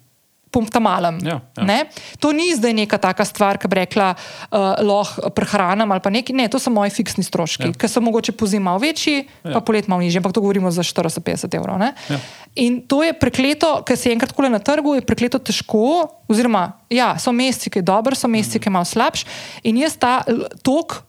tam 0.50 0.84
malem. 0.84 1.20
Ja, 1.26 1.40
ja. 1.58 1.86
To 2.20 2.32
ni 2.34 2.50
zdaj 2.56 2.74
neka 2.74 2.98
taka 2.98 3.26
stvar, 3.26 3.60
ki 3.62 3.70
bi 3.70 3.80
rekla, 3.82 4.14
uh, 4.16 4.82
lahko 4.82 5.30
prehranam 5.36 5.92
ali 5.92 6.02
pa 6.02 6.10
nekaj. 6.14 6.36
Ne, 6.36 6.48
to 6.50 6.60
so 6.60 6.74
moji 6.74 6.94
fiksni 6.94 7.24
stroški, 7.24 7.70
ja. 7.70 7.78
ki 7.78 7.90
so 7.90 8.02
mogoče 8.02 8.34
po 8.34 8.50
zimi 8.50 8.66
malo 8.66 8.82
večji, 8.82 9.24
ja. 9.24 9.54
pa 9.54 9.62
polet 9.62 9.88
malo 9.88 10.02
nižji, 10.02 10.22
ampak 10.22 10.34
to 10.34 10.42
govorimo 10.42 10.72
za 10.72 10.84
450 10.84 11.56
evrov. 11.56 11.80
Ja. 11.80 12.20
In 12.60 12.82
to 12.90 13.04
je 13.06 13.14
prekleto, 13.14 13.80
ker 13.86 13.98
se 13.98 14.12
enkrat 14.14 14.34
kole 14.36 14.50
na 14.50 14.60
trgu, 14.60 14.98
je 14.98 15.06
prekleto 15.06 15.40
težko. 15.40 16.10
Oziroma, 16.30 16.80
ja, 16.94 17.14
so 17.22 17.34
meseci, 17.34 17.72
ki 17.74 17.82
je 17.82 17.88
dober, 17.90 18.18
so 18.18 18.30
meseci, 18.30 18.62
ki 18.62 18.70
je 18.70 18.74
malo 18.74 18.86
slabš. 18.86 19.26
In 19.66 19.80
jaz 19.82 19.98
ta 19.98 20.20
tok 20.66 21.02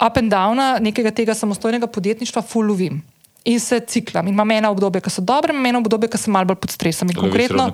up 0.00 0.16
and 0.20 0.32
down 0.32 0.60
nekega 0.84 1.12
tega 1.14 1.34
samostojnega 1.36 1.86
podjetništva 1.86 2.42
fulovim 2.42 3.02
in 3.44 3.60
se 3.60 3.80
ciklam. 3.80 4.26
In 4.26 4.34
imam 4.34 4.50
eno 4.50 4.70
obdobje, 4.72 5.02
ki 5.04 5.10
so 5.12 5.22
dobre, 5.22 5.52
in 5.52 5.66
eno 5.66 5.80
obdobje, 5.82 6.08
ki 6.14 6.18
sem 6.18 6.32
malo 6.32 6.48
bolj 6.48 6.58
pod 6.62 6.72
stresom. 6.72 7.10
In 7.12 7.18
konkretno, 7.18 7.66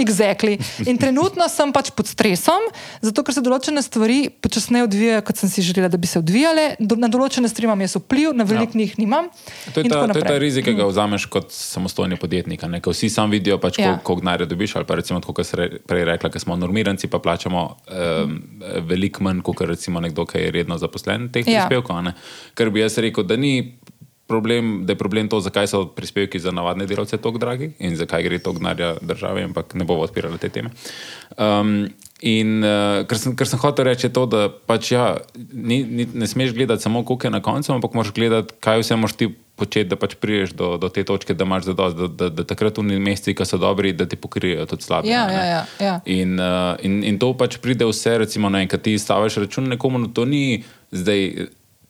exactly. 0.00 0.56
in 0.88 0.96
trenutno 0.98 1.48
sem 1.52 1.72
pač 1.72 1.90
pod 1.92 2.08
stresom, 2.08 2.68
zato 3.04 3.24
ker 3.24 3.36
se 3.36 3.42
določene 3.44 3.82
stvari 3.84 4.30
počasneje 4.44 4.86
odvijajo, 4.88 5.24
kot 5.28 5.42
sem 5.42 5.52
si 5.52 5.64
želela, 5.66 5.90
da 5.92 6.00
bi 6.00 6.08
se 6.08 6.20
odvijale. 6.22 6.70
Do, 6.80 6.96
na 6.96 7.10
določene 7.12 7.50
stvari 7.50 7.68
imam 7.68 7.84
jaz 7.84 7.98
vpliv, 8.00 8.32
na 8.36 8.46
velik 8.48 8.72
ja. 8.72 8.80
njih 8.80 8.96
nimam. 9.02 9.28
To 9.74 9.84
je, 9.84 9.92
ta, 9.92 10.06
to 10.08 10.22
je 10.22 10.24
ta 10.24 10.38
rizik, 10.40 10.64
ki 10.64 10.74
ga 10.78 10.86
mm. 10.86 10.94
vzameš 10.94 11.28
kot 11.32 11.52
samostojni 11.52 12.16
podjetnik. 12.16 12.64
Vsi 12.88 13.12
sam 13.12 13.28
vidijo, 13.30 13.60
pač, 13.60 13.82
ja. 13.82 13.98
koliko 14.00 14.24
denarja 14.24 14.48
dobiš. 14.48 14.78
Ali 14.80 14.88
pa 14.88 14.96
recimo, 14.96 15.20
kot 15.20 15.44
se 15.44 15.68
prej 15.84 16.08
rekla, 16.08 16.32
ker 16.32 16.40
smo 16.40 16.56
normiranci, 16.56 17.10
pa 17.12 17.20
plačamo 17.20 17.66
um, 17.68 18.40
veliko 18.88 19.28
manj, 19.28 19.44
kot 19.44 19.60
recimo 19.68 20.00
nekdo, 20.00 20.24
ki 20.24 20.46
je 20.46 20.56
redno 20.56 20.80
zaposlen 20.80 21.28
teh 21.34 21.44
ja. 21.44 21.68
prispevkov. 21.68 22.14
Ker 22.56 22.72
bi 22.72 22.80
jaz 22.80 22.96
rekel, 23.04 23.28
da 23.28 23.36
ni 23.36 23.76
problem, 24.28 24.86
da 24.86 24.92
je 24.92 25.00
problem 25.00 25.28
to, 25.28 25.40
zakaj 25.40 25.66
so 25.66 25.86
prispevki 25.96 26.38
za 26.38 26.52
navadne 26.52 26.86
delavce 26.86 27.16
tako 27.16 27.38
dragi 27.38 27.70
in 27.78 27.96
zakaj 27.96 28.22
gre 28.22 28.38
to 28.38 28.52
gnarja 28.52 28.94
države, 29.00 29.42
ampak 29.48 29.74
ne 29.74 29.84
bomo 29.88 30.04
odpirali 30.04 30.38
te 30.38 30.48
teme. 30.48 30.70
Um, 31.36 31.88
in 32.20 32.60
uh, 32.64 33.06
ker, 33.08 33.18
sem, 33.18 33.36
ker 33.38 33.48
sem 33.48 33.60
hotel 33.62 33.88
reči 33.88 34.12
to, 34.12 34.26
da 34.28 34.48
pač 34.50 34.92
ja, 34.92 35.16
ni, 35.52 35.80
ni, 35.82 36.06
ne 36.12 36.28
smeš 36.28 36.52
gledati 36.54 36.84
samo 36.84 37.04
kuke 37.08 37.30
na 37.30 37.40
koncu, 37.42 37.72
ampak 37.72 37.96
moraš 37.96 38.12
gledati, 38.12 38.54
kaj 38.60 38.82
vse 38.82 39.00
moraš 39.00 39.16
ti 39.16 39.30
početi, 39.58 39.88
da 39.90 39.96
pač 39.98 40.14
priješ 40.20 40.52
do, 40.58 40.74
do 40.78 40.90
te 40.92 41.02
točke, 41.04 41.34
da 41.34 41.46
imaš 41.48 41.70
zadost, 41.72 41.96
da, 41.96 42.08
da, 42.08 42.28
da 42.30 42.44
takrat 42.46 42.78
v 42.78 42.98
mesecih, 43.00 43.34
ki 43.38 43.46
so 43.48 43.58
dobri, 43.58 43.94
da 43.96 44.06
ti 44.06 44.18
pokrijejo 44.20 44.66
tudi 44.70 44.86
slabe. 44.86 45.08
Ja, 45.10 45.24
ja, 45.32 45.44
ja, 45.44 45.62
ja. 45.82 45.94
In, 46.04 46.36
uh, 46.36 46.76
in, 46.84 47.00
in 47.06 47.18
to 47.18 47.32
pač 47.38 47.56
pride 47.62 47.88
vse, 47.88 48.18
recimo, 48.22 48.52
na 48.52 48.62
enkrat 48.66 48.84
ti 48.86 48.98
staviš 48.98 49.40
račun 49.46 49.72
nekomu, 49.72 50.04
no 50.04 50.12
to 50.14 50.28
ni 50.28 50.62
zdaj 50.94 51.48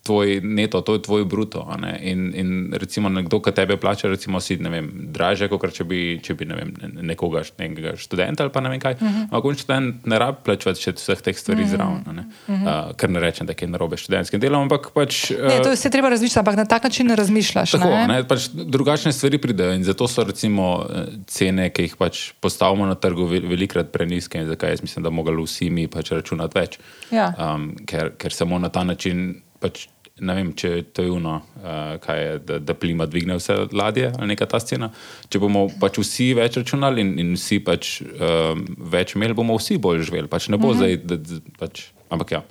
tvoj 0.08 0.40
neto, 0.42 0.80
to 0.80 0.96
je 0.96 1.02
tvoj 1.04 1.24
bruto. 1.28 1.60
In, 2.00 2.32
in 2.34 2.48
recimo 2.72 3.12
nekdo, 3.12 3.42
ki 3.44 3.52
tebe 3.52 3.76
plača, 3.76 4.08
recimo 4.08 4.40
si 4.40 4.56
vem, 4.56 4.88
draže, 5.12 5.50
kot 5.52 5.68
če 5.76 5.84
bi, 5.84 6.00
če 6.24 6.36
bi 6.38 6.48
ne 6.48 6.56
vem, 6.56 6.72
nekoga 7.04 7.44
študenta 7.44 8.46
ali 8.46 8.52
pa 8.54 8.64
ne 8.64 8.72
vem 8.72 8.80
kaj. 8.80 8.96
Uh 8.96 9.08
-huh. 9.08 9.28
Ampak 9.30 9.58
študent 9.60 10.06
ne 10.06 10.18
rabi 10.18 10.38
plačati 10.44 10.80
še 10.80 10.92
vseh 10.96 11.20
teh 11.20 11.36
stvari 11.36 11.62
uh 11.62 11.68
-huh. 11.68 11.70
zraven. 11.70 12.16
Ne? 12.16 12.24
Uh 12.48 12.54
-huh. 12.54 12.88
uh, 12.88 12.96
ker 12.96 13.10
ne 13.10 13.20
rečem, 13.20 13.46
da 13.46 13.52
je 13.60 13.68
narobe 13.68 13.96
s 13.96 14.00
študentskim 14.00 14.40
delom. 14.40 14.62
Ampak 14.62 14.90
pač, 14.94 15.30
uh, 15.30 15.48
ne, 15.48 15.62
to 15.62 15.76
se 15.76 15.90
treba 15.90 16.08
razmišljati, 16.08 16.38
ampak 16.38 16.56
na 16.56 16.64
tak 16.64 16.84
način 16.84 17.06
ne 17.06 17.16
razmišljaš. 17.16 17.70
Tako, 17.70 17.88
ne? 17.88 18.06
Ne, 18.06 18.24
pač 18.28 18.48
drugačne 18.52 19.12
stvari 19.12 19.38
pridejo 19.38 19.72
in 19.72 19.84
zato 19.84 20.08
so 20.08 20.24
recimo 20.24 20.86
cene, 21.26 21.70
ki 21.70 21.82
jih 21.82 21.96
pač 21.96 22.32
postavimo 22.40 22.86
na 22.86 22.94
trgu, 22.94 23.26
velikrat 23.26 23.92
preniske 23.92 24.38
in 24.38 24.46
zakaj 24.46 24.70
jaz 24.70 24.82
mislim, 24.82 25.02
da 25.02 25.10
mogli 25.10 25.42
vsi 25.42 25.70
mi 25.70 25.88
pač 25.88 26.10
računati 26.10 26.58
več. 26.58 26.78
Ja. 27.10 27.34
Um, 27.38 27.76
ker, 27.86 28.12
ker 28.18 28.32
samo 28.32 28.58
na 28.58 28.68
ta 28.68 28.84
način. 28.84 29.42
Pač 29.58 29.88
ne 30.20 30.34
vem, 30.34 30.52
če 30.56 30.70
to 30.94 31.04
je 31.04 31.10
uno, 31.12 31.38
uh, 31.60 31.98
kaj 32.02 32.22
je, 32.22 32.38
da, 32.48 32.58
da 32.58 32.74
plima 32.74 33.06
dvigne 33.06 33.38
vse 33.38 33.56
ladje 33.72 34.10
ali 34.18 34.32
neka 34.32 34.48
ta 34.50 34.60
scena. 34.62 34.90
Če 35.28 35.40
bomo 35.42 35.66
pač 35.80 36.00
vsi 36.02 36.32
več 36.38 36.58
računali 36.60 37.04
in, 37.04 37.12
in 37.22 37.36
vsi 37.36 37.60
pač 37.64 37.98
um, 38.02 38.64
več 38.90 39.14
imeli, 39.16 39.36
bomo 39.38 39.58
vsi 39.58 39.78
bolj 39.82 40.06
živeli. 40.08 40.30
Pač 40.30 40.48
ne 40.48 40.58
bo 40.58 40.72
mhm. 40.72 40.74
-huh. 40.74 40.78
zdaj, 40.78 40.96
da, 41.04 41.16
da, 41.16 41.56
pač, 41.58 41.84
ampak 42.10 42.32
ja. 42.32 42.42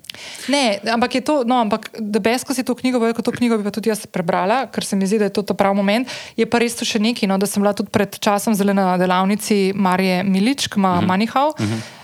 Ne, 0.53 0.80
ampak 0.94 1.15
je 1.15 1.22
to, 1.22 1.41
no, 1.44 1.60
ampak 1.65 1.89
da 1.99 2.19
besko 2.19 2.53
si 2.53 2.64
to 2.64 2.76
knjigo, 2.76 2.99
veliko 2.99 3.22
to 3.22 3.31
knjigo 3.31 3.57
bi 3.57 3.64
pa 3.64 3.72
tudi 3.72 3.89
jaz 3.89 4.06
prebrala, 4.06 4.65
ker 4.72 4.85
se 4.85 4.95
mi 4.95 5.07
zdi, 5.07 5.19
da 5.19 5.30
je 5.31 5.34
to, 5.34 5.41
to 5.41 5.53
pravi 5.53 5.76
moment. 5.76 6.07
Je 6.38 6.45
pa 6.45 6.60
res 6.60 6.76
to 6.76 6.85
še 6.85 6.99
nekaj, 6.99 7.27
no, 7.27 7.38
da 7.38 7.45
sem 7.45 7.61
bila 7.64 7.73
tudi 7.73 7.89
pred 7.91 8.19
časom 8.19 8.56
zelo 8.56 8.73
na 8.73 8.98
delavnici 8.98 9.73
Marije 9.76 10.23
Milič, 10.23 10.68
ki 10.68 10.80
ima 10.80 10.98
uh 10.98 11.02
-huh. 11.02 11.07
Manihau. 11.07 11.49
Uh 11.49 11.65
-huh 11.65 11.96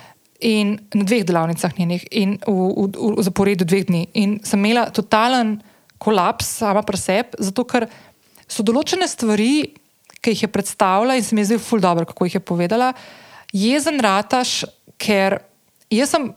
in 0.43 0.75
na 0.93 1.05
dveh 1.07 1.23
delavnicah 1.27 1.73
njenih, 1.79 2.03
in 2.11 2.35
v, 2.43 2.51
v, 2.51 2.87
v, 2.91 3.13
v 3.17 3.25
zaporedju 3.25 3.67
dveh 3.67 3.85
dni. 3.87 4.03
In 4.19 4.37
sem 4.43 4.59
imela 4.59 4.89
totalen 4.91 5.57
kolaps 6.03 6.59
sama 6.59 6.83
pri 6.83 6.99
sebi, 6.99 7.39
zato 7.39 7.63
ker 7.67 7.87
so 8.47 8.65
določene 8.65 9.07
stvari, 9.07 9.73
ki 10.23 10.35
jih 10.35 10.45
je 10.45 10.51
predstavila 10.51 11.17
in 11.19 11.23
se 11.23 11.35
mi 11.35 11.43
je 11.43 11.51
zdelo 11.51 11.63
ful 11.63 11.83
dobro, 11.83 12.07
kako 12.07 12.27
jih 12.27 12.37
je 12.39 12.43
povedala. 12.43 12.93
Jezen 13.55 13.99
rataš, 14.03 14.63
ker 14.99 15.39
jaz 15.91 16.13
sem, 16.15 16.29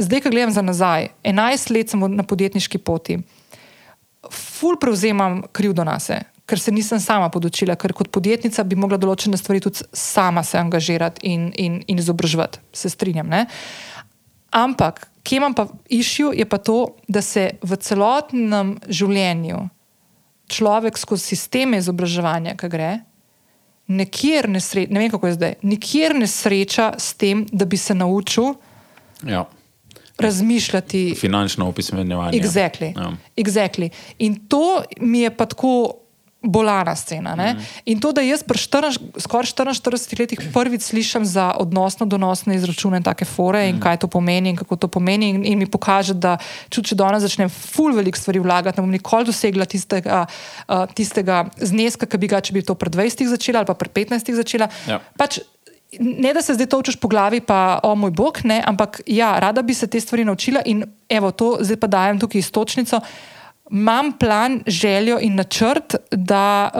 zdaj, 0.00 0.24
ko 0.24 0.32
gledam 0.32 0.52
za 0.54 0.64
nazaj, 0.64 1.10
11 1.24 1.74
let 1.76 1.92
sem 1.92 2.04
na 2.16 2.24
podjetniški 2.24 2.80
poti, 2.80 3.20
ful 4.32 4.76
prevzemam 4.80 5.42
krivdo 5.52 5.84
na 5.84 5.96
sebe 6.00 6.28
ker 6.50 6.58
se 6.58 6.72
nisem 6.74 7.00
sama 7.00 7.28
podočila, 7.30 7.76
ker 7.78 7.94
kot 7.94 8.10
podjetnica 8.10 8.64
bi 8.66 8.78
mogla 8.78 8.98
določene 8.98 9.38
stvari 9.38 9.62
tudi 9.62 9.86
sama 9.94 10.42
se 10.46 10.58
angažirati 10.58 11.22
in, 11.30 11.50
in, 11.54 11.78
in 11.86 12.02
izobraževati, 12.02 12.58
se 12.74 12.90
strinjam. 12.90 13.30
Ne? 13.30 13.44
Ampak, 14.50 15.04
kje 15.22 15.38
imam 15.38 15.54
pa 15.54 15.68
išil, 15.86 16.32
je 16.34 16.46
pa 16.50 16.58
to, 16.58 16.96
da 17.06 17.22
se 17.22 17.52
v 17.62 17.78
celotnem 17.78 18.74
življenju 18.90 19.68
človek 20.50 20.98
skozi 20.98 21.36
sisteme 21.36 21.78
izobraževanja, 21.78 22.56
ki 22.58 22.70
gre, 22.72 22.90
nikjer 23.90 24.48
ne 24.50 24.58
sreča, 24.62 24.90
ne 24.90 25.02
vem 25.02 25.12
kako 25.12 25.30
je 25.30 25.38
zdaj, 25.38 25.56
nikjer 25.62 26.16
ne 26.18 26.26
sreča 26.26 26.92
s 26.98 27.14
tem, 27.14 27.46
da 27.52 27.64
bi 27.70 27.78
se 27.78 27.94
naučil. 27.94 28.54
Ja. 29.26 29.46
Razmišljati. 30.18 31.14
Finančno 31.18 31.68
opismenjevanje. 31.70 32.38
Exactly. 32.38 32.90
Ja. 32.96 33.12
exactly. 33.36 33.90
In 34.18 34.36
to 34.48 34.82
mi 35.00 35.22
je 35.24 35.30
pa 35.36 35.46
tako 35.46 36.00
bolana 36.42 36.96
scena. 36.96 37.36
Mm. 37.36 37.60
In 37.84 38.00
to, 38.00 38.12
da 38.16 38.22
jaz 38.24 38.42
pri 38.42 38.58
skoraj 39.20 39.52
44 39.52 40.20
letih 40.20 40.40
prvič 40.54 40.82
slišim 40.88 41.24
za 41.24 41.52
odnosno 41.60 42.06
donosne 42.06 42.56
izračune, 42.56 43.02
take 43.02 43.24
fore 43.24 43.60
mm. 43.60 43.68
in 43.68 43.80
kaj 43.80 44.00
to 44.00 44.08
pomeni 44.08 44.50
in 44.50 44.56
kako 44.56 44.76
to 44.76 44.88
pomeni, 44.88 45.28
in, 45.28 45.44
in 45.44 45.58
mi 45.58 45.66
pokaže, 45.66 46.14
da 46.14 46.38
če 46.72 46.96
danes 46.96 47.22
začnem 47.22 47.52
ful 47.52 47.92
velik 47.92 48.16
stvari 48.16 48.40
vlagati, 48.40 48.80
ne 48.80 48.86
bom 48.86 48.92
nikoli 48.92 49.28
dosegla 49.28 49.68
tistega, 49.68 50.24
uh, 50.24 50.86
tistega 50.96 51.44
zneska, 51.60 52.08
ki 52.08 52.18
bi 52.18 52.32
ga, 52.32 52.40
če 52.40 52.56
bi 52.56 52.64
to 52.64 52.74
pred 52.74 52.96
20 52.96 53.28
začela 53.28 53.60
ali 53.60 53.68
pa 53.68 53.76
pred 53.76 53.92
15 53.92 54.32
začela. 54.40 54.70
Ja. 54.88 55.00
Pač, 55.20 55.42
Ne, 55.98 56.30
da 56.30 56.38
se 56.38 56.54
zdaj 56.54 56.68
točiš 56.70 56.96
po 57.02 57.08
glavi, 57.10 57.40
pa 57.42 57.80
o 57.82 57.96
moj 57.98 58.12
bog, 58.14 58.38
ne, 58.46 58.60
ampak 58.66 59.00
ja, 59.10 59.32
rada 59.42 59.62
bi 59.62 59.74
se 59.74 59.88
te 59.90 59.98
stvari 60.00 60.22
naučila 60.24 60.62
in 60.64 60.84
evo, 61.08 61.32
to 61.34 61.56
zdaj 61.66 61.80
pa 61.82 61.88
dajem 61.90 62.20
tukaj 62.22 62.38
istočnico. 62.38 63.00
Imam 63.70 64.12
plan, 64.18 64.62
željo 64.66 65.18
in 65.20 65.34
načrt, 65.34 65.94
da. 66.10 66.70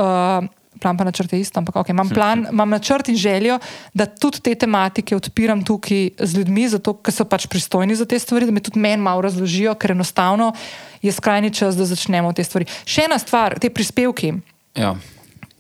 Uh, 0.42 0.48
Plan 0.80 0.96
pa 0.96 1.04
načrt 1.04 1.32
je 1.32 1.40
isto, 1.40 1.60
ampak 1.60 1.74
okay, 1.76 1.92
imam, 1.92 2.08
plan, 2.08 2.46
imam 2.50 2.70
načrt 2.70 3.08
in 3.12 3.16
željo, 3.16 3.58
da 3.92 4.06
tudi 4.06 4.40
te 4.40 4.54
tematike 4.54 5.16
odpiram 5.16 5.60
tukaj 5.64 6.08
z 6.18 6.38
ljudmi, 6.38 6.68
zato, 6.72 6.94
ker 7.04 7.12
so 7.12 7.26
pač 7.28 7.44
pristojni 7.52 7.92
za 7.94 8.06
te 8.08 8.18
stvari, 8.18 8.46
da 8.48 8.52
mi 8.52 8.62
tudi 8.64 8.80
meni 8.80 9.02
malo 9.02 9.20
razložijo, 9.20 9.74
ker 9.74 9.92
enostavno 9.92 10.54
je 11.02 11.12
skrajni 11.12 11.52
čas, 11.52 11.76
da 11.76 11.84
začnemo 11.84 12.32
te 12.32 12.44
stvari. 12.44 12.64
Še 12.88 13.04
ena 13.10 13.18
stvar, 13.20 13.58
te 13.60 13.68
prispevki. 13.68 14.32
Ja. 14.80 14.94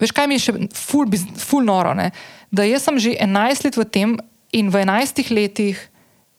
Veš, 0.00 0.16
kaj 0.16 0.30
mi 0.30 0.38
je 0.38 0.46
še 0.46 0.56
ful, 0.72 1.12
ful 1.36 1.68
noro? 1.68 1.92
Ne? 1.94 2.10
Da 2.48 2.64
jaz 2.64 2.88
sem 2.88 2.96
že 2.96 3.12
11 3.20 3.68
let 3.68 3.76
v 3.76 3.84
tem 3.92 4.16
in 4.56 4.72
v 4.72 4.86
11 4.88 5.36
letih 5.36 5.76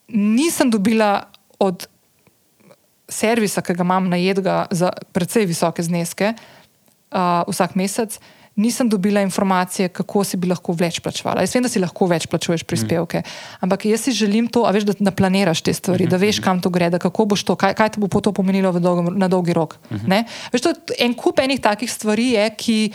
nisem 0.09 0.73
dobila 0.73 1.30
od 1.61 1.85
servisa, 3.11 3.61
ki 3.61 3.75
ga 3.77 3.83
imam 3.83 4.09
najedga 4.09 4.65
za 4.71 4.91
precej 5.13 5.45
visoke 5.45 5.83
zneske 5.83 6.33
uh, 6.33 7.43
vsak 7.47 7.75
mesec, 7.75 8.19
nisem 8.55 8.89
dobila 8.89 9.21
informacije, 9.21 9.89
kako 9.89 10.23
si 10.23 10.38
bi 10.38 10.49
lahko 10.51 10.73
več 10.75 10.99
plačevala. 11.03 11.43
Jaz 11.45 11.55
vem, 11.55 11.63
da 11.63 11.71
si 11.71 11.79
lahko 11.79 12.07
več 12.11 12.27
plačuješ 12.27 12.65
prispevke, 12.67 13.21
mm. 13.23 13.61
ampak 13.67 13.85
jaz 13.88 14.03
si 14.05 14.15
želim 14.15 14.49
to, 14.51 14.65
veš, 14.75 14.89
da 14.89 14.95
naplaniraš 14.99 15.61
te 15.61 15.73
stvari, 15.73 16.03
mm 16.03 16.07
-hmm. 16.07 16.11
da 16.11 16.25
veš, 16.25 16.39
kam 16.43 16.61
to 16.61 16.69
gre, 16.69 16.89
da 16.89 16.99
kako 16.99 17.25
boš 17.25 17.43
to, 17.43 17.55
kaj, 17.55 17.73
kaj 17.73 17.89
te 17.89 17.99
bo 17.99 18.21
to 18.21 18.31
pomenilo 18.31 18.71
dolgo, 18.79 19.09
na 19.09 19.27
dolgi 19.27 19.53
rok. 19.53 19.77
Mm 19.89 19.97
-hmm. 19.97 20.23
veš, 20.51 20.61
to, 20.61 20.73
en 20.99 21.13
kup 21.13 21.39
enih 21.39 21.59
takih 21.59 21.91
stvari 21.91 22.27
je, 22.31 22.49
ki 22.57 22.91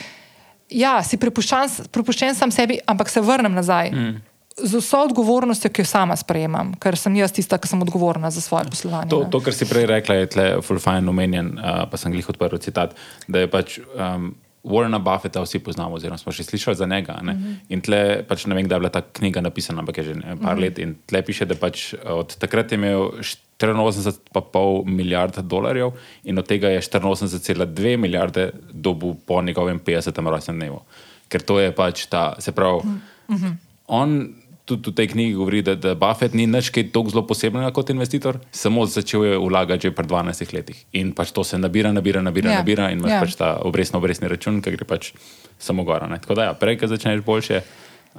ja, 0.70 1.02
si 1.02 1.16
prepuščen 1.16 2.34
sam 2.34 2.50
sebi, 2.50 2.78
ampak 2.86 3.08
se 3.08 3.20
vrnem 3.20 3.52
nazaj. 3.52 3.90
Mm 3.90 4.35
z 4.56 4.80
vso 4.80 5.02
odgovornostjo, 5.04 5.70
ki 5.70 5.84
jo 5.84 5.88
sama 5.88 6.16
sprejemam, 6.16 6.72
ker 6.80 6.96
sem 6.96 7.16
jaz 7.18 7.34
tista, 7.36 7.58
ki 7.60 7.68
sem 7.68 7.82
odgovorna 7.84 8.30
za 8.32 8.40
svoje 8.40 8.70
poslovanje. 8.72 9.12
To, 9.12 9.26
to 9.28 9.42
kar 9.44 9.54
si 9.54 9.68
prej 9.68 9.84
rekla, 9.90 10.16
je 10.22 10.32
tle 10.32 10.48
fulfajn 10.64 11.12
omenjen, 11.12 11.52
uh, 11.58 11.84
pa 11.90 12.00
sem 12.00 12.14
jih 12.16 12.28
odprl 12.32 12.60
citat, 12.62 12.96
da 13.28 13.44
je 13.44 13.52
pač. 13.52 13.78
Um, 13.94 14.34
Warrena 14.66 14.98
Buffeta 14.98 15.38
vsi 15.44 15.60
poznamo, 15.62 15.94
oziroma 15.94 16.18
smo 16.18 16.32
še 16.34 16.42
slišali 16.42 16.74
za 16.74 16.86
njega. 16.90 17.14
Uh 17.20 17.26
mhm. 17.28 17.42
-huh. 17.42 17.58
In 17.68 17.80
tle, 17.80 18.24
pač 18.26 18.46
ne 18.50 18.54
vem, 18.54 18.66
kdaj 18.66 18.76
je 18.76 18.80
bila 18.80 18.90
ta 18.90 19.00
knjiga 19.00 19.40
napisana, 19.40 19.78
ampak 19.78 19.98
je 19.98 20.04
že 20.04 20.14
nekaj 20.14 20.32
uh 20.32 20.40
mhm. 20.40 20.48
-huh. 20.48 20.60
let. 20.60 20.78
In 20.78 20.96
tle 21.06 21.22
piše, 21.22 21.44
da 21.44 21.54
pač 21.54 21.94
od 22.02 22.36
takrat 22.36 22.72
je 22.72 22.74
imel 22.74 22.98
84,5 22.98 24.86
milijarde 24.86 25.42
dolarjev 25.42 25.92
in 26.24 26.38
od 26.38 26.46
tega 26.46 26.68
je 26.68 26.80
84,2 26.80 27.96
milijarde 27.96 28.50
dobu 28.72 29.14
po 29.26 29.42
njegovem 29.42 29.80
50. 29.80 30.28
rojstnem 30.30 30.56
dnevu. 30.58 30.80
Ker 31.28 31.42
to 31.42 31.60
je 31.60 31.70
pač 31.72 32.06
ta, 32.06 32.34
se 32.38 32.52
pravi, 32.52 32.76
uh 32.76 33.36
-huh. 33.36 33.54
on 33.86 34.34
tudi 34.66 34.90
v 34.90 34.94
tej 34.98 35.06
knjigi 35.14 35.34
govori, 35.38 35.62
da, 35.62 35.76
da 35.78 35.94
Buffett 35.94 36.34
ni 36.34 36.46
nič 36.50 36.74
tako 36.74 37.14
zelo 37.14 37.22
posebnega 37.22 37.70
kot 37.70 37.90
investitor, 37.94 38.40
samo 38.50 38.82
začel 38.90 39.24
je 39.24 39.38
vlagati 39.38 39.86
že 39.86 39.94
pred 39.94 40.10
12 40.10 40.42
leti. 40.50 40.74
In 40.98 41.14
pač 41.14 41.30
to 41.30 41.46
se 41.46 41.54
nabira, 41.58 41.94
nabira, 41.94 42.18
nabira, 42.18 42.50
yeah. 42.50 42.58
Ja. 42.58 42.62
nabira 42.66 42.90
in 42.90 42.98
imaš 42.98 43.10
yeah. 43.10 43.22
Ja. 43.22 43.22
pač 43.22 43.38
ta 43.38 43.48
obrestno 43.62 44.02
obrestni 44.02 44.26
račun, 44.26 44.58
ki 44.58 44.74
gre 44.74 44.84
pač 44.84 45.14
samo 45.58 45.86
gora. 45.86 46.10
Ne? 46.10 46.18
Tako 46.18 46.34
da, 46.34 46.50
ja, 46.50 46.58
prej, 46.58 46.82
ko 46.82 46.90
začneš 46.90 47.22
boljše. 47.22 47.62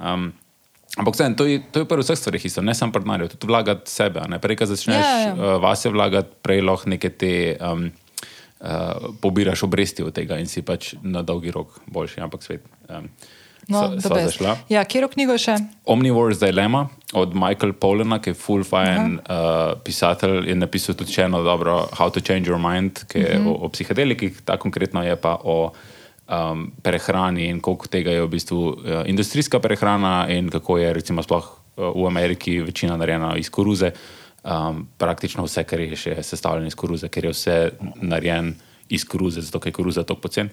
Um, 0.00 0.32
Ampak 0.98 1.14
vse, 1.14 1.28
to 1.36 1.44
je, 1.44 1.60
je 1.60 1.84
pri 1.84 2.00
vseh 2.00 2.16
stvarih 2.16 2.44
isto, 2.48 2.64
ne 2.64 2.72
samo 2.74 2.96
pri 2.96 3.04
denarju, 3.04 3.36
tudi 3.36 3.46
vlagati 3.46 3.92
sebe. 3.92 4.24
Prej, 4.40 4.56
ko 4.56 4.66
začneš 4.66 5.04
yeah, 5.04 5.20
yeah. 5.28 5.36
uh, 5.36 5.60
vase 5.60 5.92
vlagati, 5.92 6.40
prej 6.42 6.64
lahko 6.64 6.88
nekaj 6.96 7.12
te. 7.20 7.32
Um, 7.60 7.90
Uh, 8.58 9.14
pobiraš 9.22 9.60
obresti 9.62 10.02
od 10.02 10.10
tega 10.10 10.34
in 10.42 10.48
si 10.50 10.64
pač 10.66 10.96
na 11.06 11.20
dolgi 11.22 11.52
rok 11.54 11.76
boljši, 11.94 12.18
ampak 12.26 12.42
svet. 12.42 12.64
Um, 12.90 13.06
No, 13.68 13.92
ja, 14.68 14.84
kje 14.88 15.02
je 15.02 15.08
knjiga 15.12 15.34
še? 15.36 15.54
Omnivore's 15.84 16.40
Dilemma 16.40 16.86
od 17.12 17.34
Michaela 17.36 17.76
Polena, 17.76 18.16
ki 18.16 18.32
je 18.32 18.36
full 18.40 18.64
fine 18.64 19.18
uh, 19.20 19.74
pisatelj 19.84 20.48
in 20.48 20.62
napisal 20.64 20.96
tudi 20.96 21.12
še 21.12 21.26
eno 21.28 21.42
dobro 21.44 21.82
How 21.98 22.08
to 22.12 22.22
Change 22.24 22.48
Your 22.48 22.60
Mind, 22.62 23.04
ki 23.12 23.18
je 23.18 23.34
uh 23.36 23.44
-huh. 23.44 23.52
o, 23.52 23.68
o 23.68 23.68
psihedelikih, 23.68 24.40
ta 24.44 24.56
konkretno 24.56 25.02
je 25.04 25.16
pa 25.16 25.36
o 25.44 25.72
um, 26.28 26.72
prehrani 26.82 27.48
in 27.48 27.60
koliko 27.60 27.86
tega 27.86 28.10
je 28.10 28.22
v 28.22 28.28
bistvu 28.28 28.60
uh, 28.68 29.02
industrijska 29.06 29.60
prehrana 29.60 30.28
in 30.28 30.48
kako 30.48 30.78
je 30.78 30.92
recimo 30.92 31.22
sploh 31.22 31.44
uh, 31.76 32.02
v 32.04 32.06
Ameriki 32.06 32.60
večina 32.60 32.96
narejena 32.96 33.36
iz 33.36 33.50
koruze. 33.50 33.90
Um, 34.44 34.88
praktično 34.98 35.44
vse, 35.44 35.64
kar 35.64 35.80
je 35.80 35.96
še 35.96 36.22
sestavljeno 36.22 36.66
iz 36.66 36.74
koruze, 36.74 37.08
ker 37.08 37.24
je 37.24 37.30
vse 37.30 37.70
narejeno 38.00 38.52
iz 38.88 39.04
koruze, 39.04 39.40
zato 39.40 39.60
je 39.64 39.72
koruza 39.72 40.02
tako 40.02 40.20
pocen. 40.20 40.48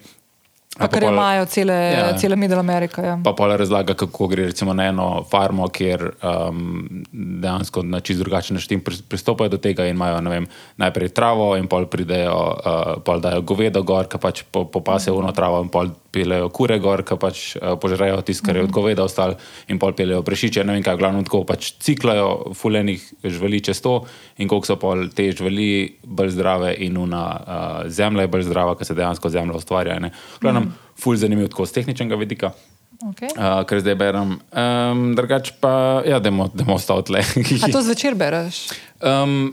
Pa, 0.78 0.88
kar 0.92 1.02
imajo 1.08 1.44
cele, 1.48 1.74
ja. 1.74 2.18
cele 2.18 2.36
Middle 2.36 2.58
America. 2.58 3.02
Ja. 3.02 3.18
Pa 3.24 3.32
pa 3.32 3.48
razlaga, 3.56 3.94
kako 3.94 4.26
gre 4.28 4.50
na 4.74 4.84
eno 4.84 5.24
farmo, 5.30 5.68
kjer 5.68 6.10
um, 6.22 7.04
dejansko 7.12 7.82
na 7.82 8.00
čist 8.00 8.20
drugačen 8.20 8.56
način 8.56 8.80
pristopajo 9.08 9.48
do 9.48 9.56
tega 9.56 9.86
in 9.86 9.96
imajo 9.96 10.20
vem, 10.20 10.46
najprej 10.76 11.08
travo, 11.08 11.56
in 11.56 11.66
pol 11.66 11.86
pridejo, 11.86 12.36
uh, 12.36 13.02
pol 13.04 13.20
dajo 13.20 13.40
govedo 13.40 13.82
gor, 13.82 14.08
ki 14.08 14.18
pač 14.18 14.42
popase 14.50 15.10
po 15.10 15.20
mm 15.20 15.26
-hmm. 15.26 15.34
travo, 15.34 15.62
in 15.62 15.68
pol 15.68 15.88
pelejo 16.16 16.48
kure 16.54 16.78
gor, 16.82 17.02
ki 17.06 17.18
pač 17.20 17.42
uh, 17.58 17.74
požrejo 17.80 18.22
tisto, 18.26 18.46
kar 18.46 18.56
je 18.56 18.64
mhm. 18.64 18.72
goveda 18.74 19.04
ostalo, 19.04 19.36
in 19.68 19.80
pol 19.82 19.92
pelejo 19.98 20.22
prešiče. 20.26 20.64
Ne 20.64 20.76
vem, 20.76 20.84
kaj 20.86 20.98
glavno 21.00 21.24
tako 21.26 21.42
pač 21.48 21.74
ciklajo 21.84 22.54
fulejnih 22.56 23.04
žveli 23.24 23.60
čez 23.68 23.82
to, 23.84 23.98
in 24.40 24.48
koliko 24.48 24.72
so 24.72 24.78
pol 24.80 25.08
te 25.14 25.28
žveli 25.36 25.68
bolj 26.02 26.32
zdrave, 26.38 26.72
in 26.86 26.96
una 27.00 27.24
uh, 27.36 27.82
zemlja 27.92 28.26
je 28.26 28.32
bolj 28.32 28.48
zdrava, 28.48 28.78
ker 28.78 28.88
se 28.88 28.96
dejansko 28.96 29.32
zemlja 29.32 29.60
ustvarja. 29.60 30.00
Glavno, 30.40 30.66
mm. 30.66 30.96
ful 31.00 31.20
zanimiv 31.20 31.52
tako 31.52 31.68
z 31.68 31.80
tehničnega 31.80 32.18
vidika. 32.20 32.54
Okay. 32.96 33.28
Uh, 33.36 33.60
ker 33.68 33.82
zdaj 33.84 33.96
berem, 34.00 34.38
um, 34.40 35.00
drugače 35.16 35.58
pa, 35.60 36.02
ja, 36.08 36.16
da 36.22 36.32
bomo 36.32 36.76
ostali 36.78 37.04
tle. 37.04 37.20
A 37.64 37.68
to 37.68 37.84
zvečer 37.84 38.16
bereš? 38.16 38.70
Um, 39.04 39.52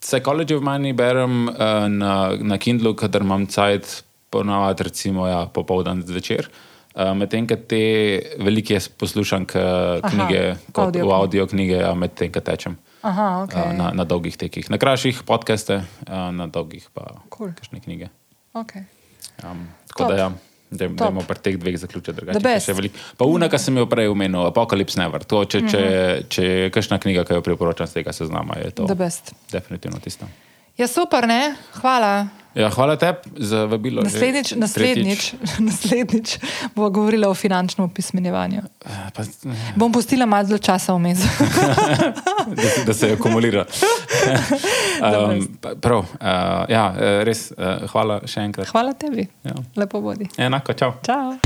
Psychology 0.00 0.56
of 0.56 0.62
Money 0.62 0.94
berem 0.96 1.48
uh, 1.48 1.88
na, 1.88 2.32
na 2.40 2.58
Kindlu, 2.58 2.94
kater 2.94 3.24
imam 3.26 3.46
cajt 3.50 4.05
ponavadi, 4.36 4.88
recimo, 4.90 5.26
ja, 5.28 5.44
popoldan 5.52 6.02
zvečer. 6.06 6.48
Uh, 6.96 7.12
medtem, 7.12 7.44
ko 7.44 7.58
te 7.60 7.80
velike 8.40 8.78
poslušam 8.96 9.44
knjige, 9.44 10.42
Aha, 10.54 10.72
kot 10.72 10.88
audio. 10.88 11.08
v 11.08 11.12
audio 11.12 11.46
knjige, 11.46 11.80
ja, 11.84 11.92
medtem, 11.98 12.32
ko 12.32 12.40
tečem. 12.40 12.78
Aha, 13.04 13.44
okay. 13.44 13.68
uh, 13.68 13.76
na, 13.76 13.90
na 13.92 14.04
dolgih 14.08 14.36
tekih, 14.40 14.70
na 14.72 14.80
krajših 14.80 15.20
podcaste, 15.28 15.82
uh, 16.08 16.28
na 16.32 16.48
dolgih 16.48 16.88
pa 16.96 17.20
cool. 17.30 17.52
kakšne 17.52 17.84
knjige. 17.84 18.08
Okay. 18.56 18.88
Um, 19.44 19.68
tako 19.92 20.08
Top. 20.08 20.10
da, 20.10 20.16
ja. 20.16 20.30
Da 20.70 20.88
imamo 20.88 21.22
pri 21.22 21.38
teh 21.38 21.58
dveh 21.60 21.76
zaključkih 21.78 22.14
drugače. 22.16 22.88
Pa 23.16 23.28
una, 23.28 23.46
ki 23.48 23.58
sem 23.62 23.76
jo 23.78 23.84
prej 23.86 24.08
omenil, 24.10 24.48
Apocalypse 24.48 24.98
Never. 24.98 25.22
To, 25.24 25.44
če, 25.44 25.60
mm 25.60 25.66
-hmm. 25.66 25.70
če, 25.70 25.78
mhm. 25.78 26.28
če 26.28 26.42
je 26.42 26.70
kakšna 26.70 26.98
knjiga, 26.98 27.24
ki 27.24 27.38
jo 27.38 27.42
priporočam 27.42 27.86
z 27.86 28.00
tega 28.00 28.12
seznama, 28.12 28.58
je 28.64 28.70
to. 28.70 28.86
Definitivno 29.52 30.00
tisto. 30.02 30.26
Ja, 30.76 30.86
super, 30.86 31.28
ne? 31.28 31.54
Hvala. 31.80 32.26
Ja, 32.56 32.70
hvala 32.70 32.96
tebi 32.96 33.18
za 33.36 33.64
vabilo. 33.64 34.02
Naslednjič, 34.02 34.52
naslednjič, 34.56 35.32
naslednjič 35.68 36.38
bomo 36.74 36.90
govorili 36.90 37.26
o 37.26 37.34
finančnem 37.34 37.84
opismenjevanju. 37.84 38.62
Pa, 39.14 39.22
bom 39.74 39.92
pustila 39.92 40.26
malo 40.26 40.58
časa 40.58 40.94
vmes. 40.94 41.18
da, 42.56 42.84
da 42.86 42.94
se 42.94 43.12
akumulira. 43.12 43.64
um, 45.30 45.58
prav, 45.80 45.98
uh, 45.98 46.08
ja, 46.68 46.94
res, 47.28 47.50
uh, 47.52 47.90
hvala 47.92 48.22
še 48.24 48.40
enkrat. 48.48 48.72
Hvala 48.72 48.96
tebi. 48.96 49.28
Ja. 49.44 49.52
Lepo 49.76 50.00
bodi. 50.00 50.28
Enako, 50.38 50.72
čau. 50.72 50.94
čau. 51.04 51.36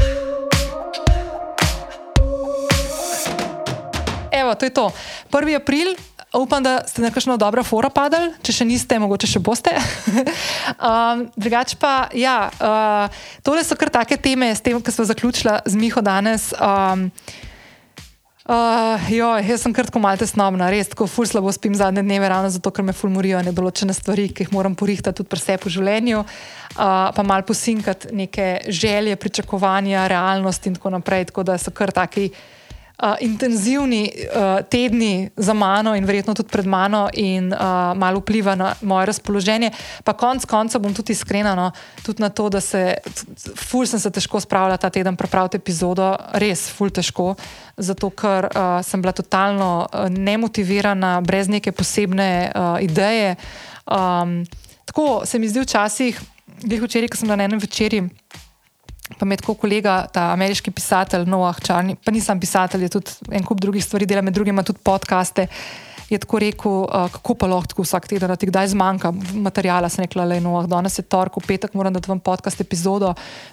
Evo, 4.30 4.54
to 4.54 4.64
je 4.64 4.70
to. 4.70 4.92
1. 5.30 5.56
april 5.56 5.94
upam, 6.38 6.62
da 6.62 6.82
ste 6.86 7.02
na 7.02 7.10
kakšno 7.10 7.36
dobro 7.36 7.64
fora 7.66 7.90
padali, 7.90 8.30
če 8.42 8.60
še 8.60 8.66
niste, 8.68 8.98
mogoče 9.02 9.26
še 9.26 9.42
boste. 9.42 9.74
um, 10.78 11.26
drugače 11.34 11.78
pa, 11.80 12.08
ja, 12.14 12.50
uh, 12.62 13.22
tole 13.46 13.64
so 13.66 13.78
kar 13.78 13.90
take 13.90 14.18
teme, 14.22 14.52
s 14.54 14.62
tem, 14.62 14.78
ki 14.78 14.94
smo 14.94 15.08
zaključili 15.10 15.60
z 15.66 15.80
Miho 15.80 16.02
danes. 16.02 16.52
Um, 16.58 17.10
Uh, 18.50 18.98
joj, 19.12 19.44
jaz 19.46 19.62
sem 19.62 19.70
kratko 19.70 20.00
malce 20.02 20.26
snobna, 20.26 20.72
res 20.72 20.88
tako 20.90 21.06
ful 21.06 21.28
slabo 21.28 21.52
spim 21.54 21.76
zadnje 21.78 22.02
dneve, 22.02 22.26
ravno 22.26 22.48
zato, 22.50 22.72
ker 22.74 22.82
me 22.82 22.90
fulmurijo 22.96 23.38
nedoločene 23.46 23.94
stvari, 23.94 24.24
ki 24.34 24.42
jih 24.42 24.50
moram 24.50 24.74
porihtati 24.74 25.20
tudi 25.20 25.30
pri 25.30 25.38
sebi 25.38 25.68
v 25.68 25.74
življenju, 25.76 26.22
uh, 26.24 27.12
pa 27.14 27.22
mal 27.22 27.44
posinkati 27.46 28.10
neke 28.16 28.48
želje, 28.66 29.14
pričakovanja, 29.22 30.08
realnost 30.10 30.66
in 30.66 30.74
tako 30.80 30.96
naprej. 30.96 31.28
Tako 31.30 31.44
da 31.46 31.60
so 31.62 31.70
kar 31.70 31.94
taki 31.94 32.32
uh, 32.32 32.40
intenzivni 33.20 34.12
uh, 34.12 34.66
tedni 34.68 35.30
za 35.36 35.54
mano 35.54 35.94
in 35.96 36.04
verjetno 36.04 36.34
tudi 36.34 36.48
pred 36.48 36.66
mano, 36.66 37.08
in 37.12 37.52
uh, 37.52 37.58
malo 37.96 38.20
vpliva 38.20 38.54
na 38.54 38.74
moje 38.82 39.06
razpoloženje. 39.06 39.70
Pa 40.04 40.12
konec 40.12 40.44
konca 40.44 40.78
bom 40.78 40.94
tudi 40.94 41.12
iskrena, 41.12 41.54
no, 41.54 41.70
tudi 42.02 42.22
na 42.22 42.28
to, 42.28 42.48
da 42.48 42.60
se, 42.60 42.94
ful 43.56 43.86
sem 43.86 44.00
se 44.00 44.10
težko 44.10 44.40
spravila 44.40 44.76
ta 44.76 44.90
teden 44.90 45.16
prepraviti 45.16 45.56
epizodo, 45.56 46.16
res 46.32 46.68
ful 46.70 46.90
težko, 46.90 47.34
zato 47.76 48.10
ker 48.10 48.50
uh, 48.50 48.80
sem 48.84 49.02
bila 49.02 49.12
totalno 49.12 49.86
uh, 49.86 50.08
nemotivirana, 50.08 51.20
brez 51.20 51.48
neke 51.48 51.72
posebne 51.72 52.50
uh, 52.52 52.76
ideje. 52.84 53.36
Um, 53.86 54.44
tako 54.84 55.22
se 55.24 55.38
mi 55.38 55.48
zdi 55.48 55.64
včasih, 55.64 56.20
glede 56.62 56.84
včeraj, 56.84 57.08
ko 57.08 57.16
sem 57.16 57.28
na 57.32 57.40
enem 57.40 57.60
večerji 57.60 58.08
pa 59.18 59.26
med 59.28 59.42
ko 59.44 59.54
kolega, 59.58 60.04
ta 60.12 60.30
ameriški 60.34 60.72
pisatelj 60.74 61.28
Noah 61.28 61.60
Čarni, 61.60 61.96
pa 61.96 62.14
nisem 62.14 62.40
pisatelj, 62.40 62.86
je 62.86 62.96
tudi 62.98 63.36
en 63.36 63.46
kup 63.46 63.60
drugih 63.60 63.84
stvari, 63.84 64.08
dela 64.08 64.22
med 64.22 64.36
drugim 64.36 64.60
tudi 64.64 64.82
podcaste. 64.84 65.48
Je 66.10 66.18
tako 66.18 66.40
rekel, 66.42 66.72
uh, 66.90 67.06
kako 67.06 67.36
pa 67.38 67.46
lahko 67.46 67.70
tako 67.70 67.84
vsak 67.86 68.08
teden, 68.10 68.26
da 68.26 68.34
ti 68.36 68.48
kdaj 68.50 68.72
zmanjka 68.72 69.12
materijala. 69.44 69.88
Sem 69.88 70.02
rekla, 70.02 70.24
je 70.34 70.40
no, 70.42 70.56
danes 70.66 70.98
je 70.98 71.04
torek, 71.06 71.36
v 71.38 71.46
petek 71.46 71.76
moram 71.78 71.94
dati 71.94 72.10
vam 72.10 72.18
podcast 72.18 72.60
epizodo, 72.60 73.12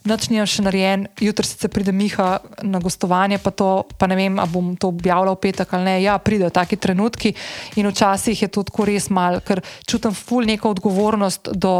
noč 0.09 0.31
nimam 0.33 0.49
še 0.49 0.65
narejen, 0.65 1.05
jutri 1.21 1.45
se 1.45 1.69
pride 1.69 1.93
Miha 1.93 2.39
na 2.65 2.81
gostovanje, 2.81 3.37
pa, 3.43 3.53
to, 3.53 3.69
pa 4.01 4.09
ne 4.09 4.17
vem, 4.17 4.41
ali 4.41 4.49
bom 4.49 4.73
to 4.73 4.89
objavila 4.89 5.35
v 5.37 5.41
petek 5.45 5.77
ali 5.77 5.85
ne. 5.85 5.95
Ja, 6.01 6.17
pridejo 6.17 6.49
taki 6.49 6.81
trenutki 6.81 7.35
in 7.77 7.91
včasih 7.91 8.41
je 8.41 8.49
to 8.49 8.65
tako 8.65 8.89
res 8.89 9.11
mal, 9.13 9.37
ker 9.45 9.61
čutim 9.85 10.17
ful 10.17 10.49
neko 10.49 10.73
odgovornost 10.73 11.53
do 11.53 11.77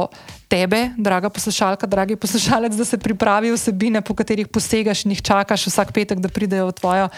tebe, 0.47 0.89
draga 0.97 1.29
poslušalka, 1.29 1.87
dragi 1.87 2.15
poslušalec, 2.15 2.75
da 2.75 2.85
se 2.85 2.97
pripravi 2.97 3.51
vsebine, 3.51 4.01
po 4.01 4.15
katerih 4.15 4.47
posegaš 4.47 5.05
in 5.05 5.11
jih 5.11 5.21
čakaš 5.21 5.67
vsak 5.67 5.91
petek, 5.91 6.19
da 6.23 6.29
pridejo 6.31 6.69
v, 6.69 6.71
tvojo, 6.71 7.09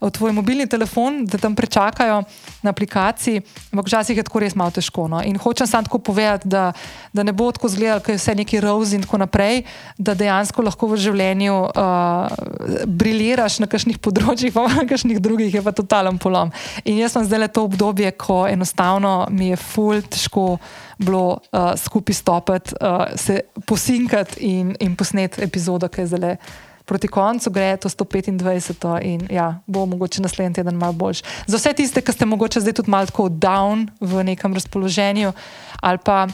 v 0.00 0.10
tvoj 0.10 0.32
mobilni 0.36 0.66
telefon, 0.68 1.24
da 1.24 1.40
tam 1.40 1.56
prečakajo 1.56 2.22
na 2.62 2.70
aplikaciji. 2.70 3.42
Ampak 3.72 3.88
včasih 3.88 4.16
je 4.16 4.26
tako 4.28 4.44
res 4.44 4.54
malo 4.54 4.70
težko. 4.70 5.08
No? 5.08 5.22
In 5.24 5.40
hočem 5.40 5.66
samo 5.66 5.88
tako 5.88 5.98
povedati, 5.98 6.48
da, 6.48 6.72
da 7.12 7.24
ne 7.24 7.32
bo 7.32 7.48
tako 7.52 7.72
zgledal, 7.72 8.04
ker 8.04 8.14
je 8.14 8.20
vse 8.20 8.36
neki 8.36 8.60
roz 8.60 8.92
in 8.92 9.02
tako 9.08 9.24
naprej, 9.24 9.64
da 9.98 10.14
dejansko 10.14 10.62
lahko 10.68 10.92
v 10.92 11.00
življenju 11.00 11.56
uh, 11.72 12.84
briljiraš 12.84 13.62
na 13.64 13.70
kakšnih 13.70 13.98
področjih, 14.04 14.52
pa 14.52 14.68
na 14.68 14.84
kakšnih 14.88 15.24
drugih 15.24 15.56
je 15.56 15.64
pa 15.64 15.72
totalen 15.72 16.20
polom. 16.20 16.52
In 16.84 17.00
jaz 17.00 17.16
sem 17.16 17.24
zdaj 17.24 17.46
le 17.46 17.48
to 17.48 17.64
obdobje, 17.64 18.12
ko 18.20 18.44
enostavno 18.44 19.24
mi 19.32 19.54
je 19.54 19.60
ful 19.60 20.04
težko 20.04 20.58
bilo 20.98 21.38
uh, 21.52 21.72
skupaj 21.76 22.14
stopiti, 22.14 22.74
uh, 22.80 23.04
se 23.16 23.40
posinkati 23.66 24.40
in, 24.40 24.76
in 24.80 24.96
posneti 24.96 25.42
epizodo, 25.42 25.88
ki 25.88 26.00
je 26.00 26.06
zelo. 26.06 26.36
Proti 26.84 27.08
koncu 27.08 27.48
gre 27.50 27.76
to 27.80 27.88
125, 27.88 28.98
in 29.02 29.22
ja, 29.32 29.60
bo 29.66 29.86
mogoče 29.86 30.20
naslednji 30.22 30.54
teden 30.54 30.76
malo 30.76 30.92
boljši. 30.92 31.24
Za 31.46 31.56
vse 31.56 31.72
tiste, 31.72 32.02
ki 32.04 32.12
ste 32.12 32.28
mogoče 32.28 32.60
zdaj 32.60 32.76
tudi 32.76 32.92
malo 32.92 33.08
tako 33.08 33.30
down 33.32 33.86
v 34.00 34.24
nekem 34.24 34.52
razpoloženju, 34.52 35.32
ali 35.80 35.98
pa 36.04 36.26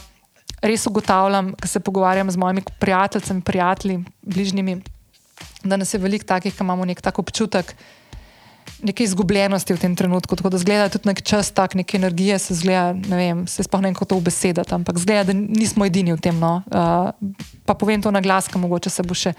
res 0.63 0.87
ugotavljam, 0.91 1.55
ko 1.55 1.69
se 1.69 1.81
pogovarjam 1.81 2.31
z 2.31 2.37
mojimi 2.37 2.65
prijatelji, 2.83 3.41
prijatelji, 3.47 4.05
bližnjimi, 4.23 4.81
da 5.63 5.77
nas 5.77 5.95
je 5.95 6.03
veliko 6.03 6.27
takih, 6.27 6.57
ki 6.57 6.67
imamo 6.67 6.85
nek 6.85 7.01
tak 7.01 7.19
občutek, 7.19 7.71
da 7.71 8.00
neke 8.83 9.05
izgubljenosti 9.05 9.75
v 9.75 9.81
tem 9.81 9.97
trenutku. 9.97 10.37
Tako 10.37 10.51
da 10.51 10.59
zgleda 10.59 10.89
tudi 10.93 11.09
nek 11.09 11.23
čas, 11.23 11.51
tak 11.55 11.75
neke 11.75 11.97
energije, 11.97 12.39
se 12.39 12.55
zgleda, 12.55 12.93
ne 12.93 13.17
vem, 13.17 13.47
se 13.47 13.65
sploh 13.67 13.83
ne 13.83 13.91
vem, 13.91 13.95
kako 13.95 14.11
to 14.13 14.21
obesedati, 14.21 14.75
ampak 14.75 14.99
zgleda, 14.99 15.33
da 15.33 15.37
nismo 15.37 15.87
edini 15.87 16.15
v 16.15 16.21
tem. 16.21 16.39
No. 16.41 16.63
Uh, 16.71 17.11
pa 17.65 17.75
povem 17.75 18.03
to 18.03 18.11
na 18.11 18.21
glas, 18.25 18.49
ker 18.49 18.61
mogoče 18.63 18.91
se 18.91 19.05
bo 19.07 19.17
še 19.17 19.35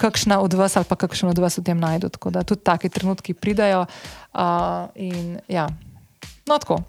kakšna 0.00 0.40
od 0.40 0.54
vas 0.58 0.76
ali 0.76 0.88
pa 0.88 0.98
kakšen 0.98 1.30
od 1.30 1.38
vas 1.38 1.58
v 1.58 1.66
tem 1.66 1.78
najdu. 1.78 2.10
Tako 2.10 2.34
da 2.34 2.46
tudi 2.46 2.64
taki 2.64 2.88
trenutki 2.88 3.34
pridajo. 3.34 3.86
Uh, 4.34 4.90
in 4.94 5.38
ja. 5.50 5.68
No, 6.50 6.58
tako. 6.58 6.80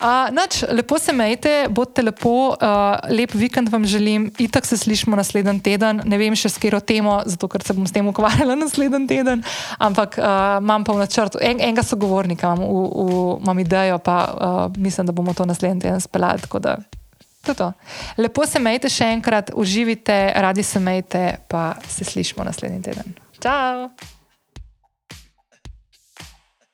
Uh, 0.00 0.30
nač, 0.32 0.62
lepo 0.72 0.98
se 0.98 1.12
majte, 1.12 1.50
bodite 1.68 2.02
lepo, 2.02 2.32
uh, 2.54 3.10
lep 3.12 3.34
vikend 3.36 3.68
vam 3.68 3.84
želim. 3.84 4.30
Itak 4.40 4.66
se 4.66 4.78
slišimo 4.80 5.16
naslednji 5.16 5.60
teden. 5.60 6.00
Ne 6.08 6.18
vem 6.18 6.36
še 6.36 6.48
s 6.48 6.56
katero 6.56 6.80
temo, 6.80 7.18
zato 7.28 7.48
ker 7.52 7.64
se 7.64 7.76
bom 7.76 7.84
s 7.84 7.92
tem 7.92 8.08
ukvarjala 8.08 8.56
naslednji 8.64 9.04
teden. 9.10 9.44
Ampak 9.78 10.16
uh, 10.16 10.56
imam 10.62 10.86
pa 10.86 10.96
v 10.96 11.02
načrtu 11.02 11.42
en, 11.42 11.60
enega 11.60 11.84
sogovornika, 11.84 12.54
imam, 12.54 12.64
v, 12.64 12.86
v, 13.10 13.18
imam 13.44 13.60
idejo, 13.60 13.98
pa 14.04 14.16
uh, 14.30 14.78
mislim, 14.80 15.10
da 15.10 15.16
bomo 15.16 15.34
to 15.36 15.44
naslednji 15.44 15.84
teden 15.84 16.00
speljali. 16.00 16.48
To 17.44 17.54
to. 17.54 17.72
Lepo 18.20 18.46
se 18.46 18.60
majte 18.60 18.88
še 18.92 19.10
enkrat, 19.16 19.52
uživite, 19.56 20.16
radi 20.36 20.64
se 20.64 20.80
majte, 20.80 21.26
pa 21.48 21.74
se 21.88 22.08
slišimo 22.08 22.44
naslednji 22.44 22.82
teden. 22.88 23.12
Ciao! 23.40 24.16